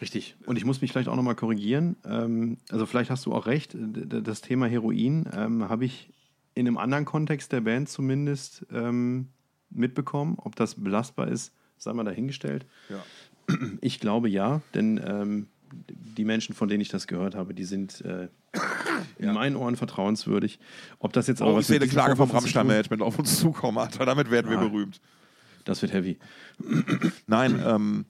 Richtig. 0.00 0.36
Und 0.46 0.56
ich 0.56 0.64
muss 0.64 0.80
mich 0.80 0.92
vielleicht 0.92 1.08
auch 1.08 1.16
nochmal 1.16 1.34
korrigieren. 1.34 1.96
Ähm, 2.04 2.58
also 2.70 2.86
vielleicht 2.86 3.10
hast 3.10 3.26
du 3.26 3.34
auch 3.34 3.46
recht. 3.46 3.76
Das 3.76 4.40
Thema 4.40 4.66
Heroin 4.66 5.28
ähm, 5.32 5.68
habe 5.68 5.84
ich 5.84 6.12
in 6.54 6.66
einem 6.66 6.78
anderen 6.78 7.04
Kontext 7.04 7.52
der 7.52 7.60
Band 7.60 7.88
zumindest 7.88 8.66
ähm, 8.70 9.28
mitbekommen. 9.70 10.36
Ob 10.38 10.56
das 10.56 10.76
belastbar 10.76 11.28
ist, 11.28 11.52
sei 11.78 11.92
mal 11.92 12.04
dahingestellt. 12.04 12.66
Ja. 12.88 13.04
Ich 13.80 13.98
glaube 13.98 14.28
ja, 14.28 14.60
denn 14.74 15.48
die 15.72 16.24
Menschen, 16.24 16.54
von 16.54 16.68
denen 16.68 16.80
ich 16.80 16.88
das 16.88 17.06
gehört 17.06 17.34
habe, 17.34 17.54
die 17.54 17.64
sind 17.64 18.00
äh, 18.02 18.28
in 19.18 19.32
meinen 19.32 19.56
Ohren 19.56 19.76
vertrauenswürdig. 19.76 20.58
Ob 20.98 21.12
das 21.12 21.26
jetzt 21.26 21.42
aber 21.42 21.54
Oh, 21.54 21.58
ich 21.58 21.66
sehe 21.66 21.76
eine 21.80 21.88
Klage 21.88 22.16
vom 22.16 22.30
Rammstein-Management 22.30 23.02
auf 23.02 23.18
uns 23.18 23.38
zukommen, 23.40 23.78
Alter. 23.78 24.04
Damit 24.06 24.30
werden 24.30 24.50
wir 24.50 24.58
Ah. 24.58 24.66
berühmt. 24.68 25.00
Das 25.64 25.82
wird 25.82 25.92
heavy. 25.92 26.18
Nein, 27.26 27.60
ähm, 27.64 28.04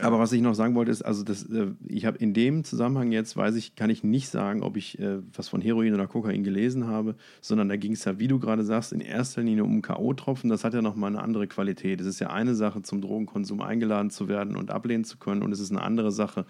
Aber 0.00 0.20
was 0.20 0.30
ich 0.30 0.40
noch 0.40 0.54
sagen 0.54 0.76
wollte, 0.76 0.92
ist, 0.92 1.02
also 1.02 1.24
das, 1.24 1.42
äh, 1.50 1.72
ich 1.88 2.06
habe 2.06 2.18
in 2.18 2.32
dem 2.32 2.62
Zusammenhang 2.62 3.10
jetzt, 3.10 3.36
weiß 3.36 3.56
ich, 3.56 3.74
kann 3.74 3.90
ich 3.90 4.04
nicht 4.04 4.28
sagen, 4.28 4.62
ob 4.62 4.76
ich 4.76 4.96
äh, 5.00 5.18
was 5.34 5.48
von 5.48 5.60
Heroin 5.60 5.92
oder 5.92 6.06
Kokain 6.06 6.44
gelesen 6.44 6.86
habe, 6.86 7.16
sondern 7.40 7.68
da 7.68 7.74
ging 7.74 7.94
es 7.94 8.04
ja, 8.04 8.16
wie 8.20 8.28
du 8.28 8.38
gerade 8.38 8.62
sagst, 8.64 8.92
in 8.92 9.00
erster 9.00 9.42
Linie 9.42 9.64
um 9.64 9.82
K.O.-Tropfen. 9.82 10.50
Das 10.50 10.62
hat 10.62 10.72
ja 10.72 10.82
nochmal 10.82 11.10
eine 11.10 11.20
andere 11.20 11.48
Qualität. 11.48 12.00
Es 12.00 12.06
ist 12.06 12.20
ja 12.20 12.30
eine 12.30 12.54
Sache, 12.54 12.82
zum 12.82 13.00
Drogenkonsum 13.00 13.60
eingeladen 13.60 14.10
zu 14.10 14.28
werden 14.28 14.54
und 14.54 14.70
ablehnen 14.70 15.02
zu 15.02 15.16
können, 15.18 15.42
und 15.42 15.50
es 15.50 15.58
ist 15.58 15.72
eine 15.72 15.82
andere 15.82 16.12
Sache, 16.12 16.46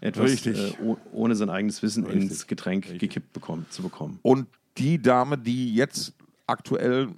etwas 0.00 0.30
Richtig. 0.32 0.58
äh, 0.58 0.82
oh, 0.82 0.96
ohne 1.12 1.34
sein 1.36 1.50
eigenes 1.50 1.82
Wissen 1.82 2.04
Richtig. 2.04 2.22
ins 2.30 2.46
Getränk 2.46 2.98
gekippt 2.98 3.32
bekommen, 3.32 3.66
zu 3.70 3.82
bekommen. 3.82 4.18
Und 4.22 4.46
die 4.78 5.00
Dame, 5.00 5.38
die 5.38 5.74
jetzt 5.74 6.14
aktuell 6.46 7.08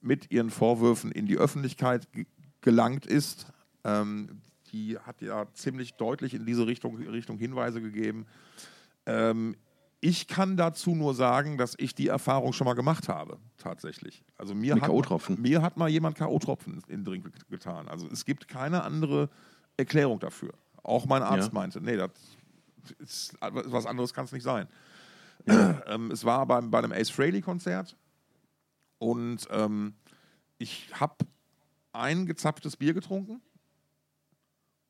mit 0.00 0.30
ihren 0.30 0.50
Vorwürfen 0.50 1.10
in 1.12 1.26
die 1.26 1.36
Öffentlichkeit 1.36 2.12
ge- 2.12 2.26
gelangt 2.60 3.06
ist, 3.06 3.46
ähm, 3.84 4.40
die 4.72 4.98
hat 4.98 5.22
ja 5.22 5.46
ziemlich 5.54 5.94
deutlich 5.94 6.34
in 6.34 6.44
diese 6.44 6.66
Richtung, 6.66 6.96
Richtung 6.96 7.38
Hinweise 7.38 7.80
gegeben. 7.80 8.26
Ähm, 9.06 9.56
ich 10.00 10.26
kann 10.28 10.56
dazu 10.56 10.94
nur 10.94 11.14
sagen, 11.14 11.56
dass 11.56 11.74
ich 11.78 11.94
die 11.94 12.08
Erfahrung 12.08 12.52
schon 12.52 12.66
mal 12.66 12.74
gemacht 12.74 13.08
habe, 13.08 13.38
tatsächlich. 13.56 14.22
Also 14.36 14.54
mir, 14.54 14.74
Mit 14.74 14.84
hat, 14.84 15.38
mir 15.38 15.62
hat 15.62 15.76
mal 15.76 15.88
jemand 15.88 16.16
K.O.-Tropfen 16.18 16.74
in 16.88 16.98
den 16.98 17.04
Drink 17.04 17.30
getan. 17.48 17.88
Also 17.88 18.06
es 18.12 18.24
gibt 18.24 18.46
keine 18.46 18.82
andere 18.84 19.30
Erklärung 19.76 20.20
dafür. 20.20 20.52
Auch 20.86 21.06
mein 21.06 21.22
Arzt 21.22 21.48
Ja. 21.48 21.54
meinte, 21.54 21.80
nee, 21.80 21.96
das 21.96 22.10
ist, 22.98 23.36
was 23.40 23.86
anderes 23.86 24.14
kann 24.14 24.24
es 24.24 24.32
nicht 24.32 24.44
sein. 24.44 24.68
Ähm, 25.48 26.10
es 26.10 26.24
war 26.24 26.44
beim, 26.46 26.70
bei 26.72 26.78
einem 26.78 26.90
Ace 26.92 27.10
Frehley-Konzert 27.10 27.96
und 28.98 29.46
ähm, 29.50 29.94
ich 30.58 30.90
habe 30.98 31.14
ein 31.92 32.26
gezapftes 32.26 32.76
Bier 32.76 32.94
getrunken 32.94 33.40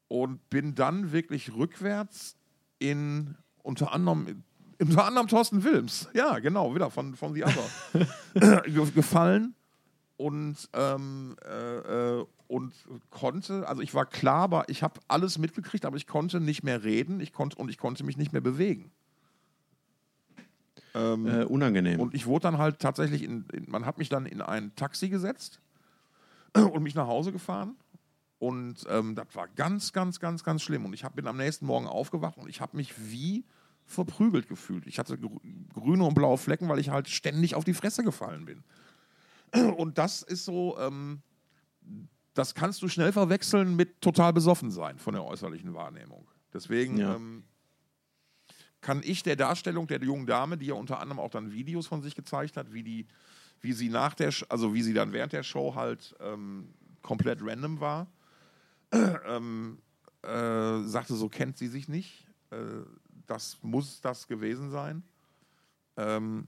und 0.09 0.49
bin 0.49 0.75
dann 0.75 1.13
wirklich 1.13 1.53
rückwärts 1.55 2.37
in 2.79 3.37
unter 3.63 3.93
anderem 3.93 4.45
unter 4.81 5.05
anderem 5.07 5.27
Thorsten 5.29 5.63
Wilms, 5.65 6.09
ja 6.15 6.39
genau, 6.39 6.75
wieder 6.75 6.91
von, 6.91 7.15
von 7.17 7.35
The 7.35 7.45
Other, 7.45 8.63
ge- 8.65 8.91
gefallen 8.93 9.55
und, 10.17 10.57
ähm, 10.75 11.37
äh, 11.45 12.19
äh, 12.21 12.27
und 12.49 12.73
konnte, 13.11 13.69
also 13.69 13.83
ich 13.83 13.95
war 13.95 14.07
klar, 14.07 14.43
aber 14.43 14.69
ich 14.69 14.83
habe 14.83 15.01
alles 15.09 15.39
mitgekriegt, 15.39 15.85
aber 15.85 15.97
ich 15.97 16.07
konnte 16.07 16.41
nicht 16.41 16.63
mehr 16.63 16.85
reden 16.85 17.21
ich 17.21 17.33
konnte, 17.33 17.57
und 17.57 17.69
ich 17.71 17.79
konnte 17.79 18.05
mich 18.05 18.17
nicht 18.17 18.33
mehr 18.33 18.41
bewegen. 18.43 18.91
Ähm, 20.95 21.27
Äh, 21.27 21.45
unangenehm. 21.45 22.01
und 22.01 22.15
ich 22.15 22.27
wurde 22.27 22.45
dann 22.45 22.59
halt 22.59 22.79
tatsächlich, 22.79 23.23
in, 23.23 23.45
in, 23.53 23.71
man 23.71 23.85
hat 23.85 23.99
mich 23.99 24.09
dann 24.09 24.27
in 24.27 24.41
ein 24.41 24.75
Taxi 24.77 25.09
gesetzt 25.09 25.61
und 26.55 26.83
mich 26.83 26.95
nach 26.95 27.07
Hause 27.07 27.33
gefahren. 27.33 27.77
Und 28.39 28.85
ähm, 28.91 29.15
das 29.15 29.29
war 29.35 29.49
ganz, 29.49 29.93
ganz, 29.93 30.21
ganz, 30.21 30.45
ganz 30.45 30.63
schlimm. 30.63 30.85
Und 30.85 30.93
ich 30.93 31.05
hab, 31.05 31.17
bin 31.17 31.27
am 31.27 31.39
nächsten 31.39 31.65
Morgen 31.67 31.87
aufgewacht 31.87 32.37
und 32.39 32.49
ich 32.49 32.61
habe 32.61 32.77
mich 32.77 32.93
wie 33.11 33.45
verprügelt 33.87 34.49
gefühlt. 34.49 34.87
Ich 34.87 34.99
hatte 34.99 35.15
grü- 35.15 35.41
grüne 35.73 36.05
und 36.05 36.15
blaue 36.15 36.37
Flecken, 36.37 36.69
weil 36.69 36.79
ich 36.79 36.91
halt 36.91 37.09
ständig 37.09 37.55
auf 37.55 37.65
die 37.65 37.73
Fresse 37.75 38.03
gefallen 38.05 38.45
bin. 38.45 38.63
Und 39.77 39.97
das 39.97 40.23
ist 40.23 40.45
so, 40.45 40.77
ähm, 40.79 41.21
das 42.37 42.55
kannst 42.55 42.83
du 42.83 42.89
schnell 42.89 43.13
verwechseln 43.13 43.77
mit 43.77 44.03
total 44.03 44.33
besoffen 44.33 44.71
sein 44.71 44.99
von 44.99 45.15
der 45.15 45.25
äußerlichen 45.25 45.73
Wahrnehmung. 45.73 46.29
Deswegen 46.53 46.99
Ja. 46.99 47.17
ähm, 47.17 47.45
kann 48.83 49.01
ich 49.03 49.23
der 49.23 49.37
Darstellung 49.37 49.87
der 49.87 50.03
jungen 50.03 50.27
Dame, 50.27 50.59
die 50.59 50.67
ja 50.67 50.75
unter 50.75 51.01
anderem 51.01 51.19
auch 51.19 51.31
dann 51.31 51.53
Videos 51.53 51.87
von 51.87 52.03
sich 52.03 52.15
gezeigt 52.15 52.59
hat, 52.59 52.73
wie 52.75 52.83
die, 52.83 53.07
wie 53.63 53.73
sie 53.73 53.89
nach 53.89 54.15
der, 54.15 54.33
also 54.51 54.75
wie 54.75 54.83
sie 54.83 54.93
dann 54.93 55.13
während 55.15 55.33
der 55.33 55.43
Show 55.43 55.75
halt 55.75 56.15
ähm, 56.21 56.75
komplett 57.03 57.41
random 57.43 57.81
war, 57.81 58.07
ähm, 58.93 59.79
äh, 60.23 60.83
sagte, 60.83 61.15
so 61.15 61.31
kennt 61.31 61.57
sie 61.57 61.69
sich 61.69 61.89
nicht. 61.89 62.27
Äh, 62.51 62.57
das 63.27 63.57
muss 63.63 64.03
das 64.03 64.29
gewesen 64.29 64.71
sein. 64.71 65.03
Ähm, 65.97 66.47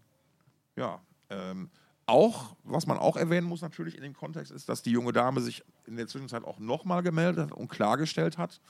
ja, 0.76 1.00
ähm, 1.30 1.70
auch, 2.04 2.56
was 2.62 2.86
man 2.86 2.98
auch 2.98 3.16
erwähnen 3.16 3.46
muss 3.46 3.62
natürlich 3.62 3.96
in 3.96 4.02
dem 4.02 4.14
Kontext, 4.14 4.52
ist, 4.52 4.68
dass 4.68 4.82
die 4.82 4.90
junge 4.90 5.12
Dame 5.12 5.40
sich 5.40 5.64
in 5.88 5.96
der 5.96 6.06
Zwischenzeit 6.06 6.44
auch 6.44 6.58
nochmal 6.60 7.02
gemeldet 7.02 7.50
und 7.52 7.68
klargestellt 7.68 8.38
hat, 8.38 8.60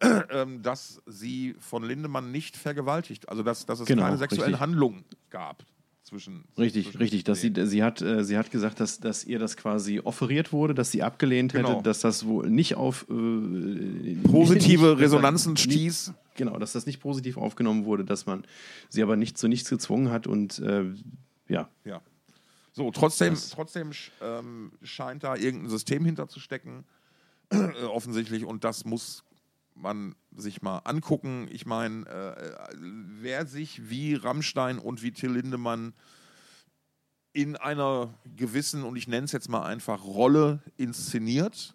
ähm, 0.30 0.62
dass 0.62 1.02
sie 1.06 1.54
von 1.58 1.82
Lindemann 1.82 2.30
nicht 2.30 2.56
vergewaltigt, 2.56 3.28
also 3.28 3.42
dass, 3.42 3.66
dass 3.66 3.80
es 3.80 3.86
Genau, 3.86 4.02
keine 4.02 4.18
sexuellen 4.18 4.44
richtig. 4.54 4.60
Handlungen 4.60 5.04
gab 5.30 5.64
zwischen. 6.02 6.44
Richtig, 6.58 6.86
zwischen 6.86 6.98
richtig. 6.98 7.24
Dass 7.24 7.40
sie, 7.40 7.52
sie, 7.64 7.82
hat, 7.82 8.02
äh, 8.02 8.24
sie 8.24 8.36
hat 8.38 8.50
gesagt, 8.50 8.80
dass, 8.80 9.00
dass 9.00 9.24
ihr 9.24 9.38
das 9.38 9.56
quasi 9.56 10.00
offeriert 10.00 10.52
wurde, 10.52 10.74
dass 10.74 10.90
sie 10.90 11.02
abgelehnt 11.02 11.52
Genau. 11.52 11.70
hätte, 11.74 11.82
dass 11.82 12.00
das 12.00 12.26
wohl 12.26 12.48
nicht 12.50 12.74
auf 12.74 13.06
äh, 13.10 14.16
Positive 14.24 14.90
nicht- 14.90 15.00
Resonanzen 15.00 15.52
nicht- 15.52 15.62
stieß. 15.62 16.12
Genau, 16.36 16.58
dass 16.58 16.72
das 16.72 16.86
nicht 16.86 17.00
positiv 17.00 17.36
aufgenommen 17.36 17.84
wurde, 17.84 18.04
dass 18.06 18.24
man 18.26 18.44
sie 18.88 19.02
aber 19.02 19.16
nicht 19.16 19.36
zu 19.36 19.48
nichts 19.48 19.68
gezwungen 19.68 20.10
hat 20.10 20.26
und 20.26 20.58
äh, 20.60 20.84
ja. 21.48 21.68
Ja. 21.84 22.00
So, 22.72 22.90
trotzdem, 22.90 23.34
Das- 23.34 23.50
trotzdem 23.50 23.90
ähm, 24.20 24.72
scheint 24.82 25.24
da 25.24 25.36
irgendein 25.36 25.70
System 25.70 26.04
hinterzustecken, 26.04 26.84
äh, 27.50 27.84
offensichtlich, 27.84 28.44
und 28.44 28.64
das 28.64 28.84
muss 28.84 29.24
man 29.74 30.14
sich 30.34 30.62
mal 30.62 30.78
angucken. 30.78 31.48
Ich 31.50 31.66
meine, 31.66 32.06
äh, 32.06 32.74
wer 33.20 33.46
sich 33.46 33.88
wie 33.90 34.14
Rammstein 34.14 34.78
und 34.78 35.02
wie 35.02 35.12
Till 35.12 35.32
Lindemann 35.32 35.94
in 37.34 37.56
einer 37.56 38.12
gewissen, 38.36 38.84
und 38.84 38.96
ich 38.96 39.08
nenne 39.08 39.24
es 39.24 39.32
jetzt 39.32 39.48
mal 39.48 39.64
einfach, 39.64 40.04
Rolle 40.04 40.62
inszeniert, 40.76 41.74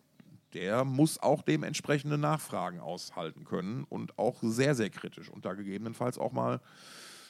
der 0.53 0.85
muss 0.85 1.19
auch 1.19 1.41
dementsprechende 1.41 2.17
Nachfragen 2.17 2.79
aushalten 2.79 3.43
können 3.43 3.83
und 3.83 4.17
auch 4.17 4.37
sehr, 4.41 4.75
sehr 4.75 4.89
kritisch 4.89 5.29
und 5.29 5.45
da 5.45 5.53
gegebenenfalls 5.53 6.17
auch 6.17 6.31
mal 6.31 6.61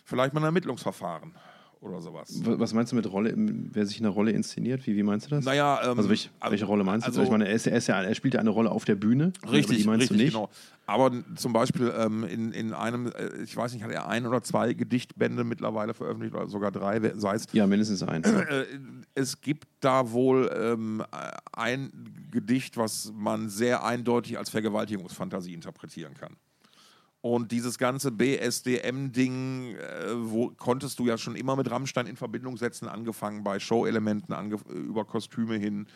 vielleicht 0.05 0.33
mal 0.33 0.41
ein 0.41 0.45
Ermittlungsverfahren 0.45 1.33
oder 1.81 2.01
sowas. 2.01 2.41
Was 2.43 2.73
meinst 2.73 2.91
du 2.91 2.95
mit 2.95 3.11
Rolle, 3.11 3.33
wer 3.35 3.85
sich 3.85 3.99
in 3.99 4.05
einer 4.05 4.13
Rolle 4.13 4.31
inszeniert? 4.31 4.85
Wie, 4.87 4.95
wie 4.95 5.03
meinst 5.03 5.27
du 5.27 5.29
das? 5.29 5.45
Naja, 5.45 5.79
ähm, 5.83 5.97
also 5.97 6.09
welche, 6.09 6.29
welche 6.49 6.65
Rolle 6.65 6.83
meinst 6.83 7.05
du? 7.05 7.09
also- 7.09 7.23
ich 7.23 7.29
meine, 7.29 7.47
er, 7.47 7.53
ist, 7.53 7.67
er, 7.67 7.77
ist 7.77 7.87
ja, 7.87 8.01
er 8.01 8.15
spielt 8.15 8.33
ja 8.33 8.39
eine 8.39 8.49
Rolle 8.49 8.71
auf 8.71 8.85
der 8.85 8.95
Bühne. 8.95 9.33
Richtig, 9.51 9.79
die 9.79 9.83
meinst 9.85 10.03
richtig, 10.03 10.17
du 10.17 10.23
nicht? 10.23 10.33
genau. 10.33 10.49
Aber 10.85 11.11
zum 11.35 11.53
Beispiel 11.53 11.93
ähm, 11.97 12.23
in, 12.23 12.51
in 12.53 12.73
einem, 12.73 13.07
äh, 13.07 13.43
ich 13.43 13.55
weiß 13.55 13.73
nicht, 13.73 13.83
hat 13.83 13.91
er 13.91 14.07
ein 14.07 14.25
oder 14.25 14.41
zwei 14.41 14.73
Gedichtbände 14.73 15.43
mittlerweile 15.43 15.93
veröffentlicht 15.93 16.33
oder 16.33 16.47
sogar 16.47 16.71
drei, 16.71 16.99
sei 17.15 17.35
es. 17.35 17.45
Ja, 17.51 17.67
mindestens 17.67 18.03
ein. 18.03 18.23
Äh, 18.23 18.65
es 19.13 19.41
gibt 19.41 19.67
da 19.81 20.11
wohl 20.11 20.49
ähm, 20.55 21.03
ein 21.51 21.91
Gedicht, 22.31 22.77
was 22.77 23.11
man 23.15 23.49
sehr 23.49 23.83
eindeutig 23.83 24.37
als 24.37 24.49
Vergewaltigungsfantasie 24.49 25.53
interpretieren 25.53 26.13
kann. 26.13 26.37
Und 27.21 27.51
dieses 27.51 27.77
ganze 27.77 28.11
BSDM-Ding, 28.11 29.75
äh, 29.75 29.79
wo 30.15 30.49
konntest 30.49 30.99
du 30.99 31.07
ja 31.07 31.17
schon 31.17 31.35
immer 31.35 31.55
mit 31.55 31.69
Rammstein 31.69 32.07
in 32.07 32.15
Verbindung 32.15 32.57
setzen, 32.57 32.87
angefangen 32.87 33.43
bei 33.43 33.59
Show-Elementen, 33.59 34.33
ange 34.33 34.57
über 34.69 35.03
Kostüme 35.03 35.55
hin. 35.55 35.87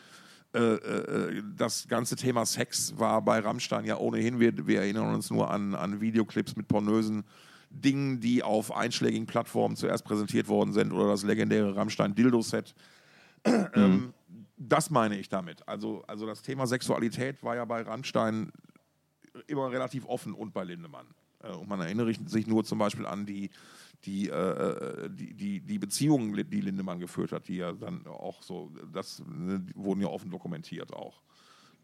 Äh, 0.54 0.60
äh, 0.60 1.44
das 1.56 1.88
ganze 1.88 2.16
Thema 2.16 2.46
Sex 2.46 2.98
war 2.98 3.22
bei 3.22 3.40
Rammstein 3.40 3.86
ja 3.86 3.98
ohnehin, 3.98 4.40
wir, 4.40 4.68
wir 4.68 4.82
erinnern 4.82 5.14
uns 5.14 5.30
nur 5.30 5.50
an, 5.50 5.76
an 5.76 6.02
Videoclips 6.02 6.56
mit 6.56 6.68
pornösen 6.68 7.24
Dingen, 7.70 8.20
die 8.20 8.44
auf 8.44 8.76
einschlägigen 8.76 9.28
Plattformen 9.28 9.76
zuerst 9.78 10.04
präsentiert 10.04 10.50
worden 10.50 10.74
sind 10.74 10.92
oder 10.92 11.08
das 11.08 11.24
legendäre 11.24 11.76
Rammstein-Dildo-Set. 11.76 12.76
ähm, 13.46 14.14
das 14.58 14.90
meine 14.90 15.18
ich 15.18 15.30
damit. 15.30 15.68
Also, 15.68 16.04
also 16.08 16.26
das 16.26 16.42
Thema 16.42 16.68
Sexualität 16.68 17.42
war 17.44 17.56
ja 17.56 17.66
bei 17.66 17.82
Rammstein 17.82 18.52
immer 19.48 19.72
relativ 19.72 20.06
offen 20.06 20.34
und 20.34 20.54
bei 20.54 20.64
Lindemann. 20.64 21.08
Äh, 21.44 21.52
Und 21.52 21.70
man 21.70 21.80
erinnere 21.82 22.14
sich 22.26 22.48
nur 22.48 22.64
zum 22.64 22.80
Beispiel 22.80 23.06
an 23.06 23.26
die, 23.26 23.50
die, 24.06 24.30
äh, 24.30 25.10
die, 25.10 25.34
die, 25.34 25.60
die 25.62 25.80
Beziehungen, 25.80 26.34
die 26.50 26.62
Lindemann 26.62 27.00
geführt 27.00 27.32
hat, 27.32 27.48
die 27.48 27.58
ja 27.58 27.72
dann 27.72 28.06
auch 28.08 28.42
so, 28.42 28.72
das 28.92 29.22
ne, 29.28 29.66
wurden 29.76 30.02
ja 30.02 30.08
offen 30.08 30.32
dokumentiert 30.32 30.94
auch. 30.94 31.22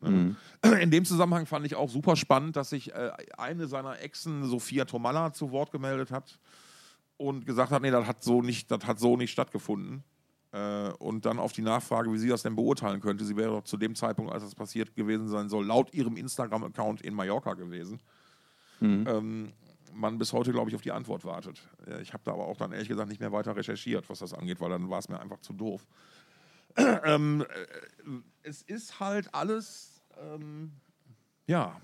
Ne? 0.01 0.35
In 0.81 0.91
dem 0.91 1.05
Zusammenhang 1.05 1.45
fand 1.45 1.65
ich 1.65 1.75
auch 1.75 1.89
super 1.89 2.15
spannend, 2.15 2.55
dass 2.55 2.69
sich 2.69 2.93
äh, 2.93 3.11
eine 3.37 3.67
seiner 3.67 3.99
Exen, 3.99 4.43
Sophia 4.45 4.85
Tomalla, 4.85 5.33
zu 5.33 5.51
Wort 5.51 5.71
gemeldet 5.71 6.11
hat 6.11 6.39
und 7.17 7.45
gesagt 7.45 7.71
hat, 7.71 7.81
nee, 7.81 7.91
das 7.91 8.05
hat 8.07 8.23
so 8.23 8.41
nicht, 8.41 8.69
das 8.69 8.85
hat 8.85 8.99
so 8.99 9.17
nicht 9.17 9.31
stattgefunden. 9.31 10.03
Äh, 10.51 10.89
und 10.99 11.25
dann 11.25 11.39
auf 11.39 11.53
die 11.53 11.61
Nachfrage, 11.61 12.11
wie 12.11 12.17
sie 12.17 12.29
das 12.29 12.43
denn 12.43 12.55
beurteilen 12.55 13.01
könnte, 13.01 13.25
sie 13.25 13.35
wäre 13.35 13.51
doch 13.51 13.63
zu 13.63 13.77
dem 13.77 13.95
Zeitpunkt, 13.95 14.31
als 14.31 14.43
das 14.43 14.55
passiert 14.55 14.95
gewesen 14.95 15.27
sein 15.27 15.49
soll, 15.49 15.65
laut 15.65 15.93
ihrem 15.93 16.15
Instagram-Account 16.15 17.01
in 17.01 17.13
Mallorca 17.13 17.53
gewesen. 17.53 18.01
Ähm, 18.81 19.53
man 19.93 20.17
bis 20.17 20.33
heute, 20.33 20.51
glaube 20.51 20.69
ich, 20.69 20.75
auf 20.75 20.81
die 20.81 20.91
Antwort 20.91 21.25
wartet. 21.25 21.61
Ich 22.01 22.13
habe 22.13 22.23
da 22.23 22.33
aber 22.33 22.47
auch 22.47 22.57
dann 22.57 22.71
ehrlich 22.71 22.87
gesagt 22.87 23.09
nicht 23.09 23.19
mehr 23.19 23.31
weiter 23.31 23.55
recherchiert, 23.55 24.09
was 24.09 24.19
das 24.19 24.33
angeht, 24.33 24.61
weil 24.61 24.69
dann 24.69 24.89
war 24.89 24.99
es 24.99 25.09
mir 25.09 25.19
einfach 25.19 25.39
zu 25.39 25.53
doof. 25.53 25.87
ähm, 26.77 27.41
äh, 27.41 28.21
es 28.43 28.61
ist 28.61 28.99
halt 28.99 29.33
alles, 29.33 30.03
ähm, 30.21 30.73
ja, 31.47 31.75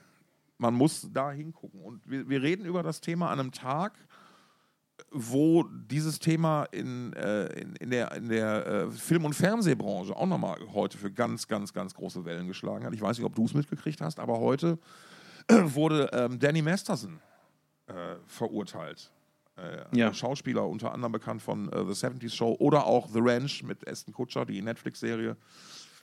man 0.57 0.75
muss 0.75 1.07
da 1.11 1.31
hingucken. 1.31 1.81
Und 1.81 2.09
wir, 2.09 2.29
wir 2.29 2.41
reden 2.41 2.65
über 2.65 2.83
das 2.83 3.01
Thema 3.01 3.31
an 3.31 3.39
einem 3.39 3.51
Tag, 3.51 3.97
wo 5.13 5.63
dieses 5.63 6.19
Thema 6.19 6.63
in, 6.71 7.13
äh, 7.13 7.45
in, 7.59 7.75
in 7.75 7.89
der, 7.91 8.11
in 8.13 8.29
der 8.29 8.65
äh, 8.65 8.91
Film- 8.91 9.25
und 9.25 9.33
Fernsehbranche 9.33 10.15
auch 10.15 10.25
nochmal 10.25 10.57
heute 10.73 10.97
für 10.97 11.11
ganz, 11.11 11.47
ganz, 11.47 11.71
ganz 11.73 11.93
große 11.93 12.25
Wellen 12.25 12.47
geschlagen 12.47 12.83
hat. 12.85 12.93
Ich 12.93 13.01
weiß 13.01 13.17
nicht, 13.17 13.25
ob 13.25 13.35
du 13.35 13.45
es 13.45 13.53
mitgekriegt 13.53 14.01
hast, 14.01 14.19
aber 14.19 14.39
heute 14.39 14.79
wurde 15.49 16.09
ähm, 16.13 16.39
Danny 16.39 16.61
Masterson 16.61 17.19
äh, 17.87 18.15
verurteilt. 18.27 19.11
Äh, 19.55 19.97
Ja. 19.97 20.13
Schauspieler, 20.13 20.67
unter 20.67 20.91
anderem 20.91 21.11
bekannt 21.11 21.41
von 21.41 21.71
äh, 21.71 21.85
The 21.85 21.91
70s 22.07 22.33
Show 22.35 22.55
oder 22.59 22.85
auch 22.85 23.07
The 23.09 23.19
Ranch 23.21 23.61
mit 23.63 23.87
Aston 23.87 24.13
Kutscher, 24.13 24.45
die 24.45 24.61
Netflix-Serie. 24.61 25.37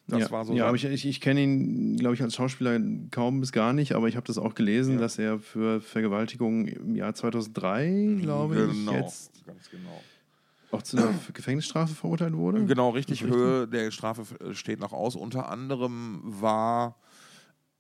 Das 0.07 0.21
ja, 0.21 0.31
war 0.31 0.45
so 0.45 0.55
ja 0.55 0.67
aber 0.67 0.77
ich, 0.77 0.85
ich, 0.85 1.07
ich 1.07 1.21
kenne 1.21 1.43
ihn, 1.43 1.97
glaube 1.97 2.15
ich, 2.15 2.23
als 2.23 2.35
Schauspieler 2.35 2.81
kaum 3.11 3.41
bis 3.41 3.53
gar 3.53 3.73
nicht, 3.73 3.93
aber 3.95 4.09
ich 4.09 4.17
habe 4.17 4.27
das 4.27 4.39
auch 4.39 4.55
gelesen, 4.55 4.95
Ja. 4.95 5.01
dass 5.01 5.19
er 5.19 5.39
für 5.39 5.81
Vergewaltigung 5.81 6.67
im 6.67 6.97
Jahr 6.97 7.15
2003, 7.15 8.19
glaube 8.21 8.67
genau, 8.67 8.93
ich, 8.93 8.99
jetzt 8.99 9.47
ganz 9.47 9.71
genau. 9.71 10.03
auch 10.73 10.83
zu 10.83 10.97
einer 10.97 11.15
Gefängnisstrafe 11.33 11.95
verurteilt 11.95 12.35
wurde. 12.35 12.65
Genau, 12.65 12.91
richtig. 12.91 13.23
Richtig? 13.23 13.39
Höhe 13.39 13.69
der 13.69 13.91
Strafe 13.93 14.23
äh, 14.45 14.55
steht 14.55 14.81
noch 14.81 14.93
aus. 14.93 15.15
Unter 15.15 15.49
anderem 15.49 16.21
war 16.25 16.97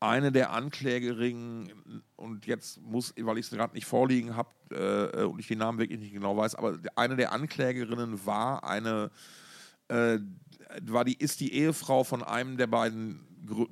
eine 0.00 0.32
der 0.32 0.52
Anklägerinnen, 0.52 2.02
und 2.16 2.46
jetzt 2.46 2.80
muss, 2.80 3.12
weil 3.20 3.38
ich 3.38 3.46
es 3.46 3.50
gerade 3.50 3.74
nicht 3.74 3.84
vorliegen 3.86 4.34
habe 4.34 4.48
äh, 4.70 5.24
und 5.24 5.38
ich 5.38 5.48
den 5.48 5.58
Namen 5.58 5.78
wirklich 5.78 6.00
nicht 6.00 6.14
genau 6.14 6.36
weiß, 6.36 6.54
aber 6.54 6.78
eine 6.96 7.16
der 7.16 7.32
Anklägerinnen 7.32 8.24
war 8.24 8.64
eine, 8.64 9.10
äh, 9.90 10.20
war 10.82 11.04
die, 11.04 11.14
ist 11.14 11.40
die 11.40 11.52
Ehefrau 11.52 12.04
von 12.04 12.22
einem 12.22 12.56
der 12.56 12.66
beiden 12.68 13.20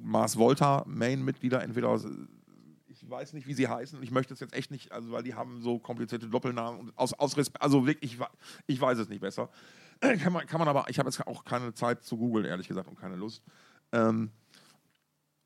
Mars 0.01 0.37
Volta 0.37 0.85
Main-Mitglieder, 0.87 1.63
entweder 1.63 1.89
aus- 1.89 2.07
ich 2.89 3.09
weiß 3.09 3.33
nicht, 3.33 3.47
wie 3.47 3.55
sie 3.55 3.69
heißen. 3.69 4.03
Ich 4.03 4.11
möchte 4.11 4.35
es 4.35 4.41
jetzt 4.41 4.55
echt 4.55 4.71
nicht, 4.71 4.91
also 4.93 5.13
weil 5.13 5.23
die 5.23 5.35
haben 5.35 5.63
so 5.63 5.79
komplizierte 5.79 6.27
Doppelnamen 6.29 6.81
und 6.81 6.99
aus, 6.99 7.13
aus 7.15 7.37
Respe- 7.37 7.61
also 7.61 7.87
wirklich, 7.87 8.13
ich, 8.15 8.19
ich 8.67 8.81
weiß 8.81 8.99
es 8.99 9.09
nicht 9.09 9.21
besser. 9.21 9.49
Kann 10.01 10.33
man, 10.33 10.47
kann 10.47 10.59
man 10.61 10.69
aber, 10.69 10.87
ich 10.89 10.99
habe 10.99 11.09
jetzt 11.09 11.27
auch 11.27 11.45
keine 11.45 11.75
Zeit 11.75 12.05
zu 12.05 12.17
googeln, 12.17 12.45
ehrlich 12.45 12.69
gesagt, 12.69 12.89
und 12.89 12.99
keine 13.01 13.17
Lust. 13.17 13.43
Ähm, 13.93 14.31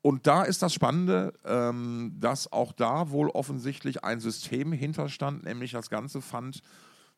und 0.01 0.27
da 0.27 0.43
ist 0.43 0.61
das 0.61 0.73
Spannende, 0.73 1.33
ähm, 1.45 2.15
dass 2.19 2.51
auch 2.51 2.71
da 2.73 3.09
wohl 3.09 3.29
offensichtlich 3.29 4.03
ein 4.03 4.19
System 4.19 4.71
hinterstand, 4.71 5.43
nämlich 5.43 5.71
das 5.71 5.89
Ganze 5.89 6.21
fand 6.21 6.61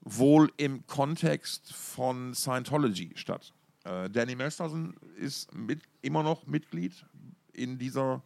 wohl 0.05 0.51
im 0.57 0.85
Kontext 0.87 1.73
von 1.73 2.33
Scientology 2.33 3.11
statt. 3.15 3.53
Äh, 3.83 4.09
Danny 4.09 4.35
Masterson 4.35 4.95
ist 5.17 5.53
mit, 5.53 5.81
immer 6.01 6.23
noch 6.23 6.47
Mitglied 6.47 7.05
in 7.53 7.77
dieser 7.77 8.23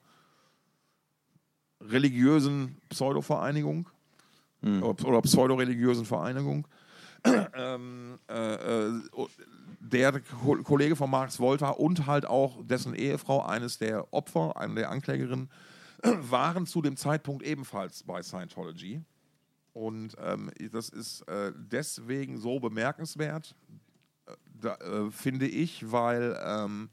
religiösen 1.81 2.77
Pseudo-Vereinigung 2.89 3.89
oder, 4.61 5.07
oder 5.07 5.21
pseudo-religiösen 5.21 6.05
Vereinigung. 6.05 6.67
ähm, 7.53 8.19
äh, 8.29 8.87
äh, 8.87 9.01
der 9.79 10.19
Ko 10.21 10.55
Kollege 10.63 10.95
von 10.95 11.09
Marx 11.09 11.39
Volta 11.39 11.69
und 11.69 12.05
halt 12.05 12.25
auch 12.25 12.65
dessen 12.65 12.93
Ehefrau, 12.93 13.43
eines 13.43 13.77
der 13.77 14.13
Opfer, 14.13 14.57
eine 14.57 14.75
der 14.75 14.89
Anklägerinnen, 14.89 15.49
waren 16.03 16.65
zu 16.65 16.81
dem 16.81 16.95
Zeitpunkt 16.95 17.43
ebenfalls 17.43 18.03
bei 18.03 18.21
Scientology. 18.21 19.01
Und 19.79 20.17
ähm, 20.19 20.51
das 20.73 20.89
ist 20.89 21.21
äh, 21.29 21.53
deswegen 21.55 22.37
so 22.37 22.59
bemerkenswert, 22.59 23.55
äh, 24.25 24.33
da, 24.59 24.75
äh, 24.75 25.09
finde 25.09 25.47
ich, 25.47 25.89
weil 25.89 26.37
ähm, 26.43 26.89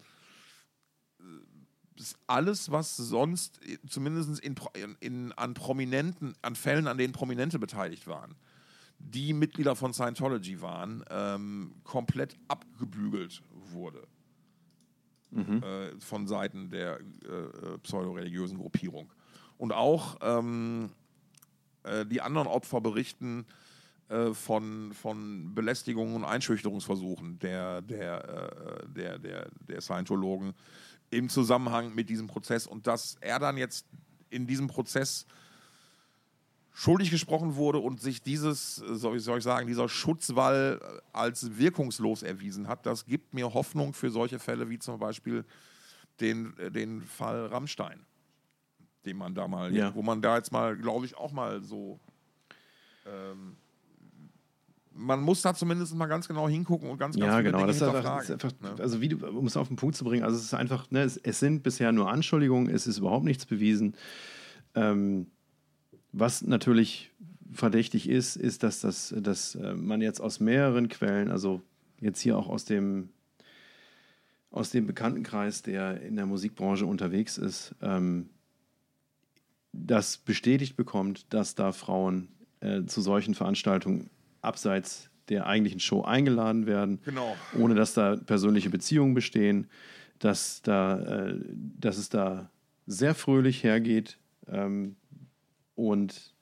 es 1.99 2.15
alles, 2.29 2.71
was 2.71 2.97
sonst 2.97 3.61
äh, 3.67 3.79
zumindest 3.89 4.39
in, 4.39 4.55
in, 5.01 5.33
an 5.33 5.55
Prominenten, 5.55 6.37
an 6.43 6.55
Fällen, 6.55 6.87
an 6.87 6.97
denen 6.97 7.13
Prominente 7.13 7.59
beteiligt 7.59 8.07
waren, 8.07 8.37
die 9.01 9.33
Mitglieder 9.33 9.75
von 9.75 9.93
Scientology 9.93 10.63
waren, 10.63 11.05
ähm, 11.11 11.75
komplett 11.83 12.37
abgebügelt 12.47 13.43
wurde 13.73 14.07
äh, 15.33 15.99
von 15.99 16.29
Seiten 16.29 16.71
der 16.71 17.01
äh, 17.01 17.79
pseudoreligiösen 17.83 18.59
Gruppierung. 18.59 19.13
Und 19.59 19.73
auch 19.73 20.19
ähm, 20.21 20.93
äh, 21.87 22.07
die 22.07 22.21
anderen 22.21 22.47
Opfer 22.47 22.81
berichten 22.81 23.47
äh, 24.09 24.33
von, 24.35 24.93
von 24.93 25.55
Belästigungen 25.55 26.15
und 26.15 26.25
Einschüchterungsversuchen 26.25 27.39
der, 27.39 27.83
der, 27.83 28.83
äh, 28.85 28.89
der, 28.89 29.19
der, 29.19 29.49
der 29.69 29.81
Scientologen 29.81 30.55
im 31.11 31.29
Zusammenhang 31.29 31.95
mit 31.95 32.09
diesem 32.09 32.27
Prozess. 32.27 32.67
Und 32.67 32.87
dass 32.87 33.17
er 33.21 33.39
dann 33.39 33.57
jetzt 33.57 33.87
in 34.31 34.47
diesem 34.47 34.67
Prozess 34.67 35.27
schuldig 36.73 37.11
gesprochen 37.11 37.57
wurde 37.57 37.79
und 37.79 38.03
sich 38.03 38.23
dieses, 38.23 38.77
soll 38.77 39.17
ich, 39.17 39.23
soll 39.23 39.39
ich 39.39 39.45
sagen, 39.45 39.67
dieser 39.67 39.89
Schutzwall 39.89 40.79
äh, 40.83 41.01
als 41.13 41.57
wirkungslos 41.57 42.23
erwiesen 42.23 42.69
hat, 42.69 42.85
das 42.85 43.07
gibt 43.07 43.33
mir 43.33 43.55
Hoffnung 43.55 43.95
für 43.95 44.11
solche 44.11 44.39
Fälle 44.39 44.69
wie 44.69 44.79
zum 44.79 44.99
Beispiel 44.99 45.47
den, 46.21 46.57
äh, 46.59 46.71
den 46.71 47.01
Fall 47.01 47.47
Rammstein, 47.47 48.05
den 49.07 49.17
man 49.17 49.35
da 49.35 49.49
mal, 49.49 49.75
Ja. 49.75 49.95
wo 49.95 50.03
man 50.03 50.21
da 50.21 50.37
jetzt 50.37 50.53
mal, 50.53 50.77
glaube 50.77 51.07
ich, 51.07 51.17
auch 51.17 51.33
mal 51.33 51.63
so. 51.63 51.99
Ähm, 53.07 53.57
man 54.99 55.21
muss 55.21 55.43
da 55.43 55.55
zumindest 55.55 55.95
mal 55.95 56.07
ganz 56.07 56.27
genau 56.27 56.49
hingucken 56.49 56.89
und 56.89 56.99
ganz, 56.99 57.17
ganz 57.17 57.27
Ja, 57.27 57.41
genau. 57.43 57.59
Dinge 57.59 57.67
Das 57.69 57.77
ist 57.77 57.83
einfach, 57.83 58.23
ist 58.23 58.31
einfach 58.31 58.53
ne? 58.61 58.75
also 58.79 59.01
wie 59.01 59.09
du, 59.09 59.27
um 59.27 59.47
es 59.47 59.57
auf 59.57 59.69
den 59.69 59.77
Punkt 59.77 59.95
zu 59.95 60.05
bringen, 60.05 60.25
also 60.25 60.37
es 60.37 60.45
ist 60.45 60.55
einfach, 60.55 60.91
ne, 60.91 61.03
es, 61.03 61.19
es 61.19 61.39
sind 61.39 61.63
bisher 61.63 61.93
nur 61.93 62.11
Anschuldigungen, 62.11 62.73
es 62.75 62.87
ist 62.87 62.99
überhaupt 62.99 63.25
nichts 63.25 63.45
bewiesen. 63.47 63.95
Ähm, 64.75 65.27
was 66.13 66.43
natürlich 66.43 67.13
verdächtig 67.53 68.09
ist, 68.09 68.37
ist, 68.37 68.63
dass, 68.63 68.81
das, 68.81 69.15
dass 69.19 69.55
äh, 69.55 69.75
man 69.75 70.01
jetzt 70.01 70.21
aus 70.21 70.41
mehreren 70.41 70.89
Quellen, 70.89 71.31
also 71.31 71.61
jetzt 72.01 72.21
hier 72.21 72.39
auch 72.39 72.49
aus 72.49 72.65
dem, 72.65 73.11
aus 74.51 74.71
dem 74.71 74.87
Bekanntenkreis, 74.87 75.63
der 75.63 76.01
in 76.01 76.17
der 76.17 76.25
Musikbranche 76.27 76.87
unterwegs 76.87 77.37
ist, 77.37 77.75
ähm, 77.83 78.31
das 79.77 80.17
bestätigt 80.19 80.77
bekommt, 80.77 81.33
dass 81.33 81.55
da 81.55 81.73
Frauen 81.73 82.29
äh, 82.61 82.85
zu 82.85 83.01
solchen 83.01 83.35
Veranstaltungen 83.35 84.11
abseits 84.41 85.11
der 85.29 85.47
eigentlichen 85.47 85.81
Show 85.81 86.03
eingeladen 86.03 86.67
werden, 86.67 87.01
Genau. 87.05 87.37
ohne 87.59 87.75
dass 87.75 87.95
da 87.95 88.17
persönliche 88.17 88.71
Beziehungen 88.71 89.15
bestehen, 89.15 89.69
dass, 90.19 90.63
da, 90.63 90.99
äh, 91.29 91.41
dass 91.81 91.99
es 91.99 92.09
da 92.09 92.51
sehr 92.87 93.15
fröhlich 93.15 93.65
hergeht 93.65 94.19
ähm, 94.49 94.97
und 95.75 96.33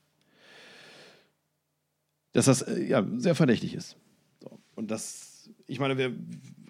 dass 2.32 2.47
das 2.47 2.62
äh, 2.62 2.85
ja, 2.85 3.06
sehr 3.16 3.35
verdächtig 3.35 3.74
ist. 3.74 3.97
So. 4.43 4.59
Und 4.74 4.90
das, 4.90 5.48
ich 5.66 5.81
meine, 5.81 5.97
wir, 5.97 6.12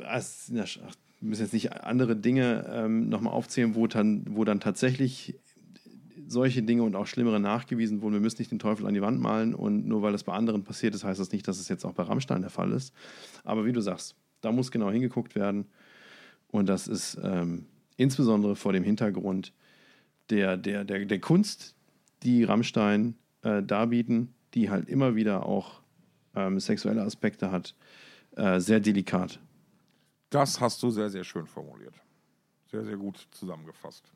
ach, 0.04 0.22
wir 0.48 0.64
müssen 1.20 1.42
jetzt 1.42 1.52
nicht 1.52 1.72
andere 1.72 2.16
Dinge 2.16 2.66
ähm, 2.70 3.08
nochmal 3.08 3.32
aufzählen, 3.32 3.74
wo 3.74 3.86
dann, 3.86 4.24
wo 4.28 4.44
dann 4.44 4.60
tatsächlich 4.60 5.34
solche 6.26 6.62
Dinge 6.62 6.82
und 6.82 6.96
auch 6.96 7.06
schlimmere 7.06 7.40
nachgewiesen 7.40 8.02
wurden. 8.02 8.14
Wir 8.14 8.20
müssen 8.20 8.40
nicht 8.40 8.50
den 8.50 8.58
Teufel 8.58 8.86
an 8.86 8.94
die 8.94 9.02
Wand 9.02 9.20
malen 9.20 9.54
und 9.54 9.86
nur 9.86 10.02
weil 10.02 10.12
das 10.12 10.24
bei 10.24 10.32
anderen 10.32 10.64
passiert 10.64 10.94
ist, 10.94 11.04
heißt 11.04 11.20
das 11.20 11.32
nicht, 11.32 11.46
dass 11.48 11.58
es 11.58 11.68
jetzt 11.68 11.84
auch 11.84 11.92
bei 11.92 12.02
Rammstein 12.02 12.40
der 12.40 12.50
Fall 12.50 12.72
ist. 12.72 12.92
Aber 13.44 13.64
wie 13.64 13.72
du 13.72 13.80
sagst, 13.80 14.16
da 14.40 14.52
muss 14.52 14.70
genau 14.70 14.90
hingeguckt 14.90 15.34
werden. 15.34 15.66
Und 16.48 16.68
das 16.68 16.88
ist 16.88 17.18
ähm, 17.22 17.66
insbesondere 17.96 18.56
vor 18.56 18.72
dem 18.72 18.84
Hintergrund 18.84 19.52
der, 20.30 20.56
der, 20.56 20.84
der, 20.84 21.04
der 21.04 21.20
Kunst, 21.20 21.74
die 22.22 22.44
Rammstein 22.44 23.16
äh, 23.42 23.62
darbieten, 23.62 24.34
die 24.54 24.70
halt 24.70 24.88
immer 24.88 25.14
wieder 25.14 25.46
auch 25.46 25.80
ähm, 26.34 26.60
sexuelle 26.60 27.02
Aspekte 27.02 27.50
hat, 27.50 27.74
äh, 28.36 28.60
sehr 28.60 28.80
delikat. 28.80 29.40
Das 30.30 30.60
hast 30.60 30.82
du 30.82 30.90
sehr, 30.90 31.10
sehr 31.10 31.24
schön 31.24 31.46
formuliert. 31.46 31.94
Sehr, 32.70 32.84
sehr 32.84 32.96
gut 32.96 33.28
zusammengefasst. 33.30 34.12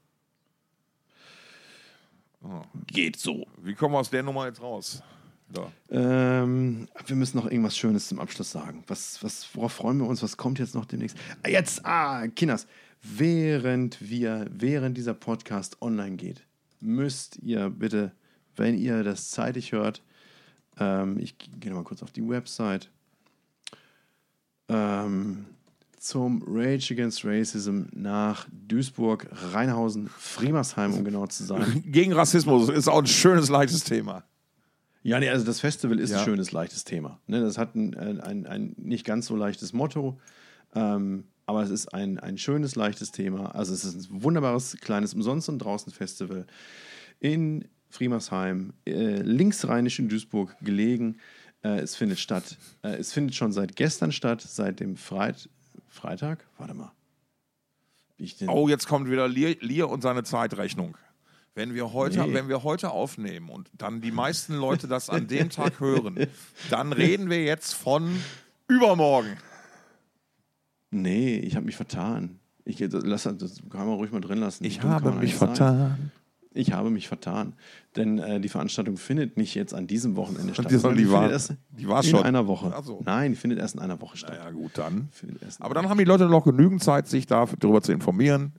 Geht 2.86 3.16
so. 3.16 3.46
Wie 3.62 3.74
kommen 3.74 3.94
wir 3.94 3.98
aus 3.98 4.10
der 4.10 4.22
Nummer 4.22 4.46
jetzt 4.46 4.60
raus? 4.62 5.02
Da. 5.50 5.72
Ähm, 5.90 6.88
wir 7.06 7.16
müssen 7.16 7.38
noch 7.38 7.46
irgendwas 7.46 7.76
Schönes 7.76 8.08
zum 8.08 8.20
Abschluss 8.20 8.50
sagen. 8.50 8.84
Was, 8.86 9.22
was, 9.24 9.48
worauf 9.54 9.72
freuen 9.72 9.98
wir 9.98 10.06
uns? 10.06 10.22
Was 10.22 10.36
kommt 10.36 10.58
jetzt 10.58 10.74
noch 10.74 10.84
demnächst? 10.84 11.16
Ah, 11.42 11.48
Jetzt, 11.48 11.84
ah, 11.86 12.28
Kinders, 12.28 12.66
während 13.02 13.98
wir, 14.00 14.46
während 14.50 14.96
dieser 14.96 15.14
Podcast 15.14 15.80
online 15.80 16.16
geht, 16.16 16.42
müsst 16.80 17.38
ihr 17.38 17.70
bitte, 17.70 18.12
wenn 18.56 18.76
ihr 18.76 19.02
das 19.02 19.30
zeitig 19.30 19.72
hört, 19.72 20.02
ähm, 20.78 21.18
ich 21.18 21.36
gehe 21.38 21.70
noch 21.70 21.78
mal 21.78 21.84
kurz 21.84 22.02
auf 22.02 22.12
die 22.12 22.28
Website, 22.28 22.90
ähm, 24.68 25.46
zum 26.00 26.42
Rage 26.46 26.94
Against 26.94 27.24
Racism 27.24 27.82
nach 27.92 28.46
Duisburg, 28.52 29.28
Rheinhausen, 29.52 30.08
Friemersheim, 30.08 30.94
um 30.94 31.04
genau 31.04 31.26
zu 31.26 31.44
sein. 31.44 31.82
Gegen 31.86 32.12
Rassismus 32.12 32.68
ist 32.68 32.88
auch 32.88 32.98
ein 33.00 33.06
schönes, 33.06 33.48
leichtes 33.48 33.84
Thema. 33.84 34.24
Ja, 35.02 35.20
nee, 35.20 35.28
also 35.28 35.44
das 35.44 35.60
Festival 35.60 35.98
ist 35.98 36.10
Ja. 36.10 36.18
ein 36.18 36.24
schönes, 36.24 36.52
leichtes 36.52 36.84
Thema. 36.84 37.20
Ne, 37.26 37.40
das 37.40 37.56
hat 37.58 37.74
ein, 37.74 37.94
ein, 37.96 38.46
ein, 38.46 38.74
nicht 38.76 39.04
ganz 39.04 39.26
so 39.26 39.36
leichtes 39.36 39.72
Motto, 39.72 40.18
ähm, 40.74 41.24
aber 41.46 41.62
es 41.62 41.70
ist 41.70 41.94
ein, 41.94 42.18
ein 42.18 42.36
schönes, 42.36 42.74
leichtes 42.76 43.10
Thema. 43.10 43.54
Also 43.54 43.72
es 43.72 43.84
ist 43.84 44.10
ein 44.10 44.22
wunderbares, 44.22 44.76
kleines 44.80 45.14
Umsonst- 45.14 45.48
und 45.48 45.58
Draußen-Festival 45.60 46.46
in 47.20 47.64
Friemersheim, 47.88 48.74
äh, 48.86 49.22
linksrheinisch 49.22 49.98
in 49.98 50.08
Duisburg 50.10 50.54
gelegen. 50.60 51.16
Äh, 51.62 51.78
es 51.80 51.96
findet 51.96 52.18
statt. 52.18 52.58
Äh, 52.82 52.96
es 52.96 53.12
findet 53.12 53.34
schon 53.34 53.50
seit 53.52 53.76
gestern 53.76 54.12
statt, 54.12 54.42
seit 54.42 54.80
dem 54.80 54.96
Freit 54.96 55.48
Freitag? 55.88 56.44
Warte 56.58 56.74
mal. 56.74 56.92
Oh, 58.48 58.68
jetzt 58.68 58.88
kommt 58.88 59.08
wieder 59.10 59.28
Lier, 59.28 59.56
Lier 59.60 59.88
und 59.88 60.02
seine 60.02 60.24
Zeitrechnung. 60.24 60.96
Wenn 61.54 61.74
wir, 61.74 61.92
heute, 61.92 62.20
Nee. 62.26 62.34
wenn 62.34 62.48
wir 62.48 62.62
heute 62.62 62.90
aufnehmen 62.90 63.48
und 63.48 63.70
dann 63.72 64.00
die 64.00 64.12
meisten 64.12 64.54
Leute 64.54 64.86
das 64.86 65.10
an 65.10 65.26
dem 65.26 65.50
Tag 65.50 65.80
hören, 65.80 66.26
dann 66.70 66.92
reden 66.92 67.30
wir 67.30 67.42
jetzt 67.44 67.74
von 67.74 68.20
übermorgen. 68.68 69.36
Nee, 70.90 71.36
ich 71.38 71.56
habe 71.56 71.66
mich 71.66 71.76
vertan. 71.76 72.38
Ich, 72.64 72.76
das, 72.76 73.04
lass, 73.04 73.22
das 73.24 73.60
kann 73.70 73.86
man 73.86 73.94
ruhig 73.96 74.12
mal 74.12 74.20
drin 74.20 74.38
lassen. 74.38 74.64
Ich 74.64 74.78
Dumm 74.80 74.90
habe 74.90 75.12
mich 75.12 75.34
vertan. 75.34 76.12
Ich 76.54 76.72
habe 76.72 76.90
mich 76.90 77.08
vertan. 77.08 77.54
Denn 77.96 78.18
äh, 78.18 78.40
die 78.40 78.48
Veranstaltung 78.48 78.96
findet 78.96 79.36
nicht 79.36 79.54
jetzt 79.54 79.74
an 79.74 79.86
diesem 79.86 80.16
Wochenende 80.16 80.52
statt. 80.54 80.70
Die, 80.70 80.76
die, 80.76 81.10
war, 81.10 81.30
erst 81.30 81.54
die 81.70 81.88
war 81.88 82.02
in 82.02 82.10
schon. 82.10 82.22
einer 82.22 82.46
Woche. 82.46 82.74
So. 82.82 83.00
Nein, 83.04 83.32
die 83.32 83.36
findet 83.36 83.58
erst 83.58 83.74
in 83.74 83.80
einer 83.80 84.00
Woche 84.00 84.16
statt. 84.16 84.38
Ja, 84.42 84.50
gut, 84.50 84.72
dann. 84.74 85.08
Aber 85.60 85.74
dann 85.74 85.88
haben 85.88 85.98
die 85.98 86.04
Leute 86.04 86.26
noch 86.26 86.44
genügend 86.44 86.82
Zeit, 86.82 87.06
sich 87.08 87.26
da 87.26 87.46
darüber 87.58 87.82
zu 87.82 87.92
informieren, 87.92 88.52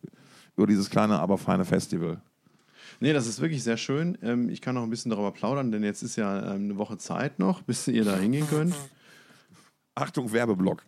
über 0.56 0.68
dieses 0.68 0.90
kleine, 0.90 1.20
aber 1.20 1.38
feine 1.38 1.66
Festival. 1.66 2.22
Nee, 3.00 3.14
das 3.14 3.28
ist 3.28 3.40
wirklich 3.40 3.64
sehr 3.64 3.78
schön. 3.78 4.18
Ähm, 4.22 4.50
ich 4.50 4.62
kann 4.62 4.76
noch 4.76 4.84
ein 4.84 4.90
bisschen 4.90 5.10
darüber 5.10 5.32
plaudern, 5.32 5.72
denn 5.72 5.84
jetzt 5.84 6.04
ist 6.04 6.16
ja 6.16 6.56
ähm, 6.56 6.66
eine 6.66 6.78
Woche 6.78 6.98
Zeit 6.98 7.40
noch, 7.40 7.62
bis 7.62 7.88
ihr 7.88 8.04
da 8.04 8.18
hingehen 8.18 8.48
könnt. 8.48 8.76
Achtung, 9.96 10.32
Werbeblock. 10.32 10.84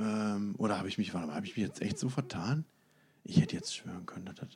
Ähm, 0.00 0.54
oder 0.58 0.78
habe 0.78 0.88
ich 0.88 0.98
mich, 0.98 1.14
warte 1.14 1.28
mal, 1.28 1.36
habe 1.36 1.46
ich 1.46 1.56
mich 1.56 1.66
jetzt 1.66 1.82
echt 1.82 1.98
so 1.98 2.08
vertan? 2.08 2.64
Ich 3.22 3.40
hätte 3.40 3.54
jetzt 3.54 3.74
schwören 3.74 4.06
können, 4.06 4.24
dass 4.26 4.36
das. 4.36 4.48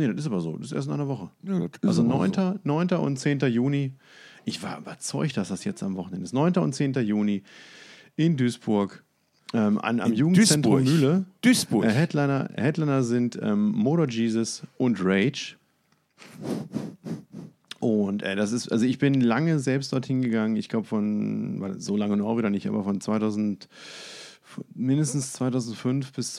Nee, 0.00 0.08
das 0.08 0.20
ist 0.20 0.26
aber 0.26 0.40
so. 0.40 0.56
Das 0.56 0.68
ist 0.68 0.72
erst 0.72 0.88
in 0.88 0.94
einer 0.94 1.08
Woche. 1.08 1.30
Ja, 1.42 1.60
Also 1.82 2.02
aber 2.02 2.26
9., 2.26 2.60
9. 2.64 2.88
und 2.92 3.18
10. 3.18 3.40
Juni. 3.40 3.92
Ich 4.46 4.62
war 4.62 4.78
überzeugt, 4.78 5.36
dass 5.36 5.48
das 5.48 5.64
jetzt 5.64 5.82
am 5.82 5.96
Wochenende 5.96 6.24
ist. 6.24 6.32
9. 6.32 6.54
und 6.54 6.74
10. 6.74 6.94
Juni 6.94 7.42
in 8.16 8.36
Duisburg. 8.38 9.04
Ähm, 9.52 9.78
an, 9.78 10.00
am 10.00 10.12
In 10.12 10.16
Jugendzentrum 10.18 10.84
Duisburg. 10.84 11.00
Mühle. 11.00 11.24
Duisburg. 11.42 11.84
Äh, 11.84 11.90
Headliner, 11.90 12.48
Headliner 12.54 13.02
sind 13.02 13.38
ähm, 13.42 13.72
Motor 13.72 14.08
Jesus 14.08 14.62
und 14.78 15.04
Rage. 15.04 15.56
Und 17.80 18.22
äh, 18.22 18.36
das 18.36 18.52
ist, 18.52 18.70
also 18.70 18.84
ich 18.86 18.98
bin 18.98 19.20
lange 19.20 19.58
selbst 19.58 19.92
dorthin 19.92 20.22
gegangen. 20.22 20.56
Ich 20.56 20.68
glaube 20.68 20.86
von, 20.86 21.74
so 21.78 21.96
lange 21.96 22.16
noch 22.16 22.38
wieder 22.38 22.50
nicht, 22.50 22.66
aber 22.68 22.84
von 22.84 23.00
2000, 23.00 23.68
mindestens 24.74 25.32
2005 25.34 26.12
bis 26.12 26.34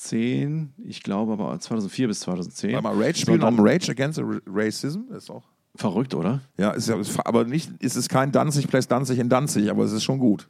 2010. 0.00 0.72
Ich 0.84 1.02
glaube 1.02 1.32
aber 1.32 1.58
2004 1.58 2.08
bis 2.08 2.20
2010. 2.20 2.72
Warte 2.72 2.82
mal, 2.84 2.94
Rage 3.02 3.18
spielen 3.18 3.42
um 3.42 3.60
Rage 3.60 3.90
Against 3.90 4.18
Ra- 4.18 4.40
Racism. 4.46 5.00
Ist 5.14 5.30
auch. 5.30 5.44
Verrückt, 5.76 6.14
oder? 6.14 6.40
Ja, 6.58 6.72
ist 6.72 6.88
ja, 6.88 6.96
aber 7.24 7.44
nicht, 7.44 7.70
ist 7.80 7.96
es 7.96 8.08
kein 8.08 8.32
Danzig 8.32 8.66
plus 8.68 8.88
Danzig 8.88 9.18
in 9.18 9.28
Danzig, 9.28 9.70
aber 9.70 9.84
es 9.84 9.92
ist 9.92 10.02
schon 10.02 10.18
gut. 10.18 10.48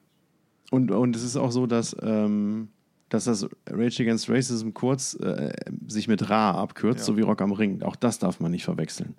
Und, 0.71 0.91
und 0.91 1.15
es 1.15 1.23
ist 1.23 1.37
auch 1.37 1.51
so, 1.53 1.67
dass, 1.67 1.95
ähm, 2.03 2.69
dass 3.11 3.25
das 3.25 3.47
Rage 3.69 4.03
Against 4.03 4.31
Racism 4.31 4.71
kurz 4.73 5.15
äh, 5.15 5.53
sich 5.89 6.09
mit 6.09 6.31
Ra 6.31 6.53
abkürzt, 6.53 7.01
Ja. 7.01 7.05
so 7.07 7.17
wie 7.17 7.23
Rock 7.23 7.43
am 7.43 7.53
Ring. 7.53 7.83
Auch 7.83 7.97
das 7.97 8.19
darf 8.19 8.41
man 8.41 8.51
nicht 8.53 8.65
verwechseln. 8.65 9.15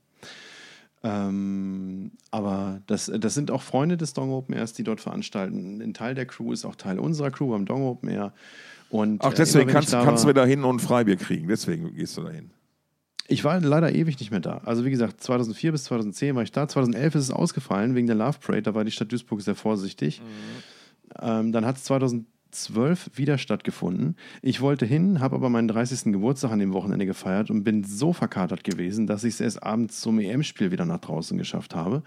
Ähm, 1.04 2.12
aber 2.30 2.82
das, 2.88 3.12
das 3.20 3.34
sind 3.34 3.52
auch 3.52 3.62
Freunde 3.64 3.98
des 3.98 4.14
Dong 4.14 4.32
Open 4.32 4.56
Airs, 4.56 4.74
die 4.74 4.84
dort 4.84 5.02
veranstalten. 5.02 5.82
Ein 5.82 5.94
Teil 5.94 6.16
der 6.16 6.26
Crew 6.26 6.52
ist 6.54 6.64
auch 6.66 6.76
Teil 6.76 7.00
unserer 7.00 7.32
Crew 7.32 7.54
am 7.54 7.66
Dong 7.66 7.84
Open 7.84 8.10
Air. 8.10 8.34
Und, 8.92 9.22
Ach, 9.24 9.32
äh, 9.32 9.36
deswegen 9.36 9.70
ich 9.70 9.74
kannst, 9.74 9.94
da 9.94 10.04
kannst 10.04 10.26
du 10.26 10.30
wieder 10.30 10.46
hin 10.46 10.64
und 10.64 10.76
ein 10.76 10.80
Freibier 10.80 11.16
kriegen. 11.16 11.48
Deswegen 11.48 11.96
gehst 11.96 12.18
du 12.18 12.24
da 12.24 12.30
hin. 12.30 12.52
Ich 13.28 13.46
war 13.46 13.62
leider 13.62 13.96
ewig 13.96 14.20
nicht 14.20 14.32
mehr 14.32 14.42
da. 14.42 14.62
Also 14.66 14.84
wie 14.84 14.92
gesagt, 14.92 15.22
2004 15.22 15.72
bis 15.72 15.86
2010 15.86 16.36
war 16.36 16.44
ich 16.44 16.52
da. 16.52 16.68
2011 16.68 17.16
ist 17.16 17.24
es 17.24 17.32
ausgefallen 17.32 17.96
wegen 17.96 18.08
der 18.08 18.18
Love 18.18 18.40
Parade. 18.42 18.64
Da 18.64 18.76
war 18.76 18.84
die 18.84 18.92
Stadt 18.92 19.10
Duisburg 19.12 19.42
sehr 19.42 19.56
vorsichtig. 19.56 20.22
Ähm, 21.22 21.54
dann 21.54 21.66
hat 21.66 21.78
es 21.78 21.86
2012 21.86 23.12
wieder 23.16 23.38
stattgefunden. 23.38 24.18
Ich 24.42 24.60
wollte 24.60 24.86
hin, 24.86 25.22
habe 25.22 25.36
aber 25.36 25.50
meinen 25.50 25.70
30. 25.70 26.12
Geburtstag 26.12 26.52
an 26.52 26.60
dem 26.60 26.74
Wochenende 26.74 27.06
gefeiert 27.06 27.50
und 27.50 27.64
bin 27.64 27.86
so 27.86 28.12
verkatert 28.12 28.66
gewesen, 28.66 29.08
dass 29.08 29.24
ich 29.24 29.36
es 29.36 29.40
erst 29.40 29.64
abends 29.64 30.02
zum 30.02 30.20
EM-Spiel 30.20 30.72
wieder 30.72 30.86
nach 30.86 31.00
draußen 31.00 31.38
geschafft 31.38 31.74
habe. 31.74 32.04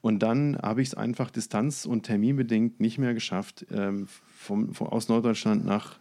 Und 0.00 0.20
dann 0.22 0.56
habe 0.62 0.82
ich 0.82 0.88
es 0.88 0.94
einfach 0.94 1.30
distanz- 1.30 1.84
und 1.84 2.04
terminbedingt 2.04 2.78
nicht 2.78 2.98
mehr 2.98 3.14
geschafft, 3.14 3.66
ähm, 3.72 4.06
vom, 4.36 4.72
vom, 4.72 4.86
aus 4.86 5.08
Norddeutschland 5.08 5.64
nach 5.64 5.98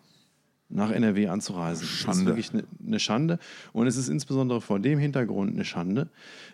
nach 0.70 0.92
NRW 0.92 1.28
anzureisen. 1.28 1.82
Das 1.82 1.94
ist 1.94 2.00
Schande. 2.00 2.26
wirklich 2.28 2.54
eine, 2.54 2.64
eine 2.86 3.00
Schande. 3.00 3.40
Und 3.74 3.88
es 3.88 3.98
ist 3.98 4.08
insbesondere 4.08 4.62
vor 4.62 4.80
dem 4.80 5.00
Hintergrund 5.00 5.54
eine 5.54 5.66
Schande, 5.66 6.10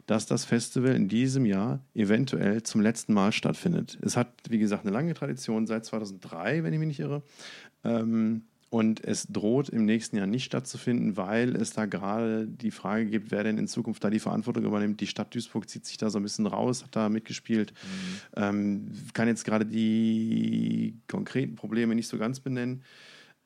dass 0.07 0.25
das 0.25 0.45
Festival 0.45 0.95
in 0.95 1.07
diesem 1.07 1.45
Jahr 1.45 1.79
eventuell 1.93 2.63
zum 2.63 2.81
letzten 2.81 3.13
Mal 3.13 3.31
stattfindet. 3.31 3.97
Es 4.01 4.15
hat, 4.15 4.29
wie 4.49 4.59
gesagt, 4.59 4.85
eine 4.85 4.93
lange 4.93 5.13
Tradition 5.13 5.67
seit 5.67 5.85
2003, 5.85 6.63
wenn 6.63 6.73
ich 6.73 6.79
mich 6.79 6.87
nicht 6.87 6.99
irre. 7.01 7.23
Ähm, 7.83 8.43
und 8.69 9.03
es 9.05 9.27
droht 9.27 9.69
im 9.69 9.85
nächsten 9.85 10.17
Jahr 10.17 10.27
nicht 10.27 10.43
stattzufinden, 10.43 11.15
weil 11.15 11.55
es 11.55 11.71
da 11.71 11.85
gerade 11.85 12.47
die 12.47 12.71
Frage 12.71 13.05
gibt, 13.05 13.31
wer 13.31 13.43
denn 13.43 13.57
in 13.57 13.67
Zukunft 13.67 14.03
da 14.03 14.09
die 14.09 14.19
Verantwortung 14.19 14.65
übernimmt. 14.65 14.99
Die 14.99 15.07
Stadt 15.07 15.33
Duisburg 15.33 15.69
zieht 15.69 15.85
sich 15.85 15.97
da 15.97 16.09
so 16.09 16.19
ein 16.19 16.23
bisschen 16.23 16.45
raus, 16.45 16.83
hat 16.83 16.95
da 16.95 17.07
mitgespielt. 17.07 17.73
Ähm, 18.35 18.91
kann 19.13 19.27
jetzt 19.27 19.45
gerade 19.45 19.65
die 19.65 20.97
konkreten 21.07 21.55
Probleme 21.55 21.95
nicht 21.95 22.07
so 22.07 22.17
ganz 22.17 22.39
benennen. 22.39 22.81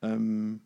Ähm, 0.02 0.60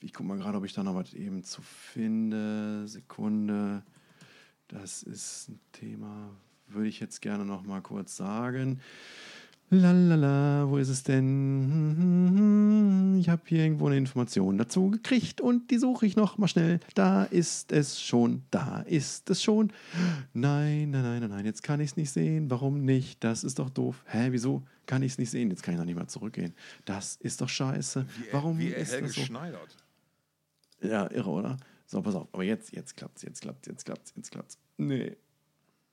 ich 0.00 0.12
gucke 0.12 0.28
mal 0.28 0.38
gerade, 0.38 0.58
ob 0.58 0.64
ich 0.64 0.72
da 0.72 0.82
noch 0.82 0.94
was 0.94 1.14
eben 1.14 1.42
zu 1.42 1.62
finde. 1.62 2.86
Sekunde. 2.86 3.82
Das 4.68 5.02
ist 5.02 5.48
ein 5.48 5.60
Thema, 5.72 6.30
würde 6.66 6.88
ich 6.88 7.00
jetzt 7.00 7.22
gerne 7.22 7.44
noch 7.44 7.62
mal 7.62 7.80
kurz 7.80 8.16
sagen. 8.16 8.80
Lalala, 9.68 10.68
wo 10.68 10.78
ist 10.78 10.88
es 10.88 11.02
denn? 11.02 12.36
Ich 13.18 13.28
habe 13.28 13.42
hier 13.46 13.64
irgendwo 13.64 13.88
eine 13.88 13.96
Information 13.96 14.58
dazu 14.58 14.90
gekriegt 14.90 15.40
und 15.40 15.72
die 15.72 15.78
suche 15.78 16.06
ich 16.06 16.14
noch 16.14 16.38
mal 16.38 16.46
schnell. 16.46 16.78
Da 16.94 17.24
ist 17.24 17.72
es 17.72 18.00
schon, 18.00 18.44
da 18.52 18.82
ist 18.82 19.28
es 19.28 19.42
schon. 19.42 19.72
Nein, 20.32 20.90
nein, 20.90 21.02
nein, 21.02 21.20
nein, 21.20 21.30
nein, 21.30 21.44
jetzt 21.44 21.64
kann 21.64 21.80
ich 21.80 21.90
es 21.90 21.96
nicht 21.96 22.12
sehen. 22.12 22.48
Warum 22.48 22.84
nicht? 22.84 23.24
Das 23.24 23.42
ist 23.42 23.58
doch 23.58 23.68
doof. 23.70 24.04
Hä, 24.06 24.28
wieso 24.30 24.62
kann 24.86 25.02
ich 25.02 25.10
es 25.12 25.18
nicht 25.18 25.30
sehen? 25.30 25.50
Jetzt 25.50 25.64
kann 25.64 25.74
ich 25.74 25.78
noch 25.78 25.86
nicht 25.86 25.98
mal 25.98 26.06
zurückgehen. 26.06 26.54
Das 26.84 27.16
ist 27.16 27.40
doch 27.40 27.48
scheiße. 27.48 28.06
Warum 28.30 28.60
wie 28.60 28.68
ist 28.68 28.92
Helge 28.92 29.08
das 29.08 29.16
so? 29.16 29.22
Schneidert. 29.22 29.76
Ja, 30.80 31.10
irre, 31.10 31.30
oder? 31.30 31.56
So, 31.86 32.00
pass 32.02 32.14
auf. 32.14 32.28
Aber 32.32 32.44
jetzt, 32.44 32.70
jetzt 32.72 32.96
klappt's, 32.96 33.22
jetzt 33.22 33.40
klappt's, 33.40 33.66
jetzt 33.66 33.84
klappt's, 33.84 34.12
jetzt 34.14 34.30
klappt's. 34.30 34.58
Nee. 34.76 35.16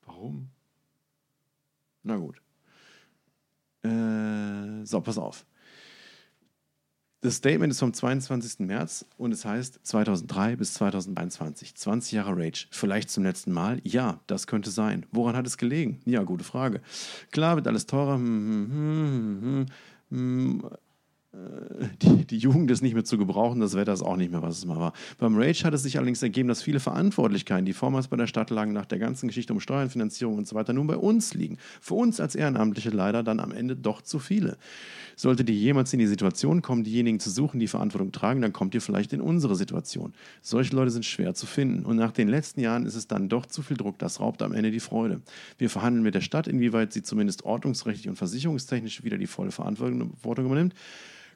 Warum? 0.06 0.50
Na 2.04 2.16
gut. 2.16 2.43
Äh, 3.84 4.84
so, 4.84 5.00
pass 5.00 5.18
auf. 5.18 5.44
Das 7.24 7.36
Statement 7.36 7.72
ist 7.72 7.80
vom 7.80 7.94
22. 7.94 8.66
März 8.66 9.06
und 9.16 9.32
es 9.32 9.46
heißt 9.46 9.80
2003 9.82 10.56
bis 10.56 10.74
2023. 10.74 11.74
20 11.74 12.12
Jahre 12.12 12.36
Rage. 12.36 12.66
Vielleicht 12.70 13.08
zum 13.08 13.24
letzten 13.24 13.50
Mal? 13.50 13.80
Ja, 13.82 14.20
das 14.26 14.46
könnte 14.46 14.70
sein. 14.70 15.06
Woran 15.10 15.34
hat 15.34 15.46
es 15.46 15.56
gelegen? 15.56 16.00
Ja, 16.04 16.22
gute 16.22 16.44
Frage. 16.44 16.82
Klar, 17.30 17.56
wird 17.56 17.66
alles 17.66 17.86
teurer. 17.86 18.16
Hm, 18.16 18.68
hm, 18.70 19.40
hm, 19.40 19.66
hm, 20.10 20.60
hm, 20.60 20.70
die, 22.02 22.24
die 22.24 22.38
Jugend 22.38 22.70
ist 22.70 22.82
nicht 22.82 22.94
mehr 22.94 23.04
zu 23.04 23.18
gebrauchen, 23.18 23.60
das 23.60 23.74
Wetter 23.74 23.92
ist 23.92 24.02
auch 24.02 24.16
nicht 24.16 24.30
mehr, 24.30 24.42
was 24.42 24.58
es 24.58 24.64
mal 24.64 24.78
war. 24.78 24.92
Beim 25.18 25.36
Rage 25.36 25.64
hat 25.64 25.74
es 25.74 25.82
sich 25.82 25.96
allerdings 25.96 26.22
ergeben, 26.22 26.48
dass 26.48 26.62
viele 26.62 26.80
Verantwortlichkeiten, 26.80 27.64
die 27.64 27.72
vormals 27.72 28.08
bei 28.08 28.16
der 28.16 28.26
Stadt 28.26 28.50
lagen, 28.50 28.72
nach 28.72 28.86
der 28.86 28.98
ganzen 28.98 29.28
Geschichte 29.28 29.52
um 29.52 29.60
Steuern, 29.60 29.90
Finanzierung 29.90 30.36
und 30.36 30.46
so 30.46 30.54
weiter, 30.54 30.72
nun 30.72 30.86
bei 30.86 30.96
uns 30.96 31.34
liegen. 31.34 31.58
Für 31.80 31.94
uns 31.94 32.20
als 32.20 32.34
Ehrenamtliche 32.34 32.90
leider 32.90 33.22
dann 33.22 33.40
am 33.40 33.52
Ende 33.52 33.76
doch 33.76 34.02
zu 34.02 34.18
viele. 34.18 34.56
Sollte 35.16 35.44
ihr 35.44 35.54
jemals 35.54 35.92
in 35.92 36.00
die 36.00 36.06
Situation 36.06 36.60
kommen, 36.60 36.82
diejenigen 36.82 37.20
zu 37.20 37.30
suchen, 37.30 37.60
die 37.60 37.68
Verantwortung 37.68 38.10
tragen, 38.12 38.42
dann 38.42 38.52
kommt 38.52 38.74
ihr 38.74 38.80
vielleicht 38.80 39.12
in 39.12 39.20
unsere 39.20 39.54
Situation. 39.54 40.12
Solche 40.42 40.74
Leute 40.74 40.90
sind 40.90 41.04
schwer 41.04 41.34
zu 41.34 41.46
finden. 41.46 41.84
Und 41.84 41.96
nach 41.96 42.12
den 42.12 42.28
letzten 42.28 42.60
Jahren 42.60 42.84
ist 42.84 42.96
es 42.96 43.06
dann 43.06 43.28
doch 43.28 43.46
zu 43.46 43.62
viel 43.62 43.76
Druck, 43.76 43.98
das 43.98 44.20
raubt 44.20 44.42
am 44.42 44.52
Ende 44.52 44.70
die 44.70 44.80
Freude. 44.80 45.20
Wir 45.58 45.70
verhandeln 45.70 46.02
mit 46.02 46.14
der 46.14 46.20
Stadt, 46.20 46.48
inwieweit 46.48 46.92
sie 46.92 47.02
zumindest 47.02 47.44
ordnungsrechtlich 47.44 48.08
und 48.08 48.16
versicherungstechnisch 48.16 49.04
wieder 49.04 49.18
die 49.18 49.26
volle 49.26 49.52
Verantwortung 49.52 50.14
übernimmt 50.22 50.74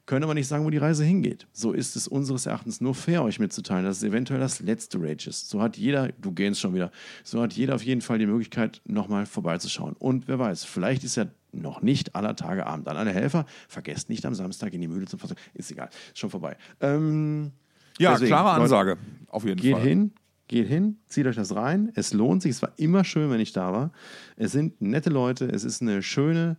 können 0.09 0.23
aber 0.23 0.33
nicht 0.33 0.47
sagen, 0.47 0.65
wo 0.65 0.71
die 0.71 0.79
Reise 0.79 1.03
hingeht. 1.03 1.45
So 1.53 1.71
ist 1.71 1.95
es 1.95 2.07
unseres 2.07 2.47
Erachtens 2.47 2.81
nur 2.81 2.95
fair, 2.95 3.21
euch 3.21 3.37
mitzuteilen, 3.39 3.85
dass 3.85 3.97
es 3.97 4.03
eventuell 4.03 4.39
das 4.39 4.59
letzte 4.59 4.99
Rage 4.99 5.29
ist. 5.29 5.49
So 5.49 5.61
hat 5.61 5.77
jeder, 5.77 6.07
du 6.19 6.31
gehst 6.31 6.59
schon 6.59 6.73
wieder, 6.73 6.91
so 7.23 7.39
hat 7.43 7.53
jeder 7.53 7.75
auf 7.75 7.83
jeden 7.83 8.01
Fall 8.01 8.17
die 8.17 8.25
Möglichkeit, 8.25 8.81
nochmal 8.85 9.27
vorbeizuschauen. 9.27 9.93
Und 9.99 10.27
wer 10.27 10.39
weiß, 10.39 10.63
vielleicht 10.65 11.03
ist 11.03 11.15
ja 11.15 11.27
noch 11.51 11.83
nicht 11.83 12.15
aller 12.15 12.35
Tage 12.35 12.65
Abend. 12.65 12.87
An 12.87 12.97
alle 12.97 13.13
Helfer, 13.13 13.45
vergesst 13.67 14.09
nicht 14.09 14.25
am 14.25 14.33
Samstag 14.33 14.73
in 14.73 14.81
die 14.81 14.87
Mühle 14.87 15.05
zum 15.05 15.19
Versuchen. 15.19 15.37
Ist 15.53 15.69
egal, 15.69 15.89
ist 16.07 16.17
schon 16.17 16.31
vorbei. 16.31 16.57
Ähm, 16.81 17.51
Ja, 17.99 18.13
deswegen, 18.13 18.29
klare 18.29 18.49
Leute, 18.49 18.61
Ansage. 18.63 18.97
Auf 19.27 19.45
jeden 19.45 19.61
Geht 19.61 19.73
Fall. 19.73 19.83
hin, 19.83 20.11
geht 20.47 20.67
hin, 20.67 20.97
zieht 21.05 21.27
euch 21.27 21.35
das 21.35 21.53
rein. 21.55 21.91
Es 21.93 22.13
lohnt 22.13 22.41
sich. 22.41 22.53
Es 22.53 22.63
war 22.63 22.71
immer 22.77 23.03
schön, 23.03 23.29
wenn 23.29 23.41
ich 23.41 23.53
da 23.53 23.71
war. 23.71 23.91
Es 24.37 24.53
sind 24.53 24.81
nette 24.81 25.11
Leute. 25.11 25.45
Es 25.45 25.63
ist 25.63 25.83
eine 25.83 26.01
schöne, 26.01 26.57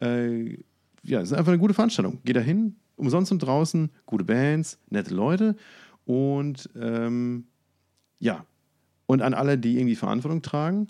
äh, 0.00 0.58
ja, 1.02 1.20
es 1.20 1.32
ist 1.32 1.36
einfach 1.36 1.50
eine 1.50 1.58
gute 1.58 1.74
Veranstaltung. 1.74 2.20
Geht 2.24 2.36
da 2.36 2.40
hin, 2.40 2.76
umsonst 2.96 3.32
und 3.32 3.40
draußen, 3.40 3.90
gute 4.06 4.24
Bands, 4.24 4.78
nette 4.90 5.14
Leute 5.14 5.56
und 6.04 6.68
ähm, 6.76 7.46
ja. 8.18 8.44
Und 9.06 9.20
an 9.20 9.34
alle, 9.34 9.58
die 9.58 9.76
irgendwie 9.76 9.96
Verantwortung 9.96 10.40
tragen, 10.40 10.88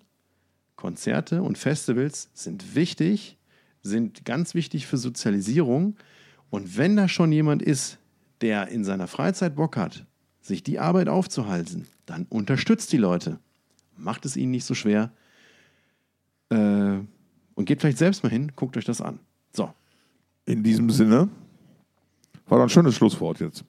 Konzerte 0.76 1.42
und 1.42 1.58
Festivals 1.58 2.30
sind 2.32 2.74
wichtig, 2.74 3.36
sind 3.82 4.24
ganz 4.24 4.54
wichtig 4.54 4.86
für 4.86 4.96
Sozialisierung. 4.96 5.96
Und 6.50 6.76
wenn 6.76 6.96
da 6.96 7.08
schon 7.08 7.32
jemand 7.32 7.62
ist, 7.62 7.98
der 8.40 8.68
in 8.68 8.84
seiner 8.84 9.08
Freizeit 9.08 9.56
Bock 9.56 9.76
hat, 9.76 10.06
sich 10.40 10.62
die 10.62 10.78
Arbeit 10.78 11.08
aufzuhalten, 11.08 11.86
dann 12.06 12.26
unterstützt 12.28 12.92
die 12.92 12.98
Leute. 12.98 13.38
Macht 13.96 14.26
es 14.26 14.36
ihnen 14.36 14.52
nicht 14.52 14.64
so 14.64 14.74
schwer. 14.74 15.10
Äh, 16.50 16.98
und 17.54 17.64
geht 17.64 17.80
vielleicht 17.80 17.98
selbst 17.98 18.22
mal 18.22 18.30
hin, 18.30 18.52
guckt 18.54 18.76
euch 18.76 18.84
das 18.84 19.00
an. 19.00 19.20
So. 19.52 19.72
In 20.44 20.62
diesem 20.62 20.90
Sinne 20.90 21.28
war 22.46 22.58
doch 22.58 22.64
ein 22.64 22.68
schönes 22.70 22.94
Schlusswort 22.94 23.40
jetzt. 23.40 23.64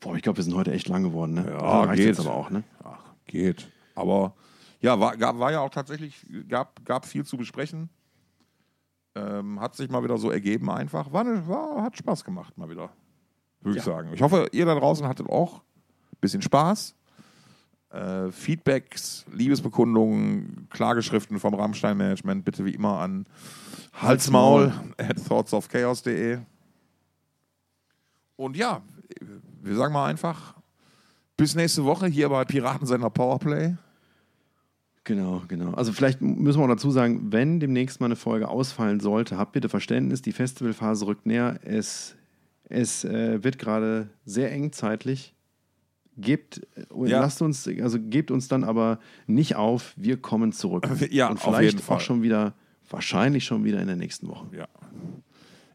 Boah, 0.00 0.16
ich 0.16 0.22
glaube, 0.22 0.36
wir 0.38 0.44
sind 0.44 0.54
heute 0.54 0.72
echt 0.72 0.88
lang 0.88 1.02
geworden. 1.02 1.34
Ne? 1.34 1.46
Ja, 1.50 1.82
reicht 1.82 1.98
geht. 1.98 2.06
jetzt 2.08 2.20
aber 2.20 2.34
auch, 2.34 2.50
ne? 2.50 2.62
Ach, 2.82 3.00
geht. 3.26 3.68
Aber 3.94 4.34
ja, 4.80 4.98
war, 5.00 5.16
gab, 5.16 5.38
war 5.38 5.50
ja 5.52 5.60
auch 5.60 5.70
tatsächlich, 5.70 6.26
gab, 6.48 6.84
gab 6.84 7.06
viel 7.06 7.24
zu 7.24 7.36
besprechen. 7.36 7.88
Ähm, 9.16 9.60
hat 9.60 9.76
sich 9.76 9.88
mal 9.88 10.02
wieder 10.02 10.18
so 10.18 10.30
ergeben 10.30 10.70
einfach. 10.70 11.12
War, 11.12 11.24
ne- 11.24 11.46
war, 11.46 11.82
hat 11.82 11.96
Spaß 11.96 12.24
gemacht 12.24 12.58
mal 12.58 12.68
wieder, 12.68 12.90
würde 13.60 13.78
ich 13.78 13.84
Ja. 13.86 13.92
sagen. 13.92 14.10
Ich 14.12 14.20
hoffe, 14.22 14.48
ihr 14.52 14.66
da 14.66 14.74
draußen 14.74 15.06
hattet 15.06 15.28
auch 15.28 15.58
ein 15.60 16.18
bisschen 16.20 16.42
Spaß. 16.42 16.96
Äh, 17.90 18.32
Feedbacks, 18.32 19.24
Liebesbekundungen, 19.32 20.66
Klageschriften 20.70 21.38
vom 21.38 21.54
Rammstein-Management 21.54 22.44
bitte 22.44 22.64
wie 22.64 22.74
immer 22.74 22.98
an 22.98 23.26
halsmaul 24.02 24.72
at 24.98 25.24
thoughtsofchaos.de. 25.28 26.38
Und 28.36 28.56
ja, 28.56 28.82
wir 29.62 29.76
sagen 29.76 29.92
mal 29.92 30.06
einfach, 30.06 30.54
bis 31.36 31.54
nächste 31.54 31.84
Woche 31.84 32.06
hier 32.06 32.28
bei 32.28 32.44
Piratensender 32.44 33.10
Powerplay. 33.10 33.76
Genau, 35.04 35.42
genau. 35.48 35.72
Also 35.74 35.92
vielleicht 35.92 36.20
müssen 36.22 36.58
wir 36.60 36.64
auch 36.64 36.68
dazu 36.68 36.90
sagen, 36.90 37.30
wenn 37.30 37.60
demnächst 37.60 38.00
mal 38.00 38.06
eine 38.06 38.16
Folge 38.16 38.48
ausfallen 38.48 39.00
sollte, 39.00 39.36
habt 39.36 39.52
bitte 39.52 39.68
Verständnis, 39.68 40.22
die 40.22 40.32
Festivalphase 40.32 41.06
rückt 41.06 41.26
näher. 41.26 41.58
Es, 41.62 42.16
es 42.70 43.04
äh, 43.04 43.44
wird 43.44 43.58
gerade 43.58 44.08
sehr 44.24 44.50
eng 44.50 44.72
zeitlich. 44.72 45.34
Gebt, 46.16 46.62
äh, 46.76 47.08
Ja. 47.08 47.20
lasst 47.20 47.42
uns, 47.42 47.68
also 47.68 47.98
gebt 48.00 48.30
uns 48.30 48.48
dann 48.48 48.64
aber 48.64 48.98
nicht 49.26 49.56
auf, 49.56 49.92
wir 49.96 50.16
kommen 50.16 50.52
zurück. 50.52 50.88
Ja, 51.10 51.28
Und 51.28 51.36
auf 51.36 51.42
vielleicht 51.42 51.74
jeden 51.74 51.84
Fall. 51.84 51.96
auch 51.98 52.00
schon 52.00 52.22
wieder, 52.22 52.54
wahrscheinlich 52.88 53.44
schon 53.44 53.62
wieder 53.64 53.80
in 53.82 53.88
der 53.88 53.96
nächsten 53.96 54.26
Woche. 54.28 54.46
Ja. 54.56 54.68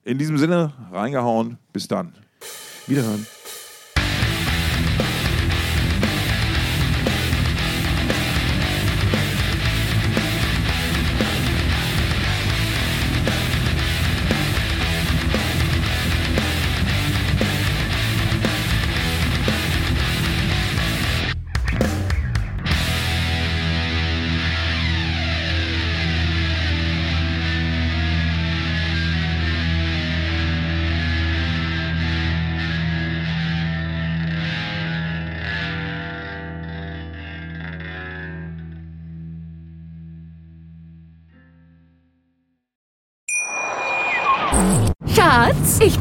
In 0.06 0.18
diesem 0.18 0.38
Sinne, 0.40 0.74
reingehauen. 0.92 1.60
Bis 1.72 1.88
dann. 1.88 2.14
Wiederhören. 2.88 3.28